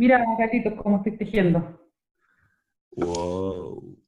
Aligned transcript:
Mira, 0.00 0.24
gatito, 0.38 0.74
cómo 0.76 0.96
estoy 0.96 1.18
tejiendo. 1.18 1.58
Wow. 2.96 3.98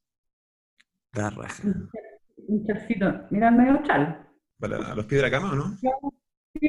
Está 1.12 1.28
raja. 1.28 1.62
Un 2.48 2.64
chalcito. 2.66 3.26
Mira, 3.30 3.48
el 3.48 3.56
medio 3.56 3.82
chal. 3.82 4.26
¿Para 4.58 4.76
a 4.78 4.94
los 4.94 5.04
pies 5.04 5.20
de 5.20 5.28
la 5.28 5.36
cama 5.36 5.52
o 5.52 5.56
no? 5.56 5.64
Sí, 5.76 5.88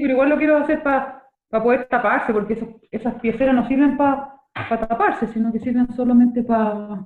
pero 0.01 0.09
igual 0.09 0.27
lo 0.27 0.37
quiero 0.37 0.57
hacer 0.57 0.83
para 0.83 1.23
poder 1.49 1.85
taparse, 1.85 2.33
porque 2.33 2.53
esos- 2.55 2.75
esas 2.91 3.15
pieceras 3.21 3.55
no 3.55 3.65
sirven 3.65 3.95
para 3.95 4.39
taparse, 4.87 5.27
sino 5.27 5.53
que 5.53 5.59
sirven 5.59 5.87
solamente 5.95 6.43
para 6.43 7.05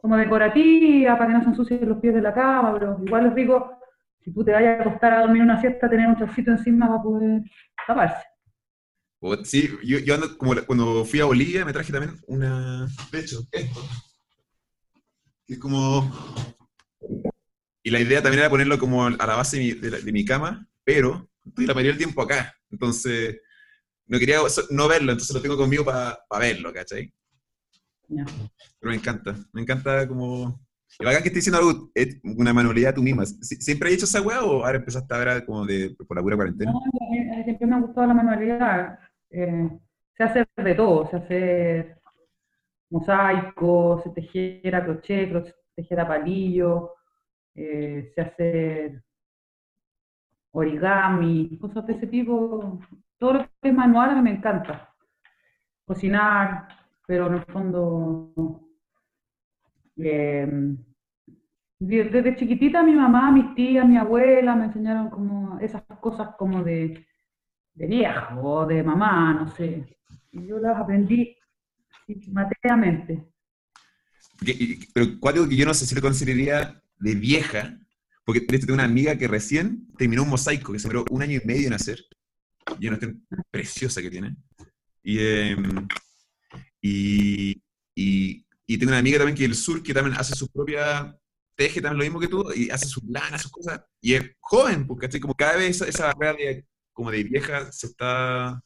como 0.00 0.16
decorativa, 0.16 1.18
para 1.18 1.26
que 1.26 1.34
no 1.34 1.42
se 1.42 1.48
ensucien 1.50 1.88
los 1.88 1.98
pies 1.98 2.14
de 2.14 2.20
la 2.22 2.32
cama, 2.32 2.72
pero 2.74 3.00
igual 3.04 3.24
les 3.24 3.34
digo, 3.34 3.72
si 4.20 4.32
tú 4.32 4.44
te 4.44 4.52
vayas 4.52 4.78
a 4.78 4.82
acostar 4.82 5.12
a 5.14 5.20
dormir 5.22 5.42
una 5.42 5.60
siesta, 5.60 5.90
tener 5.90 6.06
un 6.06 6.16
chalcito 6.16 6.52
encima 6.52 6.86
para 6.86 7.02
poder 7.02 7.42
taparse. 7.88 8.24
O- 9.20 9.44
sí, 9.44 9.68
yo, 9.84 9.98
yo 9.98 10.14
ando 10.14 10.36
como 10.38 10.54
la- 10.54 10.62
cuando 10.62 11.04
fui 11.04 11.20
a 11.20 11.24
Bolivia 11.24 11.64
me 11.64 11.72
traje 11.72 11.92
también 11.92 12.18
una. 12.26 12.86
De 13.12 13.20
hecho, 13.20 13.40
esto. 13.52 13.80
Es 15.46 15.58
como. 15.58 16.10
Y 17.82 17.90
la 17.90 18.00
idea 18.00 18.22
también 18.22 18.40
era 18.40 18.50
ponerlo 18.50 18.78
como 18.78 19.06
a 19.06 19.10
la 19.10 19.36
base 19.36 19.56
de 19.58 19.62
mi, 19.64 19.72
de 19.72 19.90
la- 19.90 19.98
de 19.98 20.12
mi 20.12 20.24
cama, 20.24 20.66
pero 20.84 21.28
estoy 21.44 21.66
la 21.66 21.74
mayoría 21.74 21.92
del 21.92 21.98
tiempo 21.98 22.22
acá. 22.22 22.54
Entonces, 22.70 23.40
no 24.06 24.18
quería 24.18 24.38
no 24.70 24.88
verlo, 24.88 25.12
entonces 25.12 25.34
lo 25.34 25.40
tengo 25.42 25.56
conmigo 25.56 25.84
para 25.84 26.18
verlo, 26.38 26.72
¿cachai? 26.72 27.12
Pero 28.08 28.90
me 28.90 28.94
encanta, 28.94 29.36
me 29.52 29.62
encanta 29.62 30.06
como... 30.08 30.66
Y 31.00 31.04
bacán 31.04 31.22
que 31.22 31.28
estés 31.28 31.44
diciendo 31.44 31.58
algo, 31.58 31.90
es 31.94 32.16
una 32.24 32.52
manualidad 32.52 32.94
tú 32.94 33.02
misma. 33.02 33.24
¿Sie- 33.24 33.60
¿Siempre 33.60 33.88
has 33.88 33.94
hecho 33.96 34.04
esa 34.06 34.22
weá 34.22 34.42
o 34.42 34.64
ahora 34.64 34.78
empezaste 34.78 35.14
ahora 35.14 35.44
como 35.44 35.64
de, 35.66 35.94
por 36.06 36.16
la 36.16 36.22
pura 36.22 36.36
cuarentena? 36.36 36.72
No, 36.72 36.78
a 36.80 37.40
a 37.40 37.44
siempre 37.44 37.66
me 37.66 37.76
ha 37.76 37.80
gustado 37.80 38.06
la 38.06 38.14
manualidad. 38.14 38.98
Eh, 39.30 39.68
sé 40.16 40.22
hacer 40.24 40.48
de 40.56 40.74
todo, 40.74 41.06
sé 41.08 41.16
hacer 41.16 42.00
mosaico, 42.90 44.00
sé 44.02 44.10
tejer 44.10 44.74
a 44.76 44.84
crochet, 44.84 45.30
cro- 45.30 45.54
tejer 45.76 46.00
a 46.00 46.08
palillo, 46.08 46.94
eh, 47.56 48.12
sé 48.14 48.20
hacer 48.22 49.04
origami, 50.52 51.56
cosas 51.60 51.86
de 51.86 51.92
ese 51.94 52.06
tipo. 52.06 52.78
Todo 53.18 53.32
lo 53.34 53.38
que 53.62 53.68
es 53.70 53.74
manual 53.74 54.22
me 54.22 54.30
encanta. 54.32 54.94
Cocinar, 55.86 56.68
pero 57.06 57.28
en 57.28 57.34
el 57.34 57.44
fondo, 57.46 58.62
eh, 59.96 60.46
de- 61.80 62.04
desde 62.04 62.36
chiquitita 62.36 62.82
mi 62.82 62.92
mamá, 62.92 63.30
mis 63.32 63.54
tías, 63.54 63.86
mi 63.86 63.96
abuela 63.96 64.54
me 64.56 64.66
enseñaron 64.66 65.10
como 65.10 65.58
esas 65.60 65.82
cosas 66.00 66.34
como 66.36 66.62
de, 66.64 67.06
de 67.78 67.86
viejo 67.86 68.40
o 68.42 68.66
de 68.66 68.82
mamá, 68.82 69.32
no 69.34 69.48
sé. 69.54 69.84
Y 70.32 70.46
yo 70.46 70.58
las 70.58 70.76
aprendí 70.76 71.36
materialmente. 72.32 73.24
Pero 74.92 75.18
cuál 75.20 75.48
que 75.48 75.56
yo 75.56 75.64
no 75.64 75.74
sé 75.74 75.86
si 75.86 75.94
lo 75.94 76.00
consideraría 76.00 76.82
de 76.98 77.14
vieja, 77.14 77.78
porque 78.24 78.40
tengo 78.40 78.74
una 78.74 78.84
amiga 78.84 79.16
que 79.16 79.28
recién 79.28 79.86
terminó 79.96 80.24
un 80.24 80.30
mosaico 80.30 80.72
que 80.72 80.78
se 80.78 80.88
demoró 80.88 81.04
un 81.10 81.22
año 81.22 81.40
y 81.42 81.46
medio 81.46 81.68
en 81.68 81.74
hacer, 81.74 82.00
y 82.78 82.88
una 82.88 82.98
preciosa 83.50 84.02
que 84.02 84.10
tiene. 84.10 84.36
Y, 85.02 85.18
eh, 85.20 85.56
y, 86.82 87.62
y, 87.94 88.44
y 88.66 88.78
tengo 88.78 88.90
una 88.90 88.98
amiga 88.98 89.18
también 89.18 89.36
que 89.36 89.44
del 89.44 89.54
sur 89.54 89.82
que 89.82 89.94
también 89.94 90.16
hace 90.16 90.34
su 90.34 90.48
propia, 90.48 91.16
teje 91.54 91.80
también 91.80 91.98
lo 91.98 92.04
mismo 92.04 92.20
que 92.20 92.28
tú, 92.28 92.52
y 92.54 92.70
hace 92.70 92.86
sus 92.86 93.04
lanas, 93.04 93.42
sus 93.42 93.52
cosas, 93.52 93.80
y 94.00 94.14
es 94.14 94.24
joven, 94.40 94.86
porque 94.86 95.06
¿cachai? 95.06 95.20
como 95.20 95.34
cada 95.34 95.56
vez 95.56 95.76
esa, 95.76 95.86
esa 95.86 96.06
barrera 96.12 96.34
de, 96.34 96.66
como 96.98 97.12
de 97.12 97.22
vieja 97.22 97.70
se 97.70 97.86
está 97.86 98.60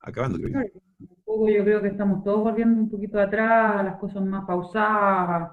acabando, 0.00 0.38
yo. 0.38 0.48
Un 0.48 1.22
poco 1.24 1.48
yo 1.48 1.62
creo 1.64 1.80
que 1.80 1.88
estamos 1.88 2.24
todos 2.24 2.42
volviendo 2.42 2.80
un 2.82 2.90
poquito 2.90 3.20
atrás, 3.20 3.76
a 3.80 3.82
las 3.84 3.96
cosas 3.98 4.22
más 4.24 4.44
pausadas, 4.46 5.52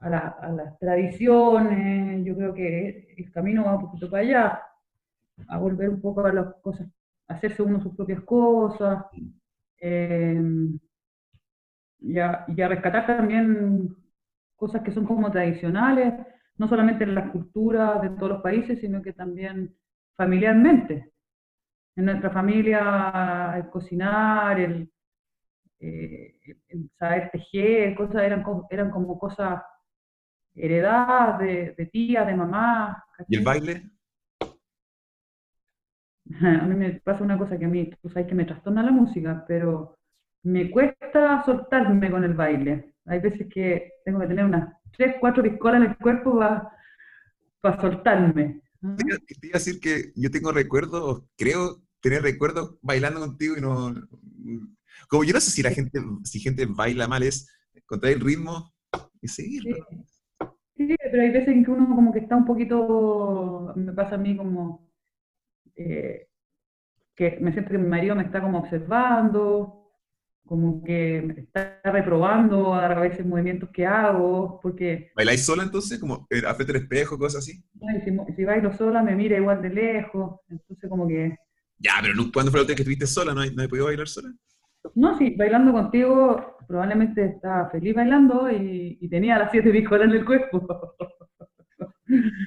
a, 0.00 0.10
la- 0.10 0.36
a 0.40 0.48
las 0.50 0.78
tradiciones. 0.78 2.24
Yo 2.24 2.34
creo 2.36 2.52
que 2.54 3.14
el 3.16 3.30
camino 3.32 3.64
va 3.64 3.76
un 3.76 3.82
poquito 3.82 4.10
para 4.10 4.22
allá, 4.22 4.62
a 5.48 5.58
volver 5.58 5.90
un 5.90 6.00
poco 6.00 6.24
a 6.26 6.32
las 6.32 6.54
cosas, 6.62 6.88
a 7.28 7.34
hacerse 7.34 7.62
uno 7.62 7.80
sus 7.82 7.94
propias 7.96 8.22
cosas, 8.22 9.04
eh, 9.80 10.40
y, 12.00 12.14
y 12.14 12.18
a 12.62 12.68
rescatar 12.68 13.06
también 13.06 13.96
cosas 14.56 14.82
que 14.82 14.92
son 14.92 15.06
como 15.06 15.30
tradicionales, 15.30 16.14
no 16.58 16.68
solamente 16.68 17.04
en 17.04 17.14
las 17.14 17.30
culturas 17.30 18.02
de 18.02 18.10
todos 18.10 18.28
los 18.32 18.42
países, 18.42 18.80
sino 18.80 19.02
que 19.02 19.12
también 19.12 19.74
familiarmente. 20.16 21.12
En 21.96 22.06
nuestra 22.06 22.30
familia, 22.30 23.54
el 23.56 23.68
cocinar, 23.68 24.58
el, 24.58 24.90
eh, 25.80 26.36
el 26.68 26.90
saber 26.98 27.30
tejer, 27.30 27.94
cosas 27.94 28.22
eran, 28.22 28.44
eran 28.70 28.90
como 28.90 29.18
cosas 29.18 29.62
heredadas 30.54 31.38
de, 31.38 31.74
de 31.76 31.86
tía, 31.86 32.24
de 32.24 32.34
mamá. 32.34 33.04
¿Y 33.28 33.36
el 33.36 33.44
baile? 33.44 33.90
A 36.40 36.66
mí 36.66 36.74
me 36.74 36.92
pasa 37.00 37.24
una 37.24 37.36
cosa 37.36 37.58
que 37.58 37.64
a 37.64 37.68
mí, 37.68 37.90
tú 38.00 38.08
sabes 38.08 38.26
que 38.26 38.34
me 38.34 38.44
trastorna 38.44 38.82
la 38.82 38.90
música, 38.90 39.44
pero 39.46 39.98
me 40.44 40.70
cuesta 40.70 41.42
soltarme 41.44 42.10
con 42.10 42.24
el 42.24 42.34
baile. 42.34 42.94
Hay 43.06 43.20
veces 43.20 43.48
que 43.52 43.94
tengo 44.04 44.20
que 44.20 44.28
tener 44.28 44.44
unas 44.44 44.72
tres, 44.92 45.16
cuatro 45.20 45.42
piscolas 45.42 45.82
en 45.82 45.90
el 45.90 45.98
cuerpo 45.98 46.38
para 47.60 47.80
soltarme. 47.80 48.61
Te 48.82 49.06
iba 49.06 49.18
te 49.18 49.46
iba 49.46 49.56
a 49.56 49.58
decir 49.58 49.78
que 49.78 50.12
yo 50.16 50.30
tengo 50.30 50.50
recuerdos, 50.50 51.22
creo 51.36 51.80
tener 52.00 52.22
recuerdos 52.22 52.76
bailando 52.82 53.20
contigo 53.20 53.56
y 53.56 53.60
no... 53.60 53.94
Como 55.08 55.22
yo 55.24 55.32
no 55.32 55.40
sé 55.40 55.52
si 55.52 55.62
la 55.62 55.70
gente, 55.70 56.00
si 56.24 56.40
gente 56.40 56.66
baila 56.66 57.06
mal, 57.06 57.22
es 57.22 57.48
encontrar 57.72 58.12
el 58.12 58.20
ritmo 58.20 58.74
y 59.20 59.28
seguirlo. 59.28 59.76
Sí, 60.76 60.88
sí, 60.88 60.96
pero 60.98 61.22
hay 61.22 61.30
veces 61.30 61.48
en 61.48 61.64
que 61.64 61.70
uno 61.70 61.94
como 61.94 62.12
que 62.12 62.18
está 62.18 62.34
un 62.34 62.44
poquito, 62.44 63.72
me 63.76 63.92
pasa 63.92 64.16
a 64.16 64.18
mí 64.18 64.36
como 64.36 64.90
eh, 65.76 66.28
que 67.14 67.38
me 67.40 67.52
siento 67.52 67.70
que 67.70 67.78
mi 67.78 67.88
marido 67.88 68.16
me 68.16 68.24
está 68.24 68.40
como 68.40 68.58
observando, 68.58 69.81
como 70.46 70.82
que 70.84 71.22
me 71.22 71.40
está 71.42 71.80
reprobando 71.84 72.74
a 72.74 72.88
veces 73.00 73.24
movimientos 73.26 73.70
que 73.70 73.86
hago, 73.86 74.60
porque 74.62 75.12
¿Bailáis 75.16 75.44
sola 75.44 75.62
entonces? 75.62 75.98
Como 75.98 76.26
eh, 76.30 76.42
a 76.46 76.54
frente 76.54 76.72
del 76.72 76.82
espejo, 76.82 77.18
cosas 77.18 77.38
así. 77.44 77.62
si, 78.04 78.34
si 78.36 78.44
bailo 78.44 78.72
sola 78.72 79.02
me 79.02 79.14
mira 79.14 79.36
igual 79.36 79.60
de 79.62 79.70
lejos, 79.70 80.40
entonces 80.48 80.88
como 80.90 81.06
que, 81.08 81.36
Ya, 81.78 81.94
pero 82.00 82.14
¿cuándo 82.32 82.50
fue 82.50 82.60
la 82.60 82.62
última 82.62 82.68
vez 82.68 82.76
que 82.76 82.82
estuviste 82.82 83.06
sola? 83.06 83.34
¿No, 83.34 83.40
hay- 83.42 83.54
no 83.54 83.62
he 83.62 83.68
podido 83.68 83.86
bailar 83.86 84.08
sola? 84.08 84.32
no, 84.94 85.16
sí, 85.18 85.34
bailando 85.36 85.72
contigo 85.72 86.56
probablemente 86.66 87.24
estaba 87.26 87.68
feliz 87.70 87.94
bailando 87.94 88.50
y, 88.50 88.98
y 89.00 89.08
tenía 89.08 89.38
las 89.38 89.50
siete 89.50 89.70
piscolas 89.70 90.08
en 90.08 90.16
el 90.16 90.24
cuerpo. 90.24 90.66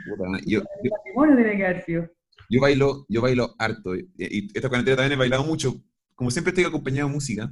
Puta, 0.04 0.40
yo, 0.46 0.62
El 0.84 0.90
matrimonio 0.90 1.36
tiene 1.36 1.58
que 1.58 1.66
haber 1.66 1.82
sido. 1.84 2.10
yo 2.50 2.62
bailo, 2.62 3.06
yo 3.10 3.22
bailo 3.22 3.56
harto. 3.60 3.96
Y, 3.96 4.10
y 4.18 4.48
esta 4.54 4.70
cuarentena 4.70 4.98
también 4.98 5.14
he 5.14 5.16
bailado 5.20 5.44
mucho. 5.44 5.82
Como 6.16 6.32
siempre 6.32 6.52
estoy 6.52 6.64
acompañado 6.66 7.08
de 7.10 7.14
música. 7.16 7.52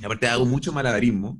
Y 0.00 0.04
aparte 0.04 0.26
hago 0.26 0.46
mucho 0.46 0.72
malabarismo. 0.72 1.38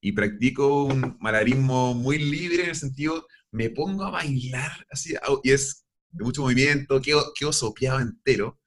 Y 0.00 0.12
practico 0.12 0.84
un 0.84 1.16
malabarismo 1.20 1.94
muy 1.94 2.18
libre 2.18 2.64
en 2.64 2.70
el 2.70 2.74
sentido, 2.74 3.26
me 3.52 3.70
pongo 3.70 4.04
a 4.04 4.10
bailar 4.10 4.86
así. 4.90 5.14
Y 5.44 5.50
es 5.50 5.84
de 6.10 6.24
mucho 6.24 6.42
movimiento, 6.42 7.00
quedo, 7.00 7.32
quedo 7.38 7.52
sopeado 7.52 8.00
entero. 8.00 8.58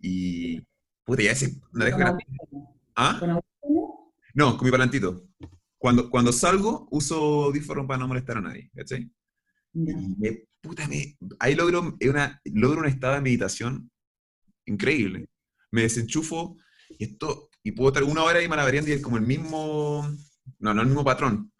Y, 0.00 0.60
puta, 1.04 1.22
ya 1.22 1.32
ese, 1.32 1.60
no 1.72 1.84
dejo 1.84 2.02
audífono. 2.02 2.80
¿Ah? 2.96 3.40
No, 4.34 4.56
con 4.56 4.64
mi 4.66 4.70
parlantito. 4.70 5.28
Cuando, 5.78 6.10
cuando 6.10 6.32
salgo, 6.32 6.88
uso 6.90 7.44
audífonos 7.44 7.86
para 7.86 8.00
no 8.00 8.08
molestar 8.08 8.38
a 8.38 8.40
nadie, 8.40 8.70
¿cachai? 8.74 9.10
Y 9.72 10.16
me, 10.18 10.46
puta, 10.60 10.88
me, 10.88 11.16
ahí 11.38 11.54
logro, 11.54 11.96
una, 12.00 12.40
logro 12.44 12.80
un 12.80 12.86
estado 12.86 13.14
de 13.14 13.20
meditación 13.20 13.90
increíble. 14.66 15.28
Me 15.70 15.82
desenchufo 15.82 16.56
y 16.98 17.04
esto, 17.04 17.50
y 17.64 17.72
puedo 17.72 17.88
estar 17.88 18.04
una 18.04 18.22
hora 18.22 18.38
ahí 18.38 18.46
malabareando 18.48 18.90
y 18.90 18.94
es 18.94 19.02
como 19.02 19.16
el 19.16 19.26
mismo, 19.26 20.06
no, 20.60 20.74
no 20.74 20.80
el 20.82 20.86
mismo 20.86 21.02
patrón, 21.02 21.50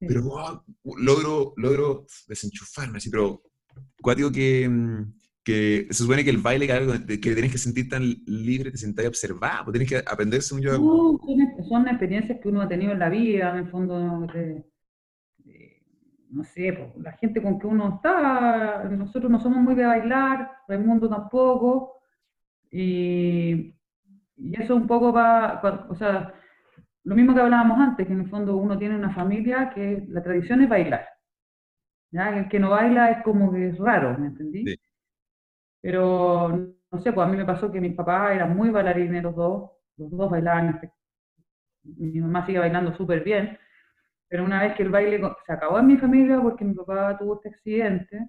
pero 0.00 0.22
oh, 0.26 0.64
logro, 0.98 1.54
logro 1.56 2.04
desenchufarme, 2.28 2.98
así, 2.98 3.08
pero 3.10 3.40
cuático 4.02 4.30
que, 4.30 4.68
mm, 4.68 5.14
que 5.42 5.86
se 5.90 6.02
supone 6.02 6.24
que 6.24 6.30
el 6.30 6.38
baile 6.38 6.66
que, 6.66 7.20
que 7.20 7.32
tienes 7.32 7.52
que 7.52 7.58
sentir 7.58 7.88
tan 7.88 8.02
libre, 8.26 8.70
te 8.70 8.76
sentás 8.76 9.06
observado, 9.06 9.64
pues 9.66 9.72
tienes 9.78 9.88
que 9.88 10.10
aprender 10.10 10.42
según 10.42 10.62
yo. 10.62 10.72
No, 10.78 11.18
son, 11.24 11.40
ex- 11.42 11.68
son 11.68 11.88
experiencias 11.88 12.38
que 12.42 12.48
uno 12.48 12.60
ha 12.62 12.68
tenido 12.68 12.92
en 12.92 12.98
la 12.98 13.08
vida, 13.08 13.50
en 13.52 13.58
el 13.58 13.70
fondo, 13.70 14.26
de- 14.32 14.64
de- 15.38 15.82
no 16.30 16.42
sé, 16.44 16.72
po, 16.72 17.00
la 17.00 17.12
gente 17.12 17.40
con 17.40 17.58
que 17.60 17.66
uno 17.66 17.94
está, 17.96 18.84
nosotros 18.90 19.30
no 19.30 19.38
somos 19.40 19.58
muy 19.62 19.74
de 19.76 19.84
bailar, 19.86 20.50
Raimundo 20.66 21.08
tampoco, 21.08 22.00
y, 22.70 23.73
y 24.36 24.60
eso 24.60 24.74
un 24.76 24.86
poco 24.86 25.12
va, 25.12 25.60
o 25.88 25.94
sea, 25.94 26.34
lo 27.04 27.14
mismo 27.14 27.34
que 27.34 27.40
hablábamos 27.40 27.78
antes, 27.78 28.06
que 28.06 28.12
en 28.12 28.20
el 28.20 28.30
fondo 28.30 28.56
uno 28.56 28.78
tiene 28.78 28.96
una 28.96 29.14
familia 29.14 29.70
que 29.74 30.04
la 30.08 30.22
tradición 30.22 30.62
es 30.62 30.68
bailar, 30.68 31.06
¿ya? 32.10 32.36
El 32.38 32.48
que 32.48 32.58
no 32.58 32.70
baila 32.70 33.10
es 33.10 33.22
como 33.22 33.52
que 33.52 33.68
es 33.68 33.78
raro, 33.78 34.18
¿me 34.18 34.28
entendí? 34.28 34.64
Sí. 34.66 34.76
Pero, 35.80 36.48
no 36.90 36.98
sé, 37.00 37.12
pues 37.12 37.26
a 37.26 37.30
mí 37.30 37.36
me 37.36 37.44
pasó 37.44 37.70
que 37.70 37.80
mis 37.80 37.94
papás 37.94 38.32
eran 38.32 38.56
muy 38.56 38.70
bailarines 38.70 39.22
los 39.22 39.36
dos, 39.36 39.70
los 39.98 40.10
dos 40.10 40.30
bailaban, 40.30 40.80
mi 41.84 42.20
mamá 42.20 42.46
sigue 42.46 42.58
bailando 42.58 42.94
súper 42.96 43.22
bien, 43.22 43.58
pero 44.28 44.44
una 44.44 44.62
vez 44.62 44.74
que 44.76 44.82
el 44.82 44.90
baile 44.90 45.20
se 45.46 45.52
acabó 45.52 45.78
en 45.78 45.86
mi 45.86 45.96
familia 45.98 46.40
porque 46.40 46.64
mi 46.64 46.74
papá 46.74 47.16
tuvo 47.18 47.34
este 47.36 47.50
accidente, 47.50 48.28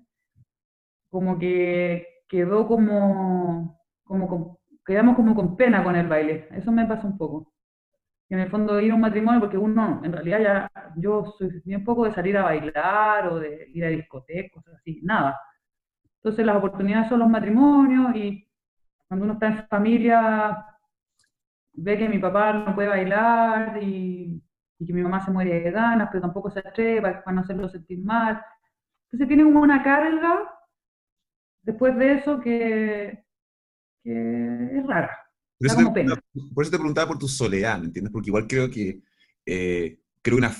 como 1.09 1.39
que 1.39 2.05
quedó 2.27 2.67
como, 2.67 3.79
como, 4.03 4.59
quedamos 4.85 5.15
como 5.15 5.35
con 5.35 5.57
pena 5.57 5.83
con 5.83 5.95
el 5.95 6.07
baile. 6.07 6.47
Eso 6.51 6.71
me 6.71 6.85
pasa 6.85 7.07
un 7.07 7.17
poco. 7.17 7.53
en 8.29 8.39
el 8.39 8.49
fondo 8.49 8.79
ir 8.81 8.91
a 8.91 8.95
un 8.95 9.01
matrimonio, 9.01 9.39
porque 9.41 9.57
uno, 9.57 10.01
en 10.03 10.11
realidad 10.13 10.39
ya, 10.41 10.71
yo 10.97 11.25
soy 11.37 11.61
bien 11.65 11.83
poco 11.85 12.05
de 12.05 12.13
salir 12.13 12.37
a 12.37 12.43
bailar 12.43 13.27
o 13.29 13.39
de 13.39 13.67
ir 13.73 13.85
a 13.85 13.89
discotecas, 13.89 14.67
así, 14.69 15.01
nada. 15.03 15.39
Entonces 16.17 16.45
las 16.45 16.57
oportunidades 16.57 17.09
son 17.09 17.19
los 17.19 17.29
matrimonios 17.29 18.15
y 18.15 18.47
cuando 19.07 19.25
uno 19.25 19.33
está 19.33 19.47
en 19.47 19.67
familia 19.67 20.65
ve 21.73 21.97
que 21.97 22.09
mi 22.09 22.19
papá 22.19 22.53
no 22.53 22.75
puede 22.75 22.89
bailar 22.89 23.77
y, 23.81 24.41
que 24.85 24.93
mi 24.93 25.01
mamá 25.01 25.21
se 25.21 25.31
muere 25.31 25.61
de 25.61 25.71
ganas, 25.71 26.09
pero 26.11 26.21
tampoco 26.21 26.49
se 26.51 26.59
atreve 26.59 27.01
para, 27.01 27.31
no 27.31 27.41
hacerlo 27.41 27.69
sentir 27.69 28.03
mal. 28.03 28.41
Entonces 29.05 29.27
tiene 29.27 29.45
una 29.45 29.83
carga 29.83 30.49
después 31.63 31.97
de 31.97 32.13
eso 32.13 32.39
que, 32.39 33.24
es 34.11 34.87
rara. 34.87 35.11
Por 35.57 35.67
eso, 35.67 35.77
te, 35.93 36.05
por 36.53 36.63
eso, 36.63 36.71
te, 36.71 36.77
preguntaba 36.77 37.07
por 37.07 37.17
tu 37.17 37.27
soledad, 37.27 37.79
¿me 37.79 37.85
entiendes? 37.85 38.11
Porque 38.11 38.29
igual 38.29 38.45
creo 38.47 38.69
que, 38.69 39.01
eh, 39.45 39.99
creo 40.21 40.37
una, 40.37 40.55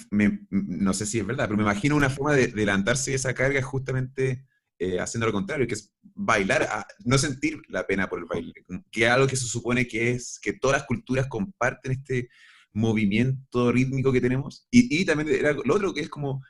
no 0.50 0.94
sé 0.94 1.06
si 1.06 1.20
es 1.20 1.26
verdad, 1.26 1.46
pero 1.46 1.58
me 1.58 1.64
imagino 1.64 1.96
una 1.96 2.10
forma 2.10 2.34
de, 2.34 2.48
de 2.48 2.66
levantarse 2.66 3.14
esa 3.14 3.34
carga 3.34 3.62
justamente 3.62 4.46
eh, 4.78 5.00
haciendo 5.00 5.26
lo 5.26 5.32
contrario, 5.32 5.68
que 5.68 5.74
es 5.74 5.94
bailar, 6.02 6.68
no 7.06 7.18
sentir 7.18 7.62
la 7.70 7.88
pena 7.88 8.10
por 8.10 8.20
el 8.20 8.26
baile, 8.26 8.54
que 8.92 9.06
es 9.06 9.10
algo 9.10 9.26
que 9.26 9.38
se 9.38 9.46
supone 9.46 9.88
que 9.88 10.12
es, 10.12 10.38
que 10.42 10.52
todas 10.52 10.80
las 10.80 10.88
culturas 10.88 11.28
comparten 11.28 11.94
este 11.94 12.30
movimiento 12.74 13.72
rítmico 13.72 14.12
que 14.12 14.20
tenemos. 14.20 14.68
Y, 14.70 15.02
y 15.02 15.06
también 15.06 15.30
era 15.30 15.54
lo 15.54 15.76
otro 15.76 15.94
que 15.94 16.02
es 16.02 16.10
como, 16.10 16.42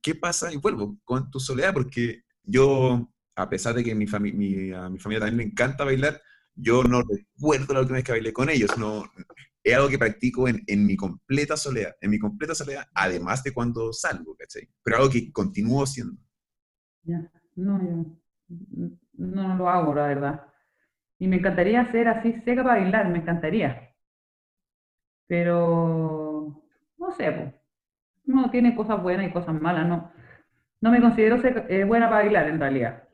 ¿qué 0.00 0.14
pasa? 0.14 0.52
Y 0.52 0.58
vuelvo 0.58 0.96
con 1.02 1.28
tu 1.32 1.40
soledad, 1.40 1.74
porque 1.74 2.22
yo, 2.44 3.12
a 3.36 3.48
pesar 3.48 3.74
de 3.74 3.84
que 3.84 3.94
mi, 3.94 4.06
a 4.72 4.88
mi 4.88 4.98
familia 4.98 5.20
también 5.20 5.36
le 5.36 5.44
encanta 5.44 5.84
bailar, 5.84 6.20
yo 6.54 6.84
no 6.84 7.02
recuerdo 7.02 7.74
la 7.74 7.80
última 7.80 7.96
vez 7.96 8.04
que 8.04 8.12
bailé 8.12 8.32
con 8.32 8.48
ellos, 8.48 8.76
no, 8.78 9.04
es 9.62 9.74
algo 9.74 9.88
que 9.88 9.98
practico 9.98 10.46
en, 10.46 10.62
en, 10.66 10.86
mi 10.86 10.96
completa 10.96 11.56
soledad, 11.56 11.96
en 12.00 12.10
mi 12.10 12.18
completa 12.18 12.54
soledad, 12.54 12.86
además 12.94 13.42
de 13.42 13.52
cuando 13.52 13.92
salgo, 13.92 14.36
¿cachai? 14.36 14.68
Pero 14.82 14.98
algo 14.98 15.10
que 15.10 15.32
continúo 15.32 15.82
haciendo. 15.82 16.20
Ya, 17.02 17.30
no, 17.56 18.18
no 19.14 19.56
lo 19.56 19.68
hago, 19.68 19.94
la 19.94 20.06
verdad. 20.06 20.46
Y 21.18 21.28
me 21.28 21.36
encantaría 21.36 21.90
ser 21.90 22.08
así 22.08 22.32
seca 22.44 22.62
para 22.62 22.80
bailar, 22.80 23.08
me 23.08 23.18
encantaría. 23.18 23.94
Pero, 25.26 26.62
no 26.98 27.10
sé, 27.12 27.32
pues. 27.32 27.54
No 28.26 28.50
tiene 28.50 28.74
cosas 28.74 29.02
buenas 29.02 29.28
y 29.28 29.32
cosas 29.32 29.60
malas, 29.60 29.86
no. 29.86 30.12
No 30.80 30.90
me 30.90 31.00
considero 31.00 31.36
eh, 31.68 31.84
buena 31.84 32.08
para 32.08 32.24
bailar 32.24 32.48
en 32.48 32.60
realidad. 32.60 33.08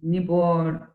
Ni 0.00 0.20
por, 0.20 0.94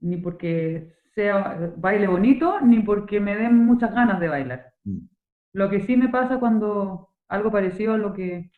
ni 0.00 0.18
porque 0.18 0.94
sea 1.14 1.72
baile 1.76 2.06
bonito, 2.06 2.60
ni 2.60 2.80
porque 2.80 3.18
me 3.20 3.36
den 3.36 3.56
muchas 3.64 3.92
ganas 3.92 4.20
de 4.20 4.28
bailar. 4.28 4.72
Mm. 4.84 5.06
Lo 5.54 5.70
que 5.70 5.80
sí 5.80 5.96
me 5.96 6.08
pasa 6.08 6.38
cuando 6.38 7.08
algo 7.28 7.50
parecido 7.50 7.94
a 7.94 7.98
lo 7.98 8.12
que 8.12 8.50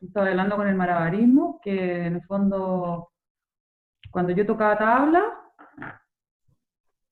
estaba 0.00 0.28
hablando 0.28 0.56
con 0.56 0.68
el 0.68 0.74
marabarismo, 0.74 1.60
que 1.62 2.06
en 2.06 2.16
el 2.16 2.22
fondo, 2.22 3.10
cuando 4.10 4.32
yo 4.32 4.46
tocaba 4.46 4.78
tabla, 4.78 5.22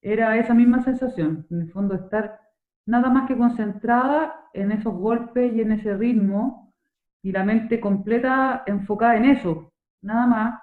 era 0.00 0.36
esa 0.36 0.54
misma 0.54 0.82
sensación, 0.82 1.46
en 1.50 1.62
el 1.62 1.72
fondo 1.72 1.94
estar 1.94 2.38
nada 2.86 3.08
más 3.08 3.26
que 3.26 3.36
concentrada 3.36 4.48
en 4.52 4.72
esos 4.72 4.94
golpes 4.94 5.52
y 5.54 5.62
en 5.62 5.72
ese 5.72 5.96
ritmo, 5.96 6.74
y 7.22 7.32
la 7.32 7.42
mente 7.42 7.80
completa 7.80 8.62
enfocada 8.66 9.16
en 9.16 9.24
eso, 9.24 9.72
nada 10.02 10.26
más, 10.26 10.60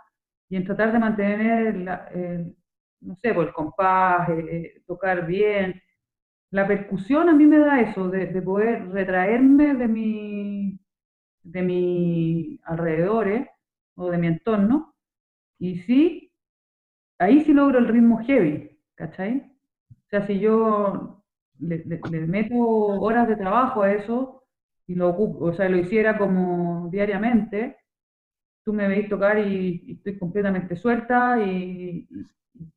y 0.51 0.57
en 0.57 0.65
tratar 0.65 0.92
de 0.92 1.00
mantener, 1.00 1.75
no 3.00 3.15
sé, 3.15 3.33
pues 3.33 3.48
el 3.48 3.53
compás, 3.53 4.27
eh, 4.30 4.45
eh, 4.51 4.83
tocar 4.86 5.25
bien. 5.25 5.81
La 6.51 6.68
percusión 6.68 7.30
a 7.30 7.33
mí 7.33 7.45
me 7.45 7.59
da 7.59 7.81
eso, 7.81 8.09
de, 8.09 8.27
de 8.27 8.42
poder 8.42 8.89
retraerme 8.89 9.75
de 9.75 9.88
mi, 9.88 10.80
de 11.44 11.62
mi 11.62 12.59
alrededores 12.65 13.48
o 13.95 14.12
de 14.12 14.18
mi 14.18 14.27
entorno, 14.27 14.94
y 15.59 15.77
sí, 15.83 16.33
ahí 17.19 17.42
sí 17.45 17.53
logro 17.53 17.80
el 17.80 17.88
ritmo 17.88 18.19
heavy, 18.25 18.77
¿cachai? 18.95 19.51
O 19.92 20.09
sea, 20.09 20.27
si 20.27 20.39
yo 20.39 21.24
le, 21.59 21.83
meto 22.27 22.56
horas 22.57 23.27
de 23.30 23.38
trabajo 23.38 23.83
a 23.83 23.94
eso 23.94 24.44
y 24.88 24.95
lo 24.95 25.15
o 25.18 25.53
sea, 25.53 25.69
lo 25.69 25.77
hiciera 25.77 26.18
como 26.18 26.89
diariamente, 26.92 27.77
tú 28.63 28.73
me 28.73 28.87
veis 28.87 29.09
tocar 29.09 29.39
y, 29.39 29.93
estoy 29.97 30.17
completamente 30.17 30.75
suelta 30.75 31.39
y, 31.43 32.07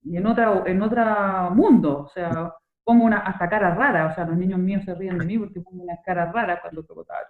en 0.04 0.26
otra 0.26 0.62
en 0.66 0.80
otro 0.80 1.50
mundo, 1.50 2.04
o 2.04 2.08
sea, 2.08 2.52
pongo 2.82 3.04
una 3.04 3.18
hasta 3.18 3.48
cara 3.48 3.74
rara, 3.74 4.06
o 4.06 4.14
sea, 4.14 4.24
los 4.24 4.36
niños 4.36 4.58
míos 4.58 4.82
se 4.84 4.94
ríen 4.94 5.18
de 5.18 5.26
mí 5.26 5.38
porque 5.38 5.60
pongo 5.60 5.82
una 5.82 5.96
cara 6.04 6.30
rara 6.30 6.60
cuando 6.60 6.84
toco 6.84 7.04
tal. 7.04 7.24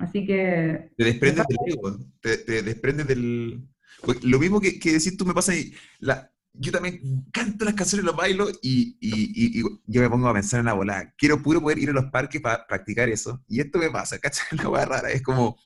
Así 0.00 0.24
que... 0.24 0.92
Te 0.96 1.04
desprendes 1.04 1.46
del 1.46 1.58
ego, 1.66 1.98
te, 2.20 2.62
desprendes 2.62 3.06
del... 3.06 3.68
Pues, 4.02 4.24
lo 4.24 4.38
mismo 4.38 4.60
que, 4.60 4.78
que 4.78 4.92
decir 4.92 5.16
tú 5.16 5.26
me 5.26 5.34
pasa 5.34 5.54
y 5.54 5.72
la, 6.00 6.32
yo 6.54 6.72
también 6.72 7.24
canto 7.32 7.64
las 7.64 7.74
canciones, 7.74 8.04
los 8.04 8.16
bailo 8.16 8.48
y, 8.62 8.96
y, 9.00 9.60
y, 9.60 9.62
yo 9.86 10.02
me 10.02 10.10
pongo 10.10 10.28
a 10.28 10.34
pensar 10.34 10.60
en 10.60 10.66
la 10.66 10.74
volada. 10.74 11.12
Quiero 11.16 11.42
puro 11.42 11.60
poder 11.60 11.78
ir 11.78 11.90
a 11.90 11.94
los 11.94 12.06
parques 12.06 12.40
para 12.40 12.66
practicar 12.66 13.08
eso. 13.08 13.42
Y 13.48 13.60
esto 13.60 13.78
me 13.78 13.90
pasa, 13.90 14.18
¿cachai? 14.18 14.46
La 14.62 14.68
hueá 14.68 14.84
rara. 14.84 15.10
Es 15.10 15.22
como, 15.22 15.56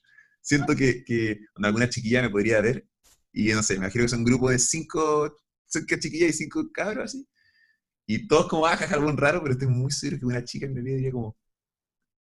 siento 0.47 0.77
que, 0.77 1.03
que 1.05 1.41
alguna 1.57 1.89
chiquilla 1.89 2.23
me 2.23 2.31
podría 2.31 2.61
ver 2.61 2.87
y 3.33 3.49
no 3.49 3.63
sé, 3.63 3.75
me 3.75 3.79
imagino 3.81 4.05
que 4.05 4.09
son 4.09 4.21
un 4.21 4.27
grupo 4.27 4.49
de 4.49 4.59
cinco, 4.59 5.37
cinco 5.67 5.97
chiquillas 5.99 6.31
y 6.31 6.33
cinco 6.33 6.71
cabros 6.73 7.07
así. 7.07 7.27
Y 8.07 8.29
todos 8.29 8.47
como, 8.49 8.65
ah, 8.67 8.79
algún 8.93 9.17
raro, 9.17 9.41
pero 9.43 9.53
estoy 9.55 9.69
muy 9.69 9.91
seguro 9.91 10.21
que 10.21 10.27
una 10.27 10.45
chica 10.45 10.69
me 10.69 10.81
diría 10.81 11.11
como, 11.11 11.37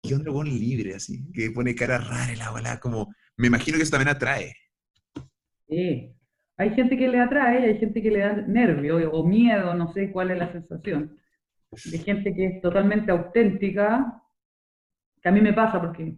¿qué 0.02 0.14
onda 0.14 0.32
pone 0.32 0.50
libre 0.50 0.94
así? 0.96 1.25
Que 1.32 1.50
pone 1.52 1.75
cara 1.75 1.99
rara 1.99 2.34
la 2.34 2.50
bola, 2.50 2.81
como, 2.81 3.14
me 3.37 3.46
imagino 3.46 3.76
que 3.76 3.84
eso 3.84 3.93
también 3.93 4.14
atrae. 4.14 4.52
Sí, 5.69 6.12
hay 6.56 6.70
gente 6.75 6.96
que 6.99 7.08
le 7.08 7.20
atrae, 7.20 7.64
hay 7.64 7.79
gente 7.79 8.02
que 8.02 8.11
le 8.11 8.19
da 8.19 8.32
nervio 8.34 9.11
o 9.12 9.25
miedo, 9.26 9.75
no 9.75 9.93
sé 9.93 10.11
cuál 10.11 10.32
es 10.32 10.38
la 10.38 10.52
sensación. 10.52 11.17
De 11.84 11.99
gente 11.99 12.34
que 12.34 12.46
es 12.46 12.61
totalmente 12.61 13.12
auténtica, 13.12 14.22
que 15.22 15.29
a 15.29 15.32
mí 15.32 15.41
me 15.41 15.53
pasa 15.53 15.81
porque 15.81 16.17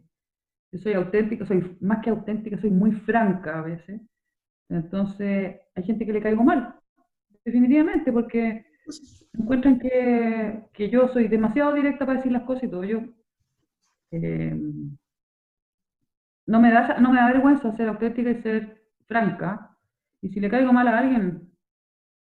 yo 0.73 0.79
soy 0.79 0.93
auténtica, 0.95 1.47
soy 1.47 1.77
más 1.81 2.03
que 2.03 2.11
auténtica, 2.11 2.59
soy 2.61 2.71
muy 2.71 2.93
franca 2.93 3.59
a 3.59 3.63
veces. 3.63 4.01
Entonces, 4.69 5.61
hay 5.75 5.83
gente 5.83 6.05
que 6.05 6.13
le 6.13 6.23
caigo 6.23 6.45
mal, 6.45 6.75
definitivamente, 7.45 8.13
porque 8.13 8.67
encuentran 9.33 9.79
que, 9.79 10.65
que 10.73 10.91
yo 10.91 11.09
soy 11.09 11.29
demasiado 11.29 11.73
directa 11.75 12.05
para 12.05 12.19
decir 12.19 12.33
las 12.33 12.43
cosas 12.43 12.65
y 12.65 12.71
todo. 12.71 12.85
Yo 12.85 13.01
eh, 14.11 14.55
no, 16.47 16.61
me 16.61 16.71
da, 16.71 16.99
no 16.99 17.11
me 17.13 17.17
da 17.17 17.29
vergüenza 17.29 17.77
ser 17.77 17.89
auténtica 17.89 18.31
y 18.31 18.43
ser 18.43 18.83
franca. 19.07 19.77
Y 20.21 20.29
si 20.31 20.41
le 20.41 20.51
caigo 20.51 20.73
mal 20.73 20.89
a 20.89 20.99
alguien, 20.99 21.51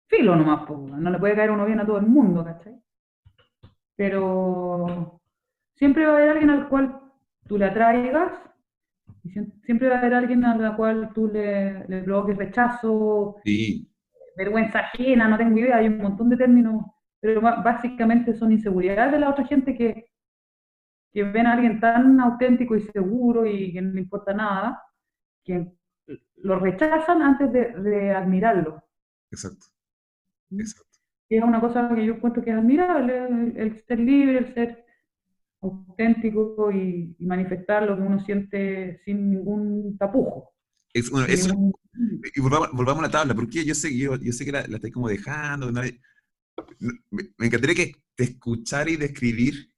filo 0.06 0.36
nomás, 0.36 0.68
no 0.68 1.10
le 1.10 1.18
puede 1.18 1.36
caer 1.36 1.50
uno 1.50 1.66
bien 1.66 1.80
a 1.80 1.86
todo 1.86 1.98
el 1.98 2.06
mundo, 2.06 2.44
¿cachai? 2.44 2.80
Pero 3.96 5.20
siempre 5.74 6.06
va 6.06 6.12
a 6.12 6.16
haber 6.16 6.30
alguien 6.30 6.50
al 6.50 6.68
cual 6.68 7.07
tú 7.48 7.58
le 7.58 7.64
atraigas, 7.64 8.32
y 9.24 9.30
siempre 9.64 9.88
va 9.88 9.96
a 9.96 9.98
haber 9.98 10.14
alguien 10.14 10.44
al 10.44 10.76
cual 10.76 11.10
tú 11.14 11.26
le, 11.26 11.86
le 11.88 12.02
provoques 12.02 12.36
rechazo, 12.36 13.36
vergüenza 14.36 14.80
ajena, 14.80 15.28
no 15.28 15.36
tengo 15.36 15.58
idea, 15.58 15.78
hay 15.78 15.88
un 15.88 15.98
montón 15.98 16.28
de 16.28 16.36
términos, 16.36 16.84
pero 17.20 17.40
básicamente 17.40 18.34
son 18.34 18.52
inseguridades 18.52 19.12
de 19.12 19.18
la 19.18 19.30
otra 19.30 19.44
gente 19.44 19.76
que, 19.76 20.12
que 21.12 21.24
ven 21.24 21.46
a 21.46 21.54
alguien 21.54 21.80
tan 21.80 22.20
auténtico 22.20 22.76
y 22.76 22.82
seguro 22.82 23.44
y 23.44 23.72
que 23.72 23.82
no 23.82 23.92
le 23.92 24.00
importa 24.00 24.32
nada, 24.32 24.80
que 25.44 25.72
lo 26.36 26.58
rechazan 26.58 27.22
antes 27.22 27.52
de, 27.52 28.12
admirarlo. 28.12 28.82
Exacto. 29.30 29.66
¿Mm? 30.50 30.60
Exacto. 30.60 30.98
Y 31.28 31.36
es 31.36 31.44
una 31.44 31.60
cosa 31.60 31.92
que 31.94 32.06
yo 32.06 32.14
encuentro 32.14 32.42
que 32.42 32.50
es 32.50 32.56
admirable, 32.56 33.52
el, 33.56 33.76
ser 33.82 33.98
libre, 33.98 34.38
el 34.38 34.54
ser 34.54 34.84
auténtico 35.60 36.70
y, 36.72 37.16
manifestar 37.20 37.84
lo 37.84 37.96
que 37.96 38.02
uno 38.02 38.24
siente 38.24 39.00
sin 39.04 39.30
ningún 39.30 39.96
tapujo. 39.98 40.52
y 40.94 42.40
volvamos, 42.40 42.98
a 42.98 43.02
la 43.02 43.10
tabla, 43.10 43.34
porque 43.34 43.64
yo 43.64 43.74
sé, 43.74 43.96
yo, 43.96 44.16
yo 44.16 44.32
sé 44.32 44.44
que 44.44 44.52
la, 44.52 44.66
la 44.66 44.76
estoy 44.76 44.90
como 44.90 45.08
dejando. 45.08 45.70
me, 45.72 46.00
me, 47.10 47.46
encantaría 47.46 47.74
que 47.74 47.92
te 48.14 48.24
escuchar 48.24 48.88
y 48.88 48.96
describir 48.96 49.72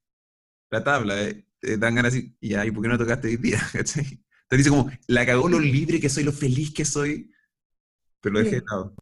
la 0.69 0.83
tabla, 0.83 1.21
eh, 1.21 1.45
te 1.59 1.77
dan 1.77 1.95
ganas 1.95 2.15
y, 2.15 2.35
y 2.39 2.53
ahí, 2.55 2.71
¿por 2.71 2.81
qué 2.83 2.89
no 2.89 2.97
tocaste 2.97 3.27
hoy 3.27 3.37
día? 3.37 3.59
Entonces 3.73 4.17
dice 4.49 4.69
como, 4.69 4.89
la 5.07 5.25
cagó 5.25 5.47
lo 5.49 5.59
libre 5.59 5.99
que 5.99 6.09
soy, 6.09 6.23
lo 6.23 6.31
feliz 6.31 6.73
que 6.73 6.85
soy, 6.85 7.31
pero 8.19 8.33
lo 8.33 8.39
dejé 8.39 8.57
de 8.57 8.63
lado. 8.69 8.95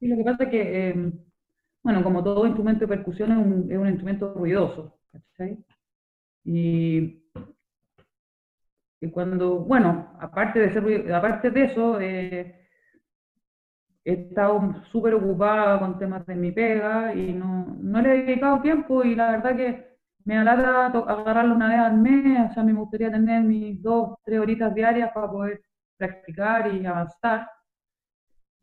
Sí, 0.00 0.08
lo 0.08 0.16
que 0.16 0.24
pasa 0.24 0.44
es 0.44 0.50
que 0.50 0.88
em, 0.88 1.12
bueno, 1.84 2.02
como 2.02 2.24
todo 2.24 2.46
instrumento 2.46 2.80
de 2.80 2.96
percusión 2.96 3.32
es 3.32 3.38
un, 3.38 3.70
es 3.70 3.78
un 3.78 3.88
instrumento 3.88 4.32
ruidoso, 4.34 4.98
¿cachai? 5.12 5.62
Y, 6.44 7.22
y, 9.00 9.10
cuando, 9.10 9.60
bueno, 9.60 10.16
aparte 10.20 10.60
de, 10.60 10.72
ser, 10.72 11.12
aparte 11.12 11.50
de 11.50 11.64
eso, 11.64 12.00
eh, 12.00 12.68
he 14.04 14.12
estado 14.12 14.82
súper 14.92 15.14
ocupada 15.14 15.78
con 15.78 15.98
temas 15.98 16.26
de 16.26 16.34
mi 16.34 16.52
pega 16.52 17.14
y 17.14 17.32
no, 17.32 17.76
no 17.80 18.02
le 18.02 18.14
he 18.14 18.22
dedicado 18.24 18.60
tiempo 18.60 19.02
y 19.02 19.14
la 19.14 19.30
verdad 19.32 19.56
que 19.56 19.94
me 20.24 20.38
alata 20.38 20.86
agarrarlo 20.86 21.54
una 21.54 21.68
vez 21.68 21.78
al 21.78 21.98
mes, 21.98 22.50
o 22.50 22.54
sea, 22.54 22.62
me 22.62 22.72
gustaría 22.72 23.10
tener 23.10 23.42
mis 23.42 23.82
dos, 23.82 24.16
tres 24.24 24.40
horitas 24.40 24.74
diarias 24.74 25.10
para 25.12 25.30
poder 25.30 25.62
practicar 25.96 26.72
y 26.74 26.86
avanzar. 26.86 27.48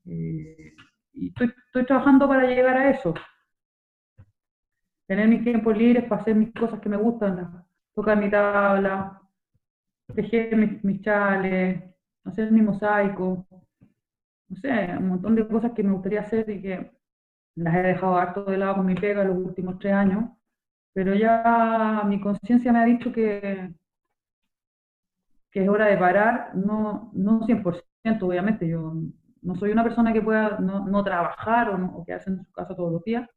Eh, 0.06 0.74
y 1.14 1.28
estoy, 1.28 1.54
estoy, 1.68 1.86
trabajando 1.86 2.28
para 2.28 2.48
llegar 2.48 2.78
a 2.78 2.90
eso. 2.90 3.14
Tener 5.08 5.28
mis 5.28 5.44
tiempos 5.44 5.78
libres 5.78 6.06
para 6.06 6.22
hacer 6.22 6.36
mis 6.36 6.52
cosas 6.54 6.80
que 6.80 6.90
me 6.90 6.98
gustan, 6.98 7.64
tocar 7.96 8.18
mi 8.18 8.30
tabla, 8.30 9.22
tejer 10.16 10.56
mis, 10.58 10.84
mis 10.84 11.02
chales, 11.02 11.84
hacer 12.26 12.52
mi 12.52 12.62
mosaico, 12.62 13.46
no 14.50 14.56
sé, 14.58 14.98
un 14.98 15.08
montón 15.10 15.36
de 15.36 15.48
cosas 15.48 15.72
que 15.74 15.84
me 15.84 15.94
gustaría 15.94 16.22
hacer 16.22 16.50
y 16.50 16.62
que 16.62 16.92
las 17.56 17.76
he 17.76 17.82
dejado 17.84 18.18
harto 18.18 18.46
de 18.46 18.58
lado 18.58 18.76
con 18.78 18.86
mi 18.86 18.96
pega 18.96 19.24
los 19.24 19.38
últimos 19.38 19.80
tres 19.80 19.94
años, 19.94 20.32
pero 20.94 21.16
ya 21.16 22.04
mi 22.08 22.22
conciencia 22.22 22.74
me 22.74 22.80
ha 22.80 22.86
dicho 22.86 23.12
que, 23.12 23.74
que 25.52 25.64
es 25.64 25.70
hora 25.70 25.86
de 25.88 25.98
parar, 25.98 26.56
no, 26.56 27.12
no 27.14 27.46
100%, 27.46 28.28
obviamente, 28.28 28.68
yo 28.68 28.94
no 29.42 29.56
soy 29.56 29.72
una 29.72 29.84
persona 29.84 30.14
que 30.14 30.22
pueda 30.22 30.60
no, 30.60 30.86
no 30.88 31.04
trabajar 31.04 31.70
o, 31.70 31.78
no, 31.78 31.88
o, 31.98 32.06
en 32.08 32.44
su 32.46 32.52
casa 32.52 32.76
todos 32.76 32.92
los 32.94 33.04
días, 33.04 33.30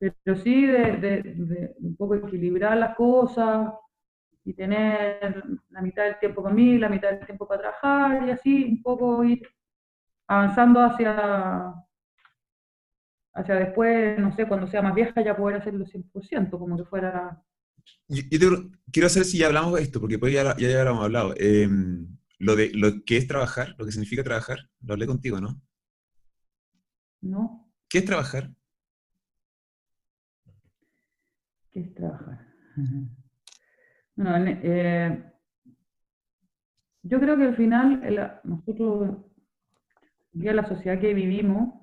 pero 0.00 0.36
sí 0.36 0.66
de, 0.66 0.96
de, 0.96 1.22
de, 1.22 1.74
un 1.80 1.94
poco 1.94 2.14
equilibrar 2.14 2.76
las 2.76 2.96
cosas 2.96 3.70
y 4.44 4.54
tener 4.54 5.44
la 5.68 5.82
mitad 5.82 6.04
del 6.04 6.18
tiempo 6.18 6.42
conmigo, 6.42 6.80
la 6.80 6.88
mitad 6.88 7.10
del 7.10 7.26
tiempo 7.26 7.46
para 7.46 7.60
trabajar 7.60 8.26
y 8.26 8.30
así 8.30 8.64
un 8.64 8.82
poco 8.82 9.22
ir 9.24 9.46
avanzando 10.26 10.80
hacia, 10.80 11.74
hacia 13.34 13.54
después, 13.56 14.18
no 14.18 14.34
sé, 14.34 14.46
cuando 14.48 14.66
sea 14.66 14.80
más 14.80 14.94
vieja 14.94 15.22
ya 15.22 15.36
poder 15.36 15.56
hacerlo 15.56 15.84
100%, 15.84 16.50
como 16.50 16.78
que 16.78 16.84
fuera... 16.84 17.42
Yo, 18.08 18.22
yo 18.30 18.70
quiero 18.90 19.08
saber 19.08 19.26
si 19.26 19.38
ya 19.38 19.48
hablamos 19.48 19.74
de 19.74 19.82
esto, 19.82 20.00
porque 20.00 20.18
pues 20.18 20.32
ya, 20.32 20.56
ya, 20.56 20.68
ya 20.68 20.84
lo 20.84 20.90
hemos 20.90 21.04
hablado. 21.04 21.34
Eh, 21.36 21.68
lo 22.38 22.56
de 22.56 22.70
lo 22.72 23.04
que 23.04 23.18
es 23.18 23.26
trabajar, 23.26 23.74
lo 23.76 23.84
que 23.84 23.92
significa 23.92 24.24
trabajar, 24.24 24.70
lo 24.82 24.94
hablé 24.94 25.06
contigo, 25.06 25.40
¿no? 25.40 25.60
No. 27.20 27.70
¿Qué 27.88 27.98
es 27.98 28.04
trabajar? 28.04 28.50
¿Qué 31.72 31.80
es 31.80 31.94
trabajar? 31.94 32.46
Bueno, 34.16 34.58
eh, 34.62 35.24
yo 37.02 37.18
creo 37.20 37.36
que 37.36 37.44
al 37.44 37.56
final 37.56 38.40
nosotros, 38.44 39.18
ya 40.32 40.52
la 40.52 40.66
sociedad 40.66 41.00
que 41.00 41.14
vivimos, 41.14 41.74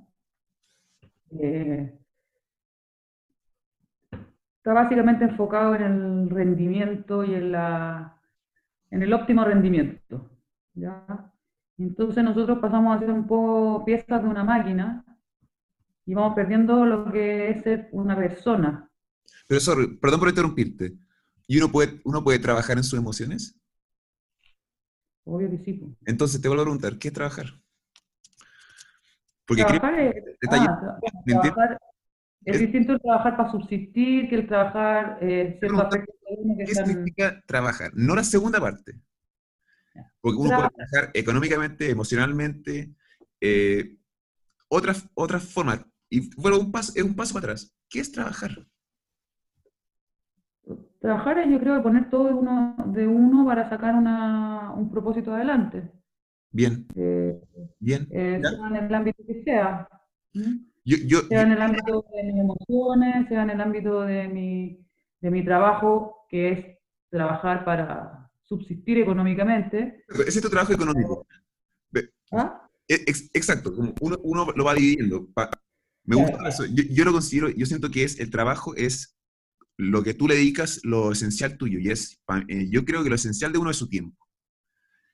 eh, 1.32 1.98
está 4.58 4.74
básicamente 4.74 5.24
enfocado 5.24 5.76
en 5.76 5.82
el 5.84 6.30
rendimiento 6.30 7.24
y 7.24 7.34
en, 7.34 7.54
la, 7.54 8.22
en 8.92 9.02
el 9.02 9.14
óptimo 9.14 9.44
rendimiento. 9.46 10.30
¿ya? 10.74 11.32
Entonces 11.78 12.24
nosotros 12.24 12.60
pasamos 12.60 12.96
a 12.96 13.00
ser 13.00 13.12
un 13.12 13.26
poco 13.26 13.86
piezas 13.86 14.22
de 14.22 14.30
una 14.30 14.44
máquina 14.44 15.06
y 16.06 16.14
vamos 16.14 16.36
perdiendo 16.36 16.86
lo 16.86 17.12
que 17.12 17.50
es 17.50 17.64
ser 17.64 17.90
una 17.92 18.16
persona. 18.16 18.87
Pero, 19.48 19.62
sorry, 19.62 19.88
perdón 19.98 20.20
por 20.20 20.30
interrumpirte. 20.30 20.94
¿Y 21.48 21.58
uno 21.58 21.72
puede, 21.72 22.02
uno 22.04 22.24
puede 22.24 22.40
trabajar 22.40 22.78
en 22.78 22.84
sus 22.84 23.00
emociones? 23.00 23.56
Obvio 25.24 25.50
que 25.50 25.58
sí. 25.64 25.82
Entonces 26.06 26.42
te 26.42 26.48
vuelvo 26.48 26.64
a 26.64 26.66
preguntar, 26.66 26.98
¿qué 26.98 27.10
es 27.10 27.14
trabajar? 27.14 27.48
Porque 29.46 29.64
trabajar 29.64 30.00
es, 30.00 30.16
ah, 30.50 30.80
trabajar, 31.26 31.80
es, 32.44 32.60
distinto 32.60 32.94
el 32.94 33.02
trabajar 33.02 33.38
para 33.38 33.52
subsistir 33.52 34.30
que 34.30 34.36
el 34.36 34.48
trabajar 34.48 35.18
eh, 35.22 35.58
de 35.62 35.68
uno 35.70 35.90
que 35.90 36.66
¿Qué 36.66 36.72
están... 36.72 36.88
significa 36.88 37.42
trabajar? 37.46 37.92
No 37.94 38.16
la 38.16 38.24
segunda 38.24 38.60
parte. 38.60 39.00
Porque 40.20 40.38
uno 40.38 40.50
puede 40.50 40.70
trabajar 40.70 41.12
económicamente, 41.14 41.90
emocionalmente, 41.90 42.94
eh, 43.40 43.98
otras, 44.68 45.08
otras 45.14 45.44
formas. 45.44 45.86
Y 46.10 46.34
bueno, 46.36 46.60
un 46.60 46.72
paso, 46.72 46.92
es 46.96 47.04
un 47.04 47.16
paso 47.16 47.34
para 47.34 47.54
atrás. 47.54 47.74
¿Qué 47.90 48.00
es 48.00 48.12
trabajar? 48.12 48.66
Trabajar 51.00 51.40
es, 51.40 51.50
yo 51.50 51.60
creo, 51.60 51.84
poner 51.84 52.10
todo 52.10 52.26
de 52.26 52.34
uno, 52.34 52.76
de 52.88 53.08
uno 53.08 53.46
para 53.46 53.70
sacar 53.70 53.96
una, 53.96 54.74
un 54.74 54.90
propósito 54.90 55.34
adelante. 55.34 55.92
Bien. 56.52 56.88
Eh, 56.96 57.40
Bien. 57.80 58.08
Eh, 58.10 58.42
sea 58.42 58.68
en 58.68 58.76
el 58.76 58.96
ámbito 58.96 59.24
que 59.26 59.44
sea. 59.44 59.88
Yo, 60.34 60.98
yo, 61.06 61.20
sea 61.28 61.42
en 61.42 61.52
el 61.52 61.62
ámbito 61.62 62.06
de 62.14 62.24
mis 62.24 62.42
emociones, 62.42 63.28
sea 63.28 63.44
en 63.44 63.50
el 63.52 63.62
ámbito 63.62 64.02
de 64.02 64.28
mi, 64.28 64.80
de 65.22 65.32
mi 65.32 65.44
trabajo, 65.44 66.26
que 66.30 66.52
es 66.52 66.66
trabajar 67.10 67.64
para 67.66 68.30
subsistir 68.44 68.98
económicamente. 69.00 70.04
Ese 70.08 70.40
es 70.40 70.42
tu 70.42 70.50
trabajo 70.50 70.74
económico. 70.74 71.28
¿Ah? 72.32 72.68
E, 72.88 73.04
exacto, 73.34 73.74
uno, 74.02 74.18
uno, 74.24 74.48
lo 74.56 74.64
va 74.64 74.74
dividiendo. 74.74 75.28
Me 76.06 76.16
gusta 76.16 76.48
eso. 76.48 76.66
Yo, 76.66 76.84
yo, 76.90 77.04
lo 77.04 77.12
considero, 77.12 77.50
yo 77.50 77.66
siento 77.66 77.90
que 77.92 78.04
es 78.04 78.20
el 78.20 78.32
trabajo 78.32 78.74
es 78.76 79.17
lo 79.78 80.04
que 80.04 80.14
tú 80.14 80.28
le 80.28 80.36
dedicas, 80.36 80.82
lo 80.84 81.12
esencial 81.12 81.58
tuyo. 81.58 81.80
Y 81.80 81.90
es, 81.90 82.22
eh, 82.48 82.68
yo 82.70 82.84
creo 82.84 83.04
que 83.04 83.10
lo 83.10 83.16
esencial 83.16 83.52
de 83.52 83.60
uno 83.60 83.70
es 83.70 83.78
su 83.78 83.88
tiempo. 83.88 84.28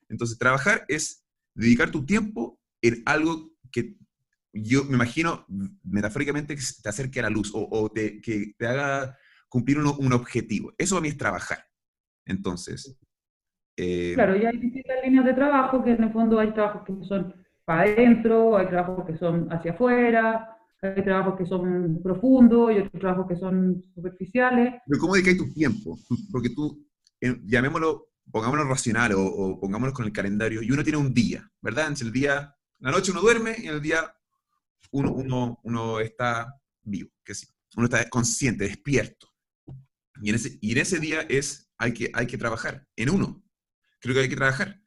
Entonces, 0.09 0.37
trabajar 0.37 0.85
es 0.87 1.25
dedicar 1.53 1.91
tu 1.91 2.05
tiempo 2.05 2.59
en 2.81 3.03
algo 3.05 3.51
que 3.71 3.95
yo 4.53 4.85
me 4.85 4.95
imagino 4.95 5.45
metafóricamente 5.83 6.55
que 6.55 6.61
te 6.81 6.89
acerque 6.89 7.19
a 7.19 7.23
la 7.23 7.29
luz 7.29 7.51
o, 7.53 7.67
o 7.71 7.89
te, 7.89 8.21
que 8.21 8.53
te 8.57 8.67
haga 8.67 9.17
cumplir 9.49 9.77
un, 9.79 9.87
un 9.87 10.13
objetivo. 10.13 10.73
Eso 10.77 10.97
a 10.97 11.01
mí 11.01 11.07
es 11.07 11.17
trabajar. 11.17 11.65
Entonces, 12.25 12.97
eh, 13.75 14.13
claro, 14.13 14.37
y 14.37 14.45
hay 14.45 14.57
distintas 14.57 14.97
líneas 15.03 15.25
de 15.25 15.33
trabajo, 15.33 15.83
que 15.83 15.91
en 15.91 16.03
el 16.03 16.13
fondo 16.13 16.39
hay 16.39 16.53
trabajos 16.53 16.83
que 16.85 17.05
son 17.05 17.33
para 17.65 17.83
adentro, 17.83 18.57
hay 18.57 18.67
trabajos 18.67 19.05
que 19.05 19.17
son 19.17 19.51
hacia 19.51 19.71
afuera, 19.71 20.57
hay 20.83 21.03
trabajos 21.03 21.37
que 21.37 21.45
son 21.45 22.01
profundos 22.03 22.71
y 22.71 22.79
otros 22.79 22.99
trabajos 22.99 23.27
que 23.27 23.37
son 23.37 23.81
superficiales. 23.95 24.81
Pero 24.85 24.99
¿cómo 24.99 25.13
dedicas 25.13 25.37
tu 25.37 25.53
tiempo? 25.53 25.97
Porque 26.31 26.49
tú, 26.49 26.85
llamémoslo, 27.21 28.09
pongámoslo 28.31 28.65
racional 28.65 29.13
o, 29.13 29.23
o, 29.23 29.59
pongámoslo 29.59 29.93
con 29.93 30.05
el 30.05 30.11
calendario, 30.11 30.61
y 30.61 30.71
uno 30.71 30.83
tiene 30.83 30.97
un 30.97 31.13
día, 31.13 31.49
¿verdad? 31.61 31.87
En 31.87 32.07
el 32.07 32.11
día, 32.11 32.55
la 32.79 32.91
noche 32.91 33.11
uno 33.11 33.21
duerme 33.21 33.55
y 33.57 33.67
en 33.67 33.75
el 33.75 33.81
día 33.81 34.13
uno, 34.91 35.11
uno, 35.13 35.59
uno 35.63 35.99
está 35.99 36.53
vivo, 36.83 37.09
que 37.23 37.33
sí, 37.33 37.47
uno 37.75 37.85
está 37.85 38.07
consciente, 38.09 38.65
despierto. 38.65 39.27
Y 40.21 40.29
en 40.29 40.35
ese, 40.35 40.57
y 40.61 40.71
en 40.73 40.77
ese 40.77 40.99
día 40.99 41.21
es, 41.21 41.71
hay 41.77 41.93
que, 41.93 42.11
hay 42.13 42.27
que 42.27 42.37
trabajar 42.37 42.85
en 42.95 43.09
uno, 43.09 43.43
creo 43.99 44.13
que 44.13 44.21
hay 44.21 44.29
que 44.29 44.35
trabajar. 44.35 44.81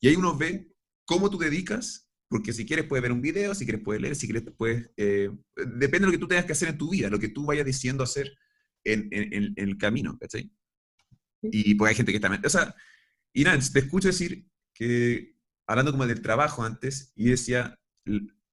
Y 0.00 0.08
ahí 0.08 0.16
uno 0.16 0.36
ve 0.36 0.72
cómo 1.04 1.28
tú 1.28 1.38
dedicas, 1.38 2.09
porque 2.30 2.52
si 2.52 2.64
quieres 2.64 2.86
puedes 2.86 3.02
ver 3.02 3.10
un 3.10 3.20
video, 3.20 3.56
si 3.56 3.64
quieres 3.64 3.82
puedes 3.82 4.00
leer, 4.00 4.14
si 4.14 4.28
quieres 4.28 4.44
puedes... 4.56 4.88
Eh, 4.96 5.30
depende 5.56 5.98
de 5.98 6.06
lo 6.06 6.12
que 6.12 6.18
tú 6.18 6.28
tengas 6.28 6.44
que 6.44 6.52
hacer 6.52 6.68
en 6.68 6.78
tu 6.78 6.88
vida, 6.88 7.10
lo 7.10 7.18
que 7.18 7.28
tú 7.28 7.44
vayas 7.44 7.66
diciendo 7.66 8.04
hacer 8.04 8.32
en, 8.84 9.08
en, 9.10 9.32
en, 9.32 9.52
el 9.56 9.76
camino, 9.76 10.16
¿cachai? 10.16 10.48
Y 11.42 11.74
pues 11.74 11.90
hay 11.90 11.96
gente 11.96 12.12
que 12.12 12.16
está... 12.18 12.40
O 12.44 12.48
sea, 12.48 12.72
y 13.32 13.42
nada, 13.42 13.58
te 13.72 13.80
escucho 13.80 14.06
decir 14.06 14.46
que, 14.72 15.34
hablando 15.66 15.90
como 15.90 16.06
del 16.06 16.22
trabajo 16.22 16.62
antes, 16.62 17.12
y 17.16 17.30
decía 17.30 17.76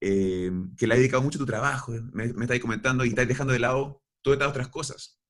eh, 0.00 0.50
que 0.76 0.86
le 0.88 0.94
ha 0.94 0.96
dedicado 0.96 1.22
mucho 1.22 1.38
a 1.38 1.42
tu 1.42 1.46
trabajo, 1.46 1.92
me, 2.12 2.32
me 2.32 2.46
estáis 2.46 2.60
comentando 2.60 3.04
y 3.04 3.10
estáis 3.10 3.28
dejando 3.28 3.52
de 3.52 3.60
lado 3.60 4.02
todas 4.22 4.38
estas 4.38 4.50
otras 4.50 4.68
cosas. 4.68 5.22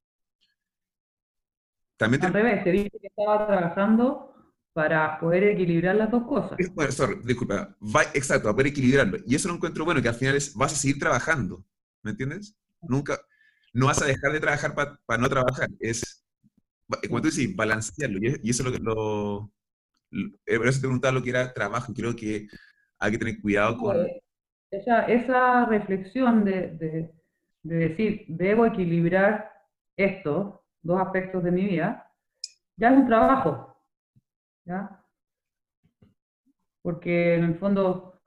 También 1.99 2.23
te... 2.23 2.27
Al 2.29 2.33
revés, 2.33 2.65
te 2.65 2.71
dije 2.73 2.91
que 2.91 3.09
estaba 3.09 3.47
trabajando 3.47 4.38
para 4.73 5.19
poder 5.19 5.45
equilibrar 5.45 5.97
las 5.97 6.11
dos 6.11 6.25
cosas. 6.25 6.57
Disculpa, 6.57 7.77
va, 7.81 8.03
exacto, 8.15 8.45
para 8.45 8.55
poder 8.55 8.69
equilibrarlo. 8.69 9.19
Y 9.27 9.35
eso 9.35 9.49
lo 9.49 9.55
encuentro 9.55 9.85
bueno, 9.85 10.01
que 10.01 10.09
al 10.09 10.15
final 10.15 10.37
es, 10.37 10.55
vas 10.55 10.73
a 10.73 10.77
seguir 10.77 10.99
trabajando, 10.99 11.65
¿me 12.03 12.13
entiendes? 12.13 12.57
Nunca, 12.83 13.19
no 13.73 13.87
vas 13.87 14.03
a 14.03 14.07
dejar 14.07 14.33
de 14.33 14.41
trabajar 14.41 14.75
para 14.75 15.21
no 15.21 15.29
trabajar, 15.29 15.69
es, 15.81 16.25
como 17.09 17.21
tú 17.21 17.29
dices, 17.29 17.55
balancearlo. 17.55 18.19
Y, 18.21 18.51
eso 18.51 18.63
es 18.63 18.65
lo 18.65 18.73
que, 18.73 18.79
lo, 18.79 19.53
eh, 20.47 20.57
por 20.57 20.69
eso 20.69 20.81
te 20.81 20.87
preguntaba 20.87 21.13
lo 21.13 21.23
que 21.23 21.31
era 21.31 21.53
trabajo, 21.53 21.93
creo 21.95 22.15
que 22.15 22.47
hay 22.99 23.13
que 23.13 23.19
tener 23.19 23.41
cuidado 23.41 23.77
con... 23.77 23.97
Esa, 24.71 25.05
esa 25.05 25.65
reflexión 25.65 26.45
de, 26.45 26.77
de, 26.77 27.11
de 27.63 27.77
decir, 27.77 28.25
debo 28.29 28.67
equilibrar 28.67 29.51
estos 29.97 30.61
dos 30.83 31.01
aspectos 31.01 31.43
de 31.43 31.51
mi 31.51 31.67
vida, 31.67 32.13
ya 32.77 32.91
es 32.91 32.99
un 32.99 33.07
trabajo, 33.07 33.68
Porque 36.83 37.35
en 37.35 37.45
el 37.45 37.59
fondo, 37.59 38.21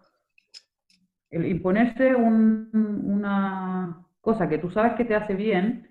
el 1.30 1.46
imponerse 1.46 2.16
un, 2.16 2.70
una, 3.04 4.06
cosa 4.22 4.48
que 4.48 4.60
tú 4.60 4.70
sabes 4.72 4.94
que 4.94 5.06
te 5.06 5.16
hace 5.16 5.34
bien, 5.34 5.88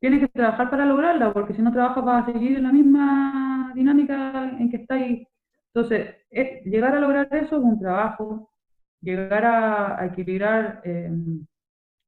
tienes 0.00 0.20
que 0.20 0.28
trabajar 0.28 0.70
para 0.70 0.86
lograrla, 0.86 1.32
porque 1.32 1.54
si 1.54 1.62
no 1.62 1.72
trabajas 1.72 2.04
vas 2.04 2.28
a 2.28 2.32
seguir 2.32 2.56
en 2.56 2.62
la 2.62 2.72
misma 2.72 3.72
dinámica 3.74 4.50
en 4.58 4.70
que 4.70 4.78
estáis. 4.78 5.28
Entonces, 5.74 6.16
llegar 6.64 6.94
a 6.94 7.00
lograr 7.00 7.28
eso 7.32 7.56
es 7.56 7.62
un 7.62 7.78
trabajo, 7.78 8.50
llegar 9.00 9.44
a, 9.44 10.06
equilibrar 10.06 10.80
em, 10.84 11.46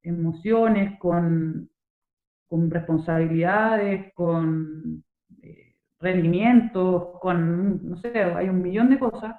emociones 0.02 0.98
con, 0.98 1.68
responsabilidades, 2.50 4.12
con 4.14 5.02
eh, 5.02 5.07
rendimientos, 6.00 7.18
con, 7.20 7.90
no 7.90 7.96
sé, 7.96 8.18
hay 8.18 8.48
un 8.48 8.62
millón 8.62 8.90
de 8.90 8.98
cosas. 8.98 9.36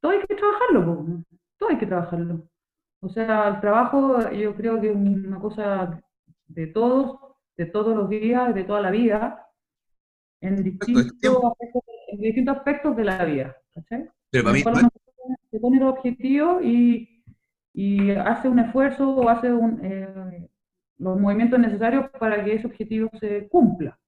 Todo 0.00 0.12
hay 0.12 0.20
que 0.20 0.34
trabajarlo, 0.34 1.24
todo 1.58 1.68
hay 1.70 1.78
que 1.78 1.86
trabajarlo. 1.86 2.48
O 3.00 3.08
sea, 3.08 3.48
el 3.48 3.60
trabajo 3.60 4.30
yo 4.30 4.54
creo 4.56 4.80
que 4.80 4.90
es 4.90 4.96
una 4.96 5.38
cosa 5.38 6.00
de 6.46 6.66
todos, 6.68 7.18
de 7.56 7.66
todos 7.66 7.96
los 7.96 8.08
días, 8.08 8.54
de 8.54 8.64
toda 8.64 8.80
la 8.80 8.90
vida, 8.90 9.46
en 10.40 10.62
distintos, 10.62 11.06
aspectos, 11.44 11.82
en 12.08 12.20
distintos 12.20 12.56
aspectos 12.56 12.96
de 12.96 13.04
la 13.04 13.24
vida. 13.24 13.56
Pero 14.30 14.44
para 14.64 14.82
mí, 14.82 14.88
se 15.50 15.60
pone 15.60 15.76
el 15.78 15.82
objetivo 15.84 16.60
y, 16.62 17.24
y, 17.72 18.10
hace 18.10 18.48
un 18.48 18.58
esfuerzo 18.58 19.10
o 19.10 19.28
hace 19.28 19.52
un, 19.52 19.84
eh, 19.84 20.48
los 20.98 21.18
movimientos 21.18 21.58
necesarios 21.58 22.10
para 22.18 22.44
que 22.44 22.54
ese 22.54 22.66
objetivo 22.66 23.10
se 23.18 23.48
cumpla. 23.48 23.98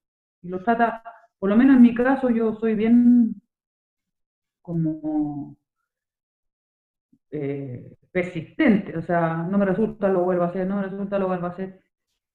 Y 0.41 0.49
lo 0.49 0.63
trata, 0.63 1.03
por 1.39 1.49
lo 1.49 1.57
menos 1.57 1.77
en 1.77 1.81
mi 1.81 1.93
caso, 1.95 2.29
yo 2.29 2.55
soy 2.55 2.75
bien 2.75 3.41
como 4.61 5.57
eh, 7.31 7.95
persistente, 8.11 8.97
o 8.97 9.01
sea, 9.01 9.37
no 9.37 9.57
me 9.57 9.65
resulta, 9.65 10.09
lo 10.09 10.23
vuelvo 10.23 10.43
a 10.43 10.47
hacer, 10.47 10.67
no 10.67 10.77
me 10.77 10.83
resulta, 10.83 11.19
lo 11.19 11.27
vuelvo 11.27 11.47
a 11.47 11.49
hacer. 11.51 11.81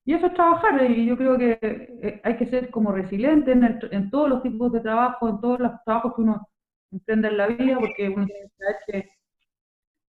Y 0.04 0.14
eso 0.14 0.26
es 0.26 0.34
trabajar, 0.34 0.90
y 0.90 1.06
yo 1.06 1.16
creo 1.16 1.38
que 1.38 1.58
eh, 1.62 2.20
hay 2.24 2.36
que 2.36 2.46
ser 2.46 2.70
como 2.70 2.92
resiliente 2.92 3.52
en, 3.52 4.10
todos 4.10 4.28
los 4.28 4.42
tipos 4.42 4.72
de 4.72 4.80
trabajo, 4.80 5.28
en 5.28 5.40
todos 5.40 5.60
los 5.60 5.72
trabajos 5.84 6.14
que 6.14 6.22
uno 6.22 6.46
emprende 6.92 7.28
en 7.28 7.36
la 7.38 7.46
vida, 7.48 7.78
porque 7.78 8.08
uno 8.08 8.26
tiene 8.26 8.42
que 8.42 8.64
saber 8.64 8.76
que 8.86 9.08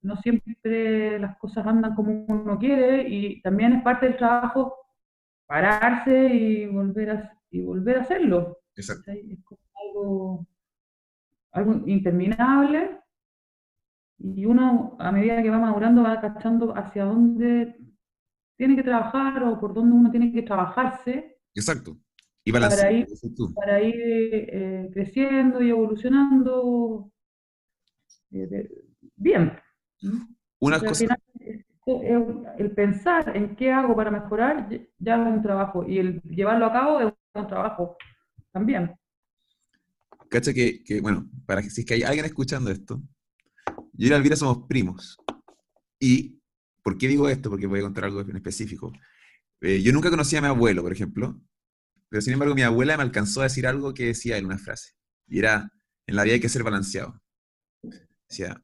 no 0.03 0.17
siempre 0.17 1.19
las 1.19 1.37
cosas 1.39 1.67
andan 1.67 1.95
como 1.95 2.25
uno 2.29 2.59
quiere, 2.59 3.09
y 3.09 3.41
también 3.43 3.75
es 3.75 3.83
parte 3.83 4.07
del 4.07 4.17
trabajo 4.17 4.77
pararse 5.47 6.27
y 6.27 6.67
volver 6.67 7.11
a, 7.11 7.34
y 7.54 7.61
volver 7.61 7.99
a 7.99 8.00
hacerlo. 8.02 8.58
Exacto. 8.75 9.12
Es 9.12 9.38
como 9.44 9.61
algo, 9.75 10.46
algo 11.52 11.87
interminable, 11.87 12.99
y 14.18 14.44
uno, 14.44 14.96
a 14.99 15.12
medida 15.12 15.42
que 15.42 15.50
va 15.50 15.58
madurando, 15.58 16.02
va 16.02 16.20
cachando 16.20 16.76
hacia 16.76 17.04
dónde 17.04 17.76
tiene 18.56 18.75
que 18.75 18.82
trabajar 18.82 19.42
o 19.44 19.61
por 19.61 19.75
dónde 19.75 19.94
uno 19.94 20.11
tiene 20.11 20.32
que 20.32 20.42
trabajarse. 20.42 21.38
Exacto. 21.54 21.96
Y 22.44 22.52
para 22.52 22.92
ir, 22.92 23.06
para 23.54 23.82
ir 23.82 23.94
eh, 23.96 24.90
creciendo 24.92 25.62
y 25.62 25.70
evolucionando 25.70 27.11
eh, 28.32 28.68
bien. 29.16 29.52
Una 30.61 30.78
cosa... 30.80 31.16
el 32.58 32.70
pensar 32.75 33.37
en 33.37 33.56
qué 33.56 33.73
hago 33.73 33.94
para 33.94 34.11
mejorar 34.11 34.68
ya 34.99 35.14
es 35.14 35.37
un 35.37 35.42
trabajo 35.42 35.87
y 35.87 35.99
el 35.99 36.20
llevarlo 36.23 36.66
a 36.66 36.73
cabo 36.73 37.00
es 37.00 37.12
un 37.35 37.47
trabajo 37.47 37.97
también. 38.53 38.95
Cacha 40.31 40.53
que, 40.53 40.83
que, 40.83 41.00
bueno, 41.00 41.29
para 41.47 41.62
que 41.62 41.71
si 41.71 41.83
es 41.83 41.87
que 41.87 41.95
hay 41.95 42.03
alguien 42.03 42.25
escuchando 42.25 42.71
esto, 42.71 43.03
yo 43.93 44.07
y 44.07 44.09
la 44.09 44.17
Elvira 44.17 44.37
somos 44.37 44.67
primos. 44.69 45.19
Y, 46.00 46.41
¿por 46.83 46.99
qué 46.99 47.09
digo 47.09 47.29
esto? 47.29 47.50
Porque 47.50 47.67
voy 47.67 47.81
a 47.81 47.85
contar 47.85 48.05
algo 48.05 48.21
en 48.21 48.37
específico. 48.37 48.93
Eh, 49.61 49.83
yo 49.83 49.93
nunca 49.93 50.11
conocí 50.11 50.37
a 50.37 50.41
mi 50.41 50.49
abuelo, 50.49 50.83
por 50.83 50.93
ejemplo, 50.93 51.41
pero 52.09 52.21
sin 52.21 52.33
embargo 52.35 52.55
mi 52.55 52.62
abuela 52.62 52.97
me 52.97 53.03
alcanzó 53.03 53.41
a 53.41 53.45
decir 53.45 53.67
algo 53.67 53.95
que 53.95 54.07
decía 54.07 54.37
en 54.37 54.47
una 54.47 54.59
frase. 54.59 54.93
Y 55.26 55.39
era, 55.39 55.71
en 56.06 56.17
la 56.17 56.25
vida 56.25 56.35
hay 56.35 56.41
que 56.41 56.49
ser 56.49 56.63
balanceado. 56.63 57.21
Decía, 58.28 58.63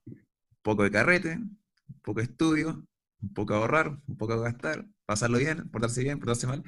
poco 0.62 0.82
de 0.82 0.90
carrete, 0.90 1.36
un 1.36 2.00
poco 2.02 2.20
de 2.20 2.24
estudio, 2.24 2.86
un 3.22 3.32
poco 3.34 3.54
ahorrar, 3.54 3.98
un 4.06 4.16
poco 4.16 4.38
gastar, 4.40 4.86
pasarlo 5.06 5.38
bien, 5.38 5.70
portarse 5.70 6.02
bien, 6.02 6.18
portarse 6.18 6.46
mal. 6.46 6.62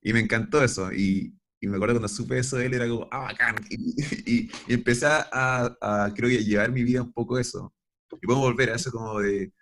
Y 0.00 0.12
me 0.12 0.20
encantó 0.20 0.62
eso. 0.62 0.92
Y, 0.92 1.36
y 1.60 1.66
me 1.68 1.76
acuerdo 1.76 1.94
cuando 1.94 2.08
supe 2.08 2.38
eso 2.38 2.56
de 2.56 2.66
él, 2.66 2.74
era 2.74 2.88
como, 2.88 3.08
ah, 3.10 3.20
bacán. 3.20 3.56
Y, 3.70 4.42
y, 4.46 4.50
empecé 4.68 5.06
a, 5.06 5.76
a, 5.80 6.12
creo 6.14 6.28
que, 6.28 6.44
llevar 6.44 6.70
mi 6.70 6.84
vida 6.84 7.02
un 7.02 7.12
poco 7.12 7.38
eso. 7.38 7.74
Y 8.20 8.26
podemos 8.26 8.46
volver 8.48 8.70
a 8.70 8.76
eso 8.76 8.90
como 8.90 9.20
de, 9.20 9.52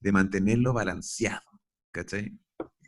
de 0.00 0.12
mantenerlo 0.12 0.72
balanceado, 0.72 1.42
¿cachai? 1.92 2.38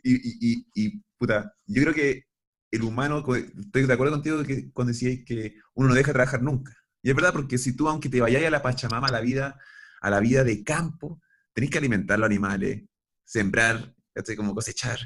Y, 0.02 0.58
y, 0.58 0.66
y, 0.74 1.02
puta, 1.18 1.54
yo 1.66 1.82
creo 1.82 1.94
que 1.94 2.24
el 2.70 2.82
humano, 2.82 3.24
estoy 3.58 3.86
de 3.86 3.92
acuerdo 3.92 4.14
contigo 4.14 4.42
que 4.42 4.70
cuando 4.72 4.92
decías 4.92 5.20
que 5.24 5.56
uno 5.74 5.88
no 5.88 5.94
deja 5.94 6.08
de 6.08 6.14
trabajar 6.14 6.42
nunca. 6.42 6.74
Y 7.02 7.10
es 7.10 7.16
verdad, 7.16 7.32
porque 7.32 7.58
si 7.58 7.76
tú, 7.76 7.88
aunque 7.88 8.08
te 8.08 8.20
vayas 8.20 8.44
a 8.44 8.50
la 8.50 8.62
Pachamama, 8.62 9.08
a 9.08 9.12
la 9.12 9.20
vida, 9.20 9.58
a 10.00 10.10
la 10.10 10.20
vida 10.20 10.44
de 10.44 10.64
campo, 10.64 11.20
tenés 11.52 11.70
que 11.70 11.78
alimentar 11.78 12.18
los 12.18 12.26
animales, 12.26 12.82
sembrar, 13.24 13.94
¿cachai? 14.12 14.36
Como 14.36 14.54
cosechar, 14.54 14.98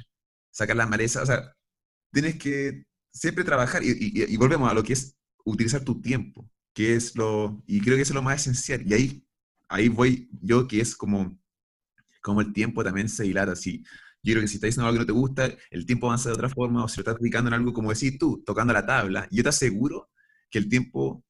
sacar 0.50 0.76
las 0.76 0.88
malezas, 0.88 1.24
o 1.24 1.26
sea, 1.26 1.54
tienes 2.12 2.36
que 2.38 2.87
siempre 3.12 3.44
trabajar 3.44 3.82
y, 3.84 3.96
y, 3.98 4.36
volvemos 4.36 4.70
a 4.70 4.74
lo 4.74 4.82
que 4.82 4.92
es 4.92 5.16
utilizar 5.44 5.82
tu 5.82 6.00
tiempo, 6.00 6.48
que 6.74 6.94
es 6.94 7.16
lo, 7.16 7.62
y 7.66 7.80
creo 7.80 7.96
que 7.96 8.02
es 8.02 8.10
lo 8.10 8.22
más 8.22 8.40
esencial. 8.42 8.82
Y 8.86 8.94
ahí 8.94 9.28
ahí 9.68 9.88
voy 9.88 10.28
yo, 10.42 10.66
que 10.66 10.80
es 10.80 10.96
como, 10.96 11.38
como 12.22 12.40
el 12.40 12.52
tiempo 12.52 12.82
también 12.82 13.08
se 13.08 13.24
dilata. 13.24 13.54
Si, 13.56 13.84
yo 14.22 14.32
creo 14.34 14.42
que 14.42 14.48
si 14.48 14.56
estás 14.56 14.68
diciendo 14.68 14.88
algo 14.88 14.98
que 14.98 15.00
no 15.00 15.06
te 15.06 15.12
gusta, 15.12 15.56
el 15.70 15.86
tiempo 15.86 16.06
avanza 16.06 16.30
de 16.30 16.34
otra 16.34 16.48
forma, 16.48 16.84
o 16.84 16.88
si 16.88 16.96
lo 16.98 17.02
estás 17.02 17.18
dedicando 17.20 17.48
en 17.48 17.54
algo, 17.54 17.72
como 17.72 17.92
decís 17.92 18.18
tú, 18.18 18.42
tocando 18.44 18.72
la 18.72 18.86
tabla, 18.86 19.28
yo 19.30 19.42
te 19.42 19.48
aseguro 19.50 20.10
que 20.50 20.58
el 20.58 20.68
tiempo 20.68 21.24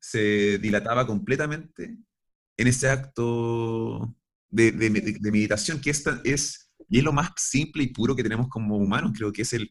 se 0.00 0.58
dilataba 0.58 1.06
completamente 1.06 1.98
en 2.56 2.66
ese 2.66 2.88
acto 2.88 4.14
de, 4.48 4.72
de, 4.72 4.90
de 4.90 5.32
meditación, 5.32 5.80
que 5.80 5.90
esta 5.90 6.20
es, 6.24 6.72
y 6.88 6.98
es 6.98 7.04
lo 7.04 7.12
más 7.12 7.32
simple 7.36 7.82
y 7.82 7.88
puro 7.88 8.16
que 8.16 8.22
tenemos 8.22 8.48
como 8.48 8.76
humanos, 8.76 9.12
creo 9.16 9.32
que 9.32 9.42
es 9.42 9.52
el, 9.52 9.70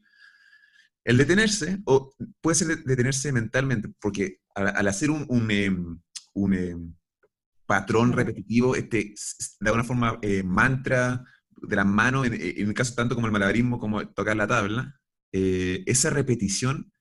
el 1.07 1.15
detenerse, 1.15 1.79
o 1.85 2.13
puede 2.41 2.55
ser 2.55 2.83
detenerse 2.83 3.31
mentalmente, 3.31 3.87
porque 4.01 4.41
al, 4.53 4.85
hacer 4.89 5.09
un, 5.09 5.25
un, 5.29 5.49
em, 5.51 6.01
un, 6.33 6.53
em, 6.53 6.95
patrón 7.65 8.11
repetitivo, 8.11 8.75
este, 8.75 9.13
de 9.61 9.69
alguna 9.69 9.85
forma, 9.85 10.19
eh, 10.21 10.43
mantra 10.43 11.23
de 11.61 11.75
las 11.77 11.85
manos, 11.85 12.27
en, 12.27 12.33
en, 12.33 12.67
el 12.67 12.73
caso 12.73 12.93
tanto 12.93 13.15
como 13.15 13.25
el 13.25 13.31
malabarismo, 13.31 13.79
como 13.79 14.05
tocar 14.09 14.35
la 14.35 14.47
tabla, 14.47 14.99
eh, 15.31 15.81
esa 15.85 16.09
repetición 16.09 16.91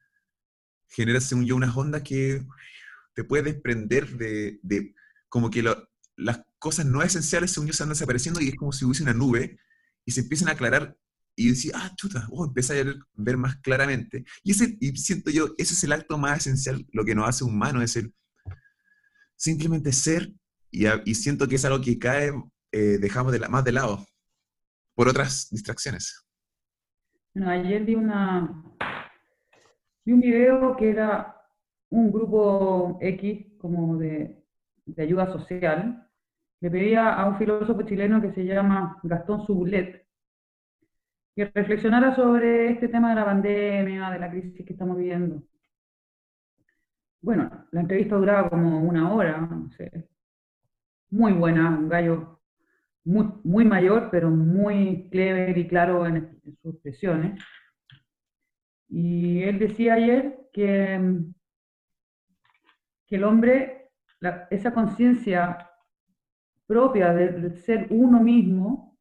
genera, 0.88 1.20
según 1.20 1.44
yo, 1.44 1.56
unas 1.56 1.76
ondas 1.76 2.02
que 2.02 2.46
te 3.12 3.24
puede 3.24 3.42
desprender 3.42 4.16
de, 4.16 4.60
de 4.62 4.94
como 5.28 5.50
que 5.50 5.64
las 6.16 6.42
cosas 6.60 6.86
no 6.86 7.02
esenciales, 7.02 7.50
según 7.50 7.66
yo, 7.66 7.72
se 7.72 7.82
van 7.82 7.90
desapareciendo 7.90 8.40
y 8.40 8.50
es 8.50 8.54
como 8.54 8.70
si 8.72 8.84
hubiese 8.84 9.02
una 9.02 9.14
nube 9.14 9.58
y 10.04 10.12
se 10.12 10.20
empiezan 10.20 10.48
a 10.48 10.52
aclarar 10.52 10.96
y 11.36 11.50
decir, 11.50 11.72
ah, 11.74 11.92
chuta, 11.94 12.26
oh, 12.30 12.46
empieza 12.46 12.72
a 12.72 12.82
ver, 13.14 13.36
más 13.36 13.56
claramente. 13.56 14.24
Y, 14.42 14.52
ese, 14.52 14.76
y 14.80 14.96
siento 14.96 15.30
yo, 15.30 15.48
ese 15.58 15.74
es 15.74 15.84
el 15.84 15.92
acto 15.92 16.16
más 16.16 16.38
esencial, 16.38 16.84
lo 16.92 17.04
que 17.04 17.14
nos 17.14 17.28
hace 17.28 17.44
humanos, 17.44 17.84
es 17.84 17.96
el 17.96 18.14
simplemente 19.36 19.92
ser 19.92 20.32
y, 20.70 21.14
siento 21.14 21.46
que 21.46 21.56
es 21.56 21.64
algo 21.64 21.80
que 21.80 21.98
cae, 21.98 22.32
eh, 22.72 22.98
dejamos 22.98 23.32
de 23.32 23.38
más 23.48 23.64
de 23.64 23.72
lado 23.72 24.04
por 24.94 25.08
otras 25.08 25.48
distracciones. 25.50 26.26
Bueno, 27.34 27.50
ayer 27.50 27.84
vi, 27.84 27.94
una, 27.94 28.64
vi 30.04 30.12
un 30.12 30.20
video 30.20 30.74
que 30.76 30.90
era 30.90 31.36
un 31.90 32.10
grupo 32.10 32.98
X 33.02 33.46
como 33.58 33.98
de, 33.98 34.42
de 34.86 35.02
ayuda 35.02 35.30
social. 35.32 36.08
Le 36.60 36.70
pedía 36.70 37.12
a 37.12 37.28
un 37.28 37.36
filósofo 37.36 37.82
chileno 37.82 38.22
que 38.22 38.32
se 38.32 38.44
llama 38.44 38.98
Gastón 39.02 39.46
Subulet 39.46 40.05
que 41.36 41.44
reflexionara 41.44 42.16
sobre 42.16 42.70
este 42.70 42.88
tema 42.88 43.10
de 43.10 43.14
la 43.16 43.26
pandemia, 43.26 44.10
de 44.10 44.18
la 44.18 44.30
crisis 44.30 44.64
que 44.64 44.72
estamos 44.72 44.96
viviendo. 44.96 45.42
Bueno, 47.20 47.66
la 47.72 47.82
entrevista 47.82 48.16
duraba 48.16 48.48
como 48.48 48.80
una 48.80 49.12
hora, 49.12 49.36
no 49.38 49.70
sé, 49.72 50.08
muy 51.10 51.34
buena, 51.34 51.68
un 51.78 51.90
gallo 51.90 52.40
muy, 53.04 53.64
mayor, 53.66 54.08
pero 54.10 54.30
muy 54.30 55.08
clever 55.10 55.56
y 55.58 55.68
claro 55.68 56.06
en, 56.06 56.40
sus 56.62 56.74
expresiones. 56.74 57.38
Y 58.88 59.42
él 59.42 59.58
decía 59.58 59.94
ayer 59.94 60.48
que, 60.54 61.20
que 63.06 63.16
el 63.16 63.24
hombre, 63.24 63.90
esa 64.50 64.72
conciencia 64.72 65.70
propia 66.66 67.12
del, 67.12 67.58
ser 67.58 67.88
uno 67.90 68.20
mismo, 68.22 68.95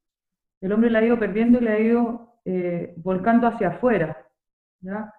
el 0.65 0.71
hombre 0.71 0.89
la 0.89 0.99
ha 0.99 1.05
ido 1.05 1.19
perdiendo 1.19 1.59
y 1.59 1.63
la 1.63 1.73
ha 1.73 1.79
ido 1.79 2.39
eh, 2.43 2.95
volcando 2.97 3.45
hacia 3.45 3.67
afuera. 3.67 4.17
¿ya? 4.81 5.13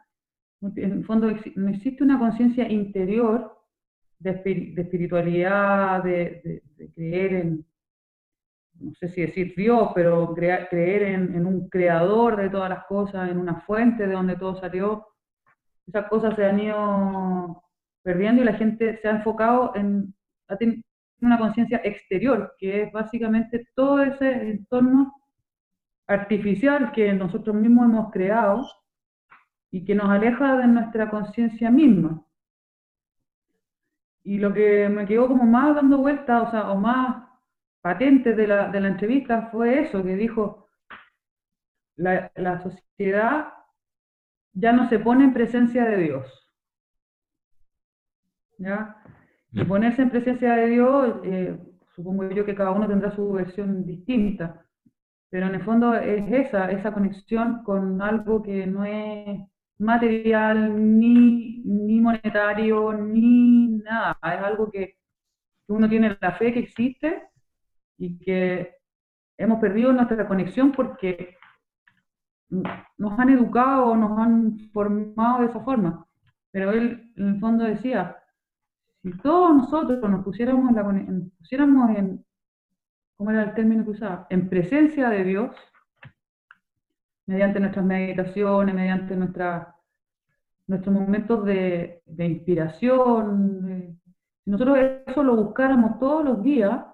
En 0.60 0.92
el 0.92 1.04
fondo 1.04 1.30
no 1.54 1.68
existe 1.68 2.02
una 2.02 2.18
conciencia 2.18 2.68
interior 2.68 3.56
de, 4.18 4.30
espiritualidad, 4.30 6.02
de, 6.02 6.62
creer 6.96 7.34
en, 7.34 7.66
no 8.80 8.92
sé 8.94 9.08
si 9.08 9.20
decir 9.20 9.54
Dios, 9.56 9.90
pero 9.94 10.34
creer 10.34 11.02
en, 11.02 11.46
un 11.46 11.68
creador 11.68 12.36
de 12.36 12.50
todas 12.50 12.70
las 12.70 12.84
cosas, 12.86 13.30
en 13.30 13.38
una 13.38 13.60
fuente 13.60 14.04
de 14.04 14.14
donde 14.14 14.34
todo 14.34 14.56
salió, 14.56 15.06
esas 15.86 16.08
cosas 16.08 16.34
se 16.34 16.44
han 16.44 16.58
ido 16.58 17.62
perdiendo 18.02 18.42
y 18.42 18.46
la 18.46 18.54
gente 18.54 18.96
se 18.96 19.06
ha 19.06 19.12
enfocado 19.12 19.76
en 19.76 20.12
una 21.20 21.38
conciencia 21.38 21.80
exterior, 21.84 22.56
que 22.58 22.82
es 22.82 22.92
básicamente 22.92 23.68
todo 23.76 24.02
ese 24.02 24.50
entorno 24.50 25.12
artificial 26.06 26.92
que 26.92 27.12
nosotros 27.12 27.56
mismos 27.56 27.86
hemos 27.86 28.12
creado 28.12 28.66
y 29.70 29.84
que 29.84 29.94
nos 29.94 30.08
aleja 30.08 30.56
de 30.56 30.66
nuestra 30.66 31.10
conciencia 31.10 31.70
misma. 31.70 32.24
Y 34.22 34.38
lo 34.38 34.52
que 34.52 34.88
me 34.88 35.06
quedó 35.06 35.28
como 35.28 35.44
más 35.44 35.74
dando 35.74 35.98
vuelta, 35.98 36.42
o 36.42 36.50
sea, 36.50 36.70
o 36.70 36.76
más 36.76 37.28
patente 37.80 38.34
de 38.34 38.46
la, 38.46 38.68
de 38.68 38.80
la 38.80 38.88
entrevista 38.88 39.48
fue 39.52 39.80
eso, 39.80 40.02
que 40.02 40.16
dijo, 40.16 40.66
la, 41.96 42.32
la, 42.34 42.60
sociedad 42.60 43.52
ya 44.52 44.72
no 44.72 44.88
se 44.88 44.98
pone 44.98 45.24
en 45.24 45.32
presencia 45.32 45.84
de 45.84 45.96
Dios. 45.98 46.52
¿Ya? 48.58 48.96
Y 49.52 49.62
mm. 49.62 49.68
ponerse 49.68 50.02
en 50.02 50.10
presencia 50.10 50.56
de 50.56 50.66
Dios, 50.66 51.20
eh, 51.22 51.58
supongo 51.94 52.28
yo 52.30 52.44
que 52.44 52.54
cada 52.54 52.72
uno 52.72 52.88
tendrá 52.88 53.12
su 53.12 53.32
versión 53.32 53.86
distinta, 53.86 54.65
pero 55.30 55.46
en 55.46 55.54
el 55.56 55.64
fondo 55.64 55.94
es 55.94 56.30
esa, 56.32 56.70
esa 56.70 56.92
conexión 56.92 57.62
con 57.64 58.00
algo 58.02 58.42
que 58.42 58.66
no 58.66 58.84
es 58.84 59.40
material, 59.78 60.98
ni, 60.98 61.62
ni 61.64 62.00
monetario, 62.00 62.92
ni 62.92 63.68
nada, 63.78 64.18
es 64.22 64.40
algo 64.44 64.70
que 64.70 64.96
uno 65.68 65.88
tiene 65.88 66.16
la 66.20 66.32
fe 66.32 66.52
que 66.52 66.60
existe 66.60 67.28
y 67.98 68.18
que 68.18 68.76
hemos 69.38 69.60
perdido 69.60 69.92
nuestra 69.92 70.26
conexión 70.26 70.72
porque 70.72 71.36
nos 72.48 73.18
han 73.18 73.30
educado, 73.30 73.96
nos 73.96 74.18
han 74.18 74.58
formado 74.72 75.40
de 75.40 75.46
esa 75.46 75.60
forma. 75.60 76.06
Pero 76.52 76.70
él 76.72 77.12
en 77.16 77.28
el 77.28 77.40
fondo 77.40 77.64
decía, 77.64 78.16
si 79.02 79.10
todos 79.18 79.54
nosotros 79.56 80.00
nos 80.10 80.24
pusiéramos, 80.24 80.72
la, 80.72 80.84
pusiéramos 81.38 81.90
en, 81.96 82.24
¿cómo 83.16 83.30
era 83.30 83.42
el 83.42 83.54
término 83.54 83.84
que 83.84 83.90
usaba? 83.90 84.26
En 84.30 84.48
presencia 84.48 85.08
de 85.08 85.24
Dios, 85.24 85.56
mediante 87.26 87.60
nuestras 87.60 87.84
meditaciones, 87.84 88.74
mediante 88.74 89.16
nuestra, 89.16 89.74
nuestros 90.66 90.94
momentos 90.94 91.44
de, 91.44 92.02
inspiración, 92.18 94.00
si 94.44 94.50
nosotros 94.50 94.78
eso 95.06 95.22
lo 95.22 95.36
buscáramos 95.36 95.98
todos 95.98 96.24
los 96.24 96.42
días, 96.42 96.84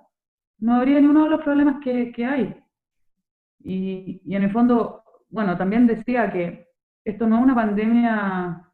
no 0.59 0.77
habría 0.77 1.01
ni 1.01 1.07
uno 1.07 1.25
de 1.25 1.31
los 1.31 1.43
problemas 1.43 1.83
que, 1.83 2.25
hay. 2.25 2.57
Y, 3.61 4.23
en 4.35 4.43
el 4.43 4.53
fondo, 4.53 5.05
bueno, 5.29 5.57
también 5.57 5.87
decía 5.87 6.31
que 6.33 6.69
esto 7.05 7.27
no 7.27 7.39
es 7.39 7.43
una 7.43 7.55
pandemia 7.55 8.73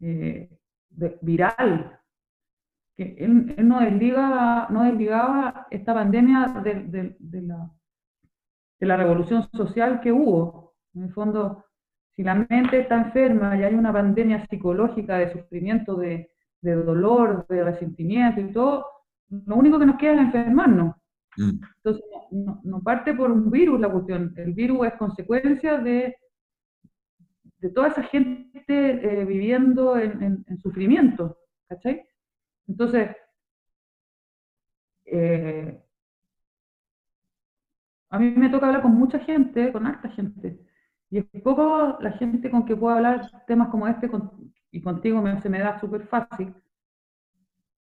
eh, 0.00 0.48
viral, 1.20 1.97
que 2.98 3.14
él, 3.16 3.54
no, 3.68 3.78
desliga, 3.78 4.66
no 4.70 4.82
desligaba 4.82 5.68
esta 5.70 5.94
pandemia 5.94 6.48
de, 6.64 7.16
la, 7.42 7.70
de 8.80 8.86
la 8.86 8.96
revolución 8.96 9.48
social 9.52 10.00
que 10.00 10.10
hubo. 10.10 10.74
En 10.94 11.04
el 11.04 11.12
fondo, 11.12 11.64
si 12.16 12.24
la 12.24 12.34
mente 12.34 12.80
está 12.80 12.96
enferma 12.96 13.56
y 13.56 13.62
hay 13.62 13.74
una 13.74 13.92
pandemia 13.92 14.44
psicológica 14.48 15.18
de 15.18 15.30
sufrimiento, 15.32 15.94
de, 15.94 16.28
dolor, 16.60 17.46
de 17.48 17.62
resentimiento 17.62 18.40
y 18.40 18.52
todo, 18.52 18.84
lo 19.30 19.54
único 19.54 19.78
que 19.78 19.86
nos 19.86 19.96
queda 19.96 20.14
es 20.14 20.20
enfermarnos. 20.22 20.96
Mm. 21.36 21.60
Entonces, 21.76 22.04
no, 22.32 22.82
parte 22.82 23.14
por 23.14 23.30
un 23.30 23.48
virus 23.48 23.78
la 23.78 23.92
cuestión, 23.92 24.34
el 24.36 24.54
virus 24.54 24.88
es 24.88 24.94
consecuencia 24.94 25.78
de, 25.78 26.16
de 27.58 27.70
toda 27.70 27.86
esa 27.86 28.02
gente 28.02 28.40
eh, 28.66 29.24
viviendo 29.24 29.96
en, 29.96 30.44
sufrimiento, 30.60 31.38
¿cachai? 31.68 32.02
Entonces, 32.68 33.16
eh, 35.06 35.80
a 38.10 38.18
mí 38.18 38.30
me 38.32 38.48
toca 38.50 38.66
hablar 38.66 38.82
con 38.82 38.92
mucha 38.94 39.18
gente, 39.18 39.72
con 39.72 39.86
harta 39.86 40.08
gente, 40.10 40.58
y 41.10 41.18
es 41.18 41.42
poco 41.42 41.98
la 42.00 42.12
gente 42.12 42.50
con 42.50 42.64
que 42.64 42.76
puedo 42.76 42.94
hablar 42.96 43.30
temas 43.46 43.68
como 43.68 43.86
este, 43.88 44.10
y 44.70 44.82
contigo 44.82 45.22
me, 45.22 45.40
se 45.40 45.48
me 45.48 45.60
da 45.60 45.78
súper 45.78 46.06
fácil, 46.06 46.54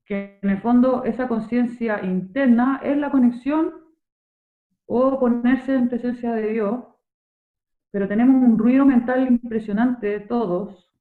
que 0.05 0.39
en 0.41 0.49
el 0.51 0.61
fondo 0.61 1.03
esa 1.03 1.27
conciencia 1.27 2.03
interna 2.03 2.79
es 2.83 2.97
la 2.97 3.11
conexión 3.11 3.73
o 4.87 5.19
ponerse 5.19 5.75
en 5.75 5.89
presencia 5.89 6.33
de 6.33 6.53
Dios, 6.53 6.83
pero 7.91 8.07
tenemos 8.07 8.35
un 8.35 8.57
ruido 8.57 8.85
mental 8.85 9.27
impresionante 9.27 10.19
todos, 10.19 10.91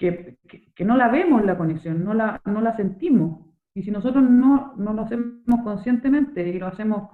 que, 0.00 0.38
no 0.84 0.96
la 0.96 1.08
vemos 1.08 1.44
la 1.44 1.58
conexión, 1.58 2.02
no 2.02 2.14
la, 2.14 2.40
no 2.46 2.60
la 2.62 2.74
sentimos. 2.74 3.46
Y 3.74 3.82
si 3.82 3.90
nosotros 3.90 4.24
no, 4.24 4.74
no 4.76 4.94
lo 4.94 5.02
hacemos 5.02 5.60
conscientemente 5.62 6.48
y 6.48 6.58
lo 6.58 6.68
hacemos 6.68 7.10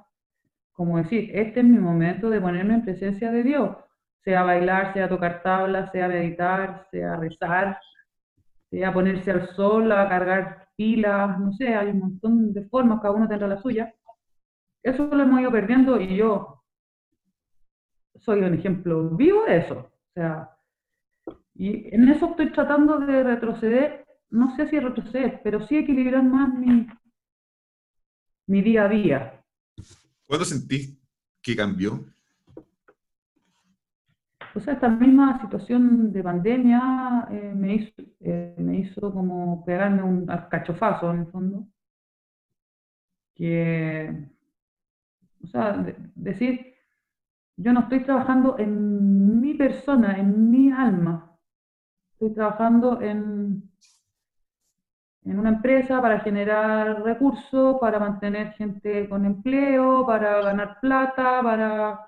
como 0.73 0.99
decir, 0.99 1.31
este 1.35 1.61
es 1.61 1.67
mi 1.67 1.79
momento 1.79 2.31
de 2.31 2.41
ponerme 2.41 2.75
en 2.75 2.85
presencia 2.85 3.33
de 3.33 3.43
Dios, 3.43 3.77
sea 4.23 4.43
bailar, 4.43 4.93
sea 4.93 5.09
tocar 5.09 5.43
tablas, 5.43 5.91
sea 5.91 6.07
meditar, 6.07 6.87
sea 6.91 7.17
rezar, 7.17 7.81
a 8.87 8.93
ponerse 8.93 9.31
al 9.31 9.49
sol, 9.49 9.91
a 9.91 10.09
cargar 10.09 10.69
pilas, 10.77 11.39
no 11.41 11.53
sé, 11.53 11.75
hay 11.75 11.89
un 11.89 12.01
montón 12.01 12.53
de 12.53 12.67
formas, 12.67 13.01
cada 13.01 13.15
uno 13.15 13.27
tendrá 13.27 13.49
la 13.49 13.57
suya. 13.57 13.95
Eso 14.83 15.07
lo 15.07 15.23
hemos 15.23 15.41
ido 15.41 15.51
perdiendo 15.51 15.99
y 15.99 16.15
yo 16.15 16.63
soy 18.17 18.41
un 18.41 18.55
ejemplo 18.55 19.11
vivo 19.11 19.45
de 19.47 19.57
eso. 19.57 19.79
O 19.79 20.13
sea, 20.13 20.56
y 21.59 21.95
en 21.95 22.09
eso 22.09 22.31
estoy 22.31 22.53
tratando 22.53 22.99
de 22.99 23.23
retroceder, 23.23 24.07
no 24.31 24.55
sé 24.57 24.69
si 24.69 24.79
retroceder, 24.79 25.41
pero 25.43 25.67
sí 25.67 25.77
equilibrar 25.77 26.23
más 26.23 26.53
mi, 26.53 26.87
mi 28.47 28.63
día 28.63 28.85
a 28.85 28.89
día. 28.89 29.45
¿Cuándo 30.27 30.45
sentís 30.45 30.99
que 31.41 31.57
cambió? 31.57 32.05
O 34.55 34.61
sea, 34.61 34.75
esta 34.75 34.89
misma 34.89 35.41
situación 35.41 36.13
de 36.13 36.23
pandemia 36.23 37.29
eh, 37.31 37.53
me, 37.55 37.75
hizo, 37.75 37.93
eh, 38.21 38.55
me 38.59 38.79
hizo 38.79 39.13
como 39.13 39.65
pegarme 39.65 40.03
un 40.03 40.27
cachofazo 40.27 41.13
en 41.13 41.21
el 41.21 41.27
fondo. 41.27 41.67
Que, 43.35 44.29
o 45.45 45.47
sea, 45.47 45.85
decir, 46.15 46.75
yo 47.57 47.73
no 47.73 47.81
estoy 47.81 48.03
trabajando 48.03 48.59
en 48.59 49.41
mi 49.41 49.55
persona, 49.55 50.19
en 50.19 50.51
mi 50.51 50.71
alma. 50.71 51.26
Estoy 52.17 52.35
trabajando 52.35 53.01
en, 53.03 53.71
en 55.25 55.39
una 55.39 55.51
empresa 55.51 56.01
para 56.01 56.21
generar 56.21 57.03
recursos, 57.03 57.77
para 57.79 57.99
mantener 57.99 58.53
gente 58.55 59.09
con 59.09 59.27
empleo, 59.27 60.07
para 60.07 60.41
ganar 60.43 60.79
plata, 60.81 61.43
para 61.43 62.07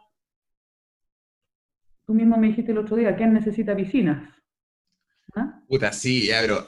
Tú 2.08 2.14
mismo 2.14 2.38
me 2.38 2.46
dijiste 2.46 2.72
el 2.72 2.78
otro 2.78 2.96
día, 2.96 3.14
¿quién 3.14 3.34
necesita 3.34 3.76
piscinas? 3.76 4.34
¿Ah? 5.36 5.60
Puta, 5.68 5.92
sí, 5.92 6.28
ya, 6.28 6.38
pero 6.40 6.66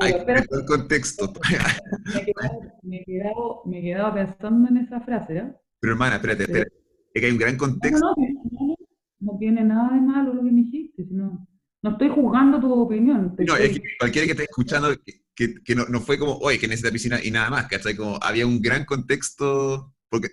hay 0.00 0.12
que 0.12 0.24
ver 0.24 0.44
el 0.50 0.66
contexto. 0.66 1.32
Me 2.82 2.96
he, 2.98 3.04
quedado, 3.04 3.62
me, 3.64 3.80
pensando 4.12 4.68
en 4.68 4.78
esa 4.78 5.00
frase, 5.00 5.36
¿eh? 5.36 5.54
Pero 5.78 5.92
hermana, 5.92 6.16
espérate, 6.16 6.42
espérate. 6.42 6.72
Es 7.14 7.20
que 7.20 7.26
hay 7.26 7.32
un 7.32 7.38
gran 7.38 7.56
contexto. 7.56 8.00
No, 8.00 8.14
no, 8.50 8.76
no, 9.20 9.38
tiene 9.38 9.62
nada 9.62 9.94
de 9.94 10.00
malo 10.00 10.34
lo 10.34 10.42
que 10.42 10.50
me 10.50 10.62
dijiste, 10.62 11.04
sino, 11.04 11.46
no 11.82 11.90
estoy 11.90 12.08
juzgando 12.08 12.60
tu 12.60 12.72
opinión. 12.72 13.34
No, 13.38 13.56
es 13.56 13.78
que 13.78 13.82
cualquiera 13.98 14.26
que 14.26 14.32
esté 14.32 14.44
escuchando, 14.44 14.88
que, 15.34 15.54
que, 15.62 15.74
no, 15.74 15.84
no, 15.86 16.00
fue 16.00 16.18
como, 16.18 16.36
oye, 16.38 16.58
que 16.58 16.68
necesita 16.68 16.92
piscina 16.92 17.18
y 17.22 17.30
nada 17.30 17.50
más, 17.50 17.66
¿cachai? 17.66 17.96
Como 17.96 18.18
había 18.22 18.46
un 18.46 18.60
gran 18.60 18.84
contexto, 18.84 19.94
porque 20.08 20.28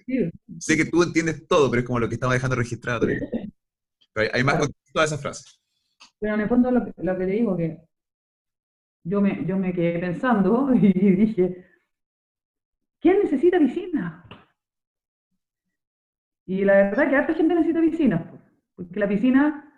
sé 0.60 0.78
que 0.78 0.86
tú 0.86 1.02
entiendes 1.02 1.48
todo, 1.48 1.70
pero 1.70 1.82
es 1.82 1.88
como 1.88 2.00
lo 2.00 2.08
que 2.08 2.16
estaba 2.16 2.34
dejando 2.34 2.56
registrado. 2.56 3.08
hay, 4.34 4.44
más 4.44 4.60
con 4.60 4.70
todas 4.94 5.10
esas 5.10 5.22
frases. 5.22 5.60
Pero 6.20 6.36
en 6.36 6.42
el 6.42 6.50
fondo 6.50 6.70
lo 6.70 6.86
que, 6.86 6.94
lo 6.98 7.18
que 7.18 7.26
te 7.26 7.32
digo 7.32 7.58
que 7.58 7.82
yo 9.04 9.22
me, 9.22 9.46
yo 9.46 9.58
me 9.58 9.74
quedé 9.74 10.00
pensando 10.00 10.74
y 10.76 10.92
dije, 10.92 11.66
¿quién 13.00 13.20
necesita 13.24 13.58
piscina? 13.58 14.26
Y 16.46 16.66
la 16.66 16.74
verdad 16.74 17.06
es 17.06 17.10
que 17.10 17.16
harta 17.16 17.34
gente 17.36 17.54
necesita 17.54 17.82
piscina, 17.82 18.32
porque 18.76 19.00
la 19.00 19.08
piscina, 19.08 19.69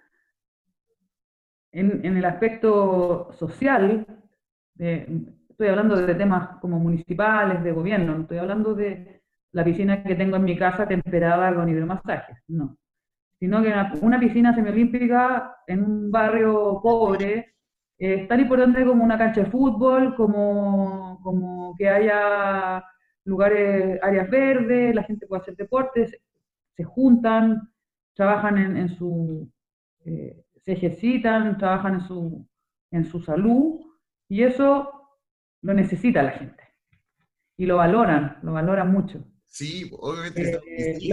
en, 1.71 2.17
el 2.17 2.25
aspecto 2.25 3.31
social, 3.33 4.05
estoy 4.77 5.67
hablando 5.67 5.95
de 5.95 6.15
temas 6.15 6.57
como 6.59 6.79
municipales, 6.79 7.63
de 7.63 7.71
gobierno, 7.71 8.15
no 8.15 8.21
estoy 8.21 8.39
hablando 8.39 8.73
de 8.73 9.21
la 9.51 9.63
piscina 9.63 10.03
que 10.03 10.15
tengo 10.15 10.37
en 10.37 10.43
mi 10.43 10.57
casa 10.57 10.87
temperada 10.87 11.53
con 11.53 11.69
hidromasaje, 11.69 12.37
no. 12.47 12.77
Sino 13.39 13.61
que 13.61 13.73
una, 14.01 14.19
piscina 14.19 14.53
semiolímpica 14.53 15.57
en 15.65 15.83
un 15.83 16.11
barrio 16.11 16.79
pobre 16.81 17.55
es 17.97 18.27
tan 18.27 18.39
importante 18.39 18.85
como 18.85 19.03
una 19.03 19.17
cancha 19.17 19.41
de 19.41 19.49
fútbol, 19.49 20.15
como, 20.15 21.19
como 21.23 21.75
que 21.75 21.89
haya 21.89 22.83
lugares, 23.25 23.99
áreas 24.01 24.29
verdes, 24.29 24.95
la 24.95 25.03
gente 25.03 25.27
puede 25.27 25.41
hacer 25.41 25.55
deportes, 25.55 26.15
se 26.75 26.83
juntan, 26.83 27.71
trabajan 28.13 28.57
en, 28.57 28.89
su, 28.89 29.49
eh, 30.05 30.43
se 30.63 30.73
ejercitan, 30.73 31.57
trabajan 31.57 31.95
en 31.95 32.01
su, 32.01 32.47
en 32.91 33.05
su 33.05 33.21
salud, 33.21 33.79
y 34.29 34.43
eso 34.43 34.91
lo 35.61 35.73
necesita 35.73 36.23
la 36.23 36.31
gente. 36.31 36.63
Y 37.57 37.65
lo 37.65 37.77
valoran, 37.77 38.39
lo 38.43 38.53
valoran 38.53 38.91
mucho. 38.91 39.25
Sí, 39.45 39.89
obviamente. 39.91 40.59
Eh, 40.65 40.97
sí, 40.99 41.11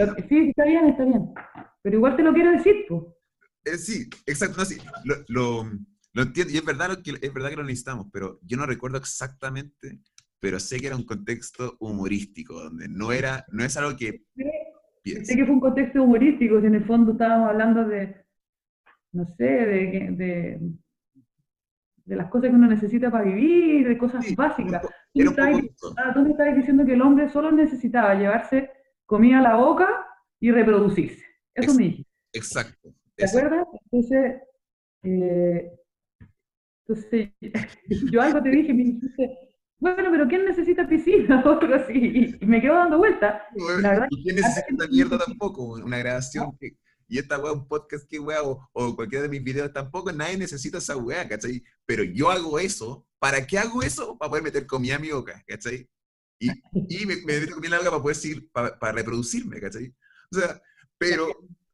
está 0.49 0.63
bien, 0.63 0.87
está 0.87 1.03
bien. 1.03 1.33
Pero 1.81 1.97
igual 1.97 2.15
te 2.15 2.23
lo 2.23 2.33
quiero 2.33 2.51
decir, 2.51 2.85
pues. 2.87 3.85
sí, 3.85 4.09
exacto. 4.25 4.63
sí, 4.65 4.77
lo, 5.27 5.69
entiendo. 6.15 6.53
Y 6.53 6.57
es 6.57 6.65
verdad, 6.65 7.01
que, 7.03 7.11
es 7.21 7.33
verdad 7.33 7.49
que 7.49 7.57
lo 7.57 7.63
necesitamos, 7.63 8.07
pero 8.11 8.39
yo 8.43 8.57
no 8.57 8.65
recuerdo 8.65 8.97
exactamente, 8.97 9.99
pero 10.39 10.59
sé 10.59 10.79
que 10.79 10.87
era 10.87 10.95
un 10.95 11.05
contexto 11.05 11.75
humorístico, 11.79 12.53
donde 12.63 12.87
no 12.87 13.11
era, 13.11 13.45
no 13.51 13.63
es 13.63 13.75
algo 13.77 13.95
que... 13.97 14.23
Sé 15.03 15.35
que 15.35 15.45
fue 15.45 15.55
un 15.55 15.59
contexto 15.59 16.03
humorístico, 16.03 16.61
si 16.61 16.67
en 16.67 16.75
el 16.75 16.85
fondo 16.85 17.13
estábamos 17.13 17.49
hablando 17.49 17.85
de, 17.85 18.15
no 19.11 19.25
sé, 19.25 19.43
de, 19.43 20.07
de, 20.11 20.59
de 22.05 22.15
las 22.15 22.29
cosas 22.29 22.49
que 22.49 22.55
uno 22.55 22.67
necesita 22.67 23.11
para 23.11 23.23
vivir, 23.23 23.87
de 23.87 23.97
cosas 23.97 24.25
básicas. 24.35 24.81
Tú, 25.13 25.21
ah, 25.97 26.13
tú 26.13 26.21
me 26.21 26.31
estabas 26.31 26.55
diciendo 26.55 26.85
que 26.85 26.93
el 26.93 27.01
hombre 27.01 27.29
solo 27.29 27.51
necesitaba 27.51 28.15
llevarse 28.15 28.71
comida 29.05 29.39
a 29.39 29.43
la 29.43 29.55
boca 29.55 29.87
y 30.39 30.51
reproducirse. 30.51 31.23
Eso 31.53 31.73
me 31.73 31.83
dijiste. 31.83 32.11
Exacto. 32.33 32.93
¿Te 33.15 33.25
acuerdas? 33.25 33.67
Entonces, 33.91 34.41
eh, 35.03 35.71
entonces, 36.87 37.29
yo 38.11 38.21
algo 38.21 38.41
te 38.41 38.49
dije, 38.49 38.73
me 38.73 38.83
dijiste, 38.83 39.37
bueno, 39.77 40.09
pero 40.11 40.27
¿quién 40.27 40.45
necesita 40.45 40.87
piscina? 40.87 41.43
Otro 41.45 41.75
así, 41.75 42.37
y 42.41 42.45
me 42.45 42.61
quedo 42.61 42.75
dando 42.75 42.97
vuelta. 42.97 43.43
¿Y 44.09 44.23
quién 44.23 44.35
necesita 44.35 44.87
mierda 44.87 45.17
tampoco? 45.19 45.73
Una 45.73 45.99
grabación 45.99 46.57
que 46.59 46.71
y 47.09 47.17
esta 47.17 47.39
weá, 47.39 47.51
un 47.51 47.67
podcast 47.67 48.07
que 48.07 48.19
weá, 48.19 48.43
o, 48.43 48.69
o, 48.71 48.95
cualquiera 48.95 49.23
de 49.23 49.29
mis 49.29 49.43
videos 49.43 49.73
tampoco, 49.73 50.11
nadie 50.11 50.37
necesita 50.37 50.77
esa 50.77 50.95
weá, 50.95 51.27
¿cachai? 51.27 51.63
Pero 51.85 52.03
yo 52.03 52.29
hago 52.29 52.59
eso, 52.59 53.05
¿para 53.17 53.45
qué 53.45 53.57
hago 53.57 53.81
eso? 53.81 54.17
Para 54.17 54.29
poder 54.29 54.43
meter 54.43 54.67
comida 54.67 54.95
a 54.95 54.99
mi 54.99 55.09
boca, 55.09 55.43
¿cachai? 55.47 55.89
Y, 56.39 56.49
y 56.87 57.05
me, 57.07 57.17
me 57.25 57.39
meto 57.39 57.55
comida 57.55 57.67
en 57.67 57.71
la 57.71 57.77
boca 57.79 57.91
para 57.91 58.03
poder 58.03 58.15
seguir, 58.15 58.51
para, 58.51 58.77
para, 58.77 58.93
reproducirme, 58.93 59.59
¿cachai? 59.59 59.93
O 60.31 60.37
sea, 60.37 60.61
pero, 60.99 61.27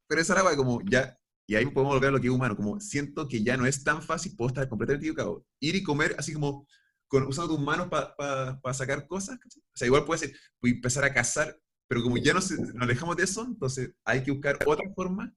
pero 0.07 0.21
esa 0.21 0.39
era 0.39 0.55
como 0.55 0.81
ya, 0.89 1.19
y 1.45 1.55
ahí 1.55 1.65
podemos 1.65 1.95
volver 1.95 2.09
a 2.09 2.11
lo 2.13 2.21
que 2.21 2.27
es 2.27 2.33
humano, 2.33 2.55
como 2.55 2.79
siento 2.79 3.27
que 3.27 3.43
ya 3.43 3.57
no 3.57 3.65
es 3.65 3.83
tan 3.83 4.01
fácil, 4.01 4.35
puedo 4.37 4.47
estar 4.47 4.69
completamente 4.69 5.05
equivocado, 5.05 5.45
ir 5.59 5.75
y 5.75 5.83
comer 5.83 6.15
así 6.17 6.31
como 6.33 6.65
con, 7.09 7.23
usando 7.27 7.55
tus 7.55 7.63
manos 7.63 7.89
para 7.89 8.15
pa, 8.61 8.73
sacar 8.73 9.05
cosas, 9.05 9.37
¿cachai? 9.37 9.61
O 9.61 9.77
sea, 9.77 9.85
igual 9.85 10.05
puede 10.05 10.19
ser, 10.19 10.33
empezar 10.63 11.03
a 11.03 11.13
cazar 11.13 11.59
pero 11.87 12.01
como 12.01 12.17
ya 12.17 12.33
nos, 12.33 12.49
nos 12.51 12.81
alejamos 12.81 13.15
de 13.15 13.23
eso, 13.23 13.45
entonces 13.45 13.91
hay 14.03 14.23
que 14.23 14.31
buscar 14.31 14.57
otra 14.65 14.89
forma 14.93 15.33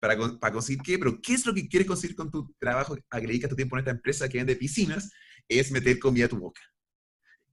para, 0.00 0.16
para, 0.38 0.52
conseguir 0.52 0.82
qué, 0.82 0.98
pero 0.98 1.20
¿qué 1.20 1.34
es 1.34 1.46
lo 1.46 1.54
que 1.54 1.68
quieres 1.68 1.86
conseguir 1.86 2.16
con 2.16 2.30
tu 2.30 2.52
trabajo, 2.58 2.96
a 3.10 3.20
que 3.20 3.26
dedicas 3.26 3.50
tu 3.50 3.56
tiempo 3.56 3.76
en 3.76 3.80
esta 3.80 3.90
empresa 3.90 4.28
que 4.28 4.38
vende 4.38 4.56
piscinas? 4.56 5.10
Es 5.48 5.70
meter 5.70 5.98
comida 5.98 6.26
a 6.26 6.28
tu 6.28 6.38
boca. 6.38 6.60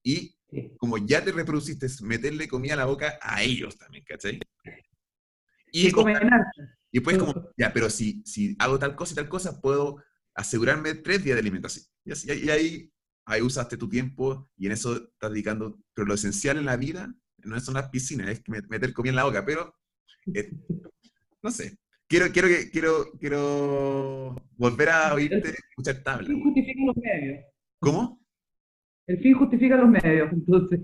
Y 0.04 0.38
como 0.78 0.98
ya 0.98 1.24
te 1.24 1.32
reproduciste, 1.32 1.88
meterle 2.04 2.48
comida 2.48 2.74
a 2.74 2.78
la 2.78 2.86
boca 2.86 3.20
a 3.22 3.44
ellos 3.44 3.78
también, 3.78 4.06
¿cachai? 4.06 4.40
Y, 5.72 5.88
y 5.88 7.00
después 7.00 7.18
como, 7.18 7.52
ya, 7.58 7.74
pero 7.74 7.90
si, 7.90 8.24
si 8.26 8.56
hago 8.60 8.80
tal 8.80 8.96
cosa 8.96 9.13
y 9.13 9.16
tal 9.16 9.28
cosa, 9.28 9.60
puedo 9.60 10.02
asegurarme 10.34 10.96
tres 10.96 11.24
días 11.24 11.36
de 11.36 11.42
alimentación. 11.42 11.86
Y, 12.06 12.12
así, 12.12 12.28
y 12.32 12.50
ahí, 12.50 12.92
ahí 13.26 13.42
usaste 13.42 13.76
tu 13.76 13.90
tiempo 13.90 14.50
y 14.56 14.68
en 14.68 14.72
eso 14.72 14.96
estás 14.96 15.32
dedicando, 15.32 15.80
pero 15.94 16.08
lo 16.08 16.13
esencial 16.13 16.58
en 16.58 16.66
la 16.66 16.78
vida 16.78 17.13
no 17.43 17.60
son 17.60 17.76
las 17.76 17.89
piscinas, 17.89 18.30
es 18.30 18.41
meter 18.47 18.93
comida 18.93 19.12
en 19.12 19.15
la 19.15 19.23
boca, 19.26 19.45
pero 19.45 19.73
eh, 20.34 20.52
no 21.43 21.52
sé. 21.52 21.78
Quiero, 22.10 22.28
quiero, 22.32 22.47
quiero, 22.71 23.12
quiero 23.19 24.36
volver 24.56 24.89
a 24.89 25.13
oírte 25.13 25.50
escuchar 25.50 26.04
tabla. 26.04 26.28
El 26.28 26.36
fin 26.36 26.43
justifica 26.43 26.82
los 26.86 26.95
medios. 26.95 27.45
¿Cómo? 27.80 28.28
El 29.08 29.19
fin 29.19 29.34
justifica 29.34 29.76
los 29.78 29.89
medios, 29.89 30.32
entonces. 30.32 30.80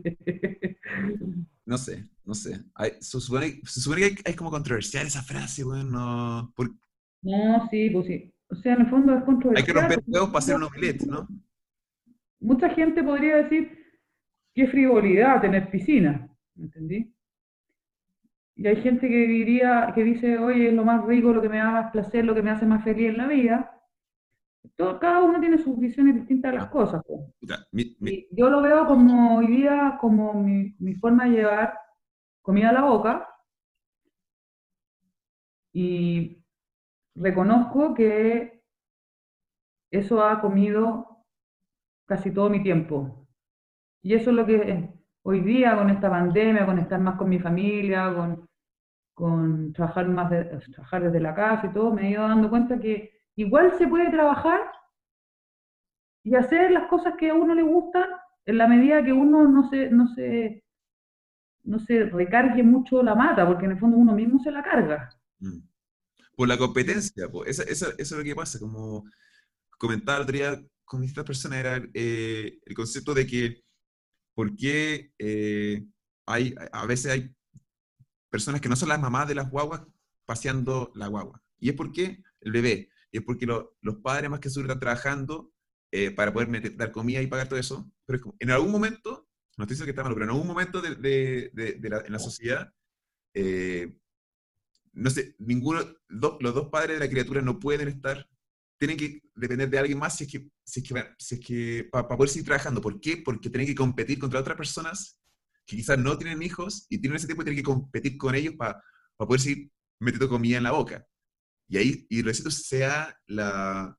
No 1.66 1.78
sé, 1.78 2.06
no 2.26 2.34
sé. 2.34 2.60
se, 3.00 3.20
supone, 3.22 3.62
que 3.62 4.22
hay, 4.26 4.34
como 4.34 4.52
controversial 4.52 5.08
esa 5.08 5.24
frase, 5.24 5.64
bueno. 5.64 5.90
No, 5.90 6.54
no, 7.22 7.70
sí, 7.70 7.90
pues 7.90 8.06
sí. 8.08 8.34
O 8.50 8.56
sea, 8.56 8.74
en 8.74 8.82
el 8.82 8.90
fondo 8.90 9.16
es 9.16 9.24
controversial. 9.24 9.58
Hay 9.58 9.66
que 9.66 9.80
romper 9.80 10.04
huevos 10.06 10.30
para 10.30 10.40
hacer 10.40 10.56
un 10.56 10.64
omelette, 10.64 11.04
¿no? 11.04 11.28
Mucha 12.42 12.70
gente 12.72 13.02
podría 13.02 13.38
decir, 13.38 13.78
qué 14.54 14.68
frivolidad 14.68 15.40
tener 15.40 15.72
piscina. 15.72 16.30
¿Me 16.56 16.66
entendí? 16.66 17.14
Y 18.56 18.68
hay 18.68 18.76
gente 18.82 19.08
que 19.08 19.28
diría, 19.28 19.92
que 19.96 20.04
dice, 20.04 20.38
oye, 20.38 20.70
es 20.70 20.74
lo 20.74 20.86
más 20.86 21.06
rico, 21.06 21.34
lo 21.34 21.42
que 21.42 21.50
me 21.50 21.58
da 21.58 21.72
más 21.72 21.92
placer, 21.92 22.24
lo 22.24 22.36
que 22.36 22.44
me 22.44 22.52
hace 22.52 22.66
más 22.66 22.84
feliz 22.84 23.10
en 23.10 23.18
la 23.18 23.28
vida. 23.28 23.82
Todo, 24.76 25.00
cada 25.00 25.22
uno 25.22 25.40
tiene 25.40 25.58
sus 25.58 25.78
visiones 25.78 26.16
distintas 26.16 26.52
de 26.52 26.58
las 26.60 26.68
cosas. 26.70 27.04
yo 28.32 28.50
lo 28.50 28.62
veo 28.62 28.86
como 28.86 29.38
hoy 29.38 29.48
día, 29.48 29.98
como 30.00 30.34
mi, 30.34 30.76
mi 30.80 30.96
forma 30.96 31.26
de 31.26 31.32
llevar 31.32 31.78
comida 32.42 32.70
a 32.70 32.74
la 32.74 32.84
boca. 32.84 33.28
Y 35.74 36.44
reconozco 37.16 37.94
que 37.96 38.64
eso 39.92 40.24
ha 40.24 40.40
comido 40.40 41.26
casi 42.06 42.32
todo 42.32 42.50
mi 42.50 42.62
tiempo. 42.62 43.28
Y 44.04 44.14
eso 44.14 44.30
es 44.30 44.36
lo 44.36 44.46
que 44.46 44.93
hoy 45.24 45.42
día 45.42 45.76
con 45.76 45.90
esta 45.90 46.10
pandemia, 46.10 46.66
con 46.66 46.80
estar 46.80 47.00
más 47.00 47.18
con 47.18 47.30
mi 47.30 47.40
familia, 47.40 48.14
con, 48.14 48.48
con 49.14 49.74
trabajar 49.74 50.08
más 50.08 50.30
trabajar 50.72 51.04
desde 51.04 51.20
la 51.20 51.34
casa 51.34 51.68
y 51.68 51.74
todo, 51.74 51.94
me 51.94 52.08
he 52.08 52.12
ido 52.12 52.28
dando 52.28 52.50
cuenta 52.50 52.80
que 52.80 53.22
igual 53.36 53.74
se 53.78 53.88
puede 53.88 54.10
trabajar 54.12 54.60
y 56.24 56.36
hacer 56.36 56.72
las 56.72 56.88
cosas 56.90 57.16
que 57.18 57.30
a 57.30 57.34
uno 57.34 57.54
le 57.54 57.64
gustan 57.64 58.06
en 58.46 58.58
la 58.58 58.68
medida 58.68 59.04
que 59.04 59.14
uno 59.14 59.48
no 59.48 59.70
se, 59.70 59.90
no 59.90 60.08
se, 60.08 60.64
no 61.64 61.80
se 61.80 62.06
recargue 62.06 62.64
mucho 62.64 63.02
la 63.02 63.16
mata, 63.16 63.46
porque 63.46 63.66
en 63.66 63.72
el 63.72 63.80
fondo 63.80 63.98
uno 63.98 64.14
mismo 64.14 64.40
se 64.40 64.52
la 64.52 64.64
carga. 64.64 65.10
Mm. 65.40 65.60
Por 66.36 66.48
la 66.48 66.58
competencia, 66.58 67.30
pues, 67.30 67.60
eso, 67.60 67.64
eso, 67.70 67.94
es 67.98 68.12
lo 68.12 68.24
que 68.24 68.36
pasa, 68.36 68.60
como 68.60 69.06
comentaba 69.78 70.20
el 70.20 70.28
día 70.28 70.62
con 70.84 71.02
distintas 71.02 71.26
personas, 71.26 71.60
era 71.60 71.82
eh, 71.94 72.58
el 72.66 72.76
concepto 72.76 73.14
de 73.14 73.28
que 73.28 73.64
por 74.34 74.56
qué 74.56 75.14
eh, 75.20 75.86
hay, 76.26 76.56
a 76.72 76.86
veces 76.86 77.12
hay 77.12 77.36
personas 78.30 78.62
que 78.62 78.70
no 78.70 78.76
son 78.76 78.90
las 78.90 79.00
mamás 79.00 79.28
de 79.28 79.36
las 79.36 79.50
guaguas 79.50 79.82
paseando 80.26 80.92
la 80.96 81.08
guagua. 81.08 81.42
Y 81.60 81.70
es 81.70 81.76
porque 81.76 82.24
el 82.42 82.52
bebé, 82.52 82.90
y 83.12 83.18
es 83.18 83.24
porque 83.24 83.46
los 83.46 83.96
padres 84.02 84.30
más 84.30 84.40
que 84.40 84.50
sur 84.50 84.64
están 84.64 84.80
trabajando 84.80 85.52
eh, 85.92 86.12
para 86.12 86.34
poder 86.34 86.76
dar 86.76 86.92
comida 86.92 87.22
y 87.22 87.28
pagar 87.28 87.48
todo 87.48 87.60
eso. 87.60 87.90
Pero 88.06 88.36
en 88.40 88.50
algún 88.52 88.72
momento, 88.72 89.30
no 89.58 89.64
estoy 89.64 89.76
diciendo 89.76 89.86
que 89.86 89.92
está 89.92 90.04
malo, 90.04 90.16
pero 90.16 90.26
en 90.26 90.32
algún 90.32 90.48
momento 90.48 90.82
de, 90.82 91.52
la, 91.54 92.00
en 92.00 92.12
la 92.12 92.20
sociedad, 92.20 92.74
eh, 93.36 93.96
no 94.94 95.10
sé, 95.10 95.36
ninguno, 95.40 95.82
los 96.08 96.54
dos 96.54 96.70
padres 96.70 97.00
de 97.00 97.06
la 97.06 97.12
criatura 97.12 97.42
no 97.42 97.60
pueden 97.60 97.88
estar 97.88 98.28
tienen 98.78 98.98
que 98.98 99.22
depender 99.36 99.70
de 99.70 99.80
alguien 99.80 100.00
más 100.00 100.18
si 100.18 100.26
es 100.26 100.32
que, 100.32 100.50
si 100.64 100.82
es 100.82 100.88
que, 100.88 101.06
si 101.18 101.36
es 101.36 101.42
que 101.42 101.90
para, 101.92 102.08
poder 102.08 102.30
seguir 102.30 102.46
trabajando. 102.46 102.82
¿Por 102.82 103.00
qué? 103.00 103.18
Porque 103.18 103.50
tienen 103.50 103.68
que 103.68 103.76
competir 103.76 104.20
contra 104.20 104.40
otras 104.40 104.58
personas 104.58 105.20
que 105.66 105.78
quizás 105.78 105.98
no 105.98 106.18
tienen 106.18 106.42
hijos 106.42 106.86
y 106.90 107.00
tienen 107.00 107.18
ese 107.18 107.28
tiempo 107.28 107.44
y 107.44 107.46
tienen 107.46 107.64
que 107.64 107.72
competir 107.72 108.18
con 108.18 108.36
ellos 108.36 108.56
para, 108.56 108.74
para 109.16 109.28
poder 109.28 109.42
seguir 109.42 109.72
metiendo 110.00 110.30
comida 110.30 110.58
en 110.58 110.64
la 110.64 110.72
boca. 110.72 111.06
Y 111.68 111.78
ahí, 111.78 112.06
y 112.10 112.22
lo 112.22 112.34
cierto 112.34 112.52
sea 112.52 113.18
la... 113.28 113.98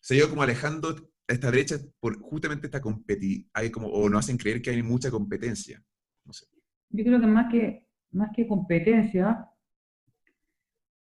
Se 0.00 0.14
ha 0.14 0.18
ido 0.18 0.30
como 0.30 0.42
alejando 0.42 1.10
esta 1.28 1.50
brecha 1.50 1.76
por 2.00 2.18
justamente 2.20 2.66
esta 2.66 2.80
competir, 2.80 3.46
hay 3.52 3.70
como, 3.70 3.88
o 3.88 4.08
nos 4.08 4.20
hacen 4.20 4.38
creer 4.38 4.62
que 4.62 4.70
hay 4.70 4.82
mucha 4.82 5.10
competencia. 5.10 5.82
No 6.24 6.32
sé. 6.32 6.46
Yo 6.90 7.04
creo 7.04 7.20
que 7.20 7.26
más 7.26 7.52
que, 7.52 7.86
más 8.12 8.30
que 8.34 8.48
competencia, 8.48 9.46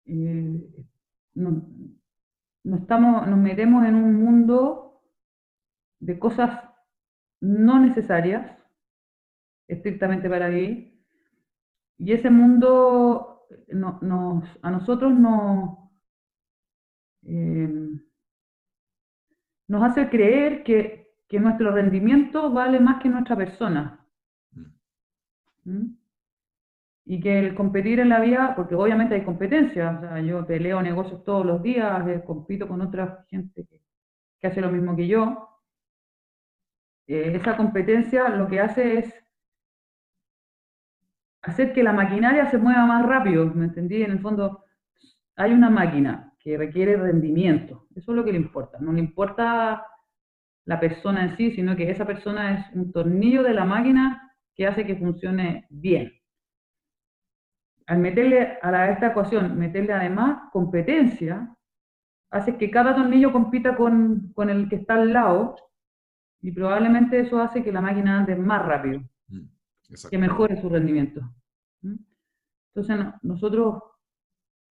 eh, 0.07 0.61
no, 1.35 1.69
nos, 2.65 2.81
estamos, 2.81 3.27
nos 3.27 3.39
metemos 3.39 3.85
en 3.85 3.95
un 3.95 4.15
mundo 4.15 5.03
de 6.01 6.19
cosas 6.19 6.61
no 7.41 7.79
necesarias, 7.79 8.59
estrictamente 9.69 10.29
para 10.29 10.49
mí, 10.49 10.95
y 11.99 12.13
ese 12.13 12.31
mundo 12.31 13.47
nos, 13.69 14.45
a 14.63 14.71
nosotros 14.71 15.13
nos, 15.13 15.79
eh, 17.23 17.69
nos 19.69 19.83
hace 19.83 20.09
creer 20.09 20.63
que, 20.65 21.05
nuestro 21.35 21.73
rendimiento 21.73 22.53
vale 22.53 22.79
más 22.79 23.03
que 23.03 23.09
nuestra 23.09 23.35
persona. 23.35 24.07
Mm. 25.65 25.97
Y 27.07 27.21
que 27.21 27.39
el 27.39 27.55
competir 27.55 28.01
en 28.01 28.09
la 28.09 28.21
vida, 28.21 28.55
porque 28.57 28.75
obviamente 28.75 29.15
hay 29.15 29.25
competencia, 29.25 29.91
o 29.91 30.01
sea, 30.01 30.21
yo 30.21 30.47
peleo 30.47 30.81
negocios 30.83 31.23
todos 31.25 31.45
los 31.45 31.63
días, 31.63 32.07
eh, 32.09 32.23
compito 32.25 32.67
con 32.67 32.81
otra 32.81 33.25
gente 33.29 33.67
que, 33.67 34.47
hace 34.47 34.61
lo 34.61 34.71
mismo 34.71 34.95
que 34.97 35.07
yo, 35.07 35.49
eh, 37.07 37.33
esa 37.35 37.57
competencia 37.57 38.29
lo 38.29 38.47
que 38.49 38.61
hace 38.61 38.99
es 38.99 39.15
hacer 41.43 41.73
que 41.73 41.83
la 41.83 41.93
maquinaria 41.93 42.51
se 42.51 42.59
mueva 42.59 42.87
más 42.87 43.07
rápido, 43.07 43.47
¿me 43.55 43.67
entendí? 43.67 44.03
En 44.03 44.13
el 44.13 44.21
fondo, 44.21 44.65
hay 45.37 45.53
una 45.53 45.71
máquina 45.71 46.33
que 46.39 46.57
requiere 46.57 46.97
rendimiento, 46.97 47.87
eso 47.95 48.13
es 48.13 48.17
lo 48.17 48.25
que 48.25 48.33
le 48.33 48.39
importa, 48.39 48.79
no 48.81 48.93
le 48.93 49.01
importa 49.01 49.87
la 50.65 50.81
persona 50.81 51.25
en 51.25 51.37
sí, 51.37 51.51
sino 51.53 51.77
que 51.77 51.91
esa 51.91 52.07
persona 52.07 52.55
es 52.59 52.75
un 52.75 52.93
tornillo 52.93 53.43
de 53.43 53.55
la 53.55 53.65
máquina 53.65 54.35
que 54.55 54.67
hace 54.67 54.87
que 54.87 54.97
funcione 54.97 55.67
bien. 55.71 56.13
Al 57.87 57.99
meterle 57.99 58.59
a, 58.63 58.91
esta 58.91 59.09
ecuación, 59.09 59.59
meterle 59.59 59.93
además 59.93 60.51
competencia, 60.53 61.55
hace 62.31 62.57
que 62.57 62.71
cada 62.71 62.95
tornillo 62.95 63.33
compita 63.33 63.77
con, 63.77 64.33
con, 64.35 64.51
el 64.51 64.69
que 64.69 64.77
está 64.77 64.95
al 64.95 65.13
lado 65.13 65.57
y 66.41 66.51
probablemente 66.53 67.21
eso 67.21 67.41
hace 67.41 67.63
que 67.63 67.73
la 67.73 67.81
máquina 67.81 68.19
ande 68.19 68.37
más 68.37 68.65
rápido, 68.65 69.01
mm, 69.29 70.09
que 70.11 70.19
mejore 70.19 70.61
su 70.61 70.69
rendimiento. 70.69 71.21
¿Mm? 71.83 71.97
Entonces 72.75 73.15
nosotros, 73.23 73.83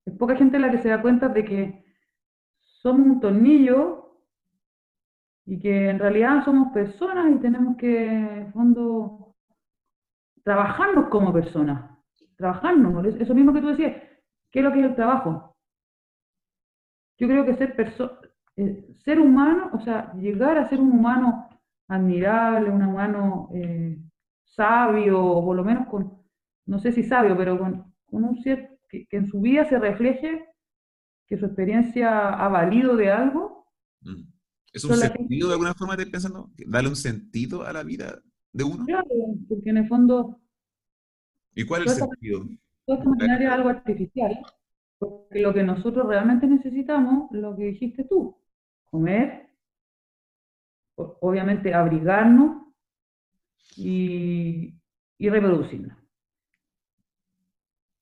es 0.06 0.13
poca 0.15 0.36
gente 0.36 0.60
la 0.60 0.71
que 0.71 0.80
se 0.80 0.89
da 0.89 1.02
cuenta 1.02 1.30
de 1.30 1.45
que 1.45 1.86
somos 2.60 3.08
un 3.08 3.19
tornillo 3.21 4.19
y 5.45 5.60
que 5.60 5.89
en 5.89 5.99
realidad 5.99 6.43
somos 6.43 6.73
personas 6.73 7.32
y 7.34 7.39
tenemos 7.39 7.78
que, 7.78 8.08
en 8.08 8.54
fondo, 8.54 9.36
trabajarnos 10.43 11.08
como 11.10 11.32
personas, 11.32 11.92
trabajarnos, 12.36 13.06
eso 13.06 13.34
mismo 13.34 13.54
que 13.54 13.62
tú 13.62 13.67
decías, 13.67 14.02
¿qué 14.52 14.60
es 14.60 14.65
lo 14.65 14.72
que 14.72 14.80
es 14.80 14.86
el 14.86 14.96
trabajo? 14.96 15.56
Yo 17.17 17.28
creo 17.28 17.46
que 17.46 17.56
ser, 17.56 17.76
eh, 18.58 18.96
ser 19.04 19.19
humano, 19.19 19.69
o 19.74 19.80
sea, 19.80 20.13
llegar 20.13 20.58
a 20.58 20.67
ser 20.69 20.80
un 20.80 20.91
humano 20.91 21.50
admirable, 21.88 22.69
un 22.69 22.84
humano 22.84 23.50
eh, 23.54 23.98
sabio, 24.43 25.24
o 25.24 25.46
por 25.46 25.56
lo 25.56 25.63
menos 25.63 25.88
con, 25.88 26.22
no 26.65 26.80
sé 26.80 26.91
si 26.91 27.04
sabio, 27.04 27.38
pero 27.38 27.58
con, 27.58 27.93
un 28.08 28.41
ser 28.43 28.80
que, 28.89 29.08
en 29.12 29.28
su 29.28 29.41
vida 29.41 29.65
se 29.65 29.80
refleje 29.80 30.46
que 31.28 31.38
su 31.38 31.46
experiencia 31.46 32.30
ha 32.30 32.48
valido 32.48 32.96
de 32.96 33.12
algo. 33.12 33.67
Mm. 34.02 34.24
¿Es 34.72 34.84
un 34.86 34.96
sentido 34.96 35.48
de 35.48 35.54
alguna 35.54 35.74
forma 35.74 35.96
de 35.96 36.08
pensando? 36.08 36.52
¿Darle 36.67 36.89
un 36.89 36.96
sentido 36.96 37.63
a 37.63 37.74
la 37.74 37.84
vida 37.84 38.22
de 38.52 38.63
uno? 38.63 38.86
Claro, 38.86 39.08
porque 39.48 39.69
en 39.69 39.78
el 39.78 39.88
fondo... 39.88 40.39
¿Y 41.56 41.66
cuál 41.66 41.84
es 41.84 41.94
el 41.94 42.08
sentido? 42.08 42.46
Toda 42.86 43.00
esta 43.00 43.44
es 43.44 43.50
algo 43.50 43.70
artificial, 43.70 44.39
porque 45.00 45.42
lo 45.42 45.54
que 45.54 45.63
nosotros 45.63 46.08
realmente 46.08 46.48
necesitamos, 46.48 47.32
lo 47.32 47.56
que 47.56 47.66
dijiste 47.66 48.04
tú, 48.04 48.38
comer, 48.86 49.48
obviamente 50.96 51.74
abrigarnos 51.74 52.63
y, 53.78 54.76
y 55.18 55.30
reproducirnos. 55.30 55.98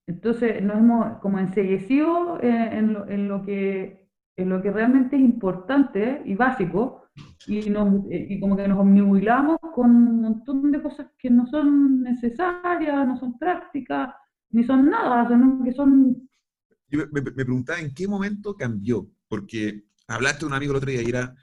Entonces 0.08 0.62
nos 0.62 0.78
hemos 0.78 1.20
como 1.20 1.40
enseguecido 1.40 2.40
eh, 2.42 2.70
en, 2.78 2.98
en, 3.08 3.28
lo 3.28 3.44
que 3.46 4.11
en 4.42 4.50
lo 4.50 4.62
que 4.62 4.72
realmente 4.72 5.16
es 5.16 5.22
importante 5.22 6.22
y 6.26 6.36
básico, 6.36 7.02
y, 7.48 7.70
nos, 7.70 8.06
y 8.10 8.40
como 8.40 8.56
que 8.56 8.68
nos 8.68 8.80
omnibulamos 8.80 9.58
con 9.74 9.90
un 9.90 10.22
montón 10.22 10.72
de 10.72 10.82
cosas 10.82 11.08
que 11.18 11.30
no 11.30 11.48
son 11.48 12.02
necesarias, 12.04 13.08
no 13.08 13.18
son 13.20 13.38
prácticas, 13.38 14.14
ni 14.52 14.64
son 14.64 14.90
nada, 14.90 15.28
sino 15.28 15.64
que 15.64 15.74
son... 15.74 16.30
Yo 16.88 17.00
me, 17.12 17.22
preguntaba 17.22 17.80
en 17.80 17.94
qué 17.94 18.08
momento 18.08 18.56
cambió, 18.56 19.10
porque 19.28 19.86
hablaste 20.08 20.42
de 20.42 20.46
un 20.48 20.54
amigo 20.54 20.72
el 20.72 20.78
otro 20.78 20.92
día 20.92 21.02
y 21.02 21.10
era, 21.10 21.36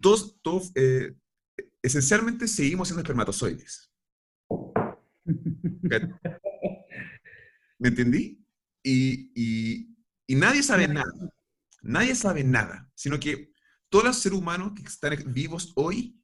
todos, 0.00 0.40
todos 0.42 0.72
eh, 0.74 1.14
esencialmente 1.82 2.46
seguimos 2.46 2.88
siendo 2.88 3.02
espermatozoides. 3.02 3.90
¿Me 7.78 7.88
entendí? 7.88 8.44
Y, 8.82 9.32
y, 9.34 9.96
y 10.26 10.34
nadie 10.34 10.62
sabe 10.62 10.88
nada. 10.88 11.10
Nadie 11.82 12.14
sabe 12.14 12.44
nada, 12.44 12.90
sino 12.94 13.18
que 13.18 13.52
todos 13.88 14.04
los 14.04 14.18
seres 14.18 14.38
humanos 14.38 14.72
que 14.74 14.82
están 14.82 15.16
vivos 15.32 15.72
hoy, 15.74 16.20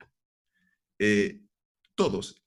eh, 0.99 1.43
todos 1.95 2.43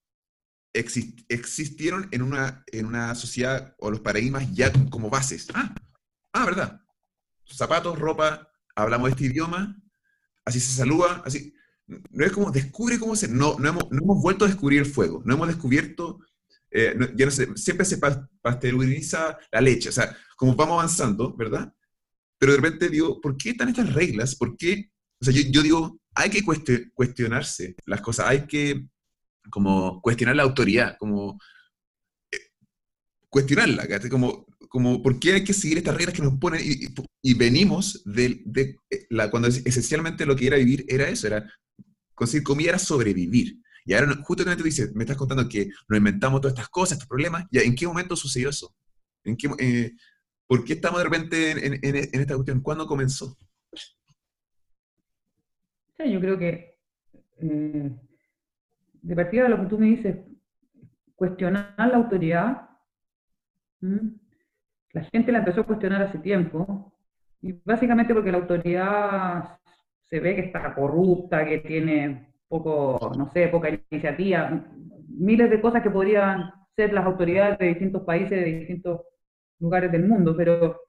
existieron 0.74 2.08
en 2.12 2.22
una, 2.22 2.64
en 2.68 2.86
una 2.86 3.16
sociedad 3.16 3.76
o 3.80 3.92
los 3.92 4.02
paradigmas 4.02 4.54
ya 4.54 4.72
como 4.90 5.10
bases. 5.10 5.48
Ah, 5.54 5.74
ah, 6.34 6.46
verdad. 6.46 6.82
Zapatos, 7.46 7.98
ropa, 7.98 8.48
hablamos 8.76 9.10
este 9.10 9.26
idioma, 9.26 9.82
así 10.46 10.60
se 10.60 10.74
saluda, 10.74 11.22
así. 11.26 11.54
No 11.88 12.24
es 12.24 12.32
como 12.32 12.52
descubre 12.52 13.00
cómo 13.00 13.16
se. 13.16 13.28
No, 13.28 13.58
no, 13.58 13.70
hemos, 13.70 13.92
no 13.92 14.04
hemos 14.04 14.22
vuelto 14.22 14.46
a 14.46 14.48
descubrir 14.48 14.80
el 14.80 14.86
fuego, 14.86 15.24
no 15.26 15.34
hemos 15.34 15.48
descubierto. 15.48 16.20
Eh, 16.72 16.96
no 16.96 17.32
sé, 17.32 17.50
siempre 17.56 17.84
se 17.84 17.98
pasteuriza 17.98 19.40
la 19.52 19.60
leche, 19.60 19.90
o 19.90 19.92
sea, 19.92 20.16
como 20.38 20.56
vamos 20.56 20.74
avanzando, 20.74 21.36
¿verdad? 21.36 21.74
Pero 22.40 22.54
de 22.54 22.58
repente 22.58 22.90
digo, 22.90 23.20
¿por 23.20 23.38
qué 23.38 23.52
están 23.52 23.70
estas 23.70 23.94
reglas? 23.94 24.36
¿Por 24.36 24.56
qué? 24.56 24.90
O 25.22 25.26
sea, 25.26 25.34
yo, 25.34 25.62
digo, 25.62 26.00
hay 26.16 26.30
que 26.30 26.42
cuestionarse 26.94 27.76
las 27.86 28.02
cosas, 28.02 28.28
hay 28.28 28.48
que 28.48 28.86
como 29.50 30.02
cuestionar 30.02 30.38
la 30.38 30.44
autoridad, 30.44 30.96
como 30.98 31.38
eh, 32.32 32.38
cuestionarla, 33.28 33.88
como, 34.10 34.46
como 34.70 35.04
por 35.04 35.20
qué 35.20 35.34
hay 35.34 35.44
que 35.44 35.54
seguir 35.54 35.80
estas 35.80 35.98
reglas 35.98 36.16
que 36.16 36.22
nos 36.22 36.38
ponen 36.38 36.62
y, 36.64 37.34
venimos 37.34 38.02
de, 38.06 38.42
de, 38.46 38.78
eh, 38.90 39.06
la, 39.10 39.30
cuando 39.30 39.50
esencialmente 39.50 40.26
lo 40.26 40.36
que 40.36 40.48
era 40.48 40.58
vivir 40.58 40.86
era 40.88 41.10
eso, 41.10 41.28
era 41.28 41.46
conseguir 42.16 42.44
comida, 42.44 42.70
era 42.70 42.80
sobrevivir. 42.80 43.60
Y 43.86 43.94
ahora 43.94 44.16
justamente 44.24 44.64
dices, 44.64 44.94
me 44.94 45.04
estás 45.04 45.18
contando 45.18 45.50
que 45.50 45.70
nos 45.88 45.98
inventamos 45.98 46.40
todas 46.40 46.54
estas 46.54 46.70
cosas, 46.70 46.94
estos 46.94 47.08
problemas, 47.08 47.46
¿y 47.52 47.60
en 47.60 47.76
qué 47.76 47.88
momento 47.88 48.16
sucedió 48.16 48.50
eso? 48.50 48.74
¿En 49.26 49.36
qué, 49.36 49.50
eh, 49.58 49.92
¿Por 50.50 50.66
qué 50.66 50.74
estamos 50.74 50.98
de 50.98 51.04
repente 51.04 51.52
en, 51.52 51.96
esta 51.96 52.34
cuestión? 52.34 52.62
¿Cuándo 52.62 52.88
comenzó? 52.88 53.38
yo 56.00 56.20
creo 56.20 56.40
que 56.40 56.80
eh, 57.40 57.92
de 58.94 59.16
partida 59.16 59.44
de 59.44 59.50
lo 59.50 59.60
que 59.62 59.68
tú 59.68 59.78
me 59.78 59.86
dices, 59.88 60.18
cuestionar 61.14 61.76
la 61.78 61.98
autoridad, 61.98 62.68
la 63.82 65.04
gente 65.14 65.32
la 65.32 65.40
empezó 65.40 65.62
a 65.62 65.68
cuestionar 65.68 66.02
hace 66.02 66.18
tiempo, 66.18 66.98
y 67.42 67.52
básicamente 67.52 68.16
porque 68.16 68.32
la 68.32 68.40
autoridad 68.40 69.60
se 70.06 70.20
ve 70.20 70.34
que 70.34 70.42
está 70.42 70.74
corrupta, 70.74 71.46
que 71.46 71.60
tiene 71.60 72.34
poco, 72.48 73.12
no 73.16 73.30
sé, 73.30 73.50
poca 73.50 73.70
iniciativa, 73.92 74.66
miles 75.10 75.52
de 75.52 75.62
cosas 75.62 75.84
que 75.84 75.92
podrían 75.92 76.52
ser 76.76 76.92
las 76.92 77.06
autoridades 77.06 77.60
de 77.60 77.68
distintos 77.68 78.02
países, 78.02 78.32
de 78.32 78.46
distintos 78.46 79.02
lugares 79.60 79.92
del 79.92 80.08
mundo, 80.08 80.36
pero 80.36 80.82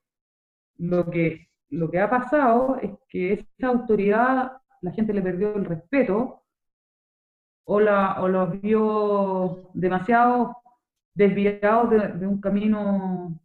lo 0.79 1.11
que, 1.11 1.49
lo 1.71 1.91
que 1.91 2.01
ha 2.01 2.09
pasado 2.09 2.79
es 2.81 2.91
que 3.09 3.33
esa 3.35 3.69
autoridad 3.69 4.53
la 4.83 4.93
gente 4.93 5.13
le 5.13 5.23
perdió 5.23 5.55
el 5.55 5.65
respeto 5.65 6.43
o, 7.65 7.81
la, 7.81 8.21
o 8.23 8.29
los 8.29 8.61
vio 8.61 9.71
demasiado 9.75 10.57
desviados 11.15 11.91
de, 11.91 12.27
un 12.27 12.41
camino 12.41 13.39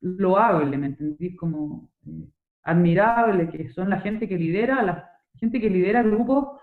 loable, 0.00 0.78
¿me 0.78 0.86
entendís? 0.86 1.36
Como 1.36 1.90
eh, 2.06 2.28
admirable, 2.62 3.48
que 3.50 3.68
son 3.70 3.90
la 3.90 4.00
gente 4.00 4.28
que 4.28 4.36
lidera, 4.36 4.82
la 4.82 5.10
gente 5.34 5.60
que 5.60 5.70
lidera 5.70 6.02
grupos 6.02 6.60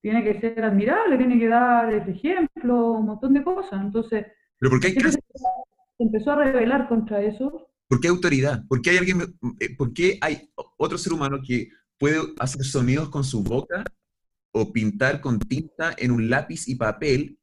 tiene 0.00 0.22
que 0.22 0.38
ser 0.40 0.62
admirable, 0.62 1.16
tiene 1.16 1.38
que 1.38 1.48
dar 1.48 1.92
ejemplo, 1.92 2.92
un 2.92 3.06
montón 3.06 3.32
de 3.32 3.42
cosas. 3.42 3.80
Entonces, 3.80 4.26
¿Pero 4.58 4.70
por 4.70 4.80
qué 4.80 4.88
hay 4.88 4.94
empezó 5.98 6.32
a 6.32 6.44
rebelar 6.44 6.88
contra 6.88 7.22
eso. 7.22 7.68
¿Por 7.88 8.00
qué 8.00 8.08
autoridad? 8.08 8.64
¿Por 8.66 8.80
qué 8.82 8.90
hay 8.90 8.96
alguien, 8.98 9.36
eh, 9.60 9.76
por 9.76 9.92
qué 9.92 10.18
hay 10.20 10.50
otro 10.76 10.98
ser 10.98 11.12
humano 11.12 11.40
que 11.46 11.68
puede 11.98 12.20
hacer 12.38 12.64
sonidos 12.64 13.08
con 13.08 13.24
su 13.24 13.42
boca 13.42 13.84
o 14.52 14.72
pintar 14.72 15.20
con 15.20 15.38
tinta 15.38 15.94
en 15.98 16.10
un 16.10 16.28
lápiz 16.30 16.68
y 16.68 16.76
papel 16.76 17.38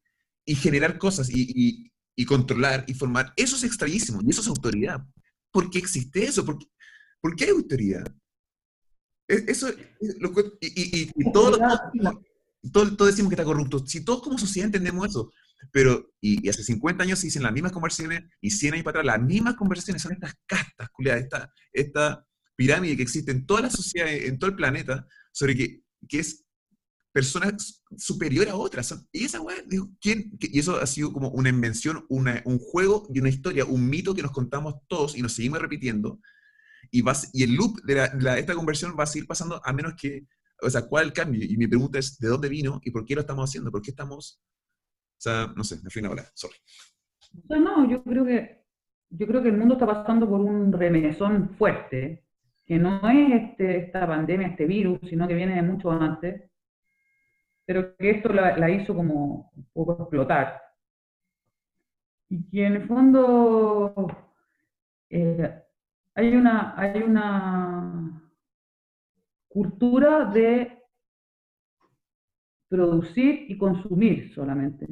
y 0.46 0.56
generar 0.56 0.98
cosas 0.98 1.30
y, 1.32 1.90
controlar 2.28 2.84
y 2.88 2.94
formar? 2.94 3.34
Eso 3.36 3.56
es 3.56 3.64
extrañísimo 3.64 4.22
y 4.24 4.30
eso 4.30 4.42
es 4.42 4.48
autoridad. 4.48 5.04
¿Por 5.52 5.70
qué 5.70 5.80
existe 5.80 6.24
eso? 6.24 6.46
¿Por 6.46 7.36
qué, 7.36 7.46
hay 7.46 7.50
autoridad? 7.52 8.06
E, 9.28 9.46
eso, 9.48 9.70
y, 10.60 11.12
y, 11.16 11.32
todos 11.32 11.60
todo, 12.72 13.06
decimos 13.06 13.30
que 13.30 13.36
está 13.36 13.44
corrupto. 13.44 13.86
Si 13.86 14.04
todos 14.06 14.22
como 14.22 14.38
sociedad 14.38 14.68
entendemos 14.68 15.08
eso, 15.08 15.32
pero, 15.72 16.12
y, 16.20 16.48
hace 16.50 16.64
50 16.64 17.04
años 17.04 17.20
se 17.20 17.28
dicen 17.28 17.44
las 17.44 17.54
mismas 17.54 17.72
conversaciones 17.72 18.24
y 18.42 18.50
100 18.50 18.74
años 18.74 18.84
para 18.84 19.02
atrás, 19.02 19.18
las 19.18 19.28
mismas 19.28 19.56
conversaciones 19.56 20.02
son 20.02 20.14
estas 20.14 20.34
castas, 20.46 20.90
esta, 20.98 21.54
esta 21.72 22.26
pirámide 22.56 22.98
que 22.98 23.04
existe 23.04 23.32
en 23.32 23.46
toda 23.46 23.62
la 23.62 23.70
sociedad, 23.70 24.12
en 24.12 24.40
todo 24.40 24.50
el 24.50 24.56
planeta, 24.56 25.08
sobre 25.32 25.56
que, 25.56 25.84
que 26.08 26.20
es 26.20 26.46
personas 27.12 27.84
superior 27.98 28.48
a 28.50 28.56
otras. 28.56 29.06
Y 29.12 29.26
esa 29.26 29.40
digo, 29.68 29.90
¿quién? 30.00 30.38
Y 30.40 30.60
eso 30.60 30.78
ha 30.78 30.88
sido 30.88 31.12
como 31.12 31.30
una 31.30 31.50
invención, 31.50 32.06
una, 32.10 32.42
un 32.46 32.60
juego 32.60 33.08
y 33.14 33.20
una 33.20 33.30
historia, 33.30 33.66
un 33.66 33.90
mito 33.90 34.16
que 34.16 34.22
nos 34.22 34.32
contamos 34.32 34.76
todos 34.88 35.16
y 35.16 35.22
nos 35.22 35.34
seguimos 35.34 35.60
repitiendo. 35.60 36.20
Y, 36.90 37.02
vas, 37.02 37.30
y 37.34 37.44
el 37.44 37.54
loop 37.54 37.82
de, 37.84 37.96
de 37.96 38.40
esta 38.40 38.56
conversión 38.56 38.96
va 39.00 39.04
a 39.04 39.08
seguir 39.08 39.28
pasando 39.28 39.62
a 39.64 39.74
menos 39.74 39.94
que, 40.00 40.26
o 40.62 40.70
sea, 40.70 40.84
¿cuál 40.84 41.04
es 41.04 41.08
el 41.10 41.14
cambio? 41.14 41.44
Y 41.44 41.58
mi 41.58 41.68
pregunta 41.68 42.00
es, 42.00 42.18
¿de 42.18 42.28
dónde 42.28 42.50
vino 42.50 42.80
y 42.84 42.92
por 42.92 43.06
qué 43.06 43.16
lo 43.16 43.22
estamos 43.22 43.50
haciendo? 43.50 43.72
¿Por 43.72 43.82
qué 43.82 43.92
estamos 43.92 44.42
sea, 45.22 45.54
no 45.56 45.64
sé, 45.64 45.78
me 45.84 45.90
fui 45.90 46.02
una 46.02 46.12
hora, 46.12 46.24
sorry. 46.34 46.56
no, 47.50 47.90
yo 47.90 48.04
creo 48.04 48.26
que 48.26 48.62
yo 49.12 49.28
creo 49.28 49.44
que 49.44 49.50
el 49.50 49.58
mundo 49.58 49.76
está 49.76 49.86
pasando 49.86 50.28
por 50.28 50.40
un 50.40 50.72
remesón 50.72 51.50
fuerte, 51.58 52.24
que 52.66 52.78
no 52.80 53.08
es 53.10 53.44
este, 53.44 53.78
esta 53.78 54.08
pandemia, 54.08 54.48
este 54.48 54.66
virus, 54.66 55.00
sino 55.10 55.28
que 55.28 55.34
viene 55.34 55.56
de 55.56 55.62
mucho 55.62 55.92
antes, 55.92 56.50
pero 57.66 57.96
que 57.98 58.12
esto 58.12 58.30
la, 58.30 58.70
hizo 58.70 58.96
como 58.96 59.52
un 59.56 59.66
poco 59.74 60.04
explotar. 60.04 60.62
Y 62.30 62.50
que 62.50 62.66
en 62.66 62.76
el 62.76 62.88
fondo 62.88 64.08
eh, 65.10 65.62
hay, 66.16 66.36
una, 66.36 66.74
hay 66.80 67.04
una 67.04 68.32
cultura 69.50 70.26
de 70.26 70.82
producir 72.70 73.46
y 73.50 73.58
consumir 73.58 74.34
solamente, 74.34 74.88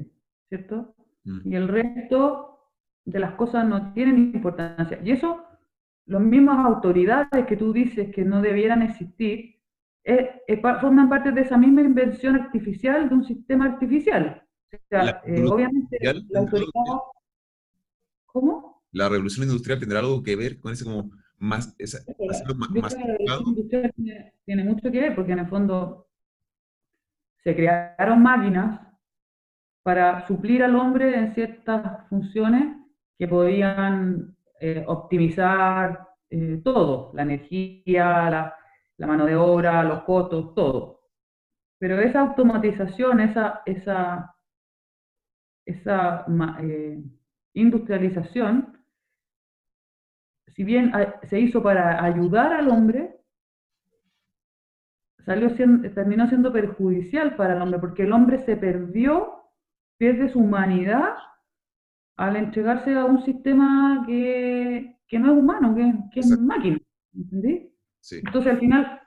¿cierto? 0.50 0.96
Mm. 1.24 1.40
Y 1.52 1.56
el 1.56 1.68
resto 1.68 2.50
de 3.06 3.20
las 3.20 3.34
cosas 3.36 3.66
no 3.68 3.94
tienen 3.94 4.18
importancia. 4.18 5.00
Y 5.04 5.12
eso, 5.12 5.44
las 6.06 6.22
mismas 6.22 6.66
autoridades 6.66 7.46
que 7.48 7.56
tú 7.56 7.72
dices 7.72 8.14
que 8.14 8.26
no 8.26 8.42
debieran 8.42 8.82
existir, 8.82 9.56
eh, 10.04 10.42
eh, 10.48 10.62
forman 10.62 11.10
parte 11.10 11.32
de 11.32 11.42
esa 11.42 11.58
misma 11.58 11.82
invención 11.82 12.36
artificial 12.36 13.10
de 13.10 13.16
un 13.16 13.24
sistema 13.24 13.66
artificial. 13.66 14.44
O 14.72 14.78
sea, 14.90 15.22
eh, 15.26 15.44
obviamente 15.46 15.98
la 16.02 16.40
autoridad... 16.40 16.72
¿Cómo? 18.26 18.84
La 18.92 19.10
revolución 19.10 19.48
industrial 19.48 19.80
tendrá 19.80 20.00
algo 20.00 20.22
que 20.24 20.36
ver 20.36 20.60
con 20.60 20.74
ese 20.74 20.84
como 20.84 21.12
más... 21.38 21.76
Esa, 21.78 22.00
más, 22.56 22.94
la 22.94 23.06
revolución 23.06 23.48
industrial 23.48 23.94
tiene 24.46 24.64
mucho 24.64 24.92
que 24.92 25.00
ver 25.00 25.16
porque 25.16 25.32
en 25.32 25.40
el 25.40 25.48
fondo 25.48 26.08
se 27.44 27.56
crearon 27.56 28.22
máquinas 28.22 28.89
para 29.84 30.26
suplir 30.28 30.64
al 30.64 30.76
hombre 30.76 31.18
en 31.18 31.34
ciertas 31.34 32.08
funciones 32.10 32.78
que 33.18 33.28
podían 33.28 34.36
eh, 34.60 34.84
optimizar 34.88 36.08
eh, 36.30 36.62
todo, 36.64 37.12
la 37.14 37.24
energía, 37.24 38.30
la, 38.98 39.08
mano 39.08 39.26
de 39.26 39.36
obra, 39.36 39.84
los 39.84 40.04
costos, 40.04 40.54
todo. 40.54 41.02
Pero 41.80 42.00
esa 42.00 42.22
automatización, 42.22 43.22
esa, 43.22 43.62
esa, 43.66 44.36
esa 45.66 46.26
eh, 46.62 47.02
industrialización, 47.54 48.78
si 50.48 50.64
bien 50.64 50.92
se 51.24 51.40
hizo 51.40 51.64
para 51.64 52.04
ayudar 52.04 52.54
al 52.54 52.68
hombre, 52.70 53.20
salió 55.30 55.54
terminó 55.94 56.28
siendo 56.28 56.52
perjudicial 56.52 57.36
para 57.36 57.54
el 57.56 57.62
hombre, 57.62 57.80
porque 57.80 58.04
el 58.04 58.14
hombre 58.14 58.40
se 58.40 58.58
perdió, 58.58 59.39
pierde 60.00 60.30
su 60.30 60.40
humanidad 60.40 61.14
al 62.16 62.38
entregarse 62.38 62.96
a 62.96 63.06
un 63.06 63.22
sistema 63.22 64.04
que, 64.08 64.96
no 65.12 65.32
es 65.32 65.38
humano, 65.38 65.76
que, 66.12 66.20
es 66.20 66.40
máquina. 66.40 66.80
¿Entendí? 67.14 67.72
Entonces 68.12 68.54
al 68.54 68.60
final 68.60 69.02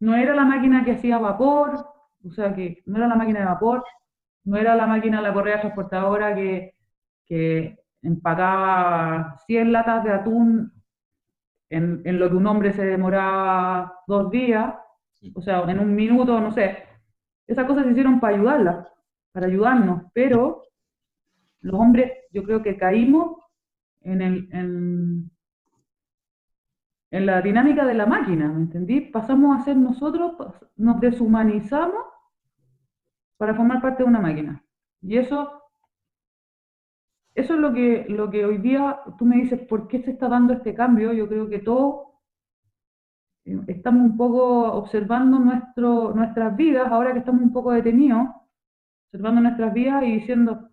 no 0.00 0.14
era 0.14 0.34
la 0.34 0.44
máquina 0.44 0.84
que 0.84 0.92
hacía 0.92 1.18
vapor, 1.18 1.84
o 2.24 2.30
sea 2.30 2.54
que 2.54 2.82
no 2.86 2.96
era 2.96 3.08
la 3.08 3.16
máquina 3.16 3.40
de 3.40 3.46
vapor, 3.46 3.84
no 4.44 4.56
era 4.56 4.76
la 4.76 4.86
máquina 4.86 5.18
de 5.18 5.24
la 5.24 5.34
correa 5.34 5.60
transportadora 5.60 6.34
que, 6.34 6.74
que 7.26 7.78
empacaba 8.02 9.36
100 9.46 9.72
latas 9.72 10.04
de 10.04 10.12
atún 10.12 10.72
en, 11.70 12.02
en, 12.04 12.18
lo 12.20 12.30
que 12.30 12.36
un 12.36 12.46
hombre 12.46 12.72
se 12.72 12.84
demoraba 12.84 14.00
dos 14.06 14.30
días, 14.30 14.74
o 15.34 15.42
sea, 15.42 15.64
en 15.68 15.80
un 15.80 15.94
minuto, 15.94 16.40
no 16.40 16.52
sé. 16.52 16.84
Esas 17.48 17.66
cosas 17.66 17.84
se 17.84 17.90
hicieron 17.90 18.20
para 18.20 18.36
ayudarla, 18.36 18.88
para 19.36 19.48
ayudarnos, 19.48 20.04
pero 20.14 20.62
los 21.60 21.78
hombres 21.78 22.10
yo 22.32 22.42
creo 22.42 22.62
que 22.62 22.78
caímos 22.78 23.36
en, 24.00 24.22
el, 24.22 24.48
en, 24.50 25.30
la 27.10 27.42
dinámica 27.42 27.84
de 27.84 27.92
la 27.92 28.06
máquina, 28.06 28.48
¿me 28.48 28.62
entendí? 28.62 29.02
Pasamos 29.02 29.54
a 29.54 29.62
ser 29.62 29.76
nosotros, 29.76 30.32
nos 30.76 31.00
deshumanizamos 31.00 32.02
para 33.36 33.54
formar 33.54 33.82
parte 33.82 34.04
de 34.04 34.08
una 34.08 34.20
máquina. 34.20 34.64
Y 35.02 35.18
eso, 35.18 35.60
eso 37.34 37.52
es 37.52 37.60
lo 37.60 37.74
que, 37.74 38.06
lo 38.08 38.30
que 38.30 38.46
hoy 38.46 38.56
día 38.56 39.00
tú 39.18 39.26
me 39.26 39.36
dices, 39.36 39.60
¿por 39.68 39.86
qué 39.86 40.02
se 40.02 40.12
está 40.12 40.30
dando 40.30 40.54
este 40.54 40.74
cambio? 40.74 41.12
Yo 41.12 41.28
creo 41.28 41.46
que 41.46 41.58
todo 41.58 42.22
estamos 43.66 44.02
un 44.02 44.16
poco 44.16 44.72
observando 44.72 45.38
nuestro, 45.38 46.14
nuestras 46.14 46.56
vidas, 46.56 46.90
ahora 46.90 47.12
que 47.12 47.18
estamos 47.18 47.42
un 47.42 47.52
poco 47.52 47.72
detenidos, 47.72 48.28
observando 49.16 49.40
nuestras 49.40 49.72
vidas 49.72 50.02
y 50.04 50.12
diciendo 50.12 50.68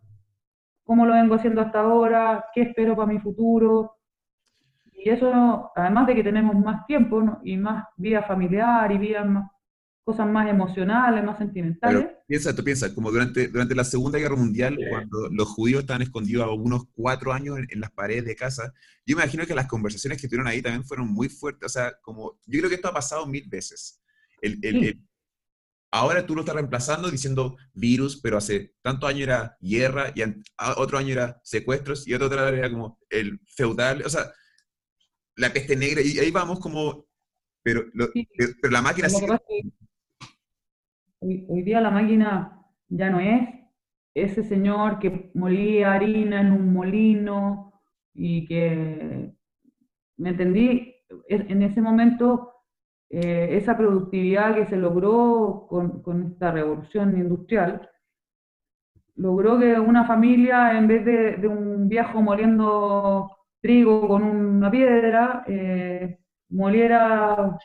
cómo 0.84 1.06
lo 1.06 1.14
vengo 1.14 1.36
haciendo 1.36 1.62
hasta 1.62 1.80
ahora, 1.80 2.46
qué 2.54 2.64
espero 2.64 2.96
para 2.96 3.12
mi 3.12 3.20
futuro. 3.20 3.96
Y 4.92 5.10
eso, 5.10 5.72
además 5.76 6.08
de 6.08 6.16
que 6.16 6.24
tenemos 6.24 6.56
más 6.56 6.86
tiempo 6.86 7.40
y 7.44 7.58
más 7.58 7.86
vida 7.96 8.24
familiar 8.24 8.92
y 8.92 8.98
vida 8.98 9.24
más, 9.24 9.50
cosas 10.04 10.28
más 10.28 10.50
emocionales, 10.50 11.24
más 11.24 11.38
sentimentales. 11.38 12.06
piensa, 12.28 12.54
tú 12.54 12.64
piensas, 12.66 12.92
como 12.92 13.12
durante, 13.12 13.48
durante 13.48 13.76
la 13.76 13.86
Segunda 13.86 14.20
Guerra 14.20 14.36
Mundial, 14.36 14.78
cuando 14.90 15.30
los 15.32 15.48
judíos 15.48 15.82
estaban 15.82 16.02
escondidos 16.02 16.44
a 16.44 16.52
unos 16.52 16.84
cuatro 16.94 17.32
años 17.32 17.58
en, 17.58 17.80
las 17.80 17.92
paredes 17.92 18.26
de 18.26 18.36
casa, 18.36 18.74
yo 19.06 19.14
imagino 19.14 19.46
que 19.46 19.56
las 19.56 19.68
conversaciones 19.68 20.22
que 20.22 20.28
tuvieron 20.28 20.48
ahí 20.48 20.62
también 20.62 20.84
fueron 20.84 21.08
muy 21.08 21.30
fuertes. 21.30 21.66
O 21.66 21.70
sea, 21.70 21.94
como, 22.02 22.38
yo 22.46 22.60
creo 22.60 22.70
que 22.70 22.76
esto 22.76 22.90
ha 22.90 22.94
pasado 22.94 23.26
mil 23.26 23.48
veces. 23.48 24.02
El, 24.42 24.60
ahora 25.94 26.26
tú 26.26 26.34
lo 26.34 26.42
estás 26.42 26.56
reemplazando 26.56 27.12
diciendo 27.12 27.56
virus, 27.74 28.20
pero 28.20 28.38
hace 28.38 28.74
tanto 28.82 29.06
año 29.06 29.24
era 29.24 29.56
guerra, 29.62 30.12
y 30.16 30.24
otro 30.76 30.98
año 30.98 31.12
era 31.12 31.40
secuestros, 31.44 32.08
y 32.08 32.16
otro 32.16 32.28
año 32.28 32.58
era 32.58 32.72
como 32.72 33.00
el 33.10 33.40
feudal, 33.46 34.02
o 34.04 34.10
sea, 34.10 34.24
la 35.36 35.54
peste 35.54 35.76
negra, 35.76 36.02
y 36.02 36.18
ahí 36.18 36.32
vamos 36.32 36.60
como, 36.60 37.06
pero, 37.62 37.84
pero 38.62 38.74
la 38.74 38.82
máquina 38.82 39.08
Hoy, 41.20 41.62
día 41.62 41.80
la 41.80 41.92
máquina 41.92 42.60
ya 42.90 43.10
no 43.10 43.20
es 43.20 43.48
ese 44.16 44.44
señor 44.44 45.00
que 45.00 45.32
molía 45.36 45.94
harina 45.94 46.42
en 46.42 46.52
un 46.52 46.74
molino 46.74 47.82
y 48.14 48.46
que, 48.46 49.32
¿me 50.18 50.30
entendí? 50.30 50.96
En 51.30 51.62
ese 51.62 51.82
momento, 51.82 52.53
eh, 53.16 53.58
esa 53.58 53.78
productividad 53.78 54.56
que 54.56 54.66
se 54.66 54.76
logró 54.76 55.68
con, 55.70 56.32
esta 56.32 56.52
revolución 56.52 57.16
industrial, 57.16 57.88
logró 59.18 59.60
que 59.60 59.80
una 59.80 60.08
familia, 60.08 60.76
en 60.76 60.88
vez 60.88 61.06
de, 61.06 61.48
un 61.48 61.88
viejo 61.88 62.24
moliendo 62.24 63.30
trigo 63.62 64.08
con 64.08 64.24
una 64.24 64.72
piedra, 64.72 65.44
eh, 65.48 66.18
moliera 66.50 67.56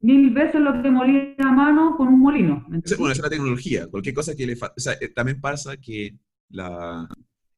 mil 0.00 0.30
veces 0.34 0.60
lo 0.60 0.82
que 0.82 0.90
molía 0.90 1.36
a 1.38 1.52
mano 1.52 1.96
con 1.96 2.08
un 2.08 2.18
molino. 2.18 2.64
Bueno, 2.66 2.82
esa 2.84 3.12
es 3.12 3.22
la 3.22 3.30
tecnología. 3.30 3.86
Cualquier 3.88 4.16
cosa 4.16 4.34
que 4.34 4.46
le 4.48 4.54
o 4.54 4.80
sea, 4.80 4.94
eh, 4.94 5.10
también 5.14 5.40
pasa 5.40 5.76
que 5.76 6.18
la, 6.48 7.08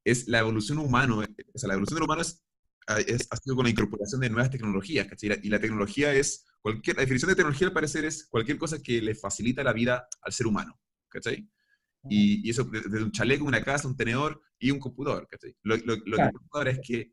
es 0.05 0.29
la 0.29 0.41
evolución 0.41 0.77
humana, 0.77 1.15
o 1.15 1.59
sea, 1.59 1.69
la 1.69 1.75
evolución 1.75 1.97
del 1.97 2.05
humano 2.05 2.21
es, 2.21 2.45
es, 3.07 3.29
ha 3.31 3.37
sido 3.37 3.57
con 3.57 3.65
la 3.65 3.71
incorporación 3.71 4.21
de 4.21 4.31
nuevas 4.31 4.51
tecnologías, 4.51 5.07
¿cachai? 5.07 5.39
Y 5.43 5.49
la 5.49 5.61
tecnología 5.61 6.13
es, 6.15 6.47
cualquier, 6.61 6.97
la 6.97 7.03
definición 7.03 7.29
de 7.29 7.37
tecnología 7.37 7.69
al 7.69 7.73
parecer 7.73 8.05
es 8.05 8.27
cualquier 8.27 8.59
cosa 8.59 8.83
que 8.83 9.01
le 9.01 9.15
facilita 9.15 9.63
la 9.63 9.73
vida 9.73 10.09
al 10.23 10.33
ser 10.33 10.47
humano, 10.47 10.79
¿cachai? 11.09 11.49
Y, 12.09 12.47
y 12.47 12.51
eso 12.51 12.65
desde 12.65 13.03
un 13.03 13.13
chaleco, 13.13 13.45
una 13.45 13.63
casa, 13.63 13.87
un 13.87 13.97
tenedor 13.97 14.43
y 14.59 14.71
un 14.71 14.79
computador, 14.79 15.29
¿cachai? 15.31 15.55
Lo, 15.63 15.77
lo, 15.77 15.97
lo 15.97 16.17
que 16.17 16.31
ahora 16.53 16.71
es 16.71 16.81
que 16.83 17.11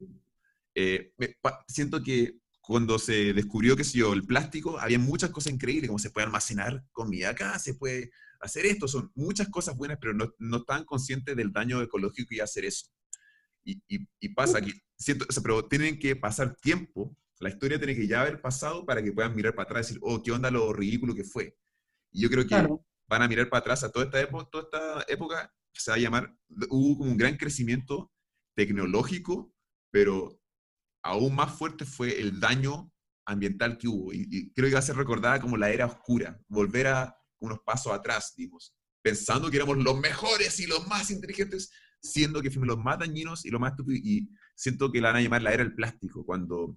eh, 0.75 1.11
siento 1.67 2.01
que 2.01 2.39
cuando 2.61 2.99
se 2.99 3.33
descubrió, 3.33 3.75
que 3.75 3.83
sé 3.83 3.97
yo, 3.99 4.13
el 4.13 4.25
plástico, 4.25 4.77
había 4.77 4.99
muchas 4.99 5.29
cosas 5.29 5.53
increíbles, 5.53 5.87
como 5.87 5.99
se 5.99 6.09
puede 6.09 6.27
almacenar 6.27 6.85
comida 6.91 7.29
acá, 7.29 7.57
se 7.59 7.75
puede 7.75 8.11
hacer 8.41 8.65
esto, 8.65 8.87
son 8.87 9.11
muchas 9.15 9.47
cosas 9.49 9.75
buenas, 9.77 9.97
pero 10.01 10.13
no, 10.13 10.33
no 10.37 10.57
están 10.57 10.83
conscientes 10.83 11.35
del 11.35 11.51
daño 11.51 11.81
ecológico 11.81 12.29
que 12.29 12.41
hacer 12.41 12.65
eso. 12.65 12.87
Y, 13.63 13.81
y, 13.87 14.29
pasa 14.29 14.61
que, 14.61 14.73
siento, 14.97 15.25
pero 15.41 15.65
tienen 15.65 15.99
que 15.99 16.15
pasar 16.15 16.55
tiempo, 16.55 17.15
la 17.39 17.49
historia 17.49 17.77
tiene 17.77 17.95
que 17.95 18.07
ya 18.07 18.21
haber 18.21 18.41
pasado 18.41 18.85
para 18.85 19.03
que 19.03 19.11
puedan 19.11 19.35
mirar 19.35 19.53
para 19.53 19.65
atrás 19.65 19.87
y 19.87 19.93
decir, 19.93 20.01
oh, 20.03 20.21
qué 20.23 20.31
onda 20.31 20.49
lo 20.51 20.73
ridículo 20.73 21.13
que 21.13 21.23
fue. 21.23 21.57
Y 22.11 22.21
yo 22.21 22.29
creo 22.29 22.47
que 22.47 22.55
van 23.07 23.21
a 23.21 23.27
mirar 23.27 23.49
para 23.49 23.59
atrás 23.59 23.83
a 23.83 23.91
toda 23.91 24.05
esta, 24.05 24.19
época, 24.19 24.49
toda 24.51 24.63
esta 24.63 25.13
época, 25.13 25.53
se 25.73 25.91
va 25.91 25.97
a 25.97 25.99
llamar, 25.99 26.35
hubo 26.69 27.03
un 27.03 27.17
gran 27.17 27.37
crecimiento 27.37 28.11
tecnológico, 28.55 29.53
pero 29.91 30.41
aún 31.03 31.35
más 31.35 31.55
fuerte 31.57 31.85
fue 31.85 32.19
el 32.19 32.39
daño 32.39 32.91
ambiental 33.25 33.77
que 33.77 33.87
hubo. 33.87 34.13
Y, 34.13 34.51
creo 34.53 34.67
que 34.67 34.73
va 34.73 34.79
a 34.79 34.83
ser 34.83 34.95
recordada 34.95 35.39
como 35.39 35.57
la 35.57 35.69
era 35.69 35.85
oscura, 35.85 36.39
volver 36.47 36.87
a 36.87 37.15
unos 37.39 37.59
pasos 37.59 37.93
atrás, 37.93 38.33
digamos, 38.35 38.73
pensando 39.03 39.51
que 39.51 39.57
éramos 39.57 39.77
los 39.77 39.99
mejores 39.99 40.59
y 40.59 40.65
los 40.65 40.87
más 40.87 41.11
inteligentes, 41.11 41.69
siendo 42.01 42.41
que 42.41 42.49
fuimos 42.49 42.67
los 42.67 42.83
más 42.83 42.97
dañinos 42.97 43.45
y 43.45 43.51
los 43.51 43.61
más 43.61 43.71
estúpidos. 43.71 44.01
Y 44.03 44.29
siento 44.57 44.91
que 44.91 44.99
la 44.99 45.09
van 45.09 45.17
a 45.17 45.21
llamar 45.21 45.43
la 45.43 45.53
era 45.53 45.63
del 45.63 45.75
plástico, 45.75 46.25
cuando 46.25 46.75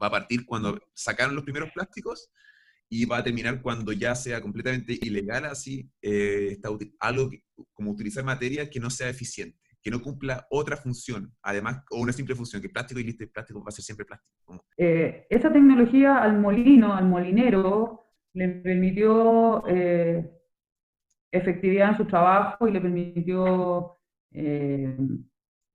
va 0.00 0.06
a 0.08 0.10
partir 0.10 0.46
cuando 0.46 0.78
sacaron 0.94 1.34
los 1.34 1.44
primeros 1.44 1.70
plásticos 1.72 2.30
y 2.88 3.06
va 3.06 3.18
a 3.18 3.24
terminar 3.24 3.62
cuando 3.62 3.92
ya 3.92 4.14
sea 4.14 4.40
completamente 4.40 4.98
ilegal 5.00 5.46
así, 5.46 5.90
eh, 6.02 6.48
está 6.52 6.68
algo 7.00 7.30
como 7.72 7.90
utilizar 7.90 8.22
materia 8.24 8.68
que 8.68 8.80
no 8.80 8.90
sea 8.90 9.08
eficiente. 9.08 9.58
que 9.84 9.90
no 9.90 10.00
cumpla 10.00 10.46
otra 10.48 10.76
función, 10.76 11.34
además, 11.42 11.82
o 11.90 11.98
una 11.98 12.12
simple 12.12 12.36
función, 12.36 12.62
que 12.62 12.68
plástico 12.68 13.00
y 13.00 13.02
listo, 13.04 13.24
plástico 13.32 13.64
va 13.64 13.66
a 13.66 13.72
ser 13.72 13.84
siempre 13.84 14.06
plástico. 14.06 14.64
Eh, 14.76 15.26
esa 15.28 15.52
tecnología 15.52 16.18
al 16.18 16.38
molino, 16.38 16.94
al 16.94 17.08
molinero, 17.08 18.06
le 18.32 18.48
permitió 18.48 19.66
eh, 19.66 20.24
efectividad 21.32 21.88
en 21.88 21.96
su 21.96 22.04
trabajo 22.04 22.68
y 22.68 22.72
le 22.72 22.80
permitió, 22.80 23.98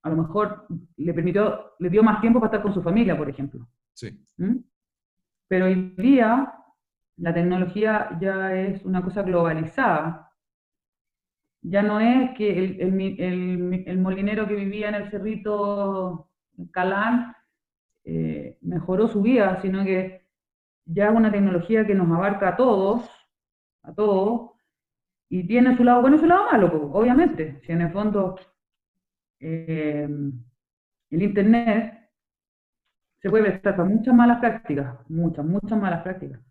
a 0.08 0.10
lo 0.10 0.24
mejor, 0.24 0.66
le 0.98 1.14
permitió, 1.14 1.74
le 1.80 1.90
dio 1.90 2.02
más 2.04 2.22
tiempo 2.22 2.40
para 2.40 2.48
estar 2.48 2.64
con 2.64 2.74
su 2.74 2.82
familia, 2.82 3.18
por 3.18 3.30
ejemplo. 3.30 3.68
Sí. 3.94 4.20
¿Mm? 4.38 4.58
Pero 5.48 5.66
hoy 5.66 5.94
día 5.98 6.54
la 7.18 7.34
tecnología 7.34 8.18
ya 8.22 8.54
es 8.56 8.84
una 8.86 9.04
cosa 9.04 9.24
globalizada. 9.24 10.32
Ya 11.62 11.82
no 11.82 12.00
es 12.00 12.32
que 12.38 12.78
el, 12.80 13.98
molinero 14.00 14.48
que 14.48 14.56
vivía 14.56 14.90
en 14.90 14.96
el 14.96 15.10
cerrito 15.10 16.30
Calán 16.72 17.36
eh, 18.04 18.58
mejoró 18.62 19.08
su 19.08 19.22
vida, 19.22 19.60
sino 19.62 19.84
que 19.84 20.28
ya 20.86 21.10
es 21.10 21.16
una 21.16 21.32
tecnología 21.32 21.86
que 21.86 21.96
nos 21.96 22.10
abarca 22.10 22.50
a 22.50 22.56
todos, 22.56 23.10
a 23.84 23.94
todos, 23.94 24.52
y 25.30 25.46
tiene 25.46 25.76
su 25.76 25.84
lado 25.84 26.02
bueno 26.02 26.16
y 26.16 26.20
su 26.20 26.26
lado 26.26 26.46
malo, 26.52 26.92
obviamente. 26.94 27.60
Si 27.66 27.72
en 27.72 27.82
el 27.82 27.92
fondo 27.92 28.38
eh, 29.40 30.08
el 31.10 31.22
Internet 31.22 32.10
se 33.22 33.30
puede 33.30 33.46
prestar 33.46 33.76
para 33.76 33.90
muchas 33.90 34.14
malas 34.14 34.40
prácticas, 34.40 34.98
muchas, 35.10 35.46
muchas 35.46 35.80
malas 35.80 36.04
prácticas 36.04 36.42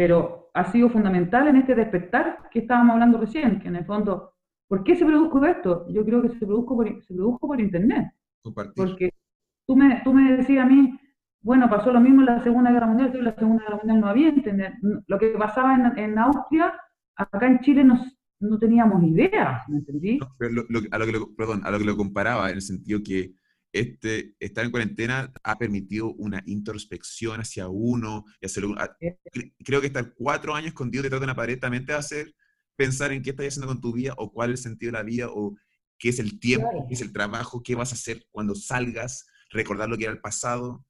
pero 0.00 0.48
ha 0.54 0.64
sido 0.72 0.88
fundamental 0.88 1.48
en 1.48 1.56
este 1.56 1.74
despertar 1.74 2.48
que 2.50 2.60
estábamos 2.60 2.94
hablando 2.94 3.18
recién, 3.18 3.60
que 3.60 3.68
en 3.68 3.76
el 3.76 3.84
fondo, 3.84 4.32
¿por 4.66 4.82
qué 4.82 4.96
se 4.96 5.04
produjo 5.04 5.44
esto? 5.44 5.86
Yo 5.90 6.06
creo 6.06 6.22
que 6.22 6.30
se 6.30 6.46
produjo 6.46 6.74
por, 6.74 7.02
se 7.02 7.12
produjo 7.12 7.46
por 7.46 7.60
Internet. 7.60 8.10
Porque 8.74 9.12
tú 9.66 9.76
me, 9.76 10.00
tú 10.02 10.14
me 10.14 10.38
decías 10.38 10.64
a 10.64 10.68
mí, 10.68 10.98
bueno, 11.42 11.68
pasó 11.68 11.92
lo 11.92 12.00
mismo 12.00 12.22
en 12.22 12.28
la 12.28 12.42
Segunda 12.42 12.72
Guerra 12.72 12.86
Mundial, 12.86 13.14
en 13.14 13.24
la 13.26 13.34
Segunda 13.34 13.62
Guerra 13.62 13.76
Mundial 13.76 14.00
no 14.00 14.06
había 14.06 14.28
Internet. 14.28 14.72
Lo 15.06 15.18
que 15.18 15.28
pasaba 15.38 15.74
en, 15.74 15.98
en 15.98 16.18
Austria, 16.18 16.72
acá 17.16 17.46
en 17.46 17.60
Chile 17.60 17.84
no, 17.84 18.02
no 18.40 18.58
teníamos 18.58 19.02
idea, 19.04 19.62
¿me 19.68 19.78
entendí? 19.78 20.18
a, 20.90 20.98
lo 20.98 21.06
que 21.06 21.12
lo, 21.12 21.34
perdón, 21.34 21.60
a 21.64 21.70
lo 21.70 21.78
que 21.78 21.84
lo 21.84 21.96
comparaba, 21.96 22.48
en 22.48 22.56
el 22.56 22.62
sentido 22.62 23.02
que 23.02 23.34
este, 23.72 24.34
estar 24.40 24.64
en 24.64 24.70
cuarentena 24.70 25.32
ha 25.44 25.58
permitido 25.58 26.12
una 26.14 26.42
introspección 26.46 27.40
hacia 27.40 27.68
uno, 27.68 28.24
y 28.40 28.46
hacerlo, 28.46 28.74
creo 29.64 29.80
que 29.80 29.86
estar 29.86 30.14
cuatro 30.14 30.54
años 30.54 30.68
escondido 30.68 31.02
detrás 31.02 31.20
de 31.20 31.26
una 31.26 31.36
pared 31.36 31.58
también 31.58 31.84
te 31.84 31.92
va 31.92 31.98
a 31.98 32.00
hacer 32.00 32.34
pensar 32.76 33.12
en 33.12 33.22
qué 33.22 33.30
estás 33.30 33.46
haciendo 33.46 33.68
con 33.68 33.80
tu 33.80 33.92
vida, 33.92 34.14
o 34.16 34.32
cuál 34.32 34.52
es 34.52 34.60
el 34.60 34.70
sentido 34.70 34.90
de 34.90 34.98
la 34.98 35.04
vida, 35.04 35.28
o 35.28 35.54
qué 35.98 36.08
es 36.08 36.18
el 36.18 36.40
tiempo, 36.40 36.86
qué 36.88 36.94
es 36.94 37.02
el 37.02 37.12
trabajo, 37.12 37.62
qué 37.62 37.74
vas 37.74 37.92
a 37.92 37.94
hacer 37.94 38.24
cuando 38.30 38.54
salgas, 38.54 39.26
recordar 39.50 39.88
lo 39.88 39.98
que 39.98 40.04
era 40.04 40.12
el 40.12 40.20
pasado, 40.20 40.86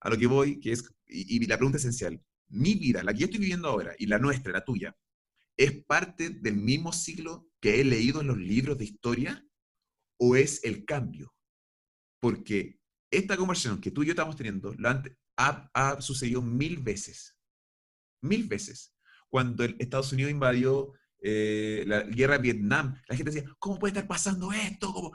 a 0.00 0.10
lo 0.10 0.18
que 0.18 0.26
voy, 0.26 0.60
que 0.60 0.72
es, 0.72 0.84
y, 1.06 1.36
y 1.36 1.46
la 1.46 1.56
pregunta 1.56 1.78
esencial, 1.78 2.22
mi 2.48 2.74
vida, 2.74 3.02
la 3.02 3.14
que 3.14 3.20
yo 3.20 3.24
estoy 3.24 3.40
viviendo 3.40 3.68
ahora, 3.68 3.94
y 3.98 4.06
la 4.06 4.18
nuestra, 4.18 4.52
la 4.52 4.64
tuya, 4.64 4.94
¿es 5.60 5.84
parte 5.84 6.30
del 6.30 6.56
mismo 6.56 6.92
siglo 6.92 7.48
que 7.60 7.80
he 7.80 7.84
leído 7.84 8.20
en 8.20 8.28
los 8.28 8.38
libros 8.38 8.78
de 8.78 8.84
historia, 8.84 9.46
o 10.18 10.36
es 10.36 10.64
el 10.64 10.84
cambio? 10.84 11.34
porque 12.20 12.78
esta 13.10 13.36
conversación 13.36 13.80
que 13.80 13.90
tú 13.90 14.02
y 14.02 14.06
yo 14.06 14.12
estamos 14.12 14.36
teniendo 14.36 14.74
ha, 15.36 16.00
sucedido 16.00 16.42
mil 16.42 16.78
veces. 16.78 17.36
Mil 18.22 18.46
veces. 18.46 18.94
Cuando 19.28 19.64
el 19.64 19.74
Estados 19.78 20.12
Unidos 20.12 20.30
invadió 20.30 20.92
eh, 21.22 21.82
la 21.86 22.02
guerra 22.02 22.36
de 22.36 22.42
Vietnam, 22.42 22.94
la 23.08 23.16
gente 23.16 23.32
decía, 23.32 23.50
¿cómo 23.58 23.78
puede 23.78 23.92
estar 23.92 24.06
pasando 24.06 24.52
esto? 24.52 24.92
Como, 24.92 25.12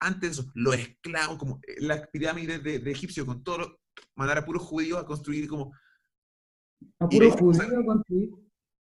antes 0.00 0.20
de 0.20 0.28
eso, 0.28 0.52
los 0.54 0.76
esclavos, 0.76 1.38
como 1.38 1.60
eh, 1.66 1.76
la 1.80 2.06
pirámide 2.06 2.60
de, 2.60 2.78
de 2.78 2.90
Egipcio, 2.90 3.26
con 3.26 3.42
todo, 3.42 3.80
mandar 4.14 4.38
a 4.38 4.46
puros 4.46 4.62
judíos 4.62 4.98
a 4.98 5.04
construir 5.04 5.48
como... 5.48 5.72
¿A 7.00 7.08
puros 7.08 7.34
judíos 7.34 7.60
a 7.60 7.84
construir? 7.84 8.30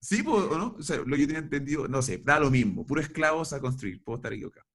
Sí, 0.02 0.24
¿o 0.26 0.58
no? 0.58 0.74
O 0.78 0.82
sea, 0.82 0.96
lo 0.96 1.14
que 1.14 1.22
yo 1.22 1.26
tenía 1.28 1.42
entendido, 1.42 1.86
no 1.86 2.02
sé, 2.02 2.18
da 2.18 2.40
lo 2.40 2.50
mismo, 2.50 2.84
puros 2.84 3.04
esclavos 3.04 3.52
a 3.52 3.60
construir, 3.60 4.02
puedo 4.02 4.16
estar 4.16 4.32
equivocado. 4.32 4.66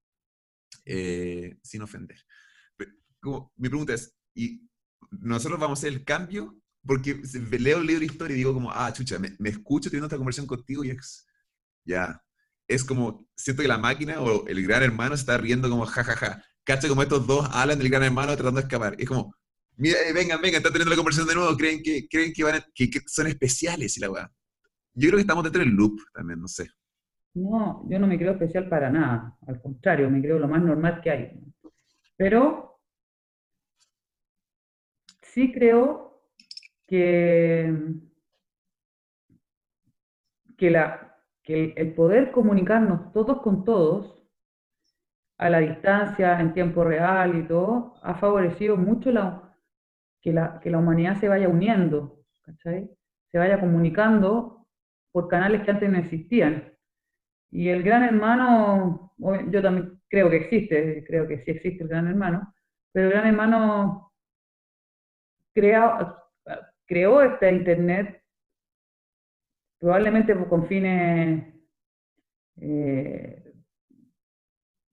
Eh, 0.85 1.57
sin 1.61 1.81
ofender. 1.81 2.17
Como, 3.19 3.51
mi 3.57 3.67
pregunta 3.67 3.93
es, 3.93 4.15
¿y 4.33 4.61
nosotros 5.11 5.59
vamos 5.59 5.79
a 5.79 5.81
hacer 5.81 5.91
el 5.91 6.05
cambio? 6.05 6.57
Porque 6.85 7.21
leo 7.59 7.81
libro 7.81 7.99
de 7.99 8.05
historia 8.05 8.35
y 8.35 8.37
digo 8.37 8.53
como, 8.53 8.71
ah, 8.71 8.93
chucha, 8.93 9.19
me, 9.19 9.49
escucho 9.49 9.89
teniendo 9.89 10.07
esta 10.07 10.15
conversación 10.15 10.47
contigo 10.47 10.85
y 10.85 10.91
es, 10.91 11.27
ya, 11.83 12.23
es 12.65 12.85
como, 12.85 13.27
siento 13.35 13.63
que 13.63 13.67
la 13.67 13.77
máquina 13.77 14.21
o 14.21 14.47
el 14.47 14.63
gran 14.65 14.81
hermano 14.81 15.15
está 15.15 15.37
riendo 15.37 15.69
como, 15.69 15.85
jajaja, 15.85 16.15
ja, 16.15 16.35
ja. 16.35 16.43
cacha 16.63 16.87
como 16.87 17.03
estos 17.03 17.27
dos 17.27 17.49
hablan 17.51 17.79
del 17.79 17.89
gran 17.89 18.03
hermano 18.03 18.33
tratando 18.37 18.61
de 18.61 18.67
escapar. 18.67 18.95
Es 18.97 19.09
como, 19.09 19.35
mira, 19.75 19.99
eh, 20.07 20.13
vengan, 20.13 20.41
vengan, 20.41 20.59
están 20.59 20.71
teniendo 20.71 20.91
la 20.91 20.95
conversación 20.95 21.27
de 21.27 21.35
nuevo, 21.35 21.57
creen 21.57 21.83
que, 21.83 22.07
creen 22.07 22.31
que, 22.31 22.43
van 22.45 22.63
que, 22.73 22.89
son 23.07 23.27
especiales 23.27 23.97
y 23.97 23.99
la 23.99 24.09
weá. 24.09 24.31
Yo 24.99 25.09
creo 25.09 25.17
que 25.17 25.21
estamos 25.21 25.43
dentro 25.43 25.61
del 25.61 25.75
loop 25.75 25.99
también, 26.11 26.41
no 26.41 26.47
sé. 26.47 26.71
No, 27.35 27.85
yo 27.87 27.99
no 27.99 28.07
me 28.07 28.17
creo 28.17 28.31
especial 28.31 28.67
para 28.67 28.89
nada, 28.89 29.37
al 29.45 29.61
contrario, 29.61 30.09
me 30.09 30.19
creo 30.21 30.39
lo 30.39 30.47
más 30.47 30.63
normal 30.63 31.01
que 31.03 31.11
hay. 31.11 31.39
Pero 32.15 32.79
sí 35.21 35.51
creo 35.53 36.23
que, 36.87 37.71
que, 40.57 40.71
la, 40.71 41.15
que 41.43 41.73
el 41.77 41.93
poder 41.93 42.31
comunicarnos 42.31 43.13
todos 43.13 43.43
con 43.43 43.63
todos, 43.65 44.15
a 45.37 45.51
la 45.51 45.59
distancia, 45.59 46.39
en 46.39 46.55
tiempo 46.55 46.83
real 46.83 47.37
y 47.37 47.47
todo, 47.47 47.93
ha 48.01 48.15
favorecido 48.15 48.77
mucho 48.77 49.11
la, 49.11 49.55
que, 50.21 50.33
la, 50.33 50.59
que 50.59 50.71
la 50.71 50.79
humanidad 50.79 51.19
se 51.19 51.27
vaya 51.27 51.47
uniendo, 51.47 52.23
se 52.63 53.37
vaya 53.37 53.59
comunicando 53.59 54.56
por 55.11 55.27
canales 55.27 55.63
que 55.63 55.71
antes 55.71 55.89
no 55.89 55.97
existían. 55.97 56.73
Y 57.51 57.69
el 57.69 57.83
gran 57.83 58.03
hermano, 58.03 59.13
yo 59.17 59.61
también 59.61 59.99
creo 60.09 60.29
que 60.29 60.37
existe, 60.37 61.03
creo 61.05 61.27
que 61.27 61.43
sí 61.43 61.51
existe 61.51 61.83
el 61.83 61.89
gran 61.89 62.07
hermano, 62.07 62.53
pero 62.91 63.07
el 63.07 63.13
gran 63.13 63.27
hermano 63.27 64.11
creó, 65.53 66.17
creó 66.85 67.21
esta 67.21 67.49
internet 67.49 68.21
probablemente 69.79 70.35
con 70.47 70.67
fines 70.67 71.53
eh, 72.59 73.53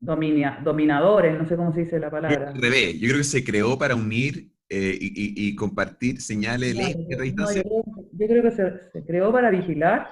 dominadores, 0.00 1.38
no 1.38 1.46
sé 1.46 1.56
cómo 1.56 1.72
se 1.72 1.80
dice 1.80 1.98
la 1.98 2.10
palabra. 2.10 2.50
Al 2.50 2.60
revés, 2.60 3.00
yo 3.00 3.08
creo 3.08 3.18
que 3.18 3.24
se 3.24 3.44
creó 3.44 3.78
para 3.78 3.94
unir 3.94 4.52
eh, 4.68 4.98
y, 5.00 5.54
compartir 5.56 6.20
señales 6.20 6.76
de 6.76 7.22
distancia. 7.22 7.62
yo, 7.62 7.82
creo, 8.16 8.42
que 8.42 8.50
se, 8.50 9.04
creó 9.06 9.32
para 9.32 9.50
vigilar 9.50 10.08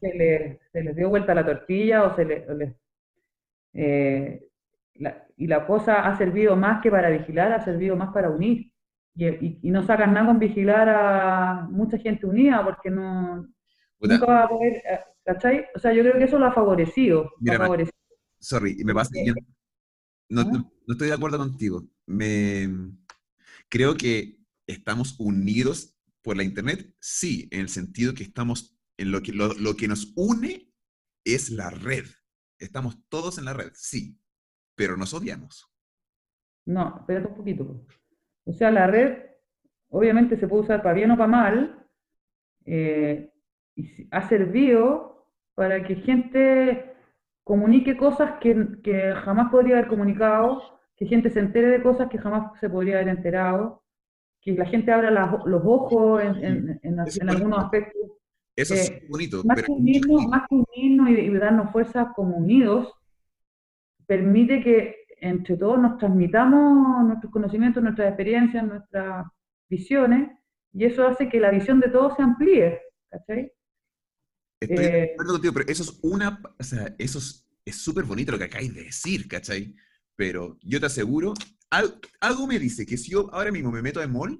se, 0.00 0.14
le, 0.14 0.60
se 0.72 0.82
les 0.82 0.96
dio 0.96 1.08
vuelta 1.08 1.34
la 1.34 1.44
tortilla 1.44 2.04
o 2.04 2.16
se 2.16 2.24
le, 2.24 2.76
eh, 3.74 4.48
y 5.36 5.46
la 5.46 5.66
cosa 5.66 6.06
ha 6.06 6.16
servido 6.16 6.56
más 6.56 6.82
que 6.82 6.90
para 6.90 7.10
vigilar, 7.10 7.52
ha 7.52 7.64
servido 7.64 7.96
más 7.96 8.12
para 8.12 8.30
unir. 8.30 8.70
Y, 9.14 9.70
no 9.70 9.82
sacan 9.82 10.14
nada 10.14 10.26
con 10.26 10.38
vigilar 10.38 10.88
a 10.88 11.68
mucha 11.70 11.98
gente 11.98 12.26
unida 12.26 12.64
porque 12.64 12.90
no 12.90 13.46
nunca 14.00 14.26
va 14.26 14.44
a 14.44 14.48
poder, 14.48 14.76
eh, 14.76 15.00
¿cachai? 15.24 15.66
O 15.74 15.78
sea, 15.78 15.92
yo 15.92 16.02
creo 16.02 16.14
que 16.14 16.24
eso 16.24 16.38
lo 16.38 16.46
ha 16.46 16.52
favorecido. 16.52 17.30
Sorry, 18.38 18.76
me 18.84 18.94
pasa, 18.94 19.10
no, 20.28 20.44
no, 20.44 20.72
estoy 20.88 21.08
de 21.08 21.14
acuerdo 21.14 21.38
contigo. 21.38 21.84
Me, 22.06 22.68
creo 23.68 23.96
que 23.96 24.38
estamos 24.66 25.18
unidos 25.20 25.91
por 26.22 26.36
la 26.36 26.44
Internet, 26.44 26.94
sí, 27.00 27.48
en 27.50 27.60
el 27.60 27.68
sentido 27.68 28.14
que 28.14 28.22
estamos 28.22 28.78
lo 28.98 29.20
que, 29.22 29.32
lo, 29.32 29.76
que 29.76 29.88
nos 29.88 30.12
une 30.16 30.72
es 31.24 31.50
la 31.50 31.70
red. 31.70 32.04
Estamos 32.58 32.96
todos 33.08 33.38
en 33.38 33.44
la 33.44 33.52
red, 33.52 33.70
sí, 33.74 34.18
pero 34.76 34.96
nos 34.96 35.12
odiamos. 35.14 35.68
No, 36.64 36.98
espérate 37.00 37.26
un 37.28 37.34
poquito. 37.34 37.86
O 38.44 38.52
sea, 38.52 38.70
la 38.70 38.86
red 38.86 39.18
obviamente 39.88 40.36
se 40.36 40.48
puede 40.48 40.62
usar 40.62 40.82
para 40.82 40.94
bien 40.94 41.10
o 41.10 41.16
para 41.16 41.28
mal, 41.28 41.86
eh, 42.64 43.30
ha 44.10 44.28
servido 44.28 45.28
para 45.54 45.82
que 45.84 45.96
gente 45.96 46.94
comunique 47.44 47.96
cosas 47.96 48.38
que, 48.40 48.80
que, 48.82 49.14
jamás 49.24 49.50
podría 49.50 49.76
haber 49.76 49.88
comunicado, 49.88 50.62
que 50.96 51.06
gente 51.06 51.30
se 51.30 51.40
entere 51.40 51.68
de 51.68 51.82
cosas 51.82 52.08
que 52.08 52.18
jamás 52.18 52.58
se 52.60 52.70
podría 52.70 52.96
haber 52.96 53.08
enterado, 53.08 53.81
que 54.42 54.52
la 54.52 54.66
gente 54.66 54.92
abra 54.92 55.10
los 55.46 55.62
ojos 55.64 56.22
en, 56.22 56.44
en, 56.44 56.80
en 56.82 57.30
algunos 57.30 57.64
aspectos 57.64 58.02
eso 58.54 58.74
es 58.74 58.90
eh, 58.90 59.06
bonito. 59.08 59.42
Más, 59.44 59.62
que 59.62 59.72
unirnos, 59.72 60.26
más 60.26 60.42
que 60.48 60.54
unirnos 60.56 61.10
y, 61.10 61.30
darnos 61.30 61.72
fuerzas 61.72 62.08
como 62.14 62.36
unidos, 62.36 62.92
permite 64.06 64.62
que 64.62 64.96
entre 65.20 65.56
todos 65.56 65.80
nos 65.80 65.96
transmitamos 65.96 67.06
nuestros 67.06 67.32
conocimientos, 67.32 67.82
nuestras 67.82 68.08
experiencias, 68.08 68.66
nuestras 68.66 69.26
visiones, 69.70 70.30
y 70.74 70.84
eso 70.84 71.06
hace 71.06 71.28
que 71.28 71.40
la 71.40 71.50
visión 71.50 71.80
de 71.80 71.88
todos 71.88 72.14
se 72.16 72.22
amplíe. 72.22 72.78
¿Cachai? 73.08 73.52
Estoy 74.60 74.76
de 74.76 74.98
eh, 74.98 75.10
acuerdo 75.12 75.32
contigo, 75.32 75.54
pero 75.54 75.66
eso 75.68 75.82
es 75.82 75.98
una, 76.02 76.40
o 76.58 76.62
sea, 76.62 76.94
eso 76.98 77.18
es 77.18 77.48
es 77.64 77.76
súper 77.76 78.04
bonito 78.04 78.32
lo 78.32 78.38
que 78.38 78.44
acabáis 78.44 78.74
de 78.74 78.84
decir, 78.84 79.28
¿cachai? 79.28 79.74
Pero 80.16 80.58
yo 80.62 80.80
te 80.80 80.86
aseguro, 80.86 81.32
algo, 81.72 82.46
me 82.46 82.58
dice 82.58 82.84
que 82.84 82.96
si 82.96 83.12
yo 83.12 83.32
ahora 83.32 83.50
mismo 83.50 83.70
me 83.72 83.82
meto 83.82 84.02
en 84.02 84.12
mall, 84.12 84.38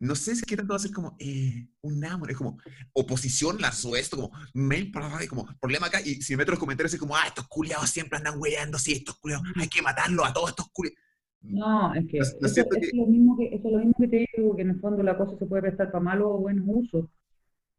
no 0.00 0.14
sé 0.14 0.36
si 0.36 0.42
qué 0.42 0.56
tanto 0.56 0.74
va 0.74 0.76
a 0.76 0.80
ser 0.80 0.92
como 0.92 1.16
eh, 1.18 1.66
un 1.80 2.04
amor, 2.04 2.30
es 2.30 2.36
como 2.36 2.58
oposición, 2.92 3.60
lanzó 3.60 3.96
esto, 3.96 4.16
como 4.16 4.30
mail, 4.54 4.92
como 5.28 5.46
problema 5.60 5.86
acá, 5.86 6.00
y 6.00 6.22
si 6.22 6.34
me 6.34 6.38
meto 6.38 6.52
en 6.52 6.54
los 6.54 6.60
comentarios 6.60 6.94
es 6.94 7.00
como, 7.00 7.16
ah, 7.16 7.24
estos 7.26 7.48
culiados 7.48 7.90
siempre 7.90 8.18
andan 8.18 8.38
weyando, 8.38 8.78
sí, 8.78 8.92
estos 8.92 9.18
culiados, 9.18 9.44
hay 9.56 9.68
que 9.68 9.82
matarlos 9.82 10.26
a 10.26 10.32
todos 10.32 10.50
estos 10.50 10.68
culiados. 10.72 11.00
No, 11.40 11.94
es 11.94 12.06
que, 12.06 12.18
eso, 12.18 12.36
es 12.42 12.94
Lo 12.94 13.06
mismo 13.06 13.36
que 13.36 13.46
eso 13.46 13.68
es 13.68 13.72
lo 13.72 13.78
mismo 13.78 13.94
que 13.98 14.08
te 14.08 14.26
digo, 14.36 14.56
que 14.56 14.62
en 14.62 14.70
el 14.70 14.80
fondo 14.80 15.02
la 15.02 15.16
cosa 15.16 15.38
se 15.38 15.46
puede 15.46 15.62
prestar 15.62 15.90
para 15.90 16.04
malos 16.04 16.28
o 16.30 16.38
buenos 16.38 16.64
usos. 16.68 17.06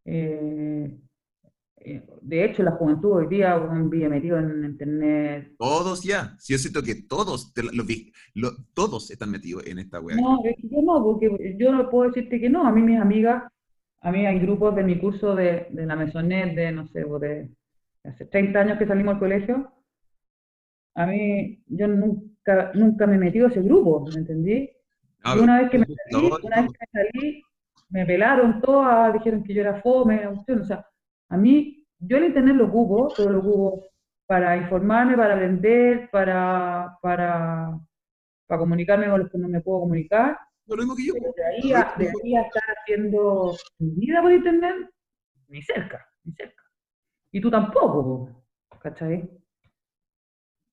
Eh, 0.05 0.97
de 2.21 2.45
hecho, 2.45 2.63
la 2.63 2.71
juventud 2.71 3.11
hoy 3.11 3.27
día 3.27 3.57
vive 3.57 4.09
metido 4.09 4.37
en 4.37 4.65
internet. 4.65 5.53
Todos 5.57 6.03
ya. 6.03 6.35
Sí, 6.37 6.53
yo 6.53 6.59
siento 6.59 6.83
que 6.83 7.03
todos, 7.07 7.53
lo, 8.35 8.51
todos 8.73 9.11
están 9.11 9.31
metidos 9.31 9.65
en 9.65 9.79
esta 9.79 9.99
web. 9.99 10.17
No, 10.17 10.43
yo 10.43 10.81
no, 10.81 11.03
porque 11.03 11.55
yo 11.57 11.71
no 11.71 11.89
puedo 11.89 12.11
decirte 12.11 12.39
que 12.39 12.49
no. 12.49 12.67
A 12.67 12.71
mí 12.71 12.81
mis 12.81 12.99
amigas, 12.99 13.43
a 14.01 14.11
mí 14.11 14.25
hay 14.25 14.39
grupos 14.39 14.75
de 14.75 14.83
mi 14.83 14.99
curso 14.99 15.35
de, 15.35 15.67
de 15.69 15.85
la 15.85 15.95
Mesonet, 15.95 16.55
de 16.55 16.71
no 16.71 16.87
sé, 16.87 17.05
de, 17.19 17.49
hace 18.03 18.25
30 18.25 18.59
años 18.59 18.77
que 18.77 18.87
salimos 18.87 19.13
del 19.13 19.19
colegio. 19.19 19.73
A 20.95 21.05
mí, 21.05 21.63
yo 21.67 21.87
nunca, 21.87 22.71
nunca 22.73 23.07
me 23.07 23.15
he 23.15 23.19
metido 23.19 23.47
a 23.47 23.49
ese 23.49 23.61
grupo, 23.61 24.05
¿me 24.13 24.19
entendí? 24.19 24.69
Ah, 25.23 25.35
y 25.37 25.39
una 25.39 25.61
vez 25.61 25.71
que 25.71 25.79
me 25.79 25.85
salí, 25.85 26.29
una 26.43 26.61
vez 26.61 26.71
que 26.71 26.79
me 26.79 27.03
salí, 27.03 27.43
me 27.89 28.05
pelaron 28.05 28.61
todas, 28.61 29.13
dijeron 29.13 29.43
que 29.43 29.53
yo 29.53 29.61
era 29.61 29.81
fome, 29.81 30.27
o 30.27 30.65
sea, 30.65 30.85
a 31.29 31.37
mí, 31.37 31.85
yo 31.99 32.17
el 32.17 32.25
Internet 32.25 32.55
lo 32.55 32.65
ocupo, 32.65 33.13
todo 33.15 33.29
lo 33.29 33.39
ocupo 33.39 33.85
para 34.27 34.57
informarme, 34.57 35.15
para 35.15 35.35
vender, 35.35 36.09
para, 36.11 36.97
para, 37.01 37.79
para 38.47 38.59
comunicarme 38.59 39.09
con 39.09 39.21
los 39.21 39.31
que 39.31 39.37
no 39.37 39.47
me 39.47 39.61
puedo 39.61 39.81
comunicar. 39.81 40.37
lo 40.67 40.77
mismo 40.77 40.95
que 40.95 41.05
yo. 41.05 41.13
de 41.13 41.45
ahí, 41.45 41.73
a, 41.73 41.93
de 41.97 42.09
ahí 42.09 42.35
a 42.35 42.41
estar 42.41 42.63
haciendo 42.77 43.55
vida 43.79 44.21
por 44.21 44.31
Internet, 44.31 44.89
ni 45.47 45.61
cerca, 45.63 46.05
ni 46.23 46.33
cerca. 46.33 46.63
Y 47.31 47.41
tú 47.41 47.49
tampoco, 47.49 48.45
¿cachai? 48.79 49.29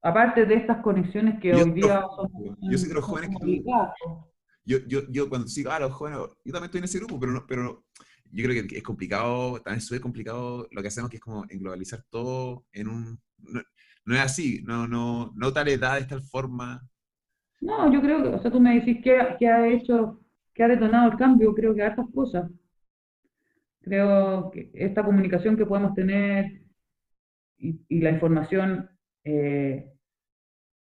Aparte 0.02 0.46
de 0.46 0.54
estas 0.54 0.82
conexiones 0.82 1.40
que 1.40 1.54
hoy 1.54 1.70
día 1.72 2.04
son... 2.14 2.30
Yo 2.60 2.78
sé 2.78 2.88
que 2.88 2.94
los 2.94 3.04
jóvenes 3.04 3.30
que 3.42 3.62
yo, 4.66 4.78
yo, 4.88 5.00
yo 5.10 5.28
cuando 5.28 5.46
sigo 5.46 5.70
a 5.70 5.78
los 5.78 5.92
jóvenes, 5.92 6.18
yo 6.44 6.52
también 6.52 6.64
estoy 6.64 6.78
en 6.78 6.84
ese 6.84 6.98
grupo, 6.98 7.20
pero 7.20 7.32
no, 7.32 7.46
pero 7.46 7.84
yo 8.32 8.44
creo 8.44 8.66
que 8.66 8.76
es 8.76 8.82
complicado, 8.82 9.60
también 9.62 9.78
es 9.78 9.86
súper 9.86 10.00
complicado 10.00 10.68
lo 10.70 10.82
que 10.82 10.88
hacemos, 10.88 11.10
que 11.10 11.16
es 11.16 11.22
como 11.22 11.44
englobalizar 11.48 12.02
todo 12.10 12.64
en 12.72 12.88
un... 12.88 13.20
No, 14.04 14.14
es 14.14 14.20
así, 14.20 14.62
no, 14.64 14.86
no, 14.86 15.32
no 15.36 15.52
tal 15.52 15.68
edad, 15.68 15.98
de 16.00 16.06
tal 16.06 16.22
forma. 16.22 16.80
No, 17.60 17.92
yo 17.92 18.00
creo 18.00 18.22
que, 18.22 18.28
o 18.28 18.38
sea, 18.38 18.50
tú 18.50 18.60
me 18.60 18.74
decís 18.74 19.02
que, 19.02 19.18
que 19.38 19.48
ha 19.48 19.66
hecho, 19.68 20.20
que 20.54 20.62
ha 20.62 20.68
detonado 20.68 21.10
el 21.10 21.18
cambio, 21.18 21.54
creo 21.54 21.74
que 21.74 21.82
hartas 21.82 22.06
cosas. 22.14 22.50
Creo 23.80 24.50
que 24.50 24.70
esta 24.74 25.04
comunicación 25.04 25.56
que 25.56 25.66
podemos 25.66 25.94
tener 25.94 26.62
y, 27.58 27.80
y 27.88 28.00
la 28.00 28.10
información, 28.10 28.90
eh, 29.24 29.92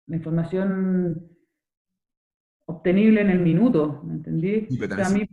la 0.07 0.17
información 0.17 1.36
obtenible 2.67 3.21
en 3.21 3.31
el 3.31 3.39
minuto, 3.39 4.03
¿me 4.05 4.15
entendí? 4.15 4.67
también, 4.89 5.29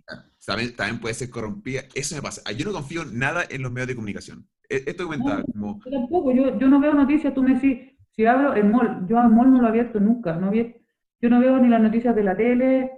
también, 0.75 0.99
puede 0.99 1.15
ser 1.15 1.29
corrompida. 1.29 1.81
Eso 1.95 2.15
me 2.15 2.21
pasa. 2.21 2.49
Yo 2.51 2.65
no 2.65 2.71
confío 2.71 3.03
nada 3.05 3.43
en 3.49 3.63
los 3.63 3.71
medios 3.71 3.87
de 3.89 3.95
comunicación. 3.95 4.47
E, 4.69 4.83
esto 4.85 5.07
cuenta 5.07 5.43
como... 5.51 5.79
Yo 5.83 5.91
tampoco, 5.91 6.31
yo, 6.31 6.57
yo, 6.59 6.67
no 6.67 6.79
veo 6.79 6.93
noticias, 6.93 7.33
tú 7.33 7.43
me 7.43 7.55
decís, 7.55 7.91
si 8.11 8.25
hablo 8.25 8.53
el 8.53 8.69
mall, 8.69 9.07
yo 9.07 9.19
al 9.19 9.31
mall 9.31 9.51
no 9.51 9.59
lo 9.59 9.65
he 9.65 9.69
abierto 9.69 9.99
nunca, 9.99 10.35
no 10.35 10.53
yo 10.53 11.29
no 11.29 11.39
veo 11.39 11.57
ni 11.57 11.69
las 11.69 11.81
noticias 11.81 12.15
de 12.15 12.23
la 12.23 12.35
tele, 12.35 12.91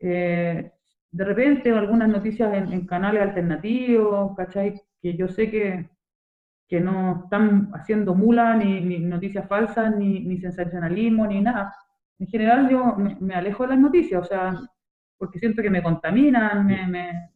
eh, 0.00 0.72
de 1.10 1.24
repente 1.24 1.70
algunas 1.70 2.08
noticias 2.08 2.52
en, 2.54 2.86
canales 2.86 3.22
alternativos, 3.22 4.34
¿cachai? 4.36 4.80
Que 5.00 5.16
yo 5.16 5.28
sé 5.28 5.50
que, 5.50 5.88
que 6.66 6.80
no 6.80 7.24
están 7.24 7.70
haciendo 7.74 8.14
mula, 8.14 8.56
ni, 8.56 8.80
ni 8.80 8.98
noticias 8.98 9.46
falsas, 9.46 9.96
ni, 9.96 10.20
ni 10.20 10.38
sensacionalismo, 10.38 11.26
ni 11.26 11.40
nada 11.42 11.72
en 12.18 12.26
general 12.26 12.68
yo 12.68 12.96
me, 12.96 13.34
alejo 13.34 13.62
de 13.62 13.70
las 13.70 13.78
noticias, 13.78 14.22
o 14.22 14.24
sea, 14.24 14.58
porque 15.16 15.38
siento 15.38 15.62
que 15.62 15.70
me 15.70 15.82
contaminan, 15.82 16.66
me, 16.66 17.30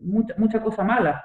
mucha, 0.00 0.34
mucha 0.38 0.62
cosa 0.62 0.84
mala. 0.84 1.24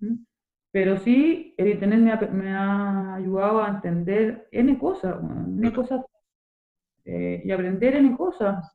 ¿Mm? 0.00 0.24
Pero 0.70 0.98
sí, 0.98 1.54
el 1.56 1.68
Internet 1.68 2.30
me 2.30 2.54
ha, 2.54 3.14
ayudado 3.14 3.62
a 3.62 3.68
entender 3.68 4.48
N 4.52 4.78
cosas, 4.78 5.16
N 5.22 5.72
cosas, 5.72 6.04
eh, 7.04 7.42
y 7.44 7.50
aprender 7.50 7.96
N 7.96 8.16
cosas. 8.16 8.70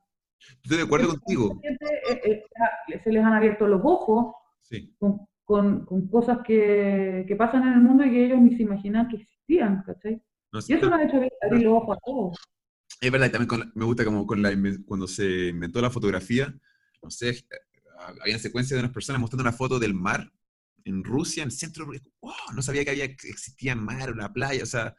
Estoy 0.62 0.78
de 0.78 0.82
acuerdo 0.82 1.08
contigo. 1.10 1.60
Eh, 1.62 2.44
eh, 2.88 3.00
se 3.02 3.12
les 3.12 3.24
han 3.24 3.32
abierto 3.32 3.66
los 3.68 3.80
ojos 3.84 4.34
con, 4.98 5.26
con, 5.44 6.08
cosas 6.08 6.40
que, 6.44 7.24
que, 7.28 7.36
pasan 7.36 7.62
en 7.68 7.74
el 7.74 7.80
mundo 7.80 8.04
y 8.04 8.10
que 8.10 8.24
ellos 8.26 8.40
ni 8.40 8.56
se 8.56 8.64
imaginan 8.64 9.08
que 9.08 9.16
existían, 9.16 9.82
¿cachai? 9.86 10.20
Y 10.68 10.72
eso 10.74 10.90
me 10.90 10.96
ha 10.96 11.04
hecho 11.04 11.16
abrir 11.42 11.62
los 11.62 11.82
ojos 11.82 11.96
a 11.96 12.00
todos. 12.04 12.38
Es 13.00 13.10
verdad, 13.10 13.26
y 13.26 13.30
también 13.30 13.72
me 13.74 13.84
gusta 13.84 14.04
como 14.04 14.26
con 14.26 14.40
la, 14.40 14.52
cuando 14.86 15.06
se 15.06 15.48
inventó 15.48 15.80
la 15.80 15.90
fotografía, 15.90 16.54
no 17.02 17.10
sé, 17.10 17.44
había 17.98 18.34
una 18.34 18.38
secuencia 18.38 18.76
de 18.76 18.82
unas 18.82 18.92
personas 18.92 19.20
mostrando 19.20 19.42
una 19.42 19.52
foto 19.52 19.78
del 19.78 19.94
mar 19.94 20.30
en 20.84 21.02
Rusia, 21.02 21.42
en 21.42 21.48
el 21.48 21.52
centro, 21.52 21.86
wow, 21.86 22.32
no 22.54 22.62
sabía 22.62 22.84
que 22.84 22.90
había 22.90 23.04
existía 23.04 23.74
mar, 23.74 24.12
una 24.12 24.32
playa, 24.32 24.62
o 24.62 24.66
sea, 24.66 24.94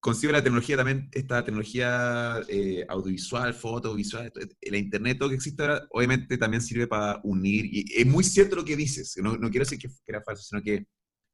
consigo 0.00 0.32
la 0.32 0.42
tecnología 0.42 0.76
también, 0.76 1.08
esta 1.12 1.44
tecnología 1.44 2.40
eh, 2.48 2.84
audiovisual, 2.88 3.54
foto, 3.54 3.94
visual, 3.94 4.32
la 4.62 4.78
internet, 4.78 5.18
todo 5.18 5.28
que 5.28 5.34
existe 5.34 5.62
ahora, 5.62 5.86
obviamente 5.90 6.38
también 6.38 6.62
sirve 6.62 6.86
para 6.86 7.20
unir, 7.24 7.66
y 7.66 7.84
es 7.94 8.06
muy 8.06 8.24
cierto 8.24 8.56
lo 8.56 8.64
que 8.64 8.76
dices, 8.76 9.16
no, 9.18 9.36
no 9.36 9.50
quiero 9.50 9.64
decir 9.64 9.78
que 9.78 9.90
era 10.06 10.22
falso, 10.22 10.42
sino 10.42 10.62
que 10.62 10.86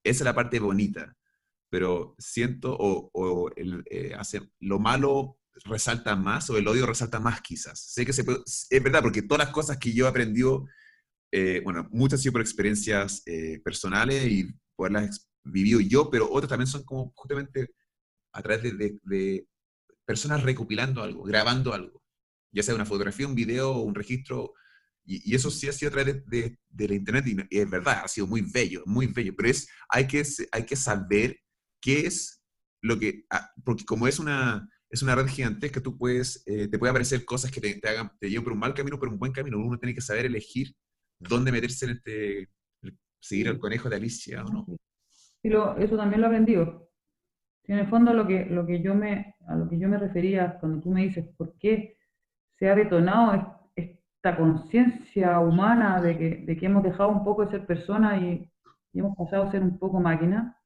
esa 0.02 0.22
es 0.22 0.24
la 0.24 0.34
parte 0.34 0.58
bonita, 0.58 1.14
pero 1.72 2.14
siento 2.18 2.76
o, 2.78 3.50
el, 3.56 3.82
eh, 3.90 4.12
hace, 4.14 4.42
lo 4.60 4.78
malo 4.78 5.38
resalta 5.64 6.14
más 6.16 6.50
o 6.50 6.58
el 6.58 6.68
odio 6.68 6.84
resalta 6.84 7.18
más 7.18 7.40
quizás. 7.40 7.80
Sé 7.80 8.04
que 8.04 8.12
se 8.12 8.22
es 8.22 8.82
verdad, 8.82 9.00
porque 9.00 9.22
todas 9.22 9.46
las 9.46 9.54
cosas 9.54 9.78
que 9.78 9.94
yo 9.94 10.04
he 10.04 10.08
aprendido, 10.08 10.66
eh, 11.32 11.62
bueno, 11.64 11.88
muchas 11.90 12.18
han 12.18 12.24
sido 12.24 12.32
por 12.32 12.42
experiencias 12.42 13.22
eh, 13.24 13.58
personales 13.64 14.22
y 14.26 14.54
poderlas 14.76 15.26
vivido 15.44 15.80
yo, 15.80 16.10
pero 16.10 16.30
otras 16.30 16.50
también 16.50 16.66
son 16.66 16.84
como 16.84 17.10
justamente 17.16 17.70
a 18.34 18.42
través 18.42 18.76
de, 18.76 18.98
de, 19.02 19.46
personas 20.04 20.42
recopilando 20.42 21.02
algo, 21.02 21.22
grabando 21.22 21.72
algo, 21.72 22.02
ya 22.52 22.62
sea 22.62 22.74
una 22.74 22.84
fotografía, 22.84 23.26
un 23.26 23.34
video, 23.34 23.78
un 23.78 23.94
registro, 23.94 24.52
y, 25.06 25.34
eso 25.34 25.50
sí 25.50 25.68
ha 25.68 25.72
sido 25.72 25.88
a 25.88 25.92
través 25.92 26.26
de, 26.26 26.58
de 26.68 26.88
la 26.88 26.94
internet, 26.94 27.26
y, 27.50 27.58
es 27.58 27.70
verdad, 27.70 28.02
ha 28.04 28.08
sido 28.08 28.26
muy 28.26 28.42
bello, 28.42 28.82
muy 28.84 29.06
bello, 29.06 29.32
pero 29.34 29.48
es, 29.48 29.66
hay, 29.88 30.06
que, 30.06 30.22
hay 30.52 30.66
que 30.66 30.76
saber 30.76 31.41
qué 31.82 32.06
es 32.06 32.42
lo 32.80 32.98
que, 32.98 33.24
ah, 33.30 33.50
porque 33.64 33.84
como 33.84 34.06
es 34.06 34.18
una, 34.18 34.66
es 34.88 35.02
una 35.02 35.14
red 35.14 35.26
gigantesca, 35.26 35.80
tú 35.80 35.98
puedes, 35.98 36.42
eh, 36.46 36.68
te 36.68 36.78
puede 36.78 36.90
aparecer 36.90 37.24
cosas 37.24 37.50
que 37.50 37.60
te, 37.60 37.88
hagan, 37.88 38.10
te 38.18 38.28
lleven 38.28 38.44
por 38.44 38.52
un 38.52 38.58
mal 38.58 38.74
camino, 38.74 38.98
por 38.98 39.08
un 39.08 39.18
buen 39.18 39.32
camino. 39.32 39.58
Uno 39.58 39.78
tiene 39.78 39.94
que 39.94 40.00
saber 40.00 40.26
elegir 40.26 40.74
dónde 41.18 41.52
meterse 41.52 41.86
en 41.86 41.90
este, 41.92 42.48
seguir 43.20 43.48
al 43.48 43.58
conejo 43.58 43.88
de 43.88 43.96
Alicia 43.96 44.44
o 44.44 44.52
no. 44.52 44.66
Sí, 45.40 45.48
lo, 45.48 45.76
eso 45.76 45.96
también 45.96 46.20
lo 46.20 46.26
he 46.26 46.30
aprendido. 46.30 46.90
en 47.64 47.78
el 47.78 47.88
fondo 47.88 48.12
lo 48.12 48.26
que, 48.26 48.46
lo 48.46 48.66
que 48.66 48.82
yo 48.82 48.94
me, 48.94 49.36
a 49.46 49.56
lo 49.56 49.68
que 49.68 49.78
yo 49.78 49.88
me 49.88 49.98
refería 49.98 50.58
cuando 50.60 50.80
tú 50.80 50.90
me 50.90 51.04
dices 51.04 51.24
por 51.36 51.56
qué 51.58 51.96
se 52.58 52.68
ha 52.68 52.74
detonado 52.74 53.70
esta 53.74 54.36
conciencia 54.36 55.40
humana 55.40 56.00
de 56.00 56.18
que, 56.18 56.36
de 56.46 56.56
que 56.56 56.66
hemos 56.66 56.82
dejado 56.82 57.10
un 57.10 57.24
poco 57.24 57.44
de 57.44 57.50
ser 57.50 57.66
personas 57.66 58.22
y, 58.22 58.50
y 58.92 58.98
hemos 58.98 59.16
pasado 59.16 59.44
a 59.44 59.50
ser 59.50 59.62
un 59.62 59.78
poco 59.78 60.00
máquina, 60.00 60.56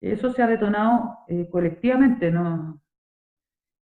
eso 0.00 0.32
se 0.32 0.42
ha 0.42 0.46
detonado 0.46 1.18
eh, 1.28 1.48
colectivamente, 1.50 2.30
¿no? 2.30 2.80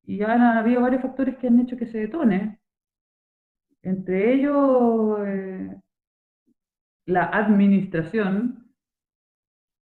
Y 0.06 0.22
han 0.24 0.42
habido 0.42 0.82
varios 0.82 1.02
factores 1.02 1.38
que 1.38 1.48
han 1.48 1.60
hecho 1.60 1.78
que 1.78 1.88
se 1.88 2.00
detone. 2.00 2.60
Entre 3.82 4.34
ellos, 4.34 5.20
eh, 5.26 5.76
la 7.06 7.26
administración 7.26 8.64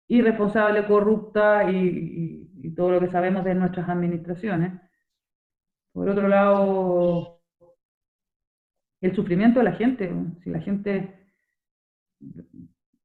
irresponsable, 0.08 0.86
corrupta 0.86 1.70
y, 1.70 2.36
todo 2.76 2.90
lo 2.92 3.00
que 3.00 3.08
sabemos 3.08 3.44
de 3.44 3.54
nuestras 3.54 3.88
administraciones. 3.88 4.80
Por 5.92 6.08
otro 6.08 6.28
lado, 6.28 7.40
el 9.00 9.14
sufrimiento 9.16 9.60
de 9.60 9.64
la 9.64 9.72
gente. 9.72 10.12
Si 10.44 10.50
la 10.50 10.60
gente 10.60 11.32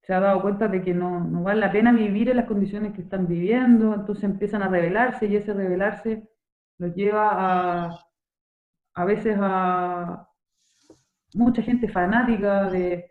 se 0.04 0.14
ha 0.14 0.20
dado 0.20 0.41
cuenta 0.41 0.68
de 0.68 0.84
que 0.84 0.93
no, 0.93 1.22
no, 1.22 1.43
vale 1.43 1.62
la 1.62 1.72
pena 1.72 1.93
vivir 1.93 2.30
en 2.30 2.38
las 2.38 2.45
condiciones 2.45 2.93
que 2.93 3.01
están 3.01 3.26
viviendo, 3.26 3.93
entonces 3.93 4.26
empiezan 4.26 4.62
a 4.62 4.68
rebelarse 4.68 5.28
y 5.28 5.38
ese 5.38 5.54
rebelarse 5.54 6.30
los 6.78 6.93
lleva 6.93 7.30
a, 7.86 7.99
a 8.95 9.06
veces 9.06 9.38
a 9.39 10.28
mucha 11.36 11.62
gente 11.62 11.88
fanática 11.88 12.70
de, 12.70 13.10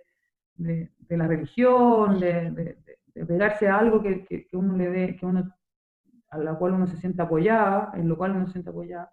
de, 0.55 1.17
la 1.17 1.27
religión, 1.27 2.21
de, 2.21 2.79
pegarse 3.27 3.69
a 3.69 3.79
algo 3.79 4.03
que, 4.03 4.25
que, 4.25 4.49
uno 4.53 4.77
le 4.77 4.91
dé, 4.91 5.17
que 5.17 5.27
uno, 5.27 5.51
a 6.29 6.39
la 6.39 6.55
cual 6.57 6.75
uno 6.75 6.87
se 6.87 6.97
siente 6.99 7.23
apoyada, 7.23 7.93
en 7.95 8.09
lo 8.09 8.17
cual 8.17 8.33
uno 8.33 8.47
se 8.47 8.53
siente 8.53 8.71
apoyada. 8.71 9.11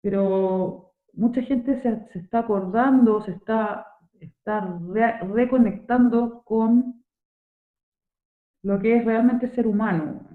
Pero 0.00 0.92
mucha 1.12 1.42
gente 1.42 1.80
se, 1.82 2.06
se 2.12 2.18
está 2.18 2.40
acordando, 2.40 3.20
se 3.20 3.32
está, 3.32 3.95
está 4.20 4.60
reconectando 5.22 6.42
con 6.44 7.04
lo 8.62 8.78
que 8.80 8.96
es 8.96 9.04
realmente 9.04 9.48
ser 9.48 9.66
humano. 9.66 10.28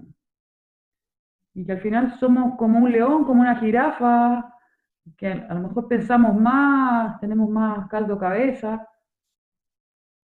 Y 1.54 1.66
que 1.66 1.72
al 1.72 1.80
final 1.80 2.18
somos 2.18 2.56
como 2.56 2.78
un 2.78 2.90
león, 2.90 3.24
como 3.24 3.42
una 3.42 3.56
jirafa, 3.56 4.54
que 5.16 5.26
a 5.26 5.54
lo 5.54 5.68
mejor 5.68 5.88
pensamos 5.88 6.34
más, 6.34 7.20
tenemos 7.20 7.50
más 7.50 7.88
caldo 7.88 8.18
cabeza, 8.18 8.88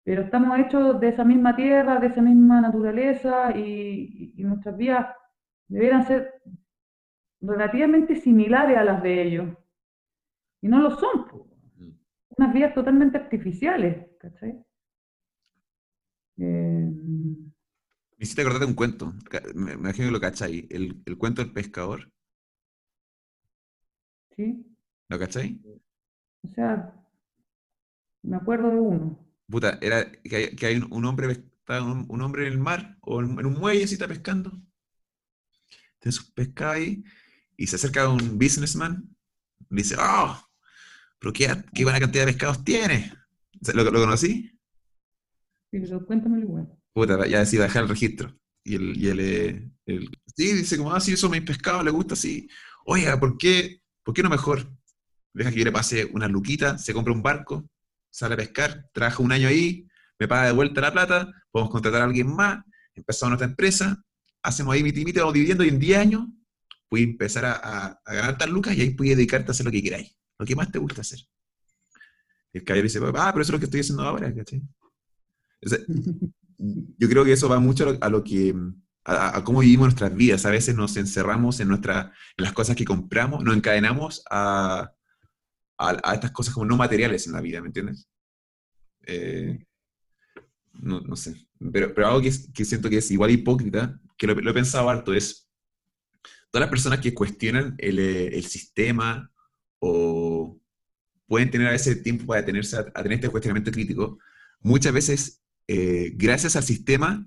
pero 0.04 0.22
estamos 0.22 0.58
hechos 0.58 0.98
de 1.00 1.08
esa 1.08 1.24
misma 1.24 1.54
tierra, 1.54 2.00
de 2.00 2.08
esa 2.08 2.22
misma 2.22 2.60
naturaleza 2.60 3.56
y, 3.56 4.34
nuestras 4.38 4.76
vías 4.76 5.06
deberían 5.68 6.04
ser 6.04 6.42
relativamente 7.40 8.16
similares 8.16 8.76
a 8.76 8.84
las 8.84 9.02
de 9.02 9.22
ellos. 9.22 9.48
Y 10.60 10.68
no 10.68 10.80
lo 10.80 10.90
son. 10.90 11.51
Unas 12.42 12.54
vías 12.54 12.74
totalmente 12.74 13.18
artificiales, 13.18 14.04
¿cachai? 14.18 14.50
Eh, 16.38 16.90
me 16.90 18.18
hiciste 18.18 18.40
acordar 18.40 18.62
de 18.62 18.66
un 18.66 18.74
cuento, 18.74 19.14
me, 19.54 19.74
imagino 19.74 20.08
que 20.08 20.12
lo 20.12 20.20
cachai, 20.20 20.66
el, 20.68 21.00
el 21.06 21.16
cuento 21.16 21.40
del 21.40 21.52
pescador. 21.52 22.10
¿Sí? 24.34 24.66
¿Lo 25.08 25.20
cachai? 25.20 25.60
O 26.42 26.48
sea, 26.48 26.92
me 28.22 28.38
acuerdo 28.38 28.70
de 28.70 28.80
uno. 28.80 29.24
Puta, 29.48 29.78
era 29.80 30.10
que 30.10 30.66
hay, 30.66 30.78
un, 30.78 31.04
hombre, 31.04 31.44
un, 31.68 32.20
hombre 32.22 32.48
en 32.48 32.54
el 32.54 32.58
mar 32.58 32.98
o 33.02 33.20
en, 33.20 33.46
un 33.46 33.54
muelle 33.54 33.84
así 33.84 33.94
está 33.94 34.08
pescando. 34.08 34.50
Tiene 36.00 36.12
su 36.12 36.34
pesca 36.34 36.72
ahí 36.72 37.04
y 37.56 37.68
se 37.68 37.76
acerca 37.76 38.02
a 38.02 38.08
un 38.08 38.36
businessman 38.36 39.14
y 39.70 39.76
dice, 39.76 39.94
¡Oh! 39.96 40.51
¿Pero 41.22 41.32
qué, 41.32 41.64
qué 41.72 41.84
buena 41.84 42.00
cantidad 42.00 42.26
de 42.26 42.32
pescados 42.32 42.64
tiene? 42.64 43.12
¿Lo, 43.74 43.84
lo 43.84 44.00
conocí? 44.00 44.50
Sí, 45.70 45.78
pero 45.80 46.04
cuéntamelo 46.04 46.42
igual. 46.42 46.68
Puta, 46.92 47.26
ya 47.28 47.38
decía 47.38 47.62
dejar 47.62 47.84
el 47.84 47.88
registro. 47.88 48.36
Y 48.64 48.74
el, 48.74 48.96
y 48.96 49.08
el, 49.08 49.20
el, 49.86 50.10
sí, 50.36 50.52
dice 50.52 50.76
como, 50.76 50.92
ah, 50.92 51.00
sí, 51.00 51.12
eso 51.12 51.30
me 51.30 51.40
pescado, 51.40 51.84
le 51.84 51.92
gusta, 51.92 52.16
sí. 52.16 52.48
Oiga, 52.84 53.20
¿por 53.20 53.38
qué, 53.38 53.82
¿por 54.02 54.14
qué 54.14 54.24
no 54.24 54.30
mejor? 54.30 54.68
Deja 55.32 55.52
que 55.52 55.58
yo 55.58 55.64
le 55.64 55.70
pase 55.70 56.06
una 56.06 56.26
luquita, 56.26 56.76
se 56.76 56.92
compra 56.92 57.12
un 57.12 57.22
barco, 57.22 57.68
sale 58.10 58.34
a 58.34 58.38
pescar, 58.38 58.90
trabaja 58.92 59.22
un 59.22 59.30
año 59.30 59.46
ahí, 59.46 59.86
me 60.18 60.26
paga 60.26 60.46
de 60.46 60.52
vuelta 60.52 60.80
la 60.80 60.92
plata, 60.92 61.32
podemos 61.52 61.70
contratar 61.70 62.02
a 62.02 62.04
alguien 62.04 62.34
más, 62.34 62.64
empezamos 62.94 63.30
nuestra 63.30 63.48
empresa, 63.48 64.04
hacemos 64.42 64.74
ahí 64.74 64.82
mi 64.82 64.90
vamos 64.90 65.34
dividiendo 65.34 65.64
y 65.64 65.68
en 65.68 65.78
10 65.78 65.98
años 65.98 66.26
puedes 66.88 67.06
empezar 67.06 67.44
a, 67.44 68.00
a, 68.04 68.12
ganar 68.12 68.36
tal 68.36 68.50
lucas 68.50 68.76
y 68.76 68.80
ahí 68.82 68.90
puedes 68.90 69.16
dedicarte 69.16 69.50
a 69.50 69.52
hacer 69.52 69.64
lo 69.64 69.72
que 69.72 69.82
queráis, 69.82 70.14
lo 70.38 70.46
que 70.46 70.56
más 70.56 70.70
te 70.70 70.78
gusta 70.78 71.00
hacer. 71.00 71.20
El 72.52 72.64
caballero 72.64 72.84
dice, 72.84 73.00
ah, 73.02 73.30
pero 73.32 73.42
eso 73.42 73.50
es 73.50 73.52
lo 73.52 73.58
que 73.58 73.64
estoy 73.64 73.80
haciendo 73.80 74.02
ahora, 74.02 74.34
¿cachai? 74.34 74.62
yo 76.58 77.08
creo 77.08 77.24
que 77.24 77.32
eso 77.32 77.48
va 77.48 77.58
mucho 77.58 77.98
a 78.00 78.08
lo, 78.08 78.22
que, 78.22 78.54
a, 79.04 79.42
cómo 79.44 79.60
vivimos 79.60 79.86
nuestras 79.86 80.14
vidas. 80.14 80.44
A 80.44 80.50
veces 80.50 80.74
nos 80.74 80.96
encerramos 80.96 81.60
en, 81.60 81.68
nuestra, 81.68 82.12
las 82.36 82.52
cosas 82.52 82.76
que 82.76 82.84
compramos, 82.84 83.42
nos 83.42 83.56
encadenamos 83.56 84.22
a, 84.30 84.92
a, 85.78 86.14
estas 86.14 86.30
cosas 86.32 86.54
como 86.54 86.66
no 86.66 86.76
materiales 86.76 87.26
en 87.26 87.32
la 87.32 87.40
vida, 87.40 87.60
¿me 87.60 87.68
entiendes? 87.68 88.08
Eh, 89.06 89.64
no, 90.74 91.00
no, 91.00 91.16
sé. 91.16 91.48
Pero, 91.72 91.94
pero 91.94 92.08
algo 92.08 92.20
que, 92.20 92.32
que, 92.52 92.64
siento 92.64 92.88
que 92.90 92.98
es 92.98 93.10
igual 93.10 93.30
hipócrita, 93.30 93.98
que 94.16 94.26
lo, 94.26 94.50
he 94.50 94.54
pensado 94.54 94.88
harto, 94.88 95.14
es 95.14 95.48
todas 96.50 96.66
las 96.66 96.70
personas 96.70 97.00
que 97.00 97.14
cuestionan 97.14 97.74
el, 97.78 97.98
el 97.98 98.44
sistema 98.44 99.31
o 99.84 100.56
pueden 101.26 101.50
tener 101.50 101.66
a 101.66 101.72
veces 101.72 102.02
tiempo 102.04 102.24
para 102.26 102.44
tener 102.44 102.62
este 102.62 103.28
cuestionamiento 103.28 103.72
crítico, 103.72 104.18
muchas 104.60 104.92
veces, 104.92 105.42
eh, 105.66 106.12
gracias 106.14 106.54
al 106.54 106.62
sistema, 106.62 107.26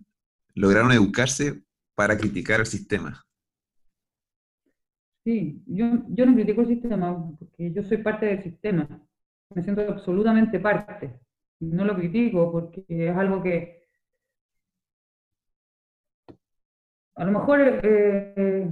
lograron 0.53 0.93
educarse 0.93 1.63
para 1.95 2.17
criticar 2.17 2.61
al 2.61 2.65
sistema. 2.65 3.25
Sí, 5.25 5.61
yo, 5.65 5.85
yo 6.07 6.25
no 6.25 6.33
critico 6.33 6.61
el 6.61 6.67
sistema 6.67 7.29
porque 7.37 7.73
yo 7.73 7.83
soy 7.83 7.97
parte 7.97 8.27
del 8.27 8.43
sistema. 8.43 8.87
Me 9.53 9.61
siento 9.61 9.81
absolutamente 9.81 10.59
parte. 10.59 11.19
No 11.59 11.83
lo 11.83 11.95
critico 11.95 12.51
porque 12.51 12.85
es 12.87 13.17
algo 13.17 13.43
que 13.43 13.83
a 17.15 17.25
lo 17.25 17.31
mejor 17.31 17.59
eh, 17.83 18.67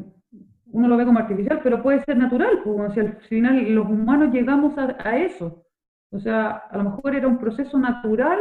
uno 0.73 0.87
lo 0.87 0.97
ve 0.97 1.05
como 1.05 1.19
artificial, 1.19 1.59
pero 1.63 1.83
puede 1.83 2.03
ser 2.03 2.17
natural, 2.17 2.61
porque 2.63 2.93
si 2.93 2.99
al 2.99 3.17
final 3.29 3.73
los 3.73 3.87
humanos 3.87 4.33
llegamos 4.33 4.73
a, 4.77 5.17
eso. 5.17 5.63
O 6.09 6.19
sea, 6.19 6.49
a 6.49 6.77
lo 6.77 6.85
mejor 6.85 7.15
era 7.15 7.27
un 7.27 7.37
proceso 7.37 7.77
natural, 7.77 8.39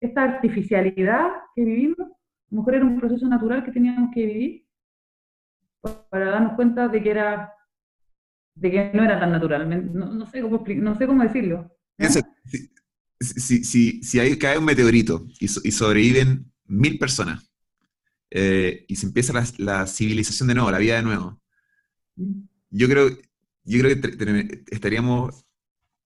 esta 0.00 0.22
artificialidad 0.22 1.28
que 1.54 1.64
vivimos, 1.64 2.00
a 2.00 2.50
lo 2.50 2.58
mejor 2.58 2.74
era 2.74 2.84
un 2.86 2.98
proceso 2.98 3.28
natural 3.28 3.64
que 3.64 3.72
teníamos 3.72 4.10
que 4.14 4.26
vivir, 4.26 4.66
para 6.08 6.30
darnos 6.30 6.54
cuenta 6.54 6.88
de 6.88 7.02
que 7.02 7.10
era 7.10 7.52
de 8.54 8.70
que 8.70 8.90
no 8.94 9.04
era 9.04 9.20
tan 9.20 9.30
natural. 9.30 9.92
No, 9.92 10.26
sé, 10.26 10.40
cómo, 10.40 10.64
no 10.66 10.94
sé 10.96 11.06
cómo 11.06 11.22
decirlo. 11.22 11.70
Si, 13.20 13.64
si, 13.64 14.02
si, 14.02 14.20
hay, 14.20 14.38
cae 14.38 14.58
un 14.58 14.64
meteorito 14.64 15.26
y, 15.38 15.48
sobreviven 15.48 16.50
mil 16.64 16.98
personas 16.98 17.50
eh, 18.30 18.84
y 18.88 18.96
se 18.96 19.06
empieza 19.06 19.32
la, 19.58 19.86
civilización 19.86 20.48
de 20.48 20.54
nuevo, 20.54 20.70
la 20.70 20.78
vida 20.78 20.96
de 20.96 21.02
nuevo. 21.02 21.40
Yo 22.70 22.88
creo, 22.88 23.10
yo 23.64 23.80
creo 23.80 24.00
que 24.00 24.64
estaríamos 24.70 25.44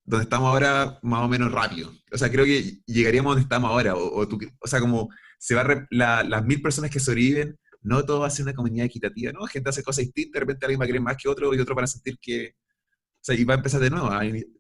donde 0.05 0.25
estamos 0.25 0.49
ahora 0.49 0.99
más 1.03 1.25
o 1.25 1.29
menos 1.29 1.53
rápido. 1.53 1.93
O 2.13 2.19
sea, 2.19 2.31
creo 2.31 2.45
que 2.45 2.83
llegaríamos 2.87 3.33
donde 3.33 3.43
estamos 3.43 3.71
ahora. 3.71 3.95
O, 3.95 4.21
o, 4.21 4.67
sea, 4.67 4.81
como 4.81 5.09
se 5.39 5.55
va 5.55 5.87
las 5.91 6.45
mil 6.45 6.61
personas 6.61 6.91
que 6.91 7.01
sobreviven 7.01 7.59
no 7.83 8.05
todo 8.05 8.21
va 8.21 8.29
a 8.29 8.31
ser 8.31 8.45
una 8.45 8.55
comunidad 8.55 8.87
equitativa, 8.87 9.33
¿no? 9.33 9.45
Gente 9.47 9.71
hace 9.71 9.83
cosas 9.83 10.05
distintas, 10.05 10.35
de 10.35 10.41
repente 10.41 10.67
alguien 10.67 10.81
va 10.81 10.85
a 10.85 10.87
querer 10.87 11.03
más 11.03 11.17
que 11.17 11.29
otro 11.29 11.53
y 11.53 11.59
otro 11.59 11.75
van 11.75 11.85
a 11.85 11.89
sentir 11.89 12.17
que, 12.21 12.55
o 12.55 13.25
sea, 13.25 13.35
y 13.35 13.45
va 13.45 13.55
a 13.55 13.57
empezar 13.57 13.81
de 13.81 13.91
nuevo. 13.91 14.09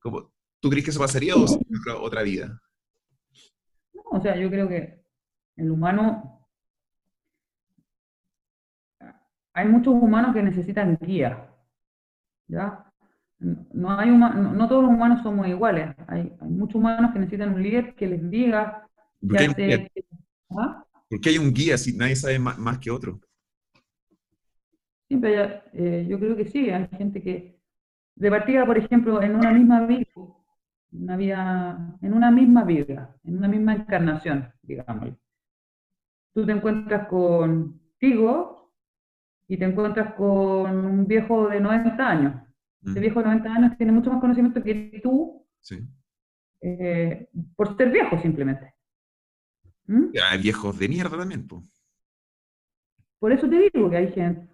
Como, 0.00 0.32
¿Tú 0.60 0.70
crees 0.70 0.84
que 0.84 0.90
eso 0.90 1.00
pasaría 1.00 1.34
o 1.34 1.42
otra, 1.42 1.96
otra 2.00 2.22
vida? 2.22 2.60
No, 3.94 4.02
o 4.10 4.20
sea, 4.20 4.36
yo 4.36 4.50
creo 4.50 4.68
que 4.68 5.04
el 5.56 5.70
humano, 5.70 6.41
hay 9.54 9.68
muchos 9.68 9.94
humanos 9.94 10.34
que 10.34 10.42
necesitan 10.42 10.98
guía, 11.00 11.48
¿ya? 12.48 12.92
No, 13.38 13.98
hay 13.98 14.10
no, 14.10 14.68
todos 14.68 14.84
los 14.84 14.92
humanos 14.92 15.22
somos 15.22 15.48
iguales. 15.48 15.94
Hay, 16.06 16.32
muchos 16.42 16.76
humanos 16.76 17.12
que 17.12 17.18
necesitan 17.18 17.54
un 17.54 17.62
líder 17.62 17.94
que 17.96 18.06
les 18.06 18.30
diga. 18.30 18.88
¿Ah? 20.50 20.84
¿Por 21.08 21.20
qué 21.20 21.30
hay 21.30 21.38
un 21.38 21.52
guía 21.52 21.76
si 21.76 21.96
nadie 21.96 22.14
sabe 22.14 22.38
más, 22.38 22.78
que 22.78 22.90
otro? 22.90 23.20
Siempre, 25.08 25.62
eh, 25.72 26.06
yo 26.08 26.18
creo 26.18 26.36
que 26.36 26.46
sí, 26.46 26.70
hay 26.70 26.88
gente 26.96 27.20
que, 27.20 27.60
de 28.14 28.30
partida, 28.30 28.64
por 28.64 28.78
ejemplo, 28.78 29.20
en 29.20 29.34
una 29.34 29.52
misma 29.52 29.86
vida, 29.86 30.06
una 30.92 31.16
vida, 31.16 31.98
en 32.00 32.14
una 32.14 32.30
misma 32.30 32.64
vida, 32.64 33.16
en 33.24 33.38
una 33.38 33.48
misma 33.48 33.74
encarnación, 33.74 34.52
digamos. 34.62 35.10
Tú 36.32 36.46
te 36.46 36.52
encuentras 36.52 37.08
contigo 37.08 38.61
y 39.48 39.56
te 39.56 39.64
encuentras 39.64 40.14
con 40.14 40.84
un 40.84 41.06
viejo 41.06 41.48
de 41.48 41.60
90 41.60 42.08
años. 42.08 42.42
Ese 42.84 42.98
viejo 42.98 43.20
de 43.20 43.26
90 43.26 43.52
años 43.52 43.76
tiene 43.76 43.92
mucho 43.92 44.10
más 44.10 44.20
conocimiento 44.20 44.62
que 44.62 45.00
tú, 45.02 45.46
eh, 46.60 47.28
por 47.54 47.76
ser 47.76 47.90
viejo 47.90 48.20
simplemente. 48.20 48.74
¿Mm? 49.86 50.06
Hay 50.30 50.42
viejos 50.42 50.78
de 50.78 50.88
mierda 50.88 51.16
también, 51.16 51.46
Por 53.18 53.32
eso 53.32 53.48
te 53.48 53.70
digo 53.72 53.90
que 53.90 53.96
hay 53.96 54.12
gente. 54.12 54.48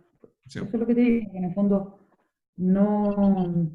Eso 0.44 0.64
es 0.64 0.72
lo 0.72 0.86
que 0.86 0.94
te 0.94 1.00
digo, 1.00 1.30
que 1.30 1.38
en 1.38 1.44
el 1.44 1.54
fondo 1.54 2.08
no, 2.56 3.70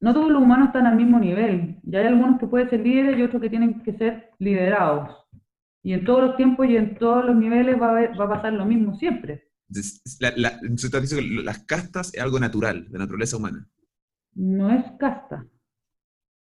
no 0.00 0.14
todos 0.14 0.30
los 0.30 0.42
humanos 0.42 0.68
están 0.68 0.86
al 0.86 0.96
mismo 0.96 1.18
nivel. 1.18 1.80
Y 1.82 1.96
hay 1.96 2.06
algunos 2.06 2.38
que 2.38 2.46
pueden 2.46 2.70
ser 2.70 2.80
líderes 2.80 3.18
y 3.18 3.22
otros 3.22 3.42
que 3.42 3.50
tienen 3.50 3.82
que 3.82 3.94
ser 3.94 4.30
liderados. 4.38 5.24
Y 5.82 5.92
en 5.92 6.04
todos 6.04 6.22
los 6.22 6.36
tiempos 6.36 6.68
y 6.68 6.76
en 6.76 6.98
todos 6.98 7.24
los 7.24 7.36
niveles 7.36 7.80
va 7.80 7.98
a, 7.98 8.16
va 8.16 8.24
a 8.24 8.28
pasar 8.28 8.52
lo 8.52 8.64
mismo 8.64 8.94
siempre. 8.96 9.47
La, 10.20 10.32
la, 10.36 10.60
las 11.44 11.58
castas 11.64 12.12
es 12.14 12.20
algo 12.22 12.40
natural, 12.40 12.88
de 12.90 12.98
naturaleza 12.98 13.36
humana. 13.36 13.68
No 14.34 14.70
es 14.70 14.84
casta, 14.98 15.46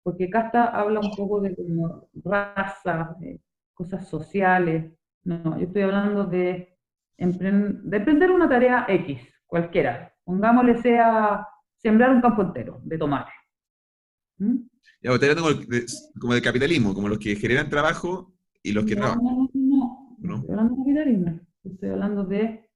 porque 0.03 0.30
casta 0.30 0.65
habla 0.68 0.99
un 0.99 1.11
poco 1.15 1.41
de 1.41 1.55
como 1.55 2.09
raza, 2.24 3.15
de 3.20 3.41
cosas 3.74 4.07
sociales. 4.07 4.93
No, 5.24 5.57
yo 5.59 5.65
estoy 5.68 5.82
hablando 5.82 6.26
de, 6.26 6.78
de 7.18 7.97
emprender 7.97 8.32
una 8.32 8.47
tarea 8.47 8.86
X, 8.88 9.20
cualquiera. 9.45 10.13
Pongámosle 10.24 10.82
sea 10.82 11.45
sembrar 11.76 12.11
un 12.11 12.22
campo 12.22 12.41
entero 12.41 12.80
de 12.84 12.97
tomate. 12.97 13.32
¿Mm? 14.38 14.55
Ya, 15.01 15.11
como, 15.36 15.53
de, 15.53 15.86
como 16.20 16.34
del 16.34 16.41
capitalismo, 16.41 16.93
como 16.93 17.09
los 17.09 17.20
que 17.20 17.36
generan 17.36 17.70
trabajo 17.70 18.34
y 18.63 18.72
los 18.72 18.86
que 18.86 18.95
No, 18.95 19.01
trabajan. 19.01 19.24
no, 19.24 19.49
no 19.53 20.18
¿no? 20.22 20.36
estoy 20.38 20.51
hablando 20.51 20.74
de 20.76 20.80
capitalismo, 20.80 21.39
estoy 21.63 21.89
hablando 21.89 22.24
de 22.26 22.66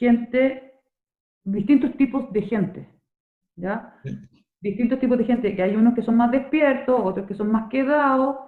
gente, 0.00 0.72
distintos 1.44 1.94
tipos 1.98 2.32
de 2.32 2.42
gente, 2.42 2.88
¿ya? 3.54 4.00
Distintos 4.62 4.98
tipos 4.98 5.18
de 5.18 5.24
gente, 5.24 5.54
que 5.54 5.62
hay 5.62 5.76
unos 5.76 5.94
que 5.94 6.02
son 6.02 6.16
más 6.16 6.30
despiertos, 6.30 6.98
otros 7.04 7.26
que 7.26 7.34
son 7.34 7.52
más 7.52 7.68
quedados, 7.68 8.38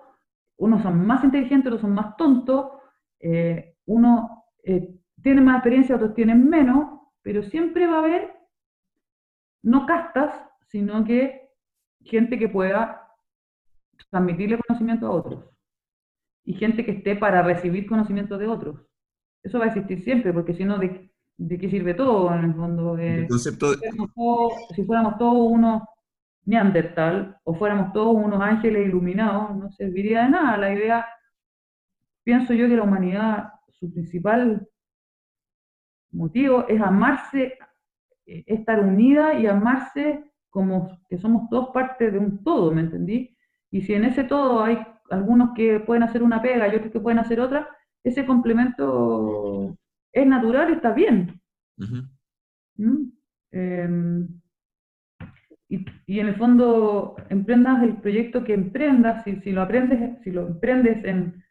unos 0.56 0.82
son 0.82 1.06
más 1.06 1.22
inteligentes, 1.22 1.66
otros 1.66 1.82
son 1.82 1.92
más 1.92 2.16
tontos, 2.16 2.72
eh, 3.20 3.76
unos 3.84 4.30
eh, 4.64 4.98
tienen 5.22 5.44
más 5.44 5.56
experiencia, 5.56 5.96
otros 5.96 6.14
tienen 6.14 6.48
menos, 6.48 7.00
pero 7.20 7.42
siempre 7.42 7.86
va 7.86 7.96
a 7.96 8.04
haber, 8.04 8.34
no 9.62 9.84
castas, 9.84 10.34
sino 10.68 11.04
que 11.04 11.50
gente 12.00 12.38
que 12.38 12.48
pueda 12.48 13.08
transmitirle 14.10 14.58
conocimiento 14.66 15.06
a 15.06 15.10
otros 15.10 15.44
y 16.44 16.54
gente 16.54 16.84
que 16.84 16.92
esté 16.92 17.14
para 17.14 17.42
recibir 17.42 17.86
conocimiento 17.86 18.38
de 18.38 18.48
otros. 18.48 18.80
Eso 19.42 19.58
va 19.58 19.66
a 19.66 19.68
existir 19.68 20.02
siempre, 20.02 20.32
porque 20.32 20.54
si 20.54 20.64
no, 20.64 20.78
¿de, 20.78 21.11
de 21.36 21.58
qué 21.58 21.68
sirve 21.70 21.94
todo 21.94 22.32
en 22.34 22.44
el 22.44 22.54
fondo? 22.54 22.96
El 22.98 23.24
Eh, 23.24 23.26
concepto 23.28 23.70
de- 23.70 23.76
si 23.76 23.80
fuéramos 23.80 24.14
todos- 24.14 24.52
si 24.74 24.84
fuéramos 24.84 25.18
todos 25.18 25.50
unos 25.50 25.82
neandertal 26.44 27.36
o 27.44 27.54
fuéramos 27.54 27.92
todos 27.92 28.14
unos 28.16 28.40
ángeles 28.40 28.86
iluminados, 28.88 29.56
no 29.56 29.70
serviría 29.72 30.24
de 30.24 30.30
nada. 30.30 30.56
La 30.58 30.72
idea, 30.74 31.06
pienso 32.24 32.52
yo 32.52 32.68
que 32.68 32.76
la 32.76 32.82
humanidad, 32.82 33.52
su 33.70 33.92
principal 33.92 34.66
motivo 36.12 36.66
es 36.68 36.80
amarse, 36.80 37.54
eh, 38.26 38.44
estar 38.46 38.80
unida 38.80 39.34
y 39.38 39.46
amarse 39.46 40.24
como 40.50 40.98
que 41.08 41.18
somos 41.18 41.48
todos 41.48 41.70
parte 41.72 42.10
de 42.10 42.18
un 42.18 42.42
todo, 42.44 42.70
¿me 42.72 42.82
entendí? 42.82 43.34
Y 43.70 43.82
si 43.82 43.94
en 43.94 44.04
ese 44.04 44.24
todo 44.24 44.62
hay 44.62 44.78
algunos 45.10 45.50
que 45.54 45.80
pueden 45.80 46.02
hacer 46.02 46.22
una 46.22 46.42
pega 46.42 46.68
y 46.68 46.76
otros 46.76 46.92
que 46.92 47.00
pueden 47.00 47.18
hacer 47.18 47.40
otra, 47.40 47.68
ese 48.04 48.26
complemento 48.26 49.76
es 50.12 50.26
natural 50.26 50.70
y 50.70 50.72
está 50.74 50.92
bien. 50.92 51.40
¿Mm? 52.76 53.12
Em, 53.50 54.28
y, 55.68 55.84
y 56.06 56.20
en 56.20 56.28
el 56.28 56.36
fondo, 56.36 57.16
emprendas 57.28 57.82
el 57.82 57.96
proyecto 57.96 58.44
que 58.44 58.54
emprendas, 58.54 59.24
si, 59.24 59.36
si 59.40 59.52
lo 59.52 59.62
aprendes, 59.62 60.22
si 60.22 60.30
lo 60.30 60.46
emprendes 60.46 61.04
en, 61.04 61.42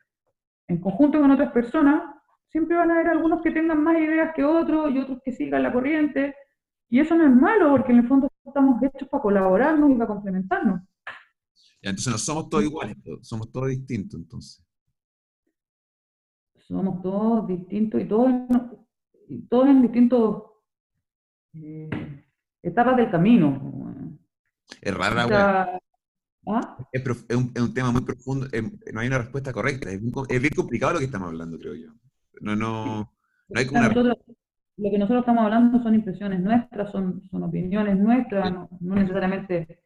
en 0.67 0.79
conjunto 0.79 1.19
con 1.19 1.31
otras 1.31 1.51
personas, 1.51 2.03
siempre 2.47 2.75
van 2.75 2.91
a 2.91 2.95
haber 2.95 3.07
algunos 3.07 3.41
que 3.41 3.51
tengan 3.51 3.83
más 3.83 3.97
ideas 3.97 4.33
que 4.35 4.43
otros 4.43 4.91
y 4.91 4.99
otros 4.99 5.19
que 5.23 5.31
sigan 5.31 5.63
la 5.63 5.73
corriente. 5.73 6.35
Y 6.89 6.99
eso 6.99 7.15
no 7.15 7.25
es 7.25 7.33
malo, 7.33 7.71
porque 7.71 7.93
en 7.93 7.99
el 7.99 8.07
fondo 8.07 8.29
estamos 8.45 8.81
hechos 8.83 9.07
para 9.09 9.23
colaborarnos 9.23 9.91
y 9.91 9.93
para 9.95 10.07
complementarnos. 10.07 10.81
Entonces 11.81 12.11
no 12.11 12.17
somos 12.17 12.49
todos 12.49 12.63
iguales, 12.63 12.97
somos 13.21 13.51
todos 13.51 13.69
distintos, 13.69 14.19
entonces. 14.19 14.63
Somos 16.71 17.01
todos 17.01 17.47
distintos 17.47 18.01
y 18.01 18.05
todos, 18.05 18.27
en- 18.29 18.47
y 19.27 19.41
todos 19.47 19.67
en 19.67 19.81
distintos 19.81 20.43
eh, 21.53 21.89
etapas 22.63 22.97
del 22.97 23.11
camino. 23.11 23.59
Es 24.81 24.93
rara 24.93 25.79
¿ah? 26.47 26.77
Es, 26.91 27.03
un, 27.37 27.51
es 27.53 27.61
un 27.61 27.73
tema 27.73 27.91
muy 27.91 28.01
profundo, 28.01 28.47
eh, 28.51 28.63
no 28.93 28.99
hay 29.01 29.07
una 29.07 29.17
respuesta 29.19 29.53
correcta, 29.53 29.89
es, 29.91 30.01
es 30.29 30.41
bien 30.41 30.53
complicado 30.55 30.93
lo 30.93 30.99
que 30.99 31.05
estamos 31.05 31.27
hablando, 31.27 31.59
creo 31.59 31.75
yo. 31.75 31.89
No, 32.41 32.55
no, 32.55 33.11
no 33.49 33.59
hay 33.59 33.65
como 33.67 33.79
una... 33.79 33.89
Nosotros- 33.89 34.17
lo 34.77 34.89
que 34.89 34.97
nosotros 34.97 35.19
estamos 35.19 35.43
hablando 35.43 35.83
son 35.83 35.93
impresiones 35.93 36.39
nuestras, 36.39 36.91
son, 36.91 37.21
son 37.29 37.43
opiniones 37.43 37.97
nuestras, 37.99 38.51
no, 38.51 38.69
no 38.79 38.95
necesariamente 38.95 39.83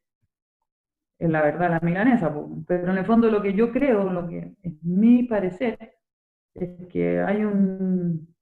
es 1.20 1.30
la 1.30 1.42
verdad 1.42 1.70
la 1.72 1.80
milanesa, 1.82 2.34
pero 2.68 2.92
en 2.92 2.98
el 2.98 3.06
fondo 3.06 3.30
lo 3.30 3.42
que 3.42 3.54
yo 3.54 3.72
creo, 3.72 4.10
lo 4.12 4.28
que 4.28 4.54
es 4.64 4.74
mi 4.84 5.24
parecer, 5.24 5.95
es 6.56 6.88
que 6.88 7.20
hay 7.20 7.43
un 7.43 8.34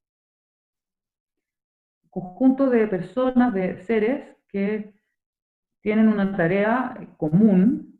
conjunto 2.09 2.69
de 2.69 2.87
personas, 2.87 3.53
de 3.53 3.77
seres, 3.83 4.37
que 4.47 4.93
tienen 5.81 6.07
una 6.07 6.35
tarea 6.37 6.95
común 7.17 7.99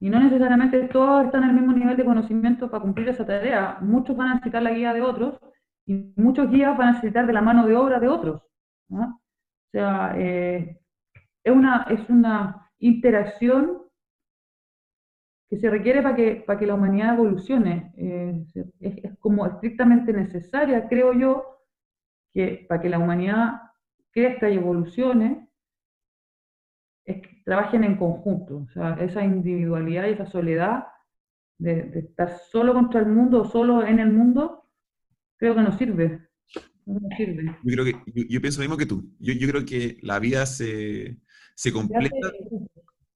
y 0.00 0.10
no 0.10 0.20
necesariamente 0.20 0.88
todos 0.88 1.24
están 1.24 1.42
al 1.42 1.54
mismo 1.54 1.72
nivel 1.72 1.96
de 1.96 2.04
conocimiento 2.04 2.70
para 2.70 2.82
cumplir 2.82 3.08
esa 3.08 3.26
tarea. 3.26 3.78
Muchos 3.80 4.16
van 4.16 4.28
a 4.28 4.34
necesitar 4.34 4.62
la 4.62 4.72
guía 4.72 4.94
de 4.94 5.02
otros 5.02 5.40
y 5.86 6.12
muchos 6.16 6.50
guías 6.50 6.76
van 6.76 6.88
a 6.88 6.92
necesitar 6.92 7.26
de 7.26 7.32
la 7.32 7.42
mano 7.42 7.66
de 7.66 7.74
obra 7.74 7.98
de 7.98 8.08
otros. 8.08 8.42
¿no? 8.88 9.04
O 9.06 9.70
sea, 9.72 10.14
eh, 10.16 10.78
es, 11.42 11.52
una, 11.52 11.86
es 11.90 12.08
una 12.08 12.70
interacción 12.78 13.85
que 15.48 15.58
se 15.58 15.70
requiere 15.70 16.02
para 16.02 16.16
que, 16.16 16.44
para 16.46 16.58
que 16.58 16.66
la 16.66 16.74
humanidad 16.74 17.14
evolucione. 17.14 17.92
Eh, 17.96 18.44
es, 18.80 18.96
es 19.04 19.18
como 19.18 19.46
estrictamente 19.46 20.12
necesaria, 20.12 20.88
creo 20.88 21.12
yo, 21.12 21.62
que 22.32 22.66
para 22.68 22.80
que 22.80 22.88
la 22.88 22.98
humanidad 22.98 23.62
crezca 24.10 24.50
y 24.50 24.56
evolucione, 24.56 25.48
es 27.04 27.22
que 27.22 27.42
trabajen 27.44 27.84
en 27.84 27.96
conjunto. 27.96 28.58
O 28.58 28.68
sea, 28.70 28.94
esa 29.00 29.24
individualidad 29.24 30.08
y 30.08 30.12
esa 30.12 30.26
soledad 30.26 30.86
de, 31.58 31.84
de 31.84 32.00
estar 32.00 32.38
solo 32.50 32.74
contra 32.74 33.00
el 33.00 33.06
mundo 33.06 33.42
o 33.42 33.44
solo 33.44 33.86
en 33.86 34.00
el 34.00 34.12
mundo, 34.12 34.68
creo 35.36 35.54
que 35.54 35.62
no 35.62 35.72
sirve. 35.72 36.28
No 36.84 37.00
sirve. 37.16 37.44
Yo 37.62 37.72
creo 37.72 37.84
que, 37.84 37.92
yo, 38.12 38.24
yo 38.28 38.40
pienso 38.40 38.60
lo 38.60 38.64
mismo 38.64 38.76
que 38.76 38.86
tú. 38.86 39.12
Yo, 39.20 39.32
yo 39.32 39.48
creo 39.48 39.64
que 39.64 39.98
la 40.02 40.18
vida 40.18 40.44
se, 40.46 41.18
se 41.54 41.72
completa 41.72 42.32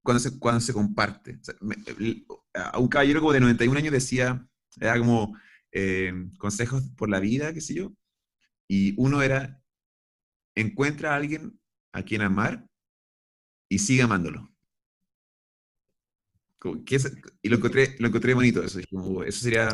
cuando 0.03 0.21
se, 0.21 0.39
cuando 0.39 0.61
se 0.61 0.73
comparte. 0.73 1.39
O 1.41 1.45
sea, 1.45 1.55
me- 1.61 1.77
un 2.79 2.89
caballero 2.89 3.21
como 3.21 3.33
de 3.33 3.41
91 3.41 3.79
años 3.79 3.93
decía, 3.93 4.47
era 4.81 4.99
como 4.99 5.37
eh, 5.73 6.13
consejos 6.39 6.83
por 6.97 7.09
la 7.11 7.21
vida, 7.21 7.53
qué 7.55 7.61
sé 7.61 7.75
yo, 7.75 7.93
y 8.69 8.95
uno 8.99 9.23
era, 9.23 9.63
encuentra 10.57 11.13
a 11.15 11.17
alguien 11.17 11.61
a 11.93 12.03
quien 12.05 12.23
amar 12.23 12.67
y 13.71 13.79
sigue 13.79 14.03
amándolo. 14.03 14.51
Como 16.59 16.85
que 16.85 16.97
es- 16.97 17.13
y 17.43 17.49
lo 17.49 17.57
encontré, 17.57 17.97
lo 17.99 18.09
encontré 18.09 18.35
bonito 18.35 18.63
eso, 18.63 18.81
como, 18.91 19.23
eso 19.25 19.41
sería, 19.41 19.69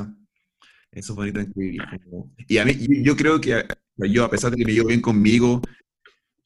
eso 0.92 1.12
es 1.14 1.16
bonito 1.16 1.38
de 1.40 1.46
escribir. 1.46 1.80
como- 2.04 2.34
y 2.48 2.58
a 2.58 2.64
mí, 2.66 2.74
yo 3.04 3.16
creo 3.16 3.40
que 3.40 3.64
yo, 3.98 4.24
a 4.24 4.30
pesar 4.30 4.52
de 4.52 4.58
que 4.58 4.64
me 4.66 4.72
llevo 4.74 4.88
bien 4.88 5.00
conmigo, 5.02 5.62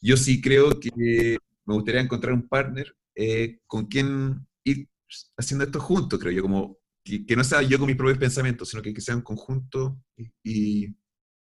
yo 0.03 0.17
sí 0.17 0.41
creo 0.43 0.81
que 0.81 1.39
me 1.67 1.75
gustaría 1.75 2.01
encontrar 2.03 2.35
un 2.35 2.49
partner 2.49 2.95
eh, 3.21 3.61
con 3.67 3.87
quien 3.87 4.47
ir 4.65 4.89
haciendo 5.39 5.65
esto 5.65 5.81
juntos, 5.81 6.19
creo 6.21 6.33
yo, 6.33 6.43
como 6.43 6.79
que, 7.05 7.27
que 7.27 7.37
no 7.37 7.45
sea 7.45 7.63
yo 7.63 7.79
con 7.79 7.87
mis 7.89 7.97
propios 7.97 8.19
pensamientos, 8.19 8.69
sino 8.71 8.83
que, 8.83 8.95
que 8.95 9.01
sea 9.01 9.17
un 9.17 9.23
conjunto 9.23 9.99
y, 10.17 10.33
y 10.45 10.97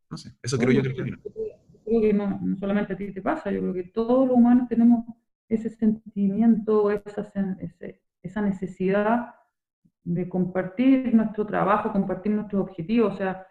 no 0.09 0.17
sé, 0.17 0.33
eso 0.43 0.59
creo 0.59 0.71
yo 0.73 0.81
que 0.83 0.89
es 0.89 0.93
el 0.93 0.97
camino. 0.97 1.17
creo 1.85 2.01
que 2.01 2.13
no, 2.13 2.39
no 2.41 2.57
solamente 2.57 2.93
a 2.93 2.97
ti 2.97 3.11
te 3.13 3.21
pasa, 3.21 3.51
yo 3.51 3.59
creo 3.61 3.73
que 3.73 3.83
todos 3.85 4.27
los 4.27 4.37
humanos 4.37 4.67
tenemos 4.69 5.05
ese 5.49 5.69
sentimiento, 5.69 6.91
esa, 6.91 7.31
ese- 7.59 8.01
esa 8.21 8.41
necesidad 8.41 9.35
de 10.03 10.29
compartir 10.29 11.13
nuestro 11.15 11.45
trabajo, 11.45 11.91
compartir 11.91 12.33
nuestros 12.33 12.63
objetivos, 12.63 13.15
o 13.15 13.17
sea, 13.17 13.47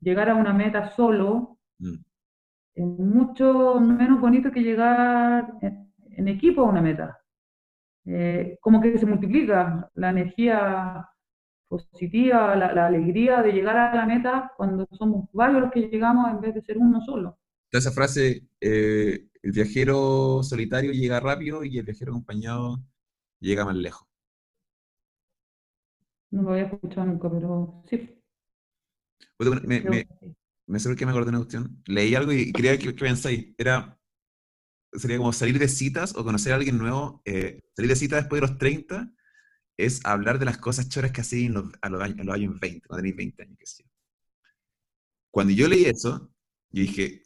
llegar 0.00 0.30
a 0.30 0.34
una 0.36 0.52
meta 0.52 0.90
solo 0.96 1.58
Mm. 1.80 2.02
es 2.74 2.84
mucho 2.86 3.80
menos 3.80 4.20
bonito 4.20 4.50
que 4.50 4.60
llegar 4.60 5.54
en, 5.62 5.92
en 6.10 6.28
equipo 6.28 6.62
a 6.62 6.64
una 6.70 6.82
meta. 6.82 7.18
Eh, 8.06 8.58
como 8.60 8.80
que 8.80 8.98
se 8.98 9.06
multiplica 9.06 9.90
la 9.94 10.10
energía 10.10 11.08
positiva, 11.68 12.56
la, 12.56 12.72
la 12.74 12.86
alegría 12.86 13.42
de 13.42 13.52
llegar 13.52 13.76
a 13.76 13.94
la 13.94 14.06
meta 14.06 14.52
cuando 14.56 14.86
somos 14.92 15.28
varios 15.32 15.62
los 15.62 15.72
que 15.72 15.88
llegamos 15.88 16.30
en 16.30 16.40
vez 16.40 16.54
de 16.54 16.62
ser 16.62 16.78
uno 16.78 17.00
solo. 17.02 17.38
Esa 17.70 17.90
frase, 17.92 18.46
eh, 18.60 19.26
el 19.42 19.52
viajero 19.52 20.42
solitario 20.42 20.92
llega 20.92 21.20
rápido 21.20 21.64
y 21.64 21.78
el 21.78 21.84
viajero 21.84 22.12
acompañado 22.12 22.82
llega 23.40 23.64
más 23.64 23.76
lejos. 23.76 24.06
No 26.32 26.42
lo 26.42 26.50
había 26.50 26.64
escuchado 26.64 27.06
nunca, 27.06 27.30
pero 27.30 27.84
sí. 27.88 28.20
Me, 29.38 29.80
me, 29.80 29.82
que 29.82 30.06
me 30.66 30.80
por 30.80 30.96
qué 30.96 31.04
me 31.06 31.10
acordé 31.12 31.26
de 31.26 31.30
una 31.30 31.38
cuestión. 31.38 31.82
Leí 31.86 32.14
algo 32.14 32.32
y 32.32 32.52
quería 32.52 32.78
que, 32.78 32.86
que 32.94 33.00
pensáis. 33.04 33.54
Era, 33.58 33.98
sería 34.94 35.18
como 35.18 35.32
salir 35.32 35.58
de 35.58 35.68
citas 35.68 36.14
o 36.16 36.24
conocer 36.24 36.52
a 36.52 36.56
alguien 36.56 36.78
nuevo. 36.78 37.22
eh, 37.24 37.60
salir 37.76 37.90
de 37.90 37.96
citas 37.96 38.22
después 38.22 38.40
de 38.42 38.48
los 38.48 38.58
30 38.58 39.12
es 39.78 40.00
hablar 40.04 40.38
de 40.40 40.46
las 40.46 40.58
cosas 40.58 40.88
choras 40.88 41.12
que 41.12 41.22
hacéis 41.22 41.46
en 41.48 41.54
los- 41.54 41.72
a, 41.82 41.90
los 41.90 42.02
años, 42.02 42.20
a 42.20 42.24
los 42.24 42.34
años 42.36 42.60
20, 42.60 42.86
cuando 42.88 43.02
tenéis 43.02 43.16
20 43.16 43.42
años, 43.44 43.58
sé 43.64 43.84
yo. 43.84 43.90
Cuando 45.30 45.52
yo 45.52 45.68
leí 45.68 45.84
eso, 45.86 46.30
yo 46.70 46.82
dije 46.82 47.22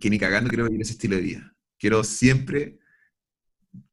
que 0.00 0.10
ni 0.10 0.18
cagando 0.18 0.48
quiero 0.50 0.64
vivir 0.66 0.82
ese 0.82 0.92
estilo 0.92 1.16
de 1.16 1.22
vida. 1.22 1.56
Quiero 1.78 2.04
siempre 2.04 2.78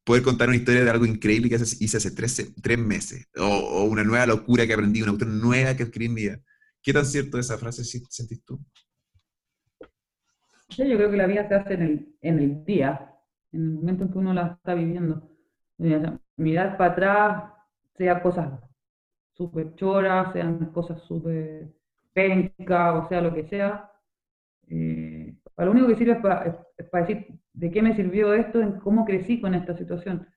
poder 0.04 0.24
contar 0.24 0.48
una 0.50 0.58
historia 0.58 0.84
de 0.84 0.90
algo 0.90 1.06
increíble 1.06 1.50
que 1.50 1.56
hice 1.56 1.98
hace 1.98 2.12
tres, 2.12 2.52
tres 2.62 2.80
meses, 2.80 3.28
o, 3.38 3.46
o 3.46 3.84
una 3.86 4.04
nueva 4.04 4.26
locura 4.26 4.66
que 4.66 4.74
aprendí, 4.74 5.02
una 5.02 5.12
cuestión 5.12 5.40
nueva 5.40 5.76
que 5.76 5.84
adquirí 5.84 6.06
en 6.06 6.14
mi 6.14 6.22
vida. 6.22 6.40
¿Qué 6.82 6.94
tan 6.94 7.06
cierto 7.06 7.38
es 7.40 7.46
esa 7.48 7.58
frase 7.58 7.84
sentís 7.84 8.44
tú? 8.46 8.64
Sí, 10.70 10.88
yo 10.90 10.98
creo 10.98 11.12
que 11.12 11.18
la 11.18 11.28
vida 11.28 11.48
se 11.48 11.56
hace 11.56 11.74
en 11.76 11.82
el, 11.82 12.16
en 12.22 12.40
el 12.40 12.64
día, 12.66 13.14
en 13.52 13.62
el 13.62 13.70
momento 13.72 14.04
en 14.04 14.12
que 14.12 14.18
uno 14.18 14.34
la 14.34 14.48
está 14.58 14.74
viviendo. 14.74 15.30
Eh, 15.80 16.02
Mirar 16.38 16.78
para 16.78 16.92
atrás, 16.92 17.54
sea 17.98 18.22
cosas 18.22 18.60
súper 19.34 19.76
choras, 19.76 20.34
sean 20.34 20.68
cosas 20.74 21.02
súper 21.04 21.70
penca, 22.14 22.94
o 22.96 23.08
sea, 23.10 23.22
lo 23.22 23.34
que 23.34 23.46
sea. 23.48 23.92
Eh, 24.70 25.36
lo 25.58 25.72
único 25.72 25.88
que 25.88 25.96
sirve 25.96 26.14
es 26.14 26.20
para 26.90 27.06
decir 27.06 27.28
de 27.54 27.72
qué 27.72 27.82
me 27.84 27.96
sirvió 27.96 28.34
esto, 28.34 28.62
en 28.62 28.74
cómo 28.80 29.06
crecí 29.06 29.42
con 29.42 29.56
esta 29.56 29.76
situación. 29.78 30.28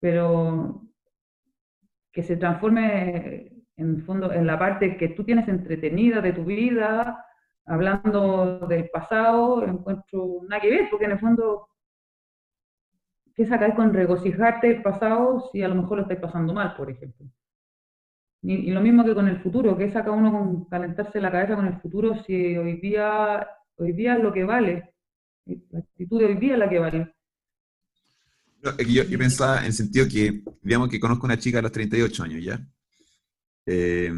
Pero 0.00 0.82
que 2.12 2.22
se 2.22 2.36
transforme 2.36 3.52
en 3.76 4.02
fondo 4.04 4.32
en 4.32 4.46
la 4.46 4.58
parte 4.58 4.96
que 4.96 5.08
tú 5.10 5.24
tienes 5.24 5.48
entretenida 5.48 6.20
de 6.20 6.32
tu 6.32 6.44
vida, 6.44 7.24
hablando 7.68 8.66
del 8.66 8.88
pasado, 8.90 9.64
encuentro 9.64 10.40
nada 10.48 10.60
que 10.60 10.70
ver, 10.70 10.88
porque 10.90 11.04
en 11.04 11.12
el 11.12 11.18
fondo, 11.18 11.68
¿qué 13.34 13.46
sacáis 13.46 13.74
con 13.74 13.92
regocijarte 13.92 14.68
el 14.68 14.82
pasado 14.82 15.48
si 15.52 15.62
a 15.62 15.68
lo 15.68 15.74
mejor 15.74 15.98
lo 15.98 16.02
estáis 16.02 16.20
pasando 16.20 16.54
mal, 16.54 16.74
por 16.76 16.90
ejemplo? 16.90 17.26
Y, 18.42 18.70
lo 18.70 18.80
mismo 18.80 19.04
que 19.04 19.14
con 19.14 19.28
el 19.28 19.42
futuro, 19.42 19.76
¿qué 19.76 19.90
saca 19.90 20.10
uno 20.10 20.32
con 20.32 20.64
calentarse 20.66 21.20
la 21.20 21.30
cabeza 21.30 21.56
con 21.56 21.66
el 21.66 21.80
futuro 21.80 22.22
si 22.24 22.56
hoy 22.56 22.80
día, 22.80 23.46
hoy 23.76 23.92
día 23.92 24.14
es 24.14 24.22
lo 24.22 24.32
que 24.32 24.44
vale? 24.44 24.94
La 25.44 25.80
actitud 25.80 26.20
de 26.20 26.26
hoy 26.26 26.34
día 26.36 26.54
es 26.54 26.58
la 26.58 26.68
que 26.68 26.78
vale. 26.78 27.14
yo, 28.62 29.02
yo, 29.04 29.18
pensaba 29.18 29.60
en 29.60 29.66
el 29.66 29.72
sentido 29.72 30.06
que, 30.08 30.42
digamos 30.62 30.88
que 30.88 31.00
conozco 31.00 31.26
una 31.26 31.38
chica 31.38 31.58
a 31.58 31.62
los 31.62 31.72
38 31.72 32.22
años 32.22 32.44
ya. 32.44 32.60
Eh, 33.66 34.10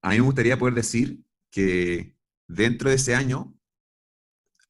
a 0.00 0.10
mí 0.10 0.16
me 0.16 0.24
gustaría 0.24 0.58
poder 0.58 0.74
decir 0.74 1.20
que 1.50 2.16
dentro 2.54 2.90
de 2.90 2.96
ese 2.96 3.14
año 3.14 3.54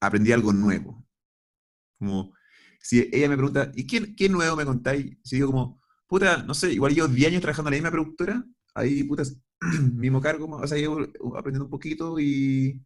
aprendí 0.00 0.32
algo 0.32 0.52
nuevo. 0.52 1.06
Como 1.98 2.32
si 2.80 3.08
ella 3.12 3.28
me 3.28 3.36
pregunta, 3.36 3.70
¿y 3.74 3.86
qué, 3.86 4.14
qué 4.14 4.28
nuevo 4.28 4.56
me 4.56 4.64
contáis? 4.64 5.16
Si 5.22 5.36
digo 5.36 5.48
como, 5.48 5.80
puta, 6.06 6.42
no 6.42 6.54
sé, 6.54 6.72
igual 6.72 6.94
yo 6.94 7.08
10 7.08 7.28
años 7.30 7.42
trabajando 7.42 7.68
en 7.68 7.72
la 7.72 7.76
misma 7.76 7.90
productora, 7.90 8.44
ahí, 8.74 9.04
puta, 9.04 9.22
mismo 9.94 10.20
cargo, 10.20 10.46
o 10.48 10.66
sea, 10.66 10.78
yo 10.78 10.98
aprendiendo 11.36 11.64
un 11.64 11.70
poquito 11.70 12.18
y... 12.18 12.82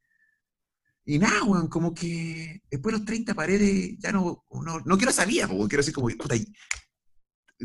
Y 1.09 1.20
nada, 1.20 1.44
weón, 1.44 1.68
como 1.68 1.94
que 1.94 2.62
después 2.68 2.92
de 2.92 2.99
los 2.99 3.07
30 3.07 3.32
paredes 3.32 3.97
ya 4.01 4.11
no, 4.11 4.44
no, 4.51 4.80
no 4.80 4.97
quiero 4.97 5.12
saber, 5.12 5.47
porque 5.47 5.68
quiero 5.68 5.82
decir 5.82 5.94
como, 5.94 6.09
puta, 6.09 6.34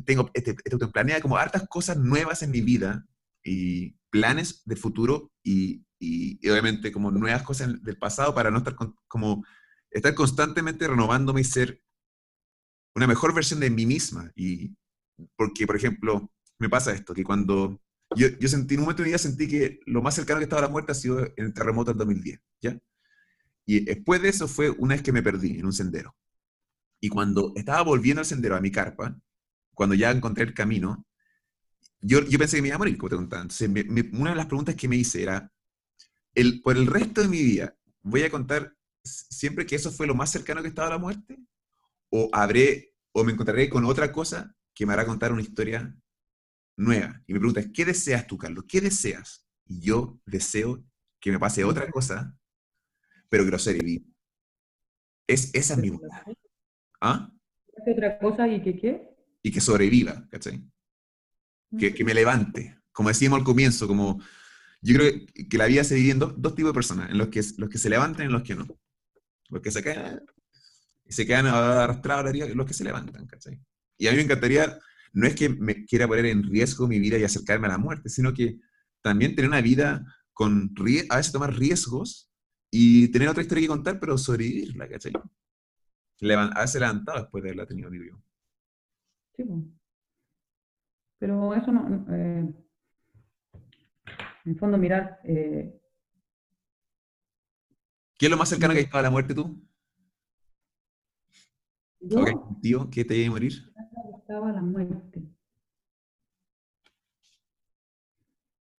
tengo, 0.06 0.30
este, 0.36 0.56
este, 0.64 0.88
planea 0.88 1.20
como 1.22 1.38
hartas 1.38 1.68
cosas 1.68 1.98
nuevas 1.98 2.44
en 2.44 2.52
mi 2.52 2.62
vida 2.62 3.04
y 3.44 3.96
planes 4.12 4.62
de 4.66 4.76
futuro 4.76 5.32
y, 5.44 5.84
y, 6.02 6.50
obviamente 6.50 6.92
como 6.92 7.12
nuevas 7.12 7.44
cosas 7.44 7.82
del 7.84 7.98
pasado 7.98 8.34
para 8.34 8.50
no 8.50 8.58
estar 8.58 8.76
como 9.08 9.46
estar 9.92 10.16
constantemente 10.16 10.88
renovándome 10.88 11.42
y 11.42 11.44
ser 11.44 11.82
una 12.96 13.08
mejor 13.08 13.34
versión 13.34 13.60
de 13.60 13.70
mí 13.70 13.86
misma. 13.86 14.32
Y 14.36 14.76
porque, 15.36 15.68
por 15.68 15.76
ejemplo, 15.76 16.32
me 16.58 16.70
pasa 16.70 16.92
esto, 16.92 17.14
que 17.14 17.24
cuando 17.24 17.80
yo, 18.16 18.28
yo 18.40 18.50
sentí, 18.50 18.74
en 18.74 18.82
un 18.82 18.86
momento 18.86 19.04
de 19.04 19.08
mi 19.08 19.12
vida 19.12 19.18
sentí 19.20 19.48
que 19.48 19.80
lo 19.86 20.02
más 20.02 20.16
cercano 20.16 20.40
que 20.40 20.46
estaba 20.46 20.62
a 20.62 20.66
la 20.66 20.72
muerte 20.72 20.92
ha 20.92 20.96
sido 20.96 21.20
en 21.20 21.46
el 21.46 21.54
terremoto 21.54 21.92
del 21.92 22.00
2010, 22.00 22.40
¿ya? 22.62 22.78
Y 23.66 23.82
después 23.82 24.22
de 24.22 24.30
eso 24.30 24.48
fue 24.48 24.72
una 24.72 24.96
vez 24.96 25.04
que 25.04 25.12
me 25.12 25.22
perdí 25.22 25.60
en 25.60 25.66
un 25.66 25.74
sendero. 25.74 26.16
Y 27.00 27.10
cuando 27.10 27.54
estaba 27.56 27.84
volviendo 27.84 28.20
al 28.22 28.26
sendero, 28.26 28.56
a 28.56 28.62
mi 28.62 28.72
carpa, 28.72 29.18
cuando 29.74 29.96
ya 29.96 30.12
encontré 30.12 30.44
el 30.44 30.54
camino, 30.54 31.06
yo, 32.02 32.26
yo 32.26 32.40
pensé 32.40 32.58
que 32.58 32.64
me 32.64 32.70
iba 32.70 32.76
a 32.76 32.80
morir, 32.80 32.98
como 32.98 33.10
te 33.10 33.16
contaba. 33.16 33.44
Entonces, 33.44 33.70
una 34.14 34.32
de 34.32 34.36
las 34.36 34.48
preguntas 34.48 34.76
que 34.76 34.88
me 34.88 34.98
hice 34.98 35.24
era, 35.24 35.52
el, 36.36 36.62
por 36.62 36.78
el 36.78 36.88
resto 36.88 37.22
de 37.22 37.28
mi 37.28 37.42
vida, 37.42 37.76
¿voy 38.02 38.24
a 38.24 38.32
contar 38.32 38.76
siempre 39.04 39.66
que 39.66 39.76
eso 39.76 39.92
fue 39.92 40.08
lo 40.08 40.16
más 40.16 40.32
cercano 40.32 40.62
que 40.62 40.68
estaba 40.70 40.88
a 40.88 40.92
la 40.92 40.98
muerte? 40.98 41.38
¿O 42.10 42.30
habré, 42.34 42.94
o 43.12 43.24
me 43.24 43.32
encontraré 43.32 43.70
con 43.70 43.86
otra 43.86 44.12
cosa 44.12 44.56
que 44.74 44.86
me 44.86 44.94
hará 44.94 45.06
contar 45.06 45.32
una 45.32 45.42
historia 45.42 45.96
nueva? 46.78 47.22
Y 47.28 47.34
me 47.34 47.40
pregunta, 47.40 47.64
¿qué 47.72 47.86
deseas 47.86 48.28
tú, 48.28 48.38
Carlos? 48.38 48.66
¿Qué 48.68 48.82
deseas? 48.82 49.48
Y 49.66 49.82
yo 49.82 50.20
deseo 50.26 50.84
que 51.20 51.32
me 51.32 51.40
pase 51.40 51.64
otra 51.64 51.90
cosa, 51.90 52.38
pero 53.30 53.44
quiero 53.44 53.60
ser 53.60 53.84
vivo. 53.84 54.06
Es, 55.28 55.54
esa 55.54 55.74
es 55.76 55.80
mi 55.80 55.90
voluntad. 55.90 56.24
¿Ah? 57.00 57.32
otra 57.88 58.20
cosa 58.20 58.48
y 58.48 58.62
que 58.62 58.78
qué? 58.78 59.08
Y 59.42 59.52
que 59.52 59.62
sobreviva, 59.62 60.28
¿cachai? 60.30 60.64
que, 61.78 62.04
me 62.04 62.14
levante. 62.14 62.78
Como 62.92 63.10
decíamos 63.10 63.40
al 63.40 63.46
comienzo, 63.46 63.88
como 63.88 64.22
yo 64.82 64.96
creo 64.96 65.14
que 65.50 65.58
la 65.58 65.68
vida 65.68 65.84
se 65.84 65.96
divide 65.96 66.12
en 66.14 66.20
dos, 66.20 66.56
tipos 66.56 66.72
de 66.72 66.74
personas, 66.74 67.12
en 67.12 67.18
los 67.18 67.28
que, 67.28 67.42
los 67.58 67.70
que 67.70 67.78
se 67.78 67.90
levantan 67.90 68.24
y 68.24 68.26
en 68.26 68.34
los 68.34 68.44
que 68.44 68.56
no. 68.56 68.66
Los 69.50 69.62
que 69.62 69.72
se 69.72 69.84
caen 69.84 70.22
y 71.06 71.14
se 71.14 71.26
quedan 71.26 71.48
arrastrados 71.48 72.34
los 72.56 72.66
que 72.66 72.74
se 72.74 72.84
levantan, 72.84 73.28
¿cachai? 73.28 73.60
Y 73.98 74.08
a 74.08 74.12
mí 74.12 74.18
me 74.18 74.24
encantaría, 74.24 74.80
no 75.14 75.28
es 75.28 75.36
que 75.36 75.50
me 75.50 75.86
quiera 75.86 76.08
poner 76.08 76.26
en 76.28 76.44
riesgo 76.44 76.88
mi 76.88 77.00
vida 77.00 77.18
y 77.18 77.24
acercarme 77.24 77.68
a 77.68 77.72
la 77.72 77.78
muerte, 77.78 78.10
sino 78.10 78.34
que 78.34 78.60
también 79.02 79.36
tener 79.36 79.50
una 79.50 79.62
vida 79.62 80.06
con, 80.32 80.74
a 81.10 81.18
veces 81.18 81.32
tomar 81.32 81.54
riesgos 81.54 82.32
y 82.72 83.10
tener 83.10 83.28
otra 83.28 83.44
historia 83.44 83.64
que 83.64 83.68
contar, 83.68 84.00
pero 84.00 84.18
sobrevivirla, 84.18 84.88
¿cachai? 84.88 85.12
a 85.14 86.62
veces 86.62 86.80
levantado 86.80 87.20
después 87.20 87.44
de 87.44 87.50
haberla 87.50 87.66
tenido, 87.66 87.90
digo 87.90 88.06
yo. 88.06 88.24
Sí, 89.36 89.44
pero 91.20 91.54
eso 91.54 91.72
no, 91.72 92.06
eh, 92.10 92.52
en 94.46 94.58
fondo 94.58 94.78
mirar... 94.78 95.20
Eh, 95.24 95.78
¿Qué 98.18 98.26
es 98.28 98.32
lo 98.32 98.38
más 98.38 98.50
cercano 98.50 98.74
que 98.74 98.80
has 98.80 98.86
estado 98.86 99.00
a 99.00 99.04
la 99.04 99.10
muerte 99.10 99.34
tú? 99.34 99.60
¿Yo? 102.00 102.26
tío, 102.62 102.90
¿qué 102.90 103.06
te 103.06 103.16
iba 103.16 103.28
a 103.28 103.32
morir? 103.32 103.54
Estaba 104.18 104.50
a 104.50 104.54
la 104.54 104.62
muerte. 104.62 105.22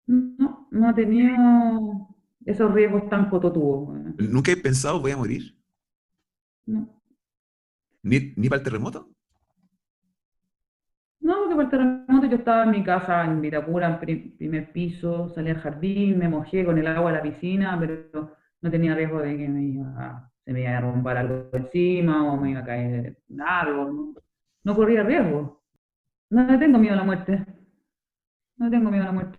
No, 0.06 0.68
no 0.70 0.90
he 0.90 0.94
tenido 0.94 2.08
esos 2.44 2.72
riesgos 2.72 3.08
tan 3.08 3.30
cototudos. 3.30 3.98
¿Nunca 4.18 4.52
he 4.52 4.56
pensado 4.56 5.00
voy 5.00 5.12
a 5.12 5.16
morir? 5.16 5.56
No. 6.66 7.00
¿Ni, 8.02 8.34
¿Ni 8.36 8.48
para 8.48 8.58
el 8.58 8.64
terremoto? 8.64 9.12
No, 11.52 11.56
porque 11.56 11.70
por 11.70 11.80
el 11.82 12.06
terremoto 12.06 12.26
yo 12.28 12.36
estaba 12.36 12.64
en 12.64 12.70
mi 12.70 12.82
casa 12.82 13.24
en 13.24 13.42
Vitacura, 13.42 13.98
en 14.00 14.36
primer 14.38 14.72
piso, 14.72 15.28
salí 15.28 15.50
al 15.50 15.58
jardín, 15.58 16.18
me 16.18 16.26
mojé 16.28 16.64
con 16.64 16.78
el 16.78 16.86
agua 16.86 17.12
de 17.12 17.18
la 17.18 17.22
piscina, 17.22 17.76
pero 17.78 18.34
no 18.62 18.70
tenía 18.70 18.94
riesgo 18.94 19.20
de 19.20 19.36
que 19.36 19.48
me 19.48 19.62
iba, 19.62 20.32
se 20.42 20.52
me 20.52 20.62
iba 20.62 20.78
a 20.78 20.80
romper 20.80 21.16
algo 21.18 21.50
encima 21.52 22.32
o 22.32 22.38
me 22.38 22.52
iba 22.52 22.60
a 22.60 22.64
caer 22.64 23.18
algo. 23.46 24.14
No, 24.64 24.74
corría 24.74 25.02
riesgo. 25.02 25.62
No 26.30 26.46
le 26.46 26.56
tengo 26.56 26.78
miedo 26.78 26.94
a 26.94 26.98
la 26.98 27.04
muerte. 27.04 27.44
No 28.56 28.70
tengo 28.70 28.90
miedo 28.90 29.02
a 29.02 29.06
la 29.06 29.12
muerte. 29.12 29.38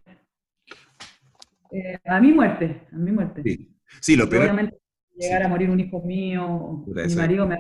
Eh, 1.72 2.00
a 2.06 2.20
mi 2.20 2.32
muerte, 2.32 2.88
a 2.92 2.96
mi 2.96 3.12
muerte. 3.12 3.42
Sí, 3.42 3.76
sí 4.00 4.16
lo 4.16 4.30
peor. 4.30 4.44
Obviamente, 4.44 4.78
llegar 5.16 5.42
a 5.42 5.48
morir 5.48 5.72
un 5.72 5.80
hijo 5.80 6.00
mío, 6.04 6.86
mi 6.86 7.16
marido, 7.16 7.48
me, 7.48 7.58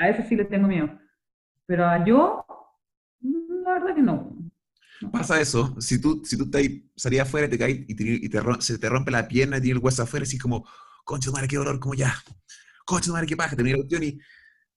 a 0.00 0.08
eso 0.08 0.22
sí 0.28 0.34
le 0.34 0.46
tengo 0.46 0.66
miedo. 0.66 0.90
Pero 1.66 1.86
a 1.86 2.04
yo, 2.04 2.44
la 3.62 3.72
verdad 3.74 3.94
que 3.94 4.02
no. 4.02 4.36
Pasa 5.10 5.40
eso, 5.40 5.74
si 5.80 6.00
tú, 6.00 6.22
si 6.24 6.36
tú 6.36 6.48
salías 6.94 7.26
afuera, 7.26 7.48
te 7.48 7.58
caes 7.58 7.80
y, 7.88 7.94
te, 7.94 8.04
y 8.04 8.28
te, 8.28 8.40
se 8.60 8.78
te 8.78 8.88
rompe 8.88 9.10
la 9.10 9.26
pierna 9.26 9.58
y 9.58 9.60
tienes 9.60 9.78
el 9.78 9.84
hueso 9.84 10.02
afuera, 10.02 10.22
así 10.22 10.38
como, 10.38 10.64
concha 11.04 11.30
de 11.30 11.34
madre, 11.34 11.48
qué 11.48 11.56
dolor, 11.56 11.80
como 11.80 11.94
ya, 11.94 12.14
concha 12.84 13.06
de 13.06 13.12
madre, 13.12 13.26
qué 13.26 13.36
paja, 13.36 13.56
te 13.56 13.64
mira 13.64 13.76
la 13.76 13.82
cuestión 13.82 14.04
y, 14.04 14.20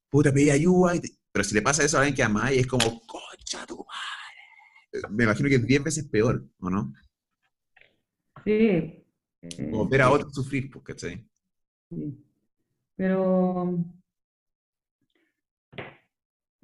puta, 0.10 0.34
pedí 0.34 0.50
ayuda, 0.50 0.94
pero 1.32 1.44
si 1.44 1.54
le 1.54 1.62
pasa 1.62 1.84
eso 1.84 1.98
a 1.98 2.00
alguien 2.00 2.16
que 2.16 2.24
ama 2.24 2.52
y 2.52 2.60
es 2.60 2.68
como, 2.68 3.02
concha 3.06 3.66
tu 3.68 3.78
madre. 3.78 5.10
Me 5.12 5.26
imagino 5.26 5.50
que 5.50 5.56
es 5.56 5.66
10 5.68 5.84
veces 5.84 6.08
peor, 6.08 6.44
¿o 6.60 6.70
no? 6.70 6.94
Sí. 8.44 9.04
O 9.74 9.88
ver 9.88 10.02
a 10.02 10.12
otros 10.12 10.34
sufrir, 10.34 10.72
porque 10.72 10.96
Sí. 10.98 11.28
Pero, 12.96 13.86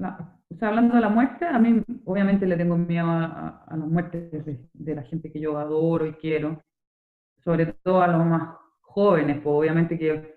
o 0.01 0.55
sea, 0.55 0.69
hablando 0.69 0.95
de 0.95 1.01
la 1.01 1.09
muerte, 1.09 1.45
a 1.45 1.59
mí 1.59 1.81
obviamente 2.05 2.45
le 2.45 2.57
tengo 2.57 2.77
miedo 2.77 3.07
a, 3.07 3.63
a, 3.67 3.77
las 3.77 3.87
muertes 3.87 4.45
de, 4.73 4.95
la 4.95 5.03
gente 5.03 5.31
que 5.31 5.39
yo 5.39 5.57
adoro 5.57 6.05
y 6.05 6.13
quiero, 6.13 6.61
sobre 7.43 7.67
todo 7.67 8.01
a 8.01 8.07
los 8.07 8.25
más 8.25 8.57
jóvenes, 8.81 9.37
pues 9.41 9.53
obviamente 9.53 9.97
que 9.97 10.35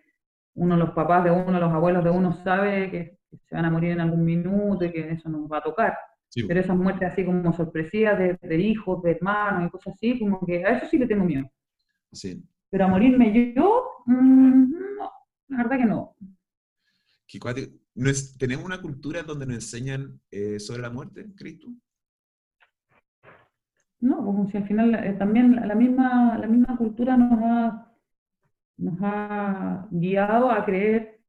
uno, 0.54 0.76
los 0.76 0.90
papás 0.90 1.24
de 1.24 1.30
uno, 1.30 1.58
los 1.58 1.72
abuelos 1.72 2.04
de 2.04 2.10
uno 2.10 2.32
sabe 2.44 2.90
que 2.90 3.18
se 3.48 3.54
van 3.54 3.64
a 3.64 3.70
morir 3.70 3.92
en 3.92 4.00
algún 4.00 4.24
minuto 4.24 4.84
y 4.84 4.92
que 4.92 5.10
eso 5.10 5.28
nos 5.28 5.50
va 5.50 5.58
a 5.58 5.62
tocar. 5.62 5.98
Pero 6.48 6.60
esas 6.60 6.76
muertes 6.76 7.12
así 7.12 7.24
como 7.24 7.52
sorpresivas 7.52 8.18
de, 8.18 8.56
hijos, 8.58 9.02
de 9.02 9.12
hermanos 9.12 9.68
y 9.68 9.70
cosas 9.70 9.94
así, 9.94 10.18
como 10.18 10.44
que 10.44 10.64
a 10.64 10.78
eso 10.78 10.86
sí 10.86 10.98
le 10.98 11.06
tengo 11.06 11.24
miedo. 11.24 11.48
Sí. 12.12 12.42
Pero 12.70 12.86
a 12.86 12.88
morirme 12.88 13.54
yo, 13.54 14.02
mm, 14.06 14.70
no, 14.98 15.12
la 15.48 15.56
verdad 15.58 15.78
que 15.78 15.84
no. 15.84 16.16
¿Qué 17.26 17.38
¿Tenemos 18.38 18.64
una 18.64 18.80
cultura 18.80 19.22
donde 19.22 19.46
nos 19.46 19.56
enseñan 19.56 20.20
eh, 20.30 20.58
sobre 20.58 20.82
la 20.82 20.90
muerte, 20.90 21.26
Cristo? 21.36 21.68
No, 24.00 24.16
como 24.16 24.50
si 24.50 24.56
al 24.56 24.66
final 24.66 24.94
eh, 24.94 25.14
también 25.18 25.56
la 25.66 25.74
misma, 25.74 26.36
la 26.38 26.46
misma 26.46 26.76
cultura 26.76 27.16
nos 27.16 27.38
ha, 27.42 27.94
nos 28.76 28.98
ha 29.00 29.88
guiado 29.90 30.50
a 30.50 30.64
creer 30.64 31.20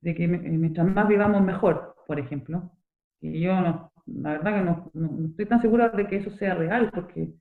de 0.00 0.14
que 0.14 0.28
mientras 0.28 0.86
más 0.86 1.08
vivamos 1.08 1.42
mejor, 1.42 1.96
por 2.06 2.20
ejemplo. 2.20 2.70
Y 3.20 3.40
yo 3.40 3.58
no, 3.60 3.92
la 4.06 4.32
verdad 4.32 4.54
que 4.54 4.64
no, 4.64 4.90
no, 4.92 5.26
estoy 5.26 5.46
tan 5.46 5.62
segura 5.62 5.88
de 5.88 6.06
que 6.06 6.16
eso 6.16 6.30
sea 6.30 6.54
real, 6.54 6.90
porque 6.92 7.32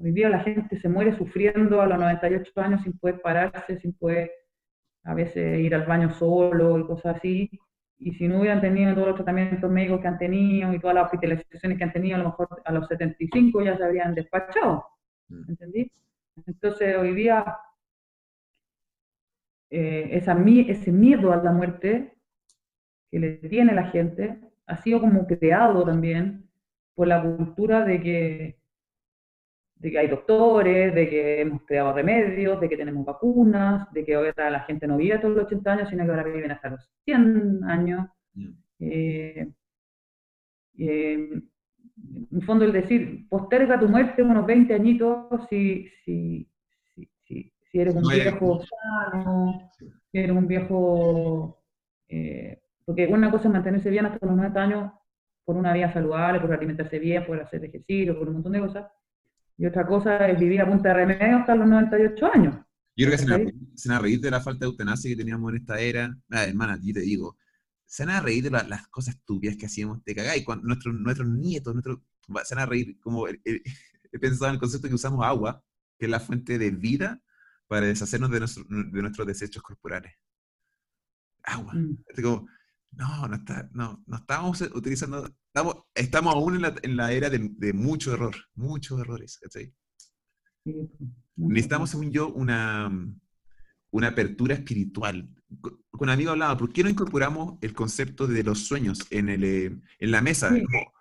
Hoy 0.00 0.12
día 0.12 0.28
la 0.28 0.40
gente 0.40 0.78
se 0.78 0.88
muere 0.88 1.16
sufriendo 1.16 1.80
a 1.80 1.86
los 1.86 1.98
98 1.98 2.52
años 2.56 2.82
sin 2.82 2.96
poder 2.98 3.20
pararse, 3.20 3.80
sin 3.80 3.92
poder 3.94 4.30
a 5.04 5.14
veces 5.14 5.60
ir 5.60 5.74
al 5.74 5.86
baño 5.86 6.10
solo 6.10 6.78
y 6.78 6.86
cosas 6.86 7.16
así. 7.16 7.50
Y 7.98 8.14
si 8.14 8.28
no 8.28 8.40
hubieran 8.40 8.60
tenido 8.60 8.94
todos 8.94 9.08
los 9.08 9.16
tratamientos 9.16 9.70
médicos 9.70 10.00
que 10.00 10.08
han 10.08 10.18
tenido 10.18 10.72
y 10.72 10.78
todas 10.78 10.94
las 10.94 11.04
hospitalizaciones 11.06 11.78
que 11.78 11.84
han 11.84 11.92
tenido, 11.92 12.16
a 12.16 12.18
lo 12.18 12.24
mejor 12.26 12.48
a 12.64 12.72
los 12.72 12.86
75 12.86 13.62
ya 13.62 13.76
se 13.76 13.84
habrían 13.84 14.14
despachado. 14.14 14.84
Mm. 15.28 15.50
¿Entendí? 15.50 15.92
Entonces 16.46 16.96
hoy 16.96 17.14
día 17.14 17.58
eh, 19.70 20.08
esa, 20.12 20.36
ese 20.46 20.92
miedo 20.92 21.32
a 21.32 21.36
la 21.36 21.52
muerte 21.52 22.14
que 23.10 23.18
le 23.18 23.34
tiene 23.36 23.74
la 23.74 23.90
gente 23.90 24.40
ha 24.66 24.76
sido 24.78 25.00
como 25.00 25.26
creado 25.26 25.84
también 25.84 26.48
por 26.94 27.08
la 27.08 27.22
cultura 27.22 27.84
de 27.84 28.00
que, 28.00 28.57
de 29.78 29.90
que 29.90 29.98
hay 29.98 30.08
doctores, 30.08 30.94
de 30.94 31.08
que 31.08 31.40
hemos 31.40 31.62
creado 31.62 31.92
remedios, 31.92 32.60
de 32.60 32.68
que 32.68 32.76
tenemos 32.76 33.04
vacunas, 33.04 33.90
de 33.92 34.04
que 34.04 34.14
ahora 34.14 34.50
la 34.50 34.60
gente 34.60 34.86
no 34.86 34.96
vive 34.96 35.14
hasta 35.14 35.28
los 35.28 35.44
80 35.44 35.72
años, 35.72 35.88
sino 35.88 36.04
que 36.04 36.10
ahora 36.10 36.24
viven 36.24 36.50
hasta 36.50 36.70
los 36.70 36.90
100 37.04 37.64
años. 37.64 38.08
Eh, 38.80 39.48
eh, 40.78 41.12
en 41.14 42.28
el 42.32 42.44
fondo 42.44 42.64
el 42.64 42.72
decir, 42.72 43.28
posterga 43.28 43.78
tu 43.78 43.88
muerte 43.88 44.22
unos 44.22 44.46
20 44.46 44.74
añitos 44.74 45.46
si, 45.48 45.88
si, 46.04 46.48
si, 46.94 47.52
si 47.70 47.78
eres 47.78 47.94
un 47.94 48.02
viejo 48.02 48.60
sano, 48.64 49.70
si 49.78 50.18
eres 50.18 50.30
un 50.30 50.46
viejo... 50.46 51.62
Eh, 52.08 52.60
porque 52.84 53.06
una 53.06 53.30
cosa 53.30 53.48
es 53.48 53.52
mantenerse 53.52 53.90
bien 53.90 54.06
hasta 54.06 54.26
los 54.26 54.34
90 54.34 54.62
años 54.62 54.92
por 55.44 55.56
una 55.56 55.72
vida 55.72 55.92
saludable, 55.92 56.40
por 56.40 56.52
alimentarse 56.52 56.98
bien, 56.98 57.26
por 57.26 57.40
hacer 57.40 57.64
ejercicio, 57.64 58.18
por 58.18 58.28
un 58.28 58.34
montón 58.34 58.52
de 58.52 58.60
cosas. 58.60 58.90
Y 59.58 59.66
otra 59.66 59.86
cosa 59.86 60.28
es 60.28 60.38
vivir 60.38 60.60
a 60.60 60.68
punta 60.68 60.90
de 60.90 60.94
remedio 60.94 61.38
hasta 61.38 61.54
los 61.54 61.68
98 61.68 62.26
años. 62.32 62.54
Yo 62.96 63.06
creo 63.06 63.18
que 63.18 63.54
se 63.74 63.88
van 63.88 63.98
a 63.98 64.00
reír 64.00 64.20
de 64.20 64.30
la 64.30 64.40
falta 64.40 64.64
de 64.64 64.70
eutanasia 64.70 65.10
que 65.10 65.16
teníamos 65.16 65.50
en 65.52 65.58
esta 65.58 65.80
era. 65.80 66.16
Ah, 66.30 66.44
hermana, 66.44 66.78
yo 66.82 66.94
te 66.94 67.00
digo, 67.00 67.36
se 67.84 68.04
van 68.04 68.16
a 68.16 68.20
reír 68.20 68.44
de 68.44 68.50
las 68.50 68.88
cosas 68.88 69.16
estúpidas 69.16 69.56
que 69.56 69.66
hacíamos, 69.66 70.02
te 70.04 70.14
cagáis, 70.14 70.44
cuando 70.44 70.66
nuestros, 70.66 70.94
nuestros 70.94 71.28
nietos, 71.28 71.74
nuestros, 71.74 71.98
se 72.44 72.54
van 72.54 72.64
a 72.64 72.66
reír, 72.66 72.98
como 73.00 73.26
he 74.12 74.18
pensado 74.20 74.46
en 74.48 74.54
el 74.54 74.60
concepto 74.60 74.88
que 74.88 74.94
usamos 74.94 75.24
agua, 75.24 75.62
que 75.98 76.06
es 76.06 76.10
la 76.10 76.20
fuente 76.20 76.58
de 76.58 76.70
vida 76.70 77.20
para 77.66 77.86
deshacernos 77.86 78.30
de, 78.30 78.40
de 78.40 79.02
nuestros 79.02 79.26
desechos 79.26 79.62
corporales. 79.62 80.12
Agua. 81.42 81.74
Mm. 81.74 81.98
como, 82.22 82.46
no, 82.92 83.28
no, 83.28 83.36
está, 83.36 83.68
no, 83.72 84.02
no 84.06 84.16
estamos 84.16 84.60
utilizando, 84.60 85.28
estamos, 85.58 85.84
estamos 85.94 86.34
aún 86.34 86.56
en 86.56 86.62
la, 86.62 86.74
en 86.82 86.96
la 86.96 87.12
era 87.12 87.30
de, 87.30 87.50
de, 87.56 87.72
mucho 87.72 88.12
error, 88.12 88.34
muchos 88.54 89.00
errores, 89.00 89.38
¿cachai? 89.38 89.72
Necesitamos, 91.36 91.90
según 91.90 92.12
yo, 92.12 92.28
una, 92.28 92.90
una 93.90 94.08
apertura 94.08 94.54
espiritual. 94.54 95.28
Con 95.90 96.10
amigo 96.10 96.30
hablaba, 96.30 96.56
¿por 96.56 96.72
qué 96.72 96.84
no 96.84 96.90
incorporamos 96.90 97.58
el 97.60 97.72
concepto 97.72 98.26
de 98.26 98.44
los 98.44 98.66
sueños 98.66 99.06
en, 99.10 99.28
el, 99.28 99.44
eh, 99.44 99.80
en 99.98 100.10
la 100.10 100.20
mesa? 100.20 100.50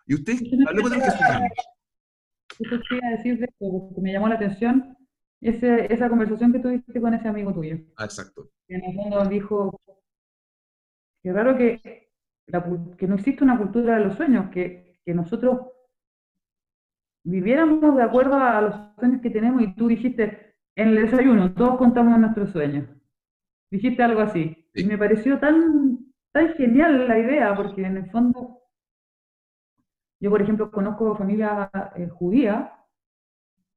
y 0.08 0.14
usted 0.16 0.40
habló 0.68 0.90
de 0.90 0.98
lo 0.98 1.04
que 1.04 1.12
soñamos. 1.12 1.50
Quería 2.58 3.10
decirte, 3.12 3.54
porque 3.60 4.02
me 4.02 4.14
llamó 4.14 4.28
la 4.28 4.36
atención, 4.36 4.98
ese, 5.42 5.94
esa 5.94 6.10
conversación 6.10 6.52
que 6.52 6.60
tuviste 6.60 7.00
con 7.00 7.14
ese 7.14 7.28
amigo 7.28 7.54
tuyo. 7.54 7.78
Ah, 7.98 8.06
exacto. 8.06 8.50
Que 8.68 8.76
en 8.76 8.86
el 8.86 8.96
fondo 8.96 9.24
dijo, 9.26 9.80
que 11.22 11.32
raro 11.32 11.56
que, 11.56 12.07
que 12.98 13.08
no 13.08 13.16
existe 13.16 13.44
una 13.44 13.58
cultura 13.58 13.98
de 13.98 14.06
los 14.06 14.16
sueños, 14.16 14.50
que, 14.50 15.00
que 15.04 15.14
nosotros 15.14 15.68
viviéramos 17.24 17.96
de 17.96 18.04
acuerdo 18.04 18.36
a 18.36 18.62
los 18.62 18.76
sueños 18.98 19.22
que 19.22 19.30
tenemos 19.30 19.62
y 19.62 19.76
tú 19.76 19.88
dijiste, 19.88 20.56
en 20.76 20.90
el 20.90 20.96
desayuno, 20.96 21.54
todos 21.54 21.78
contamos 21.78 22.18
nuestros 22.20 22.52
sueños. 22.52 22.88
Dijiste 23.70 24.02
algo 24.02 24.22
así. 24.22 24.70
Y 24.74 24.86
me 24.86 24.98
pareció 24.98 25.40
tan, 25.40 26.00
tan 26.32 26.54
genial 26.54 27.08
la 27.08 27.20
idea, 27.20 27.56
porque 27.56 27.84
en 27.84 27.98
el 27.98 28.10
fondo, 28.12 28.62
yo 30.22 30.30
por 30.30 30.42
ejemplo 30.42 30.72
conozco 30.72 31.16
familias 31.18 31.70
eh, 31.96 32.08
judías, 32.08 32.70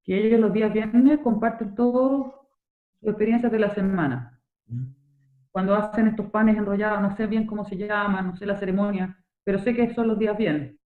que 0.04 0.26
ellos 0.26 0.40
los 0.40 0.52
días 0.52 0.72
viernes 0.72 1.18
comparten 1.20 1.74
todas 1.74 2.32
sus 3.00 3.08
experiencias 3.08 3.50
de 3.50 3.58
la 3.58 3.74
semana. 3.74 4.40
Mm. 4.66 4.99
Cuando 5.53 5.74
hacen 5.74 6.09
estos 6.09 6.30
panes 6.30 6.57
enrollados, 6.57 7.03
no 7.03 7.16
sé 7.16 7.26
bien 7.26 7.46
cómo 7.46 7.64
se 7.64 7.76
llama, 7.76 8.22
no 8.22 8.36
sé 8.36 8.46
la 8.46 8.59
ceremonia, 8.59 9.18
pero 9.44 9.59
sé 9.59 9.74
que 9.74 9.92
son 9.94 10.09
los 10.09 10.18
días 10.18 10.36
viernes. 10.36 10.76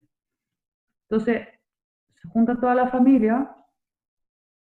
Entonces, 1.09 1.49
se 2.15 2.29
junta 2.29 2.59
toda 2.59 2.75
la 2.75 2.89
familia 2.89 3.55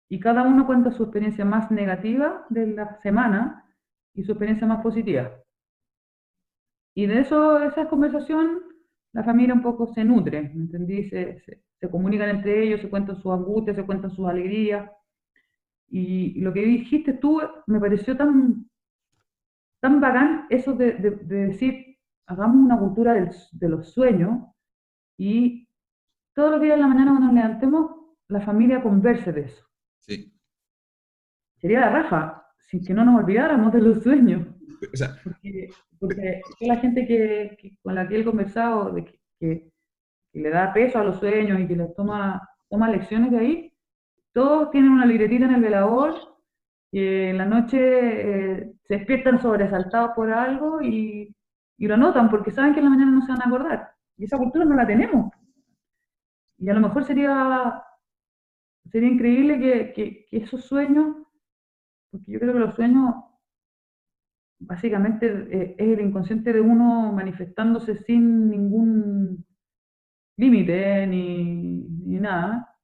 y 0.09 0.19
cada 0.19 0.43
uno 0.43 0.65
cuenta 0.65 0.91
su 0.91 1.03
experiencia 1.03 1.43
más 1.45 1.71
negativa 1.71 2.45
de 2.49 2.67
la 2.67 2.99
semana 3.01 3.65
y 4.13 4.23
su 4.23 4.31
experiencia 4.31 4.67
más 4.67 4.81
positiva. 4.81 5.31
Y 6.95 7.05
de 7.05 7.19
eso, 7.19 7.61
esa 7.61 7.87
conversación, 7.89 8.59
la 9.13 9.23
familia 9.23 9.53
un 9.53 9.61
poco 9.61 9.93
se 9.93 10.03
nutre, 10.03 10.41
¿me 10.41 10.63
entendí? 10.63 11.03
Se, 11.09 11.39
se, 11.79 11.89
comunican 11.91 12.29
entre 12.29 12.63
ellos, 12.63 12.81
se 12.81 12.89
cuentan 12.89 13.21
sus 13.21 13.31
angustias, 13.31 13.75
se 13.75 13.85
cuentan 13.85 14.09
sus 14.11 14.27
alegrías. 14.27 14.89
Y, 15.89 16.39
lo 16.41 16.51
que 16.53 16.61
dijiste 16.61 17.13
tú 17.13 17.39
me 17.67 17.79
pareció 17.79 18.17
tan, 18.17 18.67
tan 19.79 20.01
bacán 20.01 20.47
eso 20.49 20.73
de, 20.73 20.93
decir, 20.93 21.97
hagamos 22.27 22.57
una 22.57 22.77
cultura 22.77 23.13
de 23.13 23.69
los 23.69 23.93
sueños 23.93 24.43
y 25.17 25.67
todos 26.33 26.51
los 26.51 26.61
días 26.61 26.75
en 26.75 26.81
la 26.81 26.87
mañana 26.87 27.11
cuando 27.11 27.27
nos 27.27 27.35
levantemos, 27.35 27.91
la 28.29 28.41
familia 28.41 28.83
converse 28.83 29.31
de 29.31 29.41
eso. 29.41 29.65
Sí. 29.99 30.33
Sería 31.57 31.79
la 31.79 31.89
raja, 31.89 32.45
sin 32.59 32.85
que 32.85 32.93
no 32.93 33.03
nos 33.03 33.23
olvidáramos 33.23 33.73
de 33.73 33.81
los 33.81 34.03
sueños. 34.03 34.47
porque, 35.99 36.41
la 36.59 36.77
gente 36.77 37.07
que, 37.07 37.77
con 37.81 37.95
la 37.95 38.07
que 38.07 38.19
he 38.19 38.25
conversado, 38.25 38.91
de 38.91 39.05
que, 39.39 39.71
le 40.33 40.49
da 40.49 40.71
peso 40.71 40.99
a 40.99 41.03
los 41.03 41.17
sueños 41.17 41.59
y 41.59 41.67
que 41.67 41.75
les 41.75 41.95
toma, 41.95 42.47
toma 42.69 42.91
lecciones 42.91 43.31
de 43.31 43.39
ahí, 43.39 43.73
todos 44.31 44.69
tienen 44.69 44.91
una 44.91 45.07
libretita 45.07 45.45
en 45.45 45.55
el 45.55 45.61
velador, 45.61 46.13
que 46.91 47.31
en 47.31 47.39
la 47.39 47.45
noche 47.45 47.79
eh, 47.79 48.73
se 48.87 48.95
despiertan 48.95 49.41
sobresaltados 49.41 50.11
por 50.15 50.31
algo 50.31 50.81
y, 50.81 51.35
y 51.77 51.87
lo 51.87 51.95
anotan 51.95 52.29
porque 52.29 52.51
saben 52.51 52.73
que 52.73 52.79
en 52.79 52.85
la 52.85 52.91
mañana 52.91 53.11
no 53.11 53.21
se 53.21 53.31
van 53.31 53.41
a 53.41 53.45
acordar. 53.45 53.91
Y 54.17 54.25
esa 54.25 54.37
cultura 54.37 54.65
no 54.65 54.75
la 54.75 54.87
tenemos. 54.87 55.31
Y 56.57 56.69
a 56.69 56.73
lo 56.73 56.79
mejor 56.79 57.03
sería 57.05 57.83
sería 58.91 59.09
increíble 59.09 59.59
que, 59.93 60.27
esos 60.31 60.65
sueños, 60.65 61.15
porque 62.11 62.31
yo 62.31 62.39
creo 62.39 62.53
que 62.53 62.59
los 62.59 62.75
sueños 62.75 63.15
básicamente 64.59 65.27
eh, 65.27 65.75
es 65.77 65.87
el 65.87 66.01
inconsciente 66.01 66.51
de 66.51 66.61
uno 66.61 67.11
manifestándose 67.11 67.97
sin 68.03 68.49
ningún 68.49 69.45
límite 70.37 71.07
ni, 71.07 71.85
nada. 72.19 72.75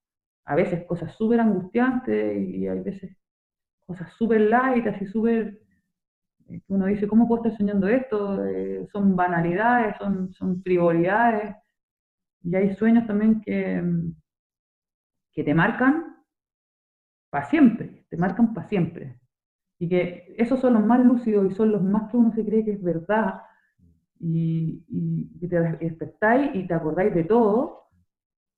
A 0.45 0.55
veces 0.55 0.85
cosas 0.85 1.15
súper 1.15 1.39
angustiantes 1.39 2.37
y 2.49 2.67
hay 2.67 2.79
veces 2.81 3.17
cosas 3.85 4.13
súper 4.13 4.41
light, 4.41 4.85
así 4.87 5.05
súper... 5.07 5.62
Uno 6.67 6.85
dice, 6.85 7.07
¿cómo 7.07 7.27
puedo 7.27 7.43
estar 7.43 7.57
soñando 7.57 7.87
esto? 7.87 8.45
Eh, 8.45 8.87
son 8.91 9.15
banalidades, 9.15 9.95
son, 9.97 10.33
son. 10.33 10.61
Y 12.43 12.55
hay 12.55 12.75
sueños 12.75 13.07
también 13.07 13.41
que, 13.41 13.81
que 15.31 15.43
te 15.43 15.53
marcan 15.53 16.17
para 17.29 17.45
siempre, 17.45 18.05
te 18.09 18.17
marcan 18.17 18.53
para 18.53 18.67
siempre. 18.67 19.19
Y 19.79 19.89
que 19.89 20.35
esos 20.37 20.59
son 20.59 20.73
los 20.73 20.85
más 20.85 21.03
lúcidos 21.03 21.51
y 21.51 21.55
son 21.55 21.71
los 21.71 21.81
más 21.81 22.11
que 22.11 22.17
uno 22.17 22.31
se 22.31 22.45
cree 22.45 22.63
que 22.63 22.73
es 22.73 22.83
verdad. 22.83 23.41
Y, 24.19 24.85
y, 24.87 25.47
te 25.47 25.59
despertáis 25.59 26.51
y 26.55 26.67
te 26.67 26.73
acordáis 26.73 27.13
de 27.13 27.23
todo. 27.23 27.89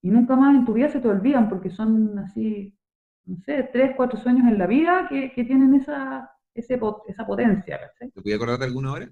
Y 0.02 0.10
nunca 0.12 0.36
más 0.36 0.56
en 0.56 0.66
tu 0.66 0.74
vida 0.74 0.90
se 0.90 1.00
te 1.00 1.08
olvidan 1.08 1.50
porque 1.50 1.70
son 1.70 2.20
así, 2.20 2.78
no 3.26 3.38
sé, 3.38 3.70
tres, 3.72 3.94
cuatro 3.96 4.20
sueños 4.20 4.48
en 4.48 4.58
la 4.58 4.68
vida 4.68 5.08
que, 5.10 5.32
que 5.34 5.46
tienen 5.46 5.74
esa, 5.76 6.35
ese, 6.56 6.80
esa 7.08 7.26
potencia. 7.28 7.80
¿Te 8.00 8.22
podías 8.22 8.38
acordar 8.38 8.60
de 8.60 8.66
alguno 8.66 8.90
ahora? 8.90 9.12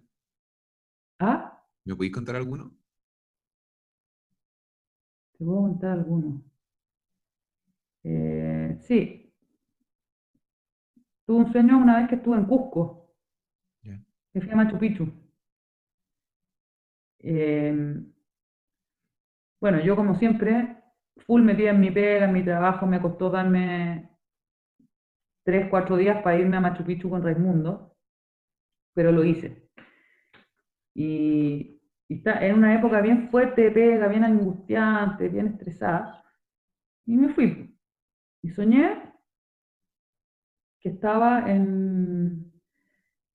¿Ah? 1.19 1.63
¿Me 1.85 1.95
podéis 1.95 2.13
contar 2.13 2.35
alguno? 2.35 2.71
Te 5.37 5.45
puedo 5.45 5.61
contar 5.61 5.91
alguno. 5.91 6.41
Eh, 8.03 8.77
sí. 8.79 9.33
Tuve 11.25 11.37
un 11.37 11.51
sueño 11.51 11.77
una 11.77 11.97
vez 11.99 12.07
que 12.07 12.15
estuve 12.15 12.37
en 12.37 12.45
Cusco, 12.45 13.13
que 14.31 14.41
fui 14.41 14.51
a 14.51 14.55
Machu 14.55 14.77
Picchu. 14.77 15.05
Em, 17.23 18.13
bueno, 19.59 19.79
yo 19.83 19.95
como 19.95 20.15
siempre, 20.15 20.77
full 21.25 21.41
metida 21.41 21.71
en 21.71 21.79
mi 21.79 21.89
pega, 21.91 22.25
en 22.25 22.33
mi 22.33 22.43
trabajo, 22.43 22.85
me 22.85 23.01
costó 23.01 23.29
darme 23.29 24.09
tres, 25.43 25.67
cuatro 25.69 25.97
días 25.97 26.21
para 26.23 26.37
irme 26.37 26.57
a 26.57 26.61
Machu 26.61 26.83
Picchu 26.83 27.09
con 27.09 27.23
Raimundo, 27.23 27.95
pero 28.93 29.11
lo 29.11 29.23
hice. 29.23 29.69
Y, 30.95 31.81
está 32.07 32.45
en 32.45 32.55
una 32.55 32.75
época 32.75 33.01
bien 33.01 33.29
fuerte 33.29 33.71
pega, 33.71 34.07
bien 34.07 34.23
angustiante, 34.23 35.29
bien 35.29 35.47
estresada, 35.47 36.23
y 37.05 37.17
me 37.17 37.29
fui. 37.29 37.75
Y 38.41 38.49
soñé 38.49 39.01
que 40.79 40.89
estaba 40.89 41.49
en, 41.49 42.51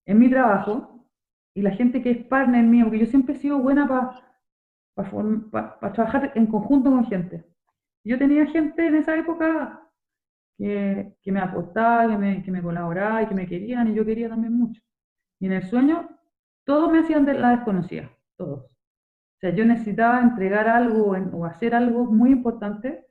en 0.07 0.19
mi 0.19 0.31
trabajo 0.31 1.11
y 1.55 1.63
la 1.63 1.71
gente 1.73 2.03
que 2.03 2.11
es 2.11 2.27
partner 2.27 2.65
mío, 2.65 2.85
porque 2.85 3.01
yo 3.01 3.07
siempre 3.07 3.35
he 3.35 3.39
sido 3.39 3.59
buena 3.59 3.89
para 5.51 5.93
trabajar 5.93 6.33
en 6.35 6.47
conjunto 6.47 6.91
con 6.91 7.07
gente. 7.07 7.45
Yo 8.05 8.19
tenía 8.19 8.47
gente 8.47 8.87
en 8.87 8.95
esa 8.95 9.17
época 9.17 9.88
que, 10.59 11.15
que 11.23 11.33
me 11.33 11.41
aportaba, 11.41 12.09
que 12.11 12.19
me, 12.19 12.43
que 12.43 12.51
me 12.51 12.63
colaboraba 12.63 13.23
y 13.23 13.27
que 13.27 13.35
me 13.35 13.47
querían 13.47 13.89
y 13.89 13.95
yo 13.95 14.05
quería 14.05 14.29
también 14.29 14.53
mucho. 14.53 14.83
Y 15.39 15.47
en 15.47 15.53
el 15.53 15.63
sueño, 15.63 16.09
todos 16.65 16.91
me 16.91 16.99
hacían 16.99 17.25
de 17.25 17.35
la 17.35 17.51
desconocida, 17.51 18.11
todos. 18.37 18.65
O 18.65 19.41
sea, 19.41 19.55
yo 19.55 19.65
necesitaba 19.65 20.21
entregar 20.21 20.69
algo 20.69 21.13
o 21.33 21.45
hacer 21.45 21.75
algo 21.75 22.07
muy 22.07 22.33
importante 22.33 23.07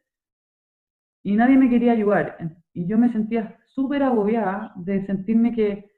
y 1.23 1.35
nadie 1.37 1.57
me 1.57 1.69
quería 1.69 1.93
ayudar. 1.93 2.37
Y 2.73 2.85
yo 2.85 2.97
me 2.97 3.09
sentía 3.09 3.57
súper 3.65 4.03
agobiada 4.03 4.73
de 4.75 5.05
sentirme 5.05 5.53
que 5.53 5.89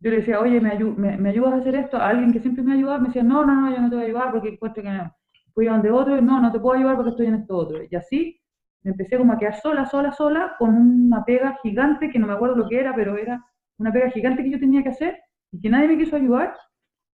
yo 0.00 0.10
le 0.10 0.16
decía, 0.16 0.40
oye, 0.40 0.60
¿me, 0.60 1.18
me, 1.18 1.28
ayudas 1.28 1.52
a 1.52 1.56
hacer 1.56 1.74
esto? 1.74 1.98
A 1.98 2.08
alguien 2.08 2.32
que 2.32 2.40
siempre 2.40 2.64
me 2.64 2.72
ayudaba 2.72 2.98
me 2.98 3.08
decía, 3.08 3.22
no, 3.22 3.44
no, 3.44 3.54
no, 3.54 3.70
yo 3.70 3.82
no 3.82 3.90
te 3.90 3.96
voy 3.96 4.04
a 4.04 4.06
ayudar 4.08 4.32
porque 4.32 4.48
encuentro 4.48 4.82
que 4.82 4.88
no. 4.88 5.14
Fui 5.52 5.66
a 5.66 5.72
donde 5.72 5.90
otro 5.90 6.16
y 6.16 6.22
no, 6.22 6.40
no 6.40 6.50
te 6.50 6.58
puedo 6.58 6.78
ayudar 6.78 6.96
porque 6.96 7.10
estoy 7.10 7.26
en 7.26 7.34
esto 7.34 7.54
otro. 7.54 7.80
Y 7.88 7.94
así 7.94 8.40
me 8.82 8.92
empecé 8.92 9.18
como 9.18 9.32
a 9.32 9.38
quedar 9.38 9.60
sola, 9.60 9.86
sola, 9.86 10.12
sola, 10.12 10.54
con 10.58 10.74
una 10.74 11.24
pega 11.24 11.58
gigante 11.62 12.10
que 12.10 12.18
no 12.18 12.26
me 12.26 12.32
acuerdo 12.32 12.56
lo 12.56 12.68
que 12.68 12.80
era, 12.80 12.94
pero 12.94 13.16
era 13.16 13.44
una 13.78 13.92
pega 13.92 14.10
gigante 14.10 14.42
que 14.42 14.50
yo 14.50 14.58
tenía 14.58 14.82
que 14.82 14.90
hacer 14.90 15.18
y 15.52 15.60
que 15.60 15.68
nadie 15.68 15.88
me 15.88 15.98
quiso 15.98 16.16
ayudar. 16.16 16.56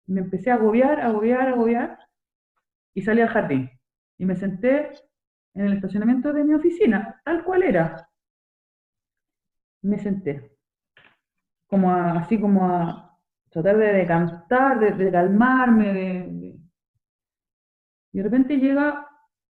Me 0.07 0.21
empecé 0.21 0.51
a 0.51 0.55
agobiar, 0.55 0.99
agobiar, 0.99 1.47
agobiar 1.47 1.97
y 2.93 3.01
salí 3.01 3.21
al 3.21 3.29
jardín. 3.29 3.69
Y 4.17 4.25
me 4.25 4.35
senté 4.35 4.91
en 5.53 5.65
el 5.65 5.73
estacionamiento 5.73 6.33
de 6.33 6.43
mi 6.43 6.53
oficina, 6.53 7.21
tal 7.23 7.43
cual 7.43 7.63
era. 7.63 8.09
Me 9.81 9.97
senté, 9.99 10.57
como 11.67 11.93
así 11.93 12.39
como 12.39 12.65
a 12.65 13.19
tratar 13.49 13.77
de 13.77 13.93
decantar, 13.93 14.79
de, 14.79 15.11
calmarme, 15.11 15.93
de, 15.93 16.59
Y 18.13 18.17
de 18.17 18.23
repente 18.23 18.57
llega 18.57 19.07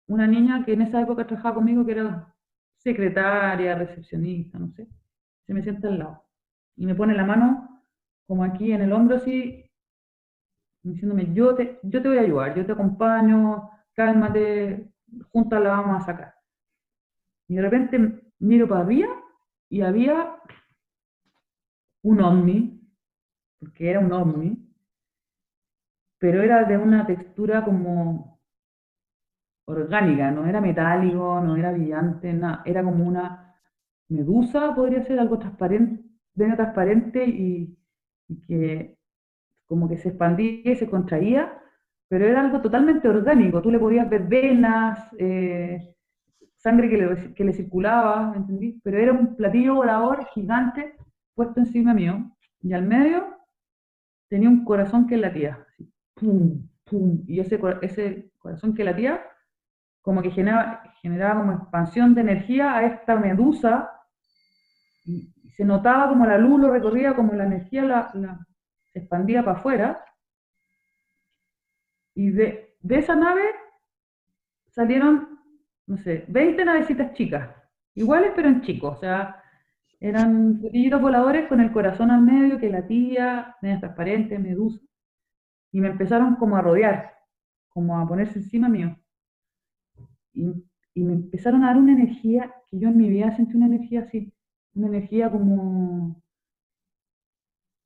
una 0.08 0.26
niña 0.26 0.64
que 0.64 0.72
en 0.72 0.82
esa 0.82 1.00
época 1.00 1.26
trabajaba 1.26 1.56
conmigo, 1.56 1.84
que 1.86 1.92
era 1.92 2.34
secretaria, 2.76 3.76
recepcionista, 3.76 4.58
no 4.58 4.68
sé, 4.72 4.88
se 5.46 5.54
me 5.54 5.62
sienta 5.62 5.88
al 5.88 5.98
lado 5.98 6.24
y 6.76 6.86
me 6.86 6.94
pone 6.94 7.14
la 7.14 7.24
mano 7.24 7.84
como 8.26 8.44
aquí 8.44 8.72
en 8.72 8.82
el 8.82 8.92
hombro 8.92 9.16
así, 9.16 9.70
diciéndome, 10.82 11.32
yo 11.34 11.54
te, 11.54 11.78
yo 11.82 12.02
te 12.02 12.08
voy 12.08 12.18
a 12.18 12.22
ayudar, 12.22 12.54
yo 12.56 12.64
te 12.64 12.72
acompaño, 12.72 13.70
cálmate, 13.94 14.92
juntas 15.30 15.62
la 15.62 15.70
vamos 15.70 16.02
a 16.02 16.06
sacar. 16.06 16.34
Y 17.48 17.56
de 17.56 17.62
repente 17.62 18.22
miro 18.38 18.66
para 18.68 18.80
arriba 18.80 19.08
y 19.68 19.82
había 19.82 20.36
un 22.02 22.20
ovni, 22.20 22.80
porque 23.58 23.90
era 23.90 24.00
un 24.00 24.12
ovni, 24.12 24.74
pero 26.18 26.42
era 26.42 26.64
de 26.64 26.78
una 26.78 27.06
textura 27.06 27.64
como 27.64 28.31
orgánica, 29.66 30.30
no 30.30 30.46
era 30.46 30.60
metálico, 30.60 31.40
no 31.40 31.56
era 31.56 31.72
brillante, 31.72 32.32
nada, 32.32 32.62
era 32.64 32.82
como 32.82 33.06
una 33.06 33.54
medusa, 34.08 34.74
podría 34.74 35.02
ser 35.02 35.18
algo 35.18 35.38
transparente, 35.38 36.02
medio 36.34 36.56
transparente 36.56 37.24
y, 37.24 37.76
que 38.46 38.96
como 39.66 39.88
que 39.88 39.98
se 39.98 40.10
expandía 40.10 40.72
y 40.72 40.76
se 40.76 40.88
contraía, 40.88 41.58
pero 42.08 42.26
era 42.26 42.40
algo 42.40 42.60
totalmente 42.60 43.08
orgánico, 43.08 43.62
tú 43.62 43.70
le 43.70 43.78
podías 43.78 44.08
ver 44.08 44.26
venas, 44.26 44.98
eh, 45.18 45.94
sangre 46.56 46.88
que 46.88 46.96
le, 46.98 47.34
que 47.34 47.44
le 47.44 47.52
circulaba, 47.52 48.30
¿me 48.30 48.36
entendí? 48.38 48.80
Pero 48.82 48.98
era 48.98 49.12
un 49.12 49.34
platillo 49.36 49.76
volador 49.76 50.24
gigante 50.26 50.94
puesto 51.34 51.60
encima 51.60 51.94
mío, 51.94 52.30
y 52.60 52.72
al 52.72 52.84
medio 52.84 53.26
tenía 54.28 54.48
un 54.48 54.64
corazón 54.64 55.06
que 55.06 55.16
latía, 55.16 55.66
pum, 56.14 56.68
pum, 56.84 57.22
y 57.26 57.40
ese, 57.40 57.60
ese 57.82 58.30
corazón 58.38 58.74
que 58.74 58.84
latía 58.84 59.20
como 60.02 60.20
que 60.20 60.30
generaba, 60.30 60.82
generaba 61.00 61.40
como 61.40 61.52
expansión 61.52 62.14
de 62.14 62.20
energía 62.20 62.74
a 62.74 62.84
esta 62.84 63.16
medusa, 63.16 63.90
y, 65.04 65.32
se 65.56 65.64
notaba 65.64 66.08
como 66.08 66.24
la 66.26 66.38
luz 66.38 66.60
lo 66.60 66.70
recorría, 66.70 67.14
como 67.14 67.34
la 67.34 67.44
energía 67.44 67.84
la, 67.84 68.46
se 68.92 68.98
expandía 68.98 69.44
para 69.44 69.58
afuera, 69.58 70.04
y 72.14 72.30
de, 72.30 72.74
de 72.80 72.98
esa 72.98 73.14
nave 73.14 73.42
salieron, 74.68 75.38
no 75.86 75.96
sé, 75.98 76.24
20 76.28 76.64
navecitas 76.64 77.12
chicas, 77.12 77.50
iguales 77.94 78.32
pero 78.34 78.48
en 78.48 78.62
chicos, 78.62 78.96
o 78.96 79.00
sea, 79.00 79.42
eran 80.00 80.60
voladores 81.00 81.48
con 81.48 81.60
el 81.60 81.70
corazón 81.70 82.10
al 82.10 82.22
medio 82.22 82.58
que 82.58 82.68
latía, 82.68 83.56
medias 83.62 83.80
transparentes, 83.80 84.40
medusa, 84.40 84.80
y 85.70 85.80
me 85.80 85.88
empezaron 85.88 86.34
como 86.36 86.56
a 86.56 86.60
rodear, 86.60 87.14
como 87.68 87.98
a 87.98 88.08
ponerse 88.08 88.40
encima 88.40 88.68
mío. 88.68 88.96
Y, 90.34 90.52
me 90.94 91.14
empezaron 91.14 91.64
a 91.64 91.68
dar 91.68 91.78
una 91.78 91.92
energía 91.92 92.54
que 92.68 92.78
yo 92.78 92.88
en 92.88 92.98
mi 92.98 93.08
vida 93.08 93.34
sentí 93.34 93.56
una 93.56 93.66
energía 93.66 94.02
así, 94.02 94.30
una 94.74 94.88
energía 94.88 95.30
como 95.30 96.22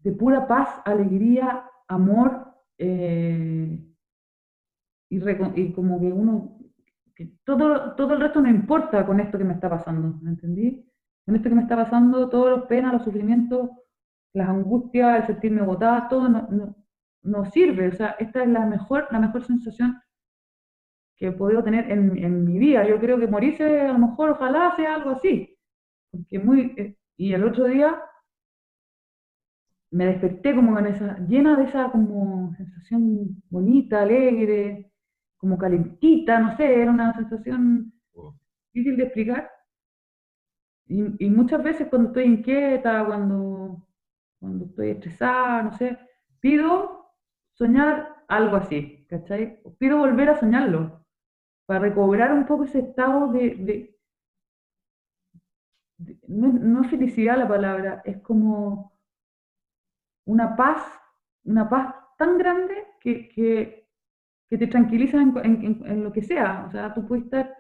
de 0.01 0.13
pura 0.13 0.47
paz, 0.49 0.81
alegría, 0.85 1.65
amor, 1.87 2.53
eh, 2.79 3.79
y, 5.09 5.73
como 5.73 6.01
que 6.01 6.13
uno, 6.13 6.59
que 7.15 7.33
todo, 7.45 7.95
todo 7.95 8.15
el 8.15 8.21
resto 8.21 8.41
no 8.41 8.49
importa 8.49 9.07
con 9.07 9.21
esto 9.21 9.39
que 9.39 9.45
me 9.45 9.55
está 9.55 9.71
pasando, 9.71 10.19
¿me 10.21 10.31
entendí? 10.31 10.85
Con 11.25 11.37
esto 11.37 11.49
que 11.49 11.55
me 11.55 11.63
está 11.63 11.77
pasando, 11.77 12.29
todos 12.29 12.51
los 12.51 12.67
penas, 12.67 12.93
los 12.93 13.05
sufrimientos, 13.05 13.71
las 14.33 14.49
angustias, 14.49 15.21
el 15.21 15.27
sentirme 15.27 15.63
agotada, 15.63 16.09
todo 16.09 16.29
no, 16.29 16.77
no, 17.23 17.45
sirve. 17.47 17.89
O 17.89 17.93
sea, 17.93 18.17
esta 18.19 18.43
es 18.43 18.49
la 18.49 18.67
mejor, 18.67 19.07
la 19.11 19.19
mejor 19.19 19.45
sensación 19.45 20.01
que 21.17 21.29
he 21.29 21.33
podido 21.33 21.65
tener 21.65 21.91
en, 21.91 22.17
en, 22.23 22.45
mi 22.45 22.59
vida. 22.59 22.87
Yo 22.87 22.99
creo 23.01 23.19
que 23.19 23.27
morirse, 23.27 23.81
a 23.81 23.93
lo 23.93 23.99
mejor, 23.99 24.31
ojalá 24.31 24.75
sea 24.77 24.95
algo 24.95 25.11
así. 25.11 25.57
Porque 26.11 26.39
muy, 26.39 26.75
eh, 26.77 26.97
y 27.17 27.33
el 27.33 27.45
otro 27.45 27.65
día 27.65 28.01
me 29.91 30.07
desperté 30.07 30.55
como 30.55 30.75
con 30.75 30.87
esa, 30.87 31.19
llena 31.27 31.57
de 31.57 31.65
esa 31.65 31.91
como 31.91 32.55
sensación 32.57 33.43
bonita, 33.49 34.03
alegre, 34.03 34.93
como 35.37 35.59
calentita, 35.59 36.39
no 36.39 36.57
sé, 36.57 36.83
era 36.83 36.91
una 36.91 37.15
sensación 37.15 37.93
difícil 38.73 38.97
de 38.97 39.05
explicar. 39.05 39.51
Y, 40.89 41.31
muchas 41.31 41.63
veces 41.63 41.89
cuando 41.89 42.09
estoy 42.09 42.25
inquieta, 42.25 43.05
cuando, 43.07 43.89
cuando 44.39 44.67
estoy 44.67 44.91
estresada, 44.91 45.63
no 45.63 45.73
sé, 45.73 45.99
pido 46.41 47.11
soñar 47.55 48.17
algo 48.29 48.57
así, 48.57 49.07
¿cachai? 49.09 49.61
Pido 49.79 49.99
volver 49.99 50.29
a 50.31 50.39
soñarlo, 50.39 51.06
para 51.67 51.81
recobrar 51.81 52.33
un 52.33 52.47
poco 52.47 52.65
ese 52.65 52.79
estado 52.79 53.33
de... 53.33 53.95
no, 56.29 56.85
felicidad 56.85 57.37
la 57.37 57.49
palabra, 57.49 58.03
es 58.05 58.21
como 58.23 58.97
una 60.27 60.57
paz, 60.57 60.83
una 61.45 61.69
paz 61.69 61.95
tan 62.17 62.39
grande 62.39 62.75
que, 63.01 63.29
que, 63.29 63.87
te 64.49 64.67
tranquiliza 64.69 65.21
en, 65.21 66.05
lo 66.05 66.13
que 66.13 66.23
sea. 66.23 66.67
O 66.69 66.71
sea, 66.71 66.95
tú 66.95 67.07
puedes 67.07 67.25
estar, 67.25 67.53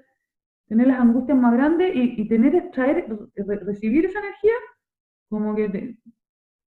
tener 0.68 0.86
las 0.86 1.00
angustias 1.00 1.36
más 1.36 1.52
grandes 1.52 1.90
y, 1.94 2.26
tener, 2.28 2.70
traer, 2.70 3.06
recibir 3.34 4.06
esa 4.06 4.20
energía, 4.20 4.54
como 5.28 5.54
que 5.54 5.98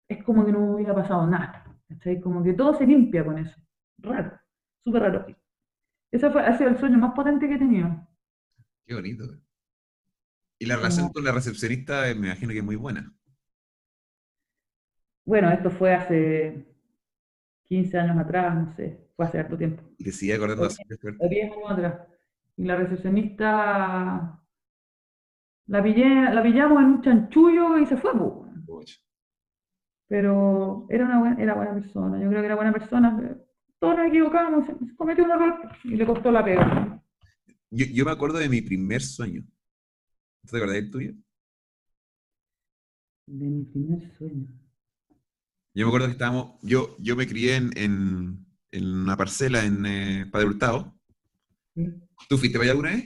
es 0.10 0.24
como 0.24 0.46
que 0.46 0.52
no 0.52 0.74
hubiera 0.74 0.94
pasado 0.94 1.26
nada. 1.28 1.64
Como 2.22 2.44
que 2.44 2.54
todo 2.54 2.74
se 2.74 2.86
limpia 2.86 3.24
con 3.24 3.38
eso. 3.38 3.56
Raro, 4.00 4.40
súper 4.84 5.02
raro. 5.02 5.26
Ese 6.12 6.30
fue, 6.30 6.42
ha 6.42 6.58
sido 6.58 6.70
el 6.70 6.78
sueño 6.78 6.98
más 6.98 7.14
potente 7.14 7.48
que 7.48 7.56
he 7.56 7.60
tenido. 7.60 8.08
Qué 8.86 8.96
bonito. 8.96 9.26
Y 10.58 10.66
la 10.66 10.76
relación 10.76 11.10
con 11.10 11.24
la 11.24 11.32
recepcionista 11.32 12.02
me 12.16 12.28
imagino 12.28 12.52
que 12.52 12.60
es 12.60 12.64
muy 12.64 12.76
buena. 12.76 13.14
Bueno, 15.26 15.52
esto 15.52 15.70
fue 15.70 15.94
hace 15.94 16.66
15 17.66 17.98
años 18.00 18.18
atrás, 18.18 18.56
no 18.56 18.76
sé, 18.76 19.00
fue 19.16 19.26
hace 19.26 19.40
harto 19.40 19.58
tiempo. 19.58 19.84
Y 19.98 20.04
que 20.04 20.12
sigue 20.12 20.34
acordando 20.34 20.66
hace 20.66 20.84
10 21.30 21.52
años 21.54 21.72
atrás. 21.72 22.08
Y 22.58 22.64
la 22.66 22.76
recepcionista 22.76 24.42
la, 25.68 25.82
la 25.82 26.44
pillamos 26.44 26.80
en 26.80 26.86
un 26.86 27.02
chanchullo 27.02 27.78
y 27.78 27.86
se 27.86 27.96
fue. 27.96 28.12
Pero 30.08 30.88
era 30.90 31.06
una 31.06 31.20
buena, 31.20 31.42
era 31.42 31.54
buena 31.54 31.74
persona, 31.76 32.20
yo 32.20 32.28
creo 32.28 32.42
que 32.42 32.46
era 32.48 32.56
buena 32.56 32.74
persona. 32.74 33.38
Todos 33.80 33.96
nos 33.96 34.08
equivocamos, 34.08 34.66
se 34.68 34.96
cometió 34.96 35.24
un 35.24 35.32
error 35.32 35.72
y 35.86 35.96
le 35.96 36.06
costó 36.06 36.32
la 36.32 36.44
pega. 36.44 37.02
Yo, 37.72 37.86
yo 37.86 38.06
me 38.06 38.12
acuerdo 38.12 38.38
de 38.40 38.50
mi 38.50 38.62
primer 38.62 39.02
sueño. 39.02 39.44
¿Te 40.50 40.58
acuerdas 40.58 40.76
del 40.76 40.92
tuyo? 40.92 41.14
De 43.28 43.46
mi 43.46 43.64
primer 43.66 44.18
sueño. 44.18 44.48
Yo 45.74 45.86
me 45.86 45.90
acuerdo 45.90 46.08
que 46.08 46.14
estábamos, 46.14 46.60
yo, 46.62 46.98
yo 47.00 47.16
me 47.16 47.28
crié 47.28 47.56
en, 47.56 47.72
en, 47.76 48.46
una 48.84 49.16
parcela 49.16 49.64
en 49.64 49.86
eh, 49.86 50.26
Padre 50.30 50.48
Hurtado. 50.48 51.00
¿Tú 52.28 52.38
fuiste 52.38 52.58
para 52.58 52.64
allá 52.64 52.72
alguna 52.72 52.90
vez? 52.92 53.06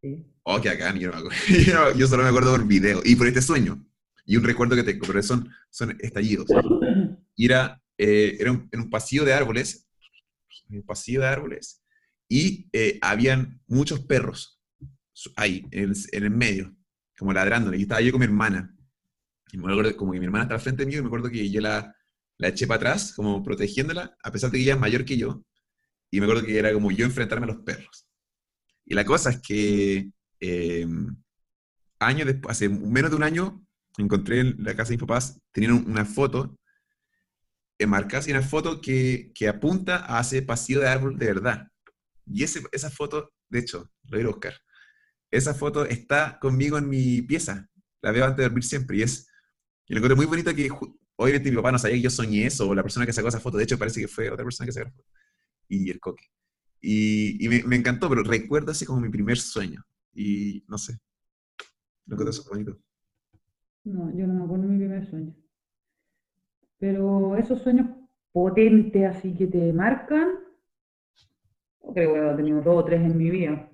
Sí. 0.00 0.24
oh, 0.44 0.60
qué 0.62 0.70
acá, 0.70 0.94
yo, 0.96 1.08
no 1.08 1.14
me 1.14 1.18
acuerdo. 1.18 1.38
yo, 1.66 1.98
yo 1.98 2.06
solo 2.06 2.22
me 2.22 2.30
acuerdo 2.30 2.52
por 2.52 2.66
video 2.66 3.02
y 3.04 3.16
por 3.16 3.26
este 3.26 3.42
sueño. 3.42 3.84
Y 4.24 4.36
un 4.36 4.44
recuerdo 4.44 4.76
que 4.76 4.84
tengo, 4.84 5.06
pero 5.06 5.22
son, 5.22 5.50
son 5.68 5.94
estallidos. 6.00 6.46
Y 7.36 7.44
era, 7.46 7.82
eh, 7.98 8.36
era 8.38 8.52
un, 8.52 8.68
en 8.70 8.80
un 8.80 8.88
pasillo 8.88 9.24
de 9.24 9.34
árboles, 9.34 9.89
un 10.78 10.82
pasillo 10.82 11.20
de 11.20 11.26
árboles, 11.26 11.82
y 12.28 12.68
eh, 12.72 12.98
habían 13.02 13.60
muchos 13.66 14.00
perros 14.00 14.60
ahí, 15.36 15.66
en 15.72 15.90
el, 15.90 15.96
en 16.12 16.38
medio, 16.38 16.76
como 17.18 17.32
ladrándole. 17.32 17.76
Y 17.76 17.82
estaba 17.82 18.00
yo 18.00 18.12
con 18.12 18.20
mi 18.20 18.26
hermana. 18.26 18.74
Y 19.52 19.58
me 19.58 19.70
acuerdo 19.72 19.96
como 19.96 20.12
que 20.12 20.20
mi 20.20 20.26
hermana 20.26 20.44
estaba 20.44 20.58
al 20.58 20.62
frente 20.62 20.86
mío 20.86 20.98
y 20.98 21.02
me 21.02 21.08
acuerdo 21.08 21.28
que 21.28 21.50
yo 21.50 21.60
la, 21.60 21.94
la 22.38 22.48
eché 22.48 22.66
para 22.66 22.76
atrás, 22.76 23.12
como 23.14 23.42
protegiéndola, 23.42 24.16
a 24.22 24.30
pesar 24.30 24.50
de 24.50 24.58
que 24.58 24.62
ella 24.62 24.74
es 24.74 24.80
mayor 24.80 25.04
que 25.04 25.16
yo. 25.16 25.44
Y 26.10 26.20
me 26.20 26.26
acuerdo 26.26 26.44
que 26.44 26.58
era 26.58 26.72
como 26.72 26.90
yo 26.92 27.04
enfrentarme 27.04 27.44
a 27.44 27.54
los 27.54 27.62
perros. 27.64 28.06
Y 28.84 28.94
la 28.94 29.04
cosa 29.04 29.30
es 29.30 29.40
que 29.40 30.10
eh, 30.40 30.86
años 31.98 32.26
después, 32.26 32.56
hace 32.56 32.68
menos 32.68 33.10
de 33.10 33.16
un 33.16 33.22
año, 33.24 33.66
encontré 33.98 34.40
en 34.40 34.56
la 34.58 34.74
casa 34.74 34.90
de 34.90 34.96
mis 34.96 35.00
papás, 35.00 35.40
tenían 35.52 35.72
una 35.72 36.04
foto 36.04 36.56
enmarcada 37.80 38.24
y 38.26 38.32
una 38.32 38.42
foto 38.42 38.80
que, 38.80 39.32
que 39.34 39.48
apunta 39.48 40.04
a 40.06 40.20
ese 40.20 40.42
pasillo 40.42 40.80
de 40.80 40.88
árbol 40.88 41.18
de 41.18 41.26
verdad. 41.26 41.68
Y 42.26 42.44
ese, 42.44 42.62
esa 42.72 42.90
foto, 42.90 43.32
de 43.48 43.58
hecho, 43.58 43.90
lo 44.04 44.18
voy 44.18 44.24
a 44.24 44.28
buscar. 44.28 44.54
Esa 45.30 45.54
foto 45.54 45.84
está 45.84 46.38
conmigo 46.40 46.78
en 46.78 46.88
mi 46.88 47.22
pieza. 47.22 47.68
La 48.02 48.12
veo 48.12 48.24
antes 48.24 48.38
de 48.38 48.42
dormir 48.44 48.64
siempre. 48.64 48.98
Y 48.98 49.02
es, 49.02 49.28
y 49.86 49.94
lo 49.94 49.98
encontré 49.98 50.16
muy 50.16 50.26
bonito 50.26 50.54
que 50.54 50.70
obviamente 51.16 51.50
mi 51.50 51.56
papá 51.56 51.72
no 51.72 51.78
sabía 51.78 51.96
que 51.96 52.02
yo 52.02 52.10
soñé 52.10 52.46
eso, 52.46 52.68
o 52.68 52.74
la 52.74 52.82
persona 52.82 53.06
que 53.06 53.12
sacó 53.12 53.28
esa 53.28 53.40
foto. 53.40 53.56
De 53.56 53.64
hecho, 53.64 53.78
parece 53.78 54.00
que 54.00 54.08
fue 54.08 54.30
otra 54.30 54.44
persona 54.44 54.66
que 54.66 54.72
sacó 54.72 54.86
la 54.86 54.92
foto. 54.92 55.08
Y 55.68 55.90
el 55.90 56.00
coque. 56.00 56.24
Y, 56.80 57.44
y 57.44 57.48
me, 57.48 57.62
me, 57.64 57.76
encantó, 57.76 58.08
pero 58.08 58.22
recuerdo 58.22 58.72
así 58.72 58.84
como 58.84 59.00
mi 59.00 59.08
primer 59.08 59.38
sueño. 59.38 59.84
Y 60.12 60.64
no 60.68 60.78
sé. 60.78 60.98
Lo 62.06 62.14
encontré 62.14 62.32
súper 62.32 62.52
bonito. 62.52 62.80
No, 63.84 64.16
yo 64.16 64.26
no 64.26 64.34
me 64.34 64.44
acuerdo 64.44 64.66
de 64.66 64.72
mi 64.72 64.78
primer 64.78 65.08
sueño. 65.08 65.34
Pero 66.80 67.36
esos 67.36 67.62
sueños 67.62 67.86
potentes 68.32 69.04
así 69.04 69.34
que 69.36 69.46
te 69.46 69.72
marcan, 69.72 70.30
yo 71.82 71.92
creo 71.92 72.14
que 72.14 72.32
he 72.32 72.36
tenido 72.36 72.62
dos 72.62 72.76
o 72.76 72.84
tres 72.84 73.00
en 73.02 73.16
mi 73.16 73.30
vida. 73.30 73.68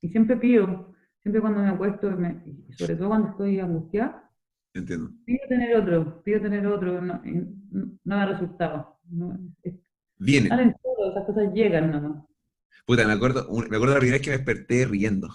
Y 0.00 0.08
siempre 0.08 0.36
pido, 0.36 0.94
siempre 1.20 1.40
cuando 1.40 1.60
me 1.60 1.68
acuesto, 1.70 2.10
me, 2.12 2.42
y 2.46 2.72
sobre 2.72 2.96
todo 2.96 3.08
cuando 3.08 3.28
estoy 3.30 3.60
angustiada, 3.60 4.30
Entiendo. 4.72 5.10
pido 5.24 5.40
tener 5.48 5.76
otro, 5.76 6.22
pido 6.22 6.40
tener 6.40 6.66
otro, 6.66 7.02
no, 7.02 7.20
y 7.24 7.32
no 7.72 7.98
me 8.04 8.14
ha 8.14 8.26
resultado. 8.26 8.98
No, 9.10 9.36
Viene. 10.18 10.48
salen 10.48 10.74
todo, 10.82 11.10
esas 11.10 11.26
cosas 11.26 11.52
llegan 11.52 11.90
nomás. 11.90 12.24
Puta, 12.86 13.06
me 13.06 13.12
acuerdo, 13.12 13.48
me 13.50 13.76
acuerdo 13.76 13.94
la 13.94 14.00
primera 14.00 14.18
vez 14.18 14.22
que 14.22 14.30
me 14.30 14.36
desperté 14.36 14.84
riendo. 14.86 15.28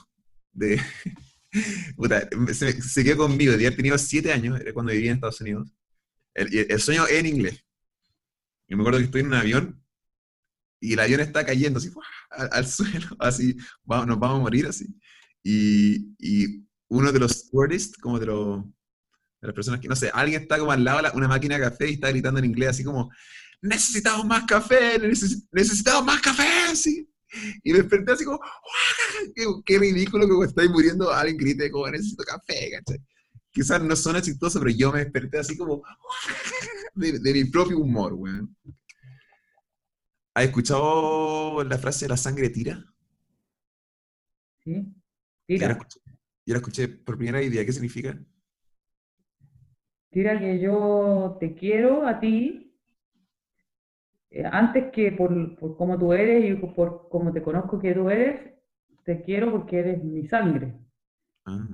De, 0.53 0.79
puta, 1.97 2.21
se, 2.53 2.81
se 2.81 3.03
quedó 3.03 3.17
conmigo. 3.17 3.53
Haber 3.53 3.75
tenido 3.75 3.97
siete 3.97 4.31
años, 4.31 4.59
era 4.59 4.73
cuando 4.73 4.93
vivía 4.93 5.11
en 5.11 5.15
Estados 5.15 5.41
Unidos. 5.41 5.69
El, 6.35 6.53
el 6.71 6.81
sueño 6.81 7.07
en 7.09 7.25
inglés. 7.25 7.65
Y 8.67 8.75
me 8.75 8.81
acuerdo 8.81 8.99
que 8.99 9.05
estoy 9.05 9.21
en 9.21 9.27
un 9.27 9.33
avión 9.35 9.81
y 10.79 10.93
el 10.93 10.99
avión 10.99 11.19
está 11.21 11.45
cayendo 11.45 11.79
así, 11.79 11.89
al, 12.31 12.49
al 12.51 12.67
suelo, 12.69 13.07
así, 13.19 13.55
vamos, 13.83 14.07
nos 14.07 14.19
vamos 14.19 14.37
a 14.39 14.41
morir 14.41 14.67
así. 14.67 14.87
Y, 15.43 16.15
y 16.19 16.65
uno 16.89 17.11
de 17.11 17.19
los 17.19 17.31
stewardess, 17.31 17.93
como 17.97 18.19
de, 18.19 18.27
los, 18.27 18.63
de 18.65 19.47
las 19.47 19.53
personas 19.55 19.79
que, 19.79 19.87
no 19.87 19.95
sé, 19.95 20.11
alguien 20.13 20.41
está 20.43 20.59
como 20.59 20.71
al 20.71 20.83
lado 20.83 21.01
de 21.03 21.17
una 21.17 21.27
máquina 21.27 21.55
de 21.57 21.63
café 21.63 21.89
y 21.89 21.93
está 21.93 22.09
gritando 22.09 22.39
en 22.39 22.45
inglés 22.45 22.69
así 22.69 22.83
como, 22.83 23.11
necesitamos 23.61 24.25
más 24.25 24.45
café, 24.45 24.99
neces- 24.99 25.47
necesitamos 25.51 26.05
más 26.05 26.21
café, 26.21 26.47
así. 26.71 27.09
Y 27.63 27.71
me 27.73 27.79
desperté 27.79 28.13
así 28.13 28.25
como, 28.25 28.39
qué, 29.35 29.45
qué 29.65 29.79
ridículo 29.79 30.27
que 30.27 30.47
estáis 30.47 30.69
muriendo 30.69 31.11
alguien 31.11 31.37
grite 31.37 31.71
como, 31.71 31.89
necesito 31.89 32.23
café, 32.23 32.71
¿cachai? 32.71 32.99
Quizás 33.55 33.81
no 33.81 33.95
suena 33.95 34.21
chistoso, 34.21 34.59
pero 34.59 34.75
yo 34.75 34.91
me 34.91 34.99
desperté 34.99 35.39
así 35.39 35.55
como, 35.55 35.81
de, 36.93 37.19
de 37.19 37.33
mi 37.33 37.45
propio 37.45 37.79
humor, 37.79 38.13
weón. 38.13 38.53
¿Has 40.33 40.43
escuchado 40.43 41.63
la 41.63 41.77
frase 41.77 42.07
la 42.09 42.17
sangre 42.17 42.49
tira? 42.49 42.83
¿sí? 44.63 44.93
Yo 45.55 45.67
la 45.67 45.71
Tira, 45.71 45.71
escuché, 45.73 45.99
yo 46.45 46.53
la 46.53 46.57
escuché 46.57 46.87
por 46.89 47.17
primera 47.17 47.39
vez, 47.39 47.65
¿qué 47.65 47.71
significa? 47.71 48.19
tira 50.11 50.39
que 50.39 50.59
yo 50.59 51.37
te 51.39 51.55
quiero 51.55 52.07
a 52.07 52.19
ti, 52.19 52.73
eh, 54.31 54.43
antes 54.45 54.91
que 54.91 55.11
por, 55.11 55.57
por 55.57 55.77
cómo 55.77 55.97
tú 55.97 56.13
eres 56.13 56.51
y 56.51 56.55
por 56.55 57.07
cómo 57.09 57.31
te 57.33 57.41
conozco 57.41 57.79
que 57.79 57.93
tú 57.93 58.09
eres, 58.09 58.53
te 59.03 59.21
quiero 59.23 59.51
porque 59.51 59.79
eres 59.79 60.03
mi 60.03 60.27
sangre. 60.27 60.73
Ah, 61.45 61.67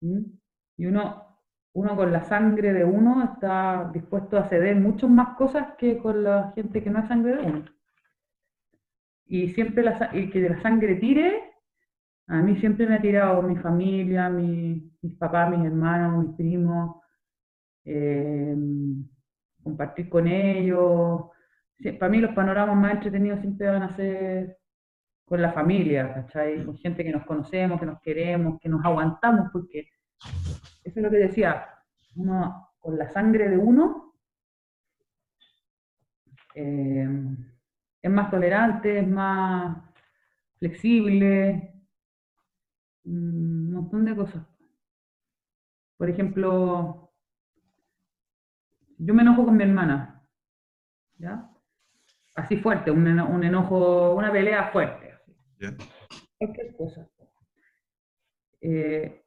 ¿Mm? 0.00 0.37
Y 0.78 0.86
uno, 0.86 1.38
uno 1.74 1.94
con 1.96 2.10
la 2.12 2.22
sangre 2.24 2.72
de 2.72 2.84
uno 2.84 3.22
está 3.22 3.90
dispuesto 3.92 4.38
a 4.38 4.48
ceder 4.48 4.76
muchas 4.76 5.10
más 5.10 5.36
cosas 5.36 5.74
que 5.76 5.98
con 5.98 6.24
la 6.24 6.52
gente 6.54 6.82
que 6.82 6.90
no 6.90 7.00
es 7.00 7.08
sangre 7.08 7.36
de 7.36 7.42
uno. 7.42 7.64
Y 9.26 9.48
siempre 9.50 9.82
la, 9.84 10.10
y 10.14 10.30
que 10.30 10.48
la 10.48 10.60
sangre 10.62 10.94
tire, 10.96 11.52
a 12.28 12.42
mí 12.42 12.56
siempre 12.56 12.86
me 12.86 12.96
ha 12.96 13.00
tirado 13.02 13.42
mi 13.42 13.56
familia, 13.56 14.30
mi- 14.30 14.90
mis 15.02 15.14
papás, 15.16 15.50
mis 15.50 15.66
hermanos, 15.66 16.26
mis 16.26 16.36
primos, 16.36 16.96
eh, 17.84 18.56
compartir 19.62 20.08
con 20.08 20.26
ellos. 20.26 21.22
Para 21.98 22.10
mí 22.10 22.18
los 22.20 22.34
panoramas 22.34 22.76
más 22.76 22.94
entretenidos 22.94 23.40
siempre 23.40 23.68
van 23.68 23.82
a 23.82 23.96
ser 23.96 24.58
con 25.26 25.42
la 25.42 25.52
familia, 25.52 26.14
¿cachai? 26.14 26.64
Con 26.64 26.76
gente 26.78 27.04
que 27.04 27.12
nos 27.12 27.24
conocemos, 27.26 27.80
que 27.80 27.86
nos 27.86 28.00
queremos, 28.00 28.58
que 28.60 28.68
nos 28.68 28.84
aguantamos, 28.84 29.50
porque 29.52 29.88
eso 30.88 31.00
es 31.00 31.04
lo 31.04 31.10
que 31.10 31.16
decía, 31.18 31.68
uno 32.16 32.70
con 32.80 32.96
la 32.98 33.08
sangre 33.12 33.48
de 33.48 33.58
uno 33.58 34.14
eh, 36.54 37.08
es 38.02 38.10
más 38.10 38.30
tolerante, 38.30 39.00
es 39.00 39.08
más 39.08 39.76
flexible, 40.58 41.74
un 43.04 43.72
montón 43.72 44.04
de 44.04 44.16
cosas. 44.16 44.46
Por 45.96 46.08
ejemplo, 46.08 47.12
yo 48.98 49.14
me 49.14 49.22
enojo 49.22 49.44
con 49.44 49.56
mi 49.56 49.64
hermana, 49.64 50.22
¿ya? 51.18 51.50
Así 52.34 52.56
fuerte, 52.56 52.90
un, 52.90 53.06
eno- 53.06 53.28
un 53.28 53.42
enojo, 53.44 54.14
una 54.14 54.30
pelea 54.32 54.70
fuerte. 54.70 55.14
así 55.60 55.76
cualquier 56.38 56.76
cosa. 56.76 57.08
Eh, 58.60 59.24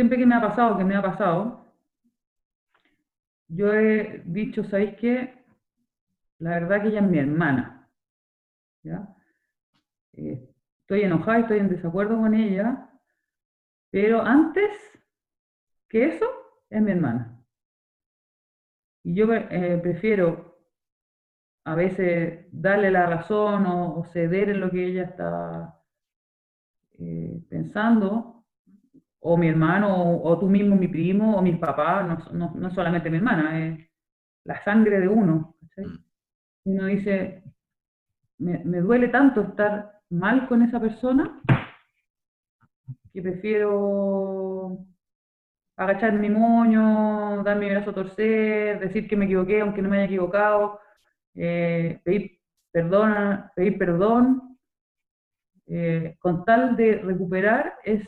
siempre 0.00 0.16
que 0.16 0.24
me 0.24 0.34
ha 0.34 0.40
pasado, 0.40 0.78
que 0.78 0.84
me 0.84 0.96
ha 0.96 1.02
pasado, 1.02 1.62
yo 3.48 3.70
he 3.74 4.22
dicho, 4.24 4.64
¿sabéis 4.64 4.96
qué? 4.96 5.44
La 6.38 6.52
verdad 6.52 6.80
que 6.80 6.88
ella 6.88 7.00
es 7.00 7.06
mi 7.06 7.18
hermana. 7.18 7.86
Eh, 10.14 10.48
estoy 10.80 11.02
enojada 11.02 11.40
estoy 11.40 11.58
en 11.58 11.68
desacuerdo 11.68 12.16
con 12.16 12.32
ella, 12.32 12.88
pero 13.90 14.22
antes 14.22 14.70
que 15.86 16.06
eso, 16.06 16.24
es 16.70 16.80
mi 16.80 16.92
hermana. 16.92 17.38
Y 19.02 19.14
yo 19.14 19.30
eh, 19.34 19.78
prefiero 19.82 20.56
a 21.64 21.74
veces 21.74 22.46
darle 22.52 22.90
la 22.90 23.04
razón 23.04 23.66
o, 23.66 23.98
o 23.98 24.04
ceder 24.06 24.48
en 24.48 24.60
lo 24.60 24.70
que 24.70 24.82
ella 24.82 25.02
está 25.02 25.78
eh, 26.98 27.42
pensando, 27.50 28.39
o 29.20 29.36
mi 29.36 29.48
hermano, 29.48 29.94
o, 29.94 30.28
o 30.30 30.38
tú 30.38 30.48
mismo, 30.48 30.76
mi 30.76 30.88
primo, 30.88 31.36
o 31.36 31.42
mis 31.42 31.58
papás, 31.58 32.06
no, 32.06 32.32
no, 32.32 32.54
no 32.54 32.70
solamente 32.74 33.10
mi 33.10 33.18
hermana, 33.18 33.66
es 33.66 33.90
la 34.44 34.62
sangre 34.64 35.00
de 35.00 35.08
uno. 35.08 35.56
¿cachai? 35.60 35.84
Mm. 35.86 36.04
Uno 36.64 36.86
dice, 36.86 37.42
me, 38.38 38.58
me 38.64 38.80
duele 38.80 39.08
tanto 39.08 39.42
estar 39.42 40.00
mal 40.10 40.48
con 40.48 40.62
esa 40.62 40.80
persona 40.80 41.40
que 43.12 43.22
prefiero 43.22 44.78
agachar 45.76 46.12
mi 46.12 46.28
moño, 46.28 47.42
dar 47.42 47.56
mi 47.56 47.70
brazo 47.70 47.90
a 47.90 47.94
torcer, 47.94 48.78
decir 48.80 49.08
que 49.08 49.16
me 49.16 49.24
equivoqué 49.24 49.60
aunque 49.60 49.82
no 49.82 49.88
me 49.88 49.96
haya 49.96 50.06
equivocado, 50.06 50.78
eh, 51.34 52.00
pedir 52.04 52.38
perdón, 52.70 53.44
pedir 53.56 53.78
perdón, 53.78 54.58
eh, 55.66 56.16
con 56.18 56.44
tal 56.44 56.76
de 56.76 56.96
recuperar 56.98 57.74
es, 57.84 58.06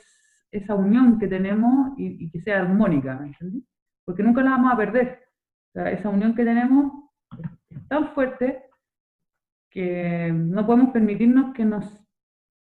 esa 0.52 0.74
unión 0.76 1.18
que 1.18 1.28
tenemos 1.28 1.98
y, 1.98 2.26
y 2.26 2.30
que 2.30 2.42
sea 2.42 2.60
armónica, 2.62 3.16
¿me 3.18 3.28
entendí? 3.28 3.66
Porque 4.04 4.22
nunca 4.24 4.42
la 4.42 4.50
vamos 4.52 4.72
a 4.72 4.76
perder. 4.76 5.20
O 5.70 5.72
sea, 5.74 5.90
esa 5.92 6.10
unión 6.10 6.34
que 6.34 6.44
tenemos 6.44 6.92
es, 7.70 7.88
tan 7.88 8.14
fuerte 8.14 8.64
que 9.70 10.30
no 10.32 10.66
podemos 10.66 10.90
permitirnos 10.92 11.52
que 11.54 11.64
nos 11.64 11.84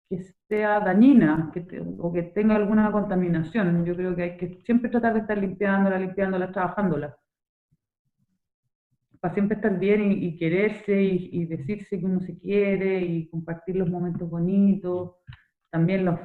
que 0.10 0.20
sea 0.50 0.80
dañina 0.82 1.52
que 1.54 1.62
te- 1.62 1.82
o 2.06 2.14
que 2.14 2.24
tenga 2.38 2.56
alguna 2.58 2.92
contaminación. 2.92 3.86
Yo 3.86 3.96
creo 3.96 4.16
que 4.16 4.24
hay 4.24 4.38
que 4.38 4.62
siempre 4.66 4.90
tratar 4.92 5.14
de 5.16 5.22
estar 5.22 5.38
limpiándola, 5.38 6.00
limpiándola, 6.00 6.52
trabajándola. 6.52 7.18
Para 9.20 9.34
siempre 9.34 9.56
estar 9.56 9.80
bien 9.80 10.12
y, 10.12 10.26
y 10.28 10.38
quererse 10.38 11.02
y, 11.02 11.30
y 11.32 11.46
decirse 11.46 12.00
que 12.00 12.06
uno 12.06 12.20
se 12.22 12.38
quiere 12.38 13.00
y 13.02 13.28
compartir 13.30 13.76
los 13.78 13.90
momentos 13.90 14.30
bonitos, 14.30 15.16
también 15.72 16.06
los, 16.06 16.20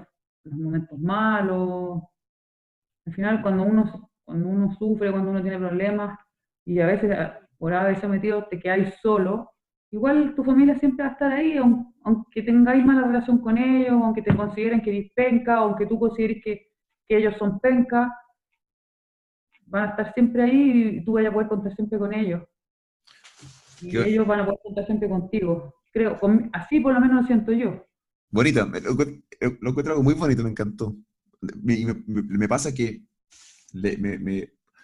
los 0.44 0.58
momentos 0.58 0.98
malos. 0.98 2.02
Al 3.06 3.12
final, 3.14 3.42
cuando 3.42 3.64
uno, 3.64 4.10
cuando 4.24 4.48
uno 4.48 4.74
sufre, 4.74 5.10
cuando 5.10 5.30
uno 5.30 5.42
tiene 5.42 5.58
problemas, 5.58 6.18
y 6.64 6.80
a 6.80 6.86
veces 6.86 7.16
por 7.58 7.74
haberse 7.74 8.06
metido 8.08 8.44
te 8.44 8.58
quedáis 8.58 8.94
solo, 9.02 9.50
igual 9.90 10.34
tu 10.34 10.44
familia 10.44 10.78
siempre 10.78 11.04
va 11.04 11.10
a 11.10 11.12
estar 11.12 11.32
ahí, 11.32 11.56
aunque 11.56 12.42
tengáis 12.42 12.84
mala 12.84 13.06
relación 13.06 13.38
con 13.38 13.58
ellos, 13.58 14.00
aunque 14.02 14.22
te 14.22 14.34
consideren 14.34 14.80
que 14.80 14.90
eres 14.90 15.12
penca, 15.14 15.56
aunque 15.56 15.86
tú 15.86 15.98
consideres 15.98 16.42
que, 16.44 16.68
que 17.06 17.16
ellos 17.16 17.34
son 17.36 17.58
penca, 17.60 18.14
van 19.66 19.84
a 19.84 19.90
estar 19.90 20.14
siempre 20.14 20.42
ahí 20.42 20.98
y 20.98 21.04
tú 21.04 21.12
vayas 21.12 21.30
a 21.30 21.34
poder 21.34 21.48
contar 21.48 21.74
siempre 21.74 21.98
con 21.98 22.12
ellos. 22.12 22.42
Y 23.82 23.96
ellos 23.96 24.26
van 24.26 24.40
a 24.40 24.44
poder 24.44 24.60
contar 24.62 24.86
siempre 24.86 25.08
contigo. 25.08 25.74
Creo, 25.92 26.18
así 26.52 26.80
por 26.80 26.92
lo 26.92 27.00
menos 27.00 27.22
lo 27.22 27.26
siento 27.26 27.52
yo. 27.52 27.84
Bonito, 28.31 28.65
lo 28.65 29.70
encuentro 29.70 29.93
algo 29.93 30.02
muy 30.02 30.15
bonito, 30.15 30.43
me 30.43 30.51
encantó. 30.51 30.97
Me, 31.62 32.48
pasa 32.48 32.73
que 32.73 33.02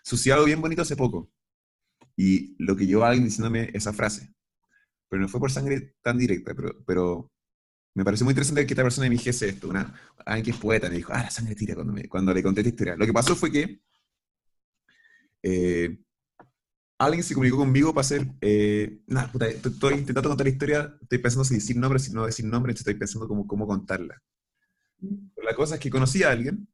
sucedió 0.03 0.35
algo 0.35 0.47
bien 0.47 0.61
bonito 0.61 0.83
hace 0.83 0.97
poco. 0.97 1.31
Y 2.17 2.57
lo 2.59 2.77
que 2.77 2.87
llevó 2.87 3.05
a 3.05 3.09
alguien 3.09 3.25
diciéndome 3.25 3.71
esa 3.75 3.93
frase. 3.93 4.35
Pero 5.09 5.23
no 5.23 5.29
fue 5.29 5.41
por 5.41 5.53
sangre 5.53 5.97
tan 6.03 6.19
directa, 6.19 6.55
pero, 6.55 6.85
pero 6.85 7.31
me 7.95 8.05
pareció 8.05 8.25
muy 8.25 8.33
interesante 8.33 8.67
que 8.67 8.75
esta 8.75 8.83
persona 8.83 9.09
me 9.09 9.15
dijese 9.15 9.49
esto. 9.51 9.69
Una, 9.69 9.95
alguien 10.25 10.45
que 10.45 10.51
es 10.51 10.57
poeta 10.59 10.89
me 10.89 10.97
dijo, 10.97 11.13
ah, 11.13 11.23
la 11.23 11.31
sangre 11.31 11.55
tira 11.55 11.75
cuando, 11.75 11.93
me, 11.93 12.09
cuando 12.09 12.35
le 12.35 12.43
conté 12.43 12.61
esta 12.63 12.71
historia. 12.71 12.97
Lo 12.97 13.07
que 13.07 13.13
pasó 13.13 13.37
fue 13.37 13.53
que 13.53 13.81
eh, 15.43 15.99
alguien 16.99 17.23
se 17.23 17.35
comunicó 17.35 17.59
conmigo 17.59 17.93
para 17.93 18.03
hacer, 18.03 18.27
eh, 18.41 19.01
nada, 19.07 19.31
puta, 19.31 19.49
estoy 19.49 19.95
intentando 19.95 20.29
contar 20.29 20.47
la 20.47 20.53
historia, 20.53 20.99
estoy 21.01 21.19
pensando 21.19 21.45
si 21.45 21.55
decir 21.55 21.77
nombre, 21.77 21.99
si 21.99 22.13
no 22.13 22.27
decir 22.27 22.47
nombre, 22.47 22.73
estoy 22.73 22.95
pensando 22.95 23.29
cómo, 23.29 23.47
cómo 23.47 23.67
contarla. 23.67 24.23
la 25.43 25.55
cosa 25.55 25.75
es 25.75 25.81
que 25.81 25.91
conocí 25.91 26.23
a 26.23 26.31
alguien 26.31 26.67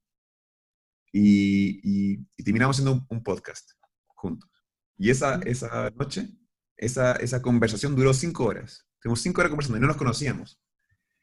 y, 1.13 2.17
y, 2.37 2.43
terminamos 2.45 2.77
haciendo 2.77 3.05
un, 3.09 3.23
podcast 3.23 3.73
juntos. 4.07 4.49
Y 4.97 5.11
esa, 5.11 5.41
esa 5.45 5.91
noche, 5.91 6.31
esa, 6.77 7.13
esa 7.17 7.43
conversación 7.43 7.95
duró 7.97 8.15
cinco 8.15 8.45
horas. 8.45 8.87
Tuvimos 9.01 9.21
cinco 9.21 9.41
horas 9.41 9.51
conversando 9.51 9.79
y 9.79 9.81
no 9.81 9.89
nos 9.89 9.97
conocíamos. 9.97 10.61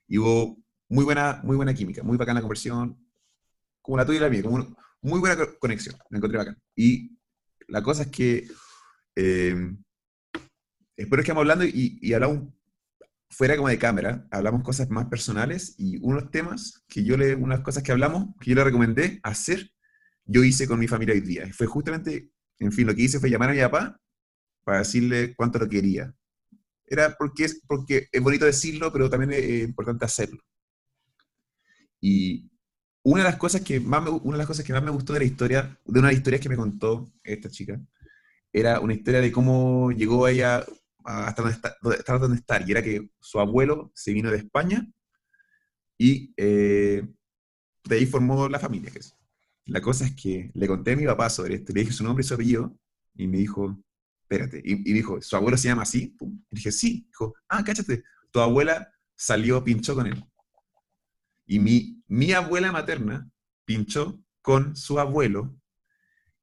Y 0.07 0.17
hubo 0.17 0.61
muy 0.89 1.05
buena, 1.05 1.41
muy 1.43 1.55
buena 1.55 1.73
química, 1.73 2.03
muy 2.03 2.17
bacana 2.17 2.39
la 2.39 2.41
conversación, 2.41 2.99
como 3.81 3.97
la 3.97 4.05
tuya 4.05 4.17
y 4.17 4.21
la 4.21 4.29
mía, 4.29 4.43
como 4.43 4.75
muy 5.01 5.19
buena 5.19 5.37
conexión, 5.59 5.95
me 6.09 6.17
encontré 6.17 6.37
bacán. 6.37 6.61
Y 6.75 7.17
la 7.67 7.81
cosa 7.81 8.03
es 8.03 8.09
que 8.09 8.47
eh, 9.21 9.75
después 10.95 11.25
que 11.25 11.31
hablando 11.31 11.65
y, 11.65 11.99
y 12.01 12.13
hablamos 12.13 12.53
fuera 13.29 13.55
como 13.55 13.67
de 13.67 13.77
cámara, 13.77 14.27
hablamos 14.31 14.63
cosas 14.63 14.89
más 14.89 15.05
personales 15.07 15.75
y 15.77 15.97
unos 15.97 16.31
temas 16.31 16.83
que 16.87 17.03
yo 17.03 17.17
le, 17.17 17.35
unas 17.35 17.59
cosas 17.59 17.83
que 17.83 17.91
hablamos, 17.91 18.29
que 18.39 18.49
yo 18.49 18.55
le 18.55 18.63
recomendé 18.63 19.19
hacer, 19.23 19.71
yo 20.25 20.43
hice 20.43 20.67
con 20.67 20.79
mi 20.79 20.87
familia 20.87 21.13
hoy 21.13 21.21
día. 21.21 21.51
Fue 21.53 21.67
justamente, 21.67 22.31
en 22.59 22.71
fin, 22.71 22.87
lo 22.87 22.95
que 22.95 23.03
hice 23.03 23.19
fue 23.19 23.29
llamar 23.29 23.49
a 23.49 23.53
mi 23.53 23.59
papá 23.59 23.99
para 24.63 24.79
decirle 24.79 25.35
cuánto 25.35 25.59
lo 25.59 25.67
quería. 25.67 26.13
Era 26.87 27.15
porque 27.17 27.45
es, 27.45 27.61
porque 27.67 28.07
es 28.11 28.21
bonito 28.21 28.45
decirlo, 28.45 28.91
pero 28.91 29.09
también 29.09 29.33
es 29.33 29.63
importante 29.63 30.05
hacerlo. 30.05 30.41
Y 32.01 32.49
una 33.03 33.23
de 33.23 33.29
las 33.29 33.37
cosas 33.37 33.61
que 33.61 33.79
más 33.79 34.01
me, 34.01 34.09
una 34.09 34.33
de 34.33 34.37
las 34.39 34.47
cosas 34.47 34.65
que 34.65 34.73
más 34.73 34.83
me 34.83 34.91
gustó 34.91 35.13
de 35.13 35.19
la 35.19 35.25
historia, 35.25 35.77
de 35.85 35.99
una 35.99 36.07
de 36.07 36.13
las 36.13 36.19
historias 36.19 36.41
que 36.41 36.49
me 36.49 36.55
contó 36.55 37.11
esta 37.23 37.49
chica, 37.49 37.79
era 38.51 38.79
una 38.79 38.93
historia 38.93 39.21
de 39.21 39.31
cómo 39.31 39.91
llegó 39.91 40.27
ella 40.27 40.65
hasta 41.03 41.41
donde 41.41 41.55
está, 41.55 42.17
donde 42.17 42.37
está, 42.37 42.61
y 42.65 42.71
era 42.71 42.83
que 42.83 43.09
su 43.19 43.39
abuelo 43.39 43.91
se 43.95 44.13
vino 44.13 44.29
de 44.29 44.37
España 44.37 44.87
y 45.97 46.33
eh, 46.37 47.07
de 47.83 47.95
ahí 47.95 48.05
formó 48.05 48.47
la 48.47 48.59
familia. 48.59 48.91
La 49.65 49.81
cosa 49.81 50.05
es 50.05 50.15
que 50.15 50.51
le 50.53 50.67
conté 50.67 50.93
a 50.93 50.95
mi 50.95 51.05
papá 51.05 51.29
sobre 51.29 51.55
esto, 51.55 51.73
le 51.73 51.81
dije 51.81 51.93
su 51.93 52.03
nombre 52.03 52.23
y 52.23 52.27
su 52.27 52.33
apellido, 52.33 52.77
y 53.15 53.27
me 53.27 53.37
dijo, 53.37 53.77
espérate, 54.21 54.61
y, 54.63 54.89
y 54.89 54.93
dijo, 54.93 55.21
¿su 55.21 55.35
abuelo 55.35 55.57
se 55.57 55.67
llama 55.67 55.83
así? 55.83 56.15
Y 56.21 56.55
dije, 56.55 56.71
sí. 56.71 57.05
Dijo, 57.07 57.35
ah, 57.47 57.63
cáchate, 57.63 58.03
tu 58.31 58.39
abuela 58.39 58.91
salió, 59.15 59.63
pinchó 59.63 59.95
con 59.95 60.07
él. 60.07 60.23
Y 61.45 61.59
mi, 61.59 62.03
mi 62.07 62.31
abuela 62.31 62.71
materna 62.71 63.29
pinchó 63.65 64.19
con 64.41 64.75
su 64.75 64.99
abuelo 64.99 65.55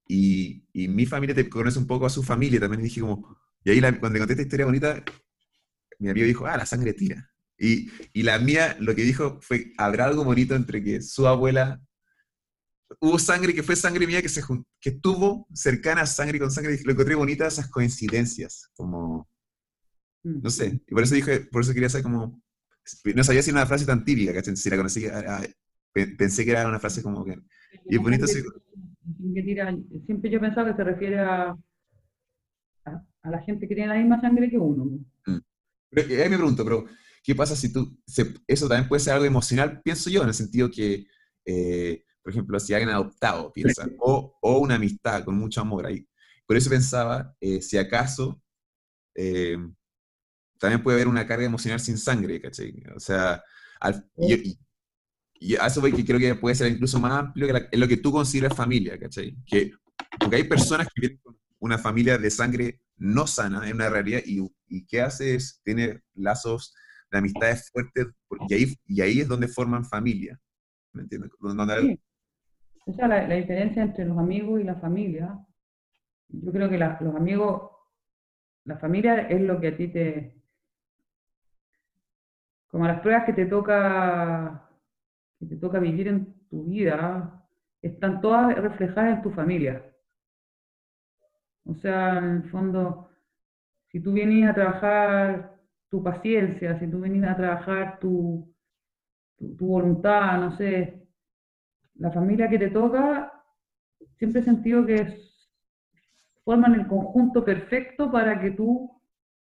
y, 0.06 0.64
y, 0.72 0.88
mi 0.88 1.06
familia 1.06 1.34
te 1.34 1.48
conoce 1.48 1.78
un 1.78 1.86
poco 1.86 2.06
a 2.06 2.10
su 2.10 2.22
familia. 2.22 2.60
También 2.60 2.82
dije 2.82 3.00
como, 3.00 3.36
y 3.64 3.70
ahí 3.70 3.80
cuando 3.80 4.18
conté 4.18 4.34
esta 4.34 4.42
historia 4.42 4.66
bonita, 4.66 5.04
mi 5.98 6.10
amigo 6.10 6.26
dijo, 6.26 6.46
ah, 6.46 6.56
la 6.56 6.66
sangre 6.66 6.92
tira. 6.92 7.30
Y, 7.58 7.90
y, 8.12 8.22
la 8.22 8.38
mía 8.38 8.76
lo 8.80 8.94
que 8.94 9.02
dijo 9.02 9.40
fue, 9.40 9.72
habrá 9.78 10.04
algo 10.06 10.24
bonito 10.24 10.54
entre 10.54 10.82
que 10.82 11.02
su 11.02 11.26
abuela, 11.26 11.80
hubo 13.00 13.18
sangre 13.18 13.54
que 13.54 13.62
fue 13.62 13.74
sangre 13.74 14.06
mía 14.06 14.22
que, 14.22 14.28
se, 14.28 14.42
que 14.80 14.90
estuvo 14.90 15.48
cercana 15.52 16.02
a 16.02 16.06
sangre 16.06 16.38
con 16.38 16.50
sangre. 16.50 16.78
Lo 16.84 16.92
encontré 16.92 17.14
bonita 17.14 17.46
esas 17.46 17.68
coincidencias, 17.68 18.70
como, 18.76 19.28
no 20.22 20.50
sé. 20.50 20.80
Y 20.86 20.94
por 20.94 21.02
eso 21.02 21.14
dije, 21.14 21.40
por 21.40 21.62
eso 21.62 21.72
quería 21.72 21.88
saber 21.88 22.04
como, 22.04 22.42
no 23.14 23.24
sabía 23.24 23.42
si 23.42 23.50
era 23.50 23.60
una 23.60 23.66
frase 23.66 23.86
tan 23.86 24.04
típica, 24.04 24.32
¿cachai? 24.32 24.56
Si 24.56 24.70
la 24.70 24.76
conocí, 24.76 25.06
pensé 26.16 26.44
que 26.44 26.50
era 26.50 26.68
una 26.68 26.78
frase 26.78 27.02
como 27.02 27.24
que... 27.24 27.38
Y 27.88 27.96
es 27.96 28.02
bonito 28.02 28.26
Siempre 30.06 30.30
yo 30.30 30.40
pensaba 30.40 30.70
que 30.70 30.76
se 30.76 30.84
refiere 30.84 31.18
a, 31.20 31.56
a, 32.84 33.30
la 33.30 33.42
gente 33.42 33.68
que 33.68 33.74
tiene 33.74 33.88
la 33.88 33.98
misma 33.98 34.20
sangre 34.20 34.50
que 34.50 34.58
uno. 34.58 34.84
Mm. 35.26 35.38
Pero, 35.90 36.22
ahí 36.22 36.28
me 36.28 36.36
pregunto, 36.36 36.64
pero 36.64 36.84
¿qué 37.22 37.34
pasa 37.34 37.56
si 37.56 37.72
tú... 37.72 37.98
eso 38.46 38.68
también 38.68 38.88
puede 38.88 39.00
ser 39.00 39.14
algo 39.14 39.24
emocional, 39.24 39.80
pienso 39.82 40.10
yo, 40.10 40.22
en 40.22 40.28
el 40.28 40.34
sentido 40.34 40.70
que, 40.70 41.06
eh, 41.44 42.04
por 42.22 42.32
ejemplo, 42.32 42.58
si 42.60 42.74
alguien 42.74 42.90
adoptado, 42.90 43.52
piensa, 43.52 43.88
o, 43.98 44.36
o, 44.40 44.58
una 44.58 44.76
amistad 44.76 45.24
con 45.24 45.36
mucho 45.36 45.60
amor 45.60 45.86
ahí. 45.86 46.06
Por 46.46 46.56
eso 46.56 46.70
pensaba, 46.70 47.34
eh, 47.40 47.60
si 47.60 47.78
acaso... 47.78 48.40
Eh, 49.14 49.56
también 50.58 50.82
puede 50.82 50.96
haber 50.96 51.08
una 51.08 51.26
carga 51.26 51.44
emocional 51.44 51.80
sin 51.80 51.98
sangre, 51.98 52.40
¿cachai? 52.40 52.82
O 52.94 53.00
sea, 53.00 53.42
y, 54.16 54.58
a 55.60 55.66
eso 55.66 55.82
que 55.82 56.04
creo 56.04 56.18
que 56.18 56.34
puede 56.34 56.54
ser 56.54 56.72
incluso 56.72 56.98
más 56.98 57.12
amplio 57.12 57.46
que 57.46 57.68
es 57.70 57.78
lo 57.78 57.88
que 57.88 57.96
tú 57.98 58.12
consideras 58.12 58.56
familia, 58.56 58.98
¿cachai? 58.98 59.36
Que, 59.46 59.72
porque 60.18 60.36
hay 60.36 60.44
personas 60.44 60.88
que 60.88 61.00
vienen 61.00 61.18
con 61.22 61.36
una 61.58 61.78
familia 61.78 62.18
de 62.18 62.30
sangre 62.30 62.80
no 62.96 63.26
sana, 63.26 63.68
en 63.68 63.74
una 63.74 63.90
realidad, 63.90 64.20
y, 64.24 64.40
y 64.68 64.86
¿qué 64.86 65.02
hace? 65.02 65.34
Es, 65.34 65.60
tiene 65.62 66.00
lazos 66.14 66.74
de 67.10 67.18
amistades 67.18 67.70
fuertes, 67.70 68.06
porque 68.26 68.54
ahí, 68.54 68.74
y 68.86 69.00
ahí 69.00 69.20
es 69.20 69.28
donde 69.28 69.48
forman 69.48 69.84
familia, 69.84 70.38
¿me 70.92 71.02
entiendes? 71.02 71.30
Sí. 71.80 72.00
O 72.86 72.92
sea, 72.92 73.08
la, 73.08 73.34
diferencia 73.34 73.82
entre 73.82 74.04
los 74.04 74.16
amigos 74.18 74.60
y 74.60 74.64
la 74.64 74.76
familia, 74.76 75.38
yo 76.28 76.52
creo 76.52 76.70
que 76.70 76.78
los 76.78 77.14
amigos, 77.14 77.70
la 78.64 78.78
familia 78.78 79.28
es 79.28 79.40
lo 79.40 79.60
que 79.60 79.68
a 79.68 79.76
ti 79.76 79.88
te, 79.88 80.36
como 82.68 82.86
las 82.86 83.00
pruebas 83.00 83.24
que 83.24 83.32
te 83.32 83.46
toca, 83.46 84.65
que 85.38 85.46
te 85.46 85.56
toca 85.56 85.78
vivir 85.78 86.08
en 86.08 86.34
tu 86.48 86.64
vida, 86.64 87.44
están 87.82 88.20
todas 88.20 88.56
reflejadas 88.56 89.18
en 89.18 89.22
tu 89.22 89.30
familia. 89.30 89.84
O 91.64 91.74
sea, 91.74 92.18
en 92.18 92.24
el 92.24 92.50
fondo, 92.50 93.10
si 93.88 94.00
tú 94.00 94.12
vienes 94.12 94.48
a 94.48 94.54
trabajar 94.54 95.56
tu 95.88 96.02
paciencia, 96.02 96.78
si 96.78 96.88
tú 96.88 97.00
vienes 97.00 97.28
a 97.28 97.36
trabajar 97.36 97.98
tu, 97.98 98.54
tu, 99.36 99.66
voluntad, 99.66 100.38
no 100.38 100.56
sé, 100.56 101.06
la 101.94 102.10
familia 102.10 102.48
que 102.48 102.58
te 102.58 102.70
toca, 102.70 103.32
siempre 104.16 104.40
he 104.40 104.44
sentido 104.44 104.86
que 104.86 105.18
forman 106.44 106.74
el 106.74 106.86
conjunto 106.86 107.44
perfecto 107.44 108.10
para 108.10 108.40
que 108.40 108.52
tú 108.52 108.90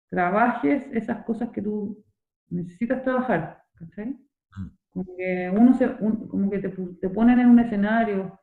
trabajes 0.09 0.87
esas 0.91 1.25
cosas 1.25 1.49
que 1.49 1.61
tú 1.61 2.03
necesitas 2.49 3.03
trabajar, 3.03 3.63
¿cachai? 3.75 4.09
Mm. 4.57 4.82
Como 4.93 5.15
que, 5.17 5.49
uno 5.49 5.73
se, 5.73 5.97
como 5.97 6.49
que 6.51 6.59
te, 6.59 6.69
te, 6.69 7.09
ponen 7.09 7.39
en 7.39 7.49
un 7.49 7.59
escenario 7.59 8.39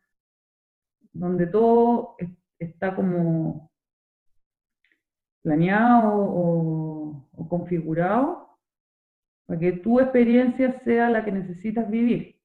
donde 1.13 1.47
todo 1.47 2.17
está 2.59 2.95
como 2.95 3.71
planeado 5.43 6.11
o, 6.13 7.27
configurado 7.49 8.59
para 9.47 9.59
que 9.59 9.73
tu 9.73 9.99
experiencia 9.99 10.79
sea 10.81 11.11
la 11.11 11.25
que 11.25 11.33
necesitas 11.33 11.91
vivir. 11.91 12.37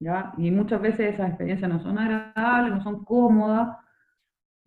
¿Ya? 0.00 0.32
Y 0.38 0.50
muchas 0.50 0.80
veces 0.80 1.14
esas 1.14 1.28
experiencias 1.28 1.70
no 1.70 1.80
son 1.80 1.98
agradables, 1.98 2.72
no 2.72 2.82
son 2.82 3.04
cómodas. 3.04 3.76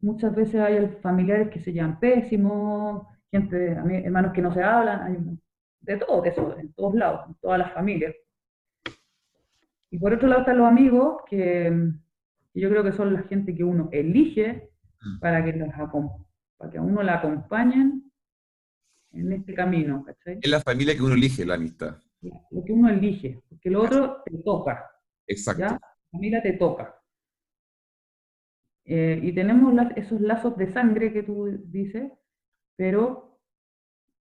Muchas 0.02 0.36
veces 0.36 0.62
hay 0.62 0.88
familiares 1.02 1.50
que 1.50 1.60
se 1.60 1.74
llaman 1.74 2.00
pésimos, 2.00 3.08
gente, 3.32 3.72
hermanos 3.72 4.34
que 4.34 4.42
no 4.42 4.54
se 4.54 4.64
hablan, 4.64 5.02
hay 5.02 5.18
de 5.86 5.98
todo 5.98 6.24
eso, 6.26 6.58
en 6.58 6.74
todos 6.74 6.96
lados, 6.96 7.22
en 7.28 7.36
todas 7.36 7.60
las 7.60 7.74
familias. 7.74 8.16
Y 9.92 10.00
por 10.00 10.14
otro 10.14 10.28
lado 10.28 10.42
están 10.42 10.58
los 10.58 10.68
amigos, 10.68 11.22
que, 11.30 11.72
yo 12.54 12.70
creo 12.70 12.84
que 12.84 12.92
son 12.92 13.14
la 13.14 13.24
gente 13.24 13.56
que 13.56 13.64
uno 13.64 13.90
elige 13.92 14.70
mm. 15.02 15.20
para 15.20 15.44
que, 15.44 15.54
los, 15.54 15.70
para 16.58 16.72
que 16.72 16.78
a 16.78 16.82
uno 16.82 17.04
la 17.04 17.16
acompañen 17.16 18.12
en 19.12 19.32
este 19.32 19.54
camino, 19.54 20.06
Es 20.26 20.50
la 20.50 20.60
familia 20.60 20.96
que 20.96 21.02
uno 21.02 21.16
elige, 21.16 21.46
la 21.46 21.54
amistad. 21.54 21.98
Lo 22.52 22.64
que 22.66 22.74
uno 22.74 22.90
elige, 22.90 23.42
que 23.62 23.70
lo 23.70 23.84
otro 23.84 24.22
te 24.26 24.38
toca. 24.40 24.92
Exacto. 25.28 25.62
¿ya? 25.62 25.72
La 25.72 25.80
familia 26.12 26.42
te 26.42 26.54
toca. 26.54 27.00
Eh, 28.84 29.20
y 29.24 29.34
tenemos 29.34 29.74
esos 29.96 30.20
lazos 30.22 30.58
de 30.58 30.72
sangre 30.72 31.14
que 31.14 31.24
tú 31.24 31.48
dices, 31.66 32.12
pero 32.76 33.35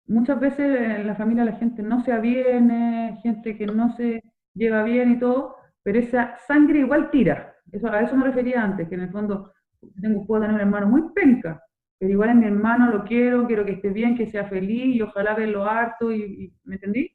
muchas 0.08 0.40
veces 0.40 0.80
en 0.80 1.06
la 1.06 1.14
familia 1.14 1.44
la 1.44 1.56
gente 1.56 1.82
no 1.82 2.02
se 2.04 2.12
aviene, 2.12 3.18
gente 3.22 3.56
que 3.56 3.66
no 3.66 3.94
se 3.96 4.22
lleva 4.54 4.82
bien 4.82 5.12
y 5.12 5.18
todo, 5.18 5.56
pero 5.82 5.98
esa 5.98 6.36
sangre 6.46 6.80
igual 6.80 7.10
tira. 7.10 7.54
Eso, 7.72 7.88
a 7.88 8.00
eso 8.00 8.16
me 8.16 8.26
refería 8.26 8.62
antes, 8.62 8.88
que 8.88 8.94
en 8.94 9.02
el 9.02 9.10
fondo 9.10 9.52
tengo, 10.00 10.26
puedo 10.26 10.42
tener 10.42 10.54
un 10.54 10.60
hermano 10.60 10.86
muy 10.88 11.12
penca, 11.14 11.62
pero 11.98 12.12
igual 12.12 12.30
es 12.30 12.36
mi 12.36 12.46
hermano, 12.46 12.90
lo 12.90 13.04
quiero, 13.04 13.46
quiero 13.46 13.64
que 13.64 13.72
esté 13.72 13.90
bien, 13.90 14.16
que 14.16 14.26
sea 14.26 14.46
feliz 14.46 14.96
y 14.96 15.02
ojalá 15.02 15.34
verlo 15.34 15.64
harto, 15.64 16.12
y, 16.12 16.54
¿me 16.64 16.76
entendí? 16.76 17.10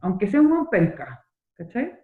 Aunque 0.00 0.26
sea 0.26 0.40
un 0.40 0.50
buen 0.50 0.66
penca, 0.66 1.24
¿cachai? 1.54 1.98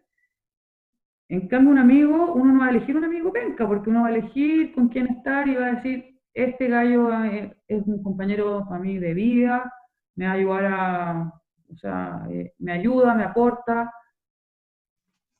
En 1.28 1.46
cambio, 1.48 1.72
un 1.72 1.78
amigo, 1.78 2.32
uno 2.34 2.52
no 2.52 2.60
va 2.60 2.66
a 2.66 2.70
elegir 2.70 2.96
un 2.96 3.04
amigo 3.04 3.32
penca, 3.32 3.66
porque 3.66 3.90
uno 3.90 4.02
va 4.02 4.08
a 4.08 4.10
elegir 4.10 4.72
con 4.72 4.88
quién 4.88 5.08
estar 5.08 5.46
y 5.46 5.56
va 5.56 5.66
a 5.66 5.74
decir, 5.74 6.17
este 6.44 6.68
gallo 6.68 7.12
eh, 7.24 7.56
es 7.66 7.82
un 7.86 8.02
compañero 8.02 8.64
para 8.68 8.80
mí 8.80 8.98
de 8.98 9.14
vida, 9.14 9.72
me 10.14 10.26
va 10.26 10.32
a 10.32 10.34
ayudar 10.34 10.64
a, 10.66 11.42
o 11.68 11.76
sea, 11.76 12.26
eh, 12.30 12.54
me 12.58 12.72
ayuda, 12.72 13.14
me 13.14 13.24
aporta. 13.24 13.92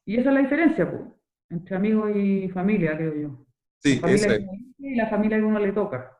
Y 0.04 0.16
esa 0.16 0.30
es 0.30 0.34
la 0.34 0.40
diferencia, 0.40 0.90
pues, 0.90 1.02
entre 1.50 1.76
amigos 1.76 2.10
y 2.16 2.48
familia, 2.48 2.96
creo 2.96 3.14
yo. 3.14 3.46
Sí, 3.78 4.00
eso 4.04 4.30
es. 4.32 4.44
Y 4.78 4.94
la 4.94 5.08
familia 5.08 5.38
que 5.38 5.44
uno 5.44 5.58
le 5.58 5.72
toca. 5.72 6.16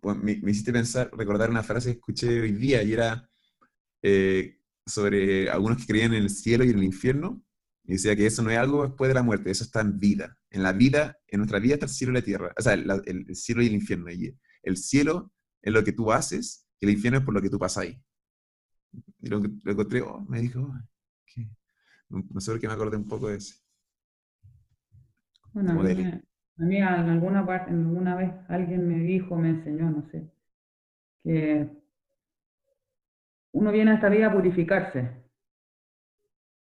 Pues 0.00 0.16
me, 0.16 0.32
hiciste 0.32 0.72
pensar, 0.72 1.10
recordar 1.12 1.48
una 1.48 1.62
frase 1.62 1.90
que 1.90 1.98
escuché 1.98 2.40
hoy 2.40 2.52
día 2.52 2.82
y 2.82 2.92
era 2.92 3.28
eh, 4.02 4.58
sobre 4.84 5.48
algunos 5.50 5.78
que 5.78 5.86
creían 5.86 6.12
en 6.12 6.22
el 6.22 6.30
cielo 6.30 6.64
y 6.64 6.70
en 6.70 6.78
el 6.78 6.84
infierno 6.84 7.42
y 7.84 7.92
decía 7.92 8.14
que 8.14 8.26
eso 8.26 8.42
no 8.42 8.50
es 8.50 8.58
algo 8.58 8.86
después 8.86 9.08
de 9.08 9.14
la 9.14 9.22
muerte, 9.22 9.50
eso 9.50 9.64
está 9.64 9.80
en 9.80 9.98
vida. 9.98 10.37
En 10.50 10.62
la 10.62 10.72
vida, 10.72 11.18
en 11.26 11.38
nuestra 11.40 11.58
vida 11.58 11.74
está 11.74 11.86
el 11.86 11.92
cielo 11.92 12.12
y 12.12 12.16
la 12.16 12.22
tierra. 12.22 12.54
O 12.58 12.62
sea, 12.62 12.74
el, 12.74 13.34
cielo 13.34 13.62
y 13.62 13.66
el 13.66 13.74
infierno. 13.74 14.10
Y 14.10 14.36
el 14.62 14.76
cielo 14.76 15.32
es 15.62 15.72
lo 15.72 15.84
que 15.84 15.92
tú 15.92 16.10
haces 16.10 16.66
y 16.80 16.86
el 16.86 16.92
infierno 16.92 17.18
es 17.18 17.24
por 17.24 17.34
lo 17.34 17.42
que 17.42 17.50
tú 17.50 17.58
pasas 17.58 17.84
ahí. 17.84 18.02
Y 19.20 19.28
lo, 19.28 19.40
lo 19.40 19.72
encontré, 19.72 20.00
oh, 20.00 20.24
me 20.28 20.40
dijo, 20.40 20.72
¿qué? 21.26 21.48
no 22.08 22.40
sé 22.40 22.50
por 22.50 22.60
qué 22.60 22.68
me 22.68 22.74
acordé 22.74 22.96
un 22.96 23.06
poco 23.06 23.28
de 23.28 23.36
ese. 23.36 23.56
Bueno, 25.52 25.72
a 25.72 25.82
mí, 25.82 26.02
a 26.04 26.62
mí, 26.62 26.76
en 26.76 26.84
alguna 26.84 27.44
parte, 27.44 27.70
en 27.70 27.86
alguna 27.86 28.16
vez 28.16 28.32
alguien 28.48 28.88
me 28.88 28.98
dijo, 29.00 29.36
me 29.36 29.50
enseñó, 29.50 29.90
no 29.90 30.08
sé, 30.10 30.30
que 31.22 31.68
uno 33.52 33.72
viene 33.72 33.90
a 33.90 33.94
esta 33.94 34.08
vida 34.08 34.28
a 34.28 34.32
purificarse. 34.32 35.24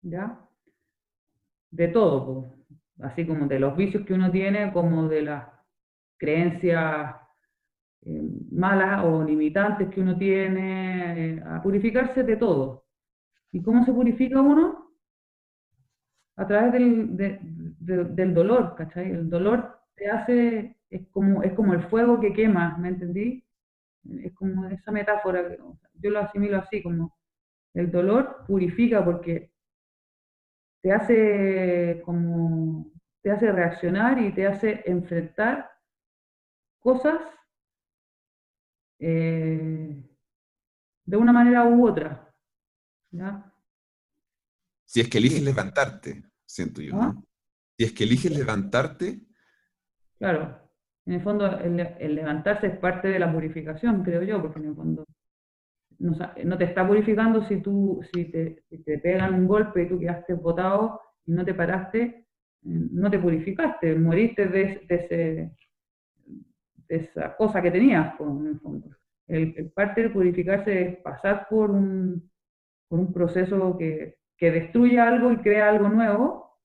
¿Ya? 0.02 0.44
de 1.74 1.88
todo, 1.88 2.54
así 3.00 3.26
como 3.26 3.46
de 3.46 3.58
los 3.58 3.76
vicios 3.76 4.04
que 4.06 4.14
uno 4.14 4.30
tiene, 4.30 4.72
como 4.72 5.08
de 5.08 5.22
las 5.22 5.48
creencias 6.16 7.16
eh, 8.02 8.22
malas 8.52 9.04
o 9.04 9.24
limitantes 9.24 9.88
que 9.88 10.00
uno 10.00 10.16
tiene, 10.16 11.36
eh, 11.36 11.42
a 11.46 11.62
purificarse 11.62 12.22
de 12.22 12.36
todo. 12.36 12.84
¿Y 13.52 13.62
cómo 13.62 13.84
se 13.84 13.92
purifica 13.92 14.40
uno? 14.40 14.92
A 16.36 16.46
través 16.46 16.72
del, 16.72 18.34
dolor, 18.34 18.74
¿cachai? 18.76 19.10
El 19.10 19.30
dolor 19.30 19.78
te 19.94 20.10
hace, 20.10 20.76
es 20.90 21.06
como, 21.08 21.42
es 21.42 21.52
como 21.54 21.74
el 21.74 21.82
fuego 21.84 22.20
que 22.20 22.32
quema, 22.32 22.76
¿me 22.78 22.88
entendí? 22.88 23.44
Es 24.22 24.34
como 24.34 24.66
esa 24.68 24.90
metáfora, 24.92 25.42
yo 25.94 26.10
lo 26.10 26.18
asimilo 26.18 26.58
así, 26.58 26.82
como 26.82 27.16
el 27.74 27.90
dolor 27.90 28.44
purifica 28.46 29.04
porque 29.04 29.50
te 30.84 30.92
hace 30.92 32.02
como, 32.04 32.92
te 33.22 33.30
hace 33.30 33.50
reaccionar 33.50 34.20
y 34.20 34.34
te 34.34 34.46
hace 34.46 34.82
enfrentar 34.84 35.70
cosas 36.78 37.22
eh, 38.98 40.04
de 41.06 41.16
una 41.16 41.32
manera 41.32 41.64
u 41.64 41.88
otra. 41.88 42.30
Si 44.84 45.00
es 45.00 45.08
que 45.08 45.16
eliges 45.16 45.42
levantarte, 45.42 46.22
siento 46.44 46.82
yo, 46.82 46.92
¿no? 46.92 47.02
¿Ah? 47.02 47.14
Si 47.78 47.84
es 47.84 47.92
que 47.94 48.04
eliges 48.04 48.36
levantarte. 48.36 49.22
Claro, 50.18 50.70
en 51.06 51.14
el 51.14 51.22
fondo 51.22 51.46
el, 51.60 51.80
el, 51.80 52.14
levantarse 52.14 52.66
es 52.66 52.76
parte 52.76 53.08
de 53.08 53.18
la 53.18 53.32
purificación, 53.32 54.04
creo 54.04 54.22
yo, 54.22 54.42
porque 54.42 54.58
en 54.58 54.66
el 54.66 54.74
fondo 54.74 55.06
no, 56.04 56.58
te 56.58 56.64
está 56.64 56.86
purificando 56.86 57.42
si 57.42 57.62
tú, 57.62 58.00
si 58.12 58.26
te, 58.26 58.62
te, 58.84 58.98
pegan 58.98 59.34
un 59.34 59.46
golpe 59.46 59.82
y 59.82 59.88
tú 59.88 59.98
quedaste 59.98 60.34
botado 60.34 61.00
y 61.24 61.32
no 61.32 61.44
te 61.44 61.54
paraste, 61.54 62.02
eh, 62.02 62.26
no 62.62 63.10
te 63.10 63.18
purificaste, 63.18 63.94
moriste 63.94 64.46
de, 64.46 64.84
ese, 64.88 65.50
de 66.88 66.96
esa 66.96 67.34
cosa 67.36 67.62
que 67.62 67.70
tenías, 67.70 68.14
en 68.20 68.46
el. 68.46 68.94
El, 69.26 69.70
parte 69.70 70.02
de 70.02 70.10
purificarse 70.10 70.82
es 70.82 70.96
pasar 70.98 71.46
por 71.48 71.70
un, 71.70 72.30
por 72.88 73.00
un 73.00 73.10
proceso 73.10 73.78
que, 73.78 74.18
que 74.36 74.50
destruye 74.50 75.00
algo 75.00 75.32
y 75.32 75.38
crea 75.38 75.70
algo 75.70 75.88
nuevo, 75.88 76.58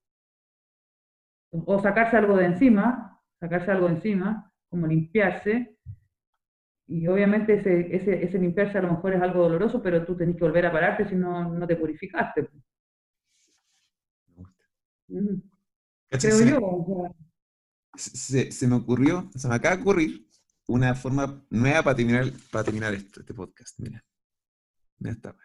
o 1.51 1.79
sacarse 1.79 2.17
algo 2.17 2.35
de 2.35 2.47
encima, 2.47 3.21
sacarse 3.39 3.71
algo 3.71 3.87
de 3.87 3.93
encima, 3.95 4.51
como 4.69 4.85
limpiarse, 4.87 5.77
y 6.89 7.05
obviamente 7.05 7.53
ese, 7.53 7.95
ese, 7.95 8.23
ese, 8.23 8.39
limpiarse 8.39 8.79
a 8.79 8.81
lo 8.81 8.93
mejor 8.93 9.13
es 9.13 9.21
algo 9.21 9.43
doloroso, 9.43 9.79
pero 9.79 10.03
tú 10.03 10.17
tenés 10.17 10.35
que 10.35 10.43
volver 10.43 10.65
a 10.65 10.71
pararte 10.71 11.07
si 11.07 11.13
no, 11.13 11.53
no 11.53 11.67
te 11.67 11.75
purificaste. 11.75 12.49
Mm. 15.07 15.39
Creo 16.09 16.41
yo. 16.41 17.15
se, 17.93 18.51
se, 18.51 18.67
me 18.67 18.75
ocurrió, 18.75 19.29
se 19.35 19.47
me 19.47 19.53
acaba 19.53 19.75
de 19.75 19.81
ocurrir 19.83 20.27
una 20.67 20.95
forma 20.95 21.45
nueva 21.51 21.83
para 21.83 21.95
terminar, 21.95 22.25
para 22.51 22.63
terminar 22.63 22.95
esto, 22.95 23.19
este 23.19 23.35
podcast. 23.35 23.77
Mira, 23.77 24.03
mira 24.97 25.13
esta. 25.13 25.35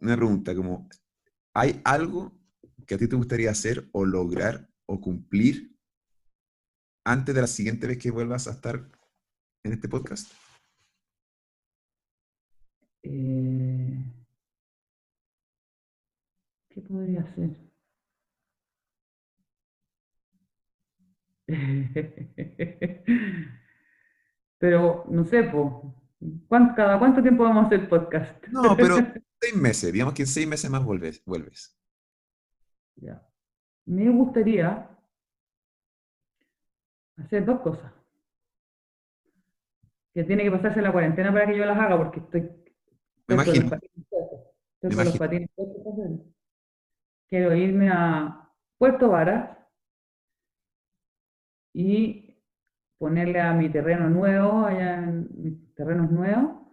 Una 0.00 0.14
pregunta 0.14 0.54
como, 0.54 0.90
¿hay 1.54 1.80
algo 1.84 2.38
que 2.86 2.96
a 2.96 2.98
ti 2.98 3.08
te 3.08 3.16
gustaría 3.16 3.50
hacer 3.50 3.88
o 3.92 4.04
lograr 4.04 4.68
o 4.84 5.00
cumplir 5.00 5.77
antes 7.08 7.34
de 7.34 7.40
la 7.40 7.46
siguiente 7.46 7.86
vez 7.86 7.96
que 7.98 8.10
vuelvas 8.10 8.48
a 8.48 8.52
estar 8.52 8.86
en 9.64 9.72
este 9.72 9.88
podcast? 9.88 10.30
Eh, 13.02 14.04
¿Qué 16.68 16.82
podría 16.82 17.22
hacer? 17.22 17.56
pero, 24.58 25.06
no 25.08 25.24
sé, 25.24 25.50
¿cada 26.76 26.98
cuánto 26.98 27.22
tiempo 27.22 27.44
vamos 27.44 27.64
a 27.64 27.68
hacer 27.68 27.88
podcast? 27.88 28.46
No, 28.48 28.76
pero 28.76 28.96
seis 29.40 29.56
meses, 29.56 29.94
digamos 29.94 30.12
que 30.12 30.20
en 30.22 30.28
seis 30.28 30.46
meses 30.46 30.70
más 30.70 30.84
vuelves. 30.84 31.24
vuelves. 31.24 31.74
Ya. 32.96 33.26
Me 33.86 34.10
gustaría 34.10 34.97
hacer 37.18 37.44
dos 37.44 37.60
cosas. 37.60 37.92
Que 40.12 40.24
tiene 40.24 40.44
que 40.44 40.50
pasarse 40.50 40.82
la 40.82 40.92
cuarentena 40.92 41.32
para 41.32 41.46
que 41.46 41.56
yo 41.56 41.64
las 41.64 41.78
haga, 41.78 41.96
porque 41.96 42.20
estoy. 42.20 42.48
Me 43.26 43.34
imagino. 43.34 43.78
Quiero 47.28 47.54
irme 47.54 47.90
a 47.90 48.50
Puerto 48.78 49.10
Varas 49.10 49.58
y 51.74 52.42
ponerle 52.96 53.40
a 53.40 53.52
mi 53.52 53.68
terreno 53.70 54.08
nuevo, 54.08 54.64
allá 54.64 54.98
en 54.98 55.28
mis 55.34 55.74
terrenos 55.74 56.10
nuevos, 56.10 56.66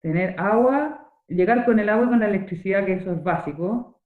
tener 0.00 0.34
agua, 0.40 1.12
llegar 1.28 1.64
con 1.64 1.78
el 1.78 1.88
agua 1.88 2.06
y 2.06 2.08
con 2.08 2.20
la 2.20 2.28
electricidad, 2.28 2.86
que 2.86 2.94
eso 2.94 3.12
es 3.12 3.22
básico, 3.22 4.00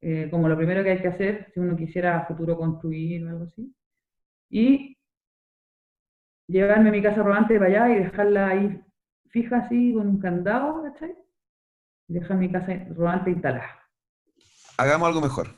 eh, 0.00 0.28
como 0.30 0.48
lo 0.48 0.56
primero 0.56 0.82
que 0.82 0.90
hay 0.90 1.02
que 1.02 1.08
hacer 1.08 1.52
si 1.52 1.60
uno 1.60 1.76
quisiera 1.76 2.18
a 2.18 2.26
futuro 2.26 2.56
construir 2.56 3.24
o 3.24 3.28
algo 3.28 3.44
así 3.44 3.74
y 4.54 4.96
llevarme 6.46 6.90
a 6.90 6.92
mi 6.92 7.02
casa 7.02 7.24
rodante 7.24 7.58
para 7.58 7.70
allá 7.70 7.96
y 7.96 8.04
dejarla 8.04 8.48
ahí 8.48 8.80
fija 9.30 9.56
así 9.58 9.92
con 9.92 10.06
un 10.06 10.20
candado, 10.20 10.84
¿cachai? 10.84 11.12
Y 12.06 12.14
dejar 12.14 12.36
mi 12.36 12.52
casa 12.52 12.72
rodante 12.90 13.30
instalada. 13.32 13.82
Hagamos 14.76 15.08
algo 15.08 15.20
mejor. 15.20 15.48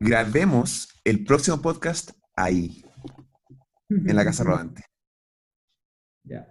Grabemos 0.00 0.88
el 1.04 1.22
próximo 1.22 1.60
podcast 1.60 2.12
ahí, 2.34 2.82
en 3.90 4.16
la 4.16 4.24
casa 4.24 4.42
rodante. 4.42 4.84
Ya. 6.22 6.46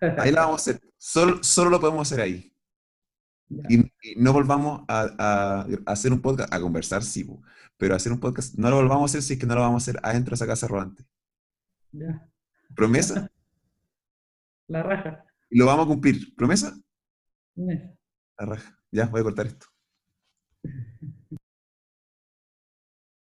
Ahí 0.00 0.30
la 0.30 0.42
vamos 0.42 0.68
a 0.68 0.70
hacer. 0.70 0.80
Solo, 0.96 1.42
solo 1.42 1.70
lo 1.70 1.80
podemos 1.80 2.06
hacer 2.06 2.22
ahí. 2.24 2.53
Y, 3.68 3.90
no 4.16 4.32
volvamos 4.32 4.82
a, 4.88 5.66
hacer 5.86 6.12
un 6.12 6.20
podcast, 6.20 6.52
a 6.52 6.60
conversar, 6.60 7.02
sí, 7.02 7.28
pero 7.76 7.94
hacer 7.94 8.12
un 8.12 8.20
podcast, 8.20 8.54
no 8.56 8.70
lo 8.70 8.76
volvamos 8.76 9.02
a 9.02 9.04
hacer 9.12 9.22
si 9.22 9.34
es 9.34 9.38
que 9.38 9.46
no 9.46 9.54
lo 9.54 9.60
vamos 9.60 9.82
a 9.82 9.84
hacer 9.84 10.00
adentro 10.02 10.30
de 10.30 10.34
esa 10.36 10.46
casa 10.46 10.68
rodante. 10.68 11.04
Ya. 11.92 12.28
¿Promesa? 12.74 13.30
La 14.68 14.82
raja. 14.82 15.24
Y 15.50 15.58
lo 15.58 15.66
vamos 15.66 15.84
a 15.84 15.88
cumplir. 15.88 16.34
¿Promesa? 16.36 16.76
La 17.56 18.46
raja. 18.46 18.78
Ya, 18.90 19.06
voy 19.06 19.20
a 19.20 19.24
cortar 19.24 19.46
esto. 19.46 19.66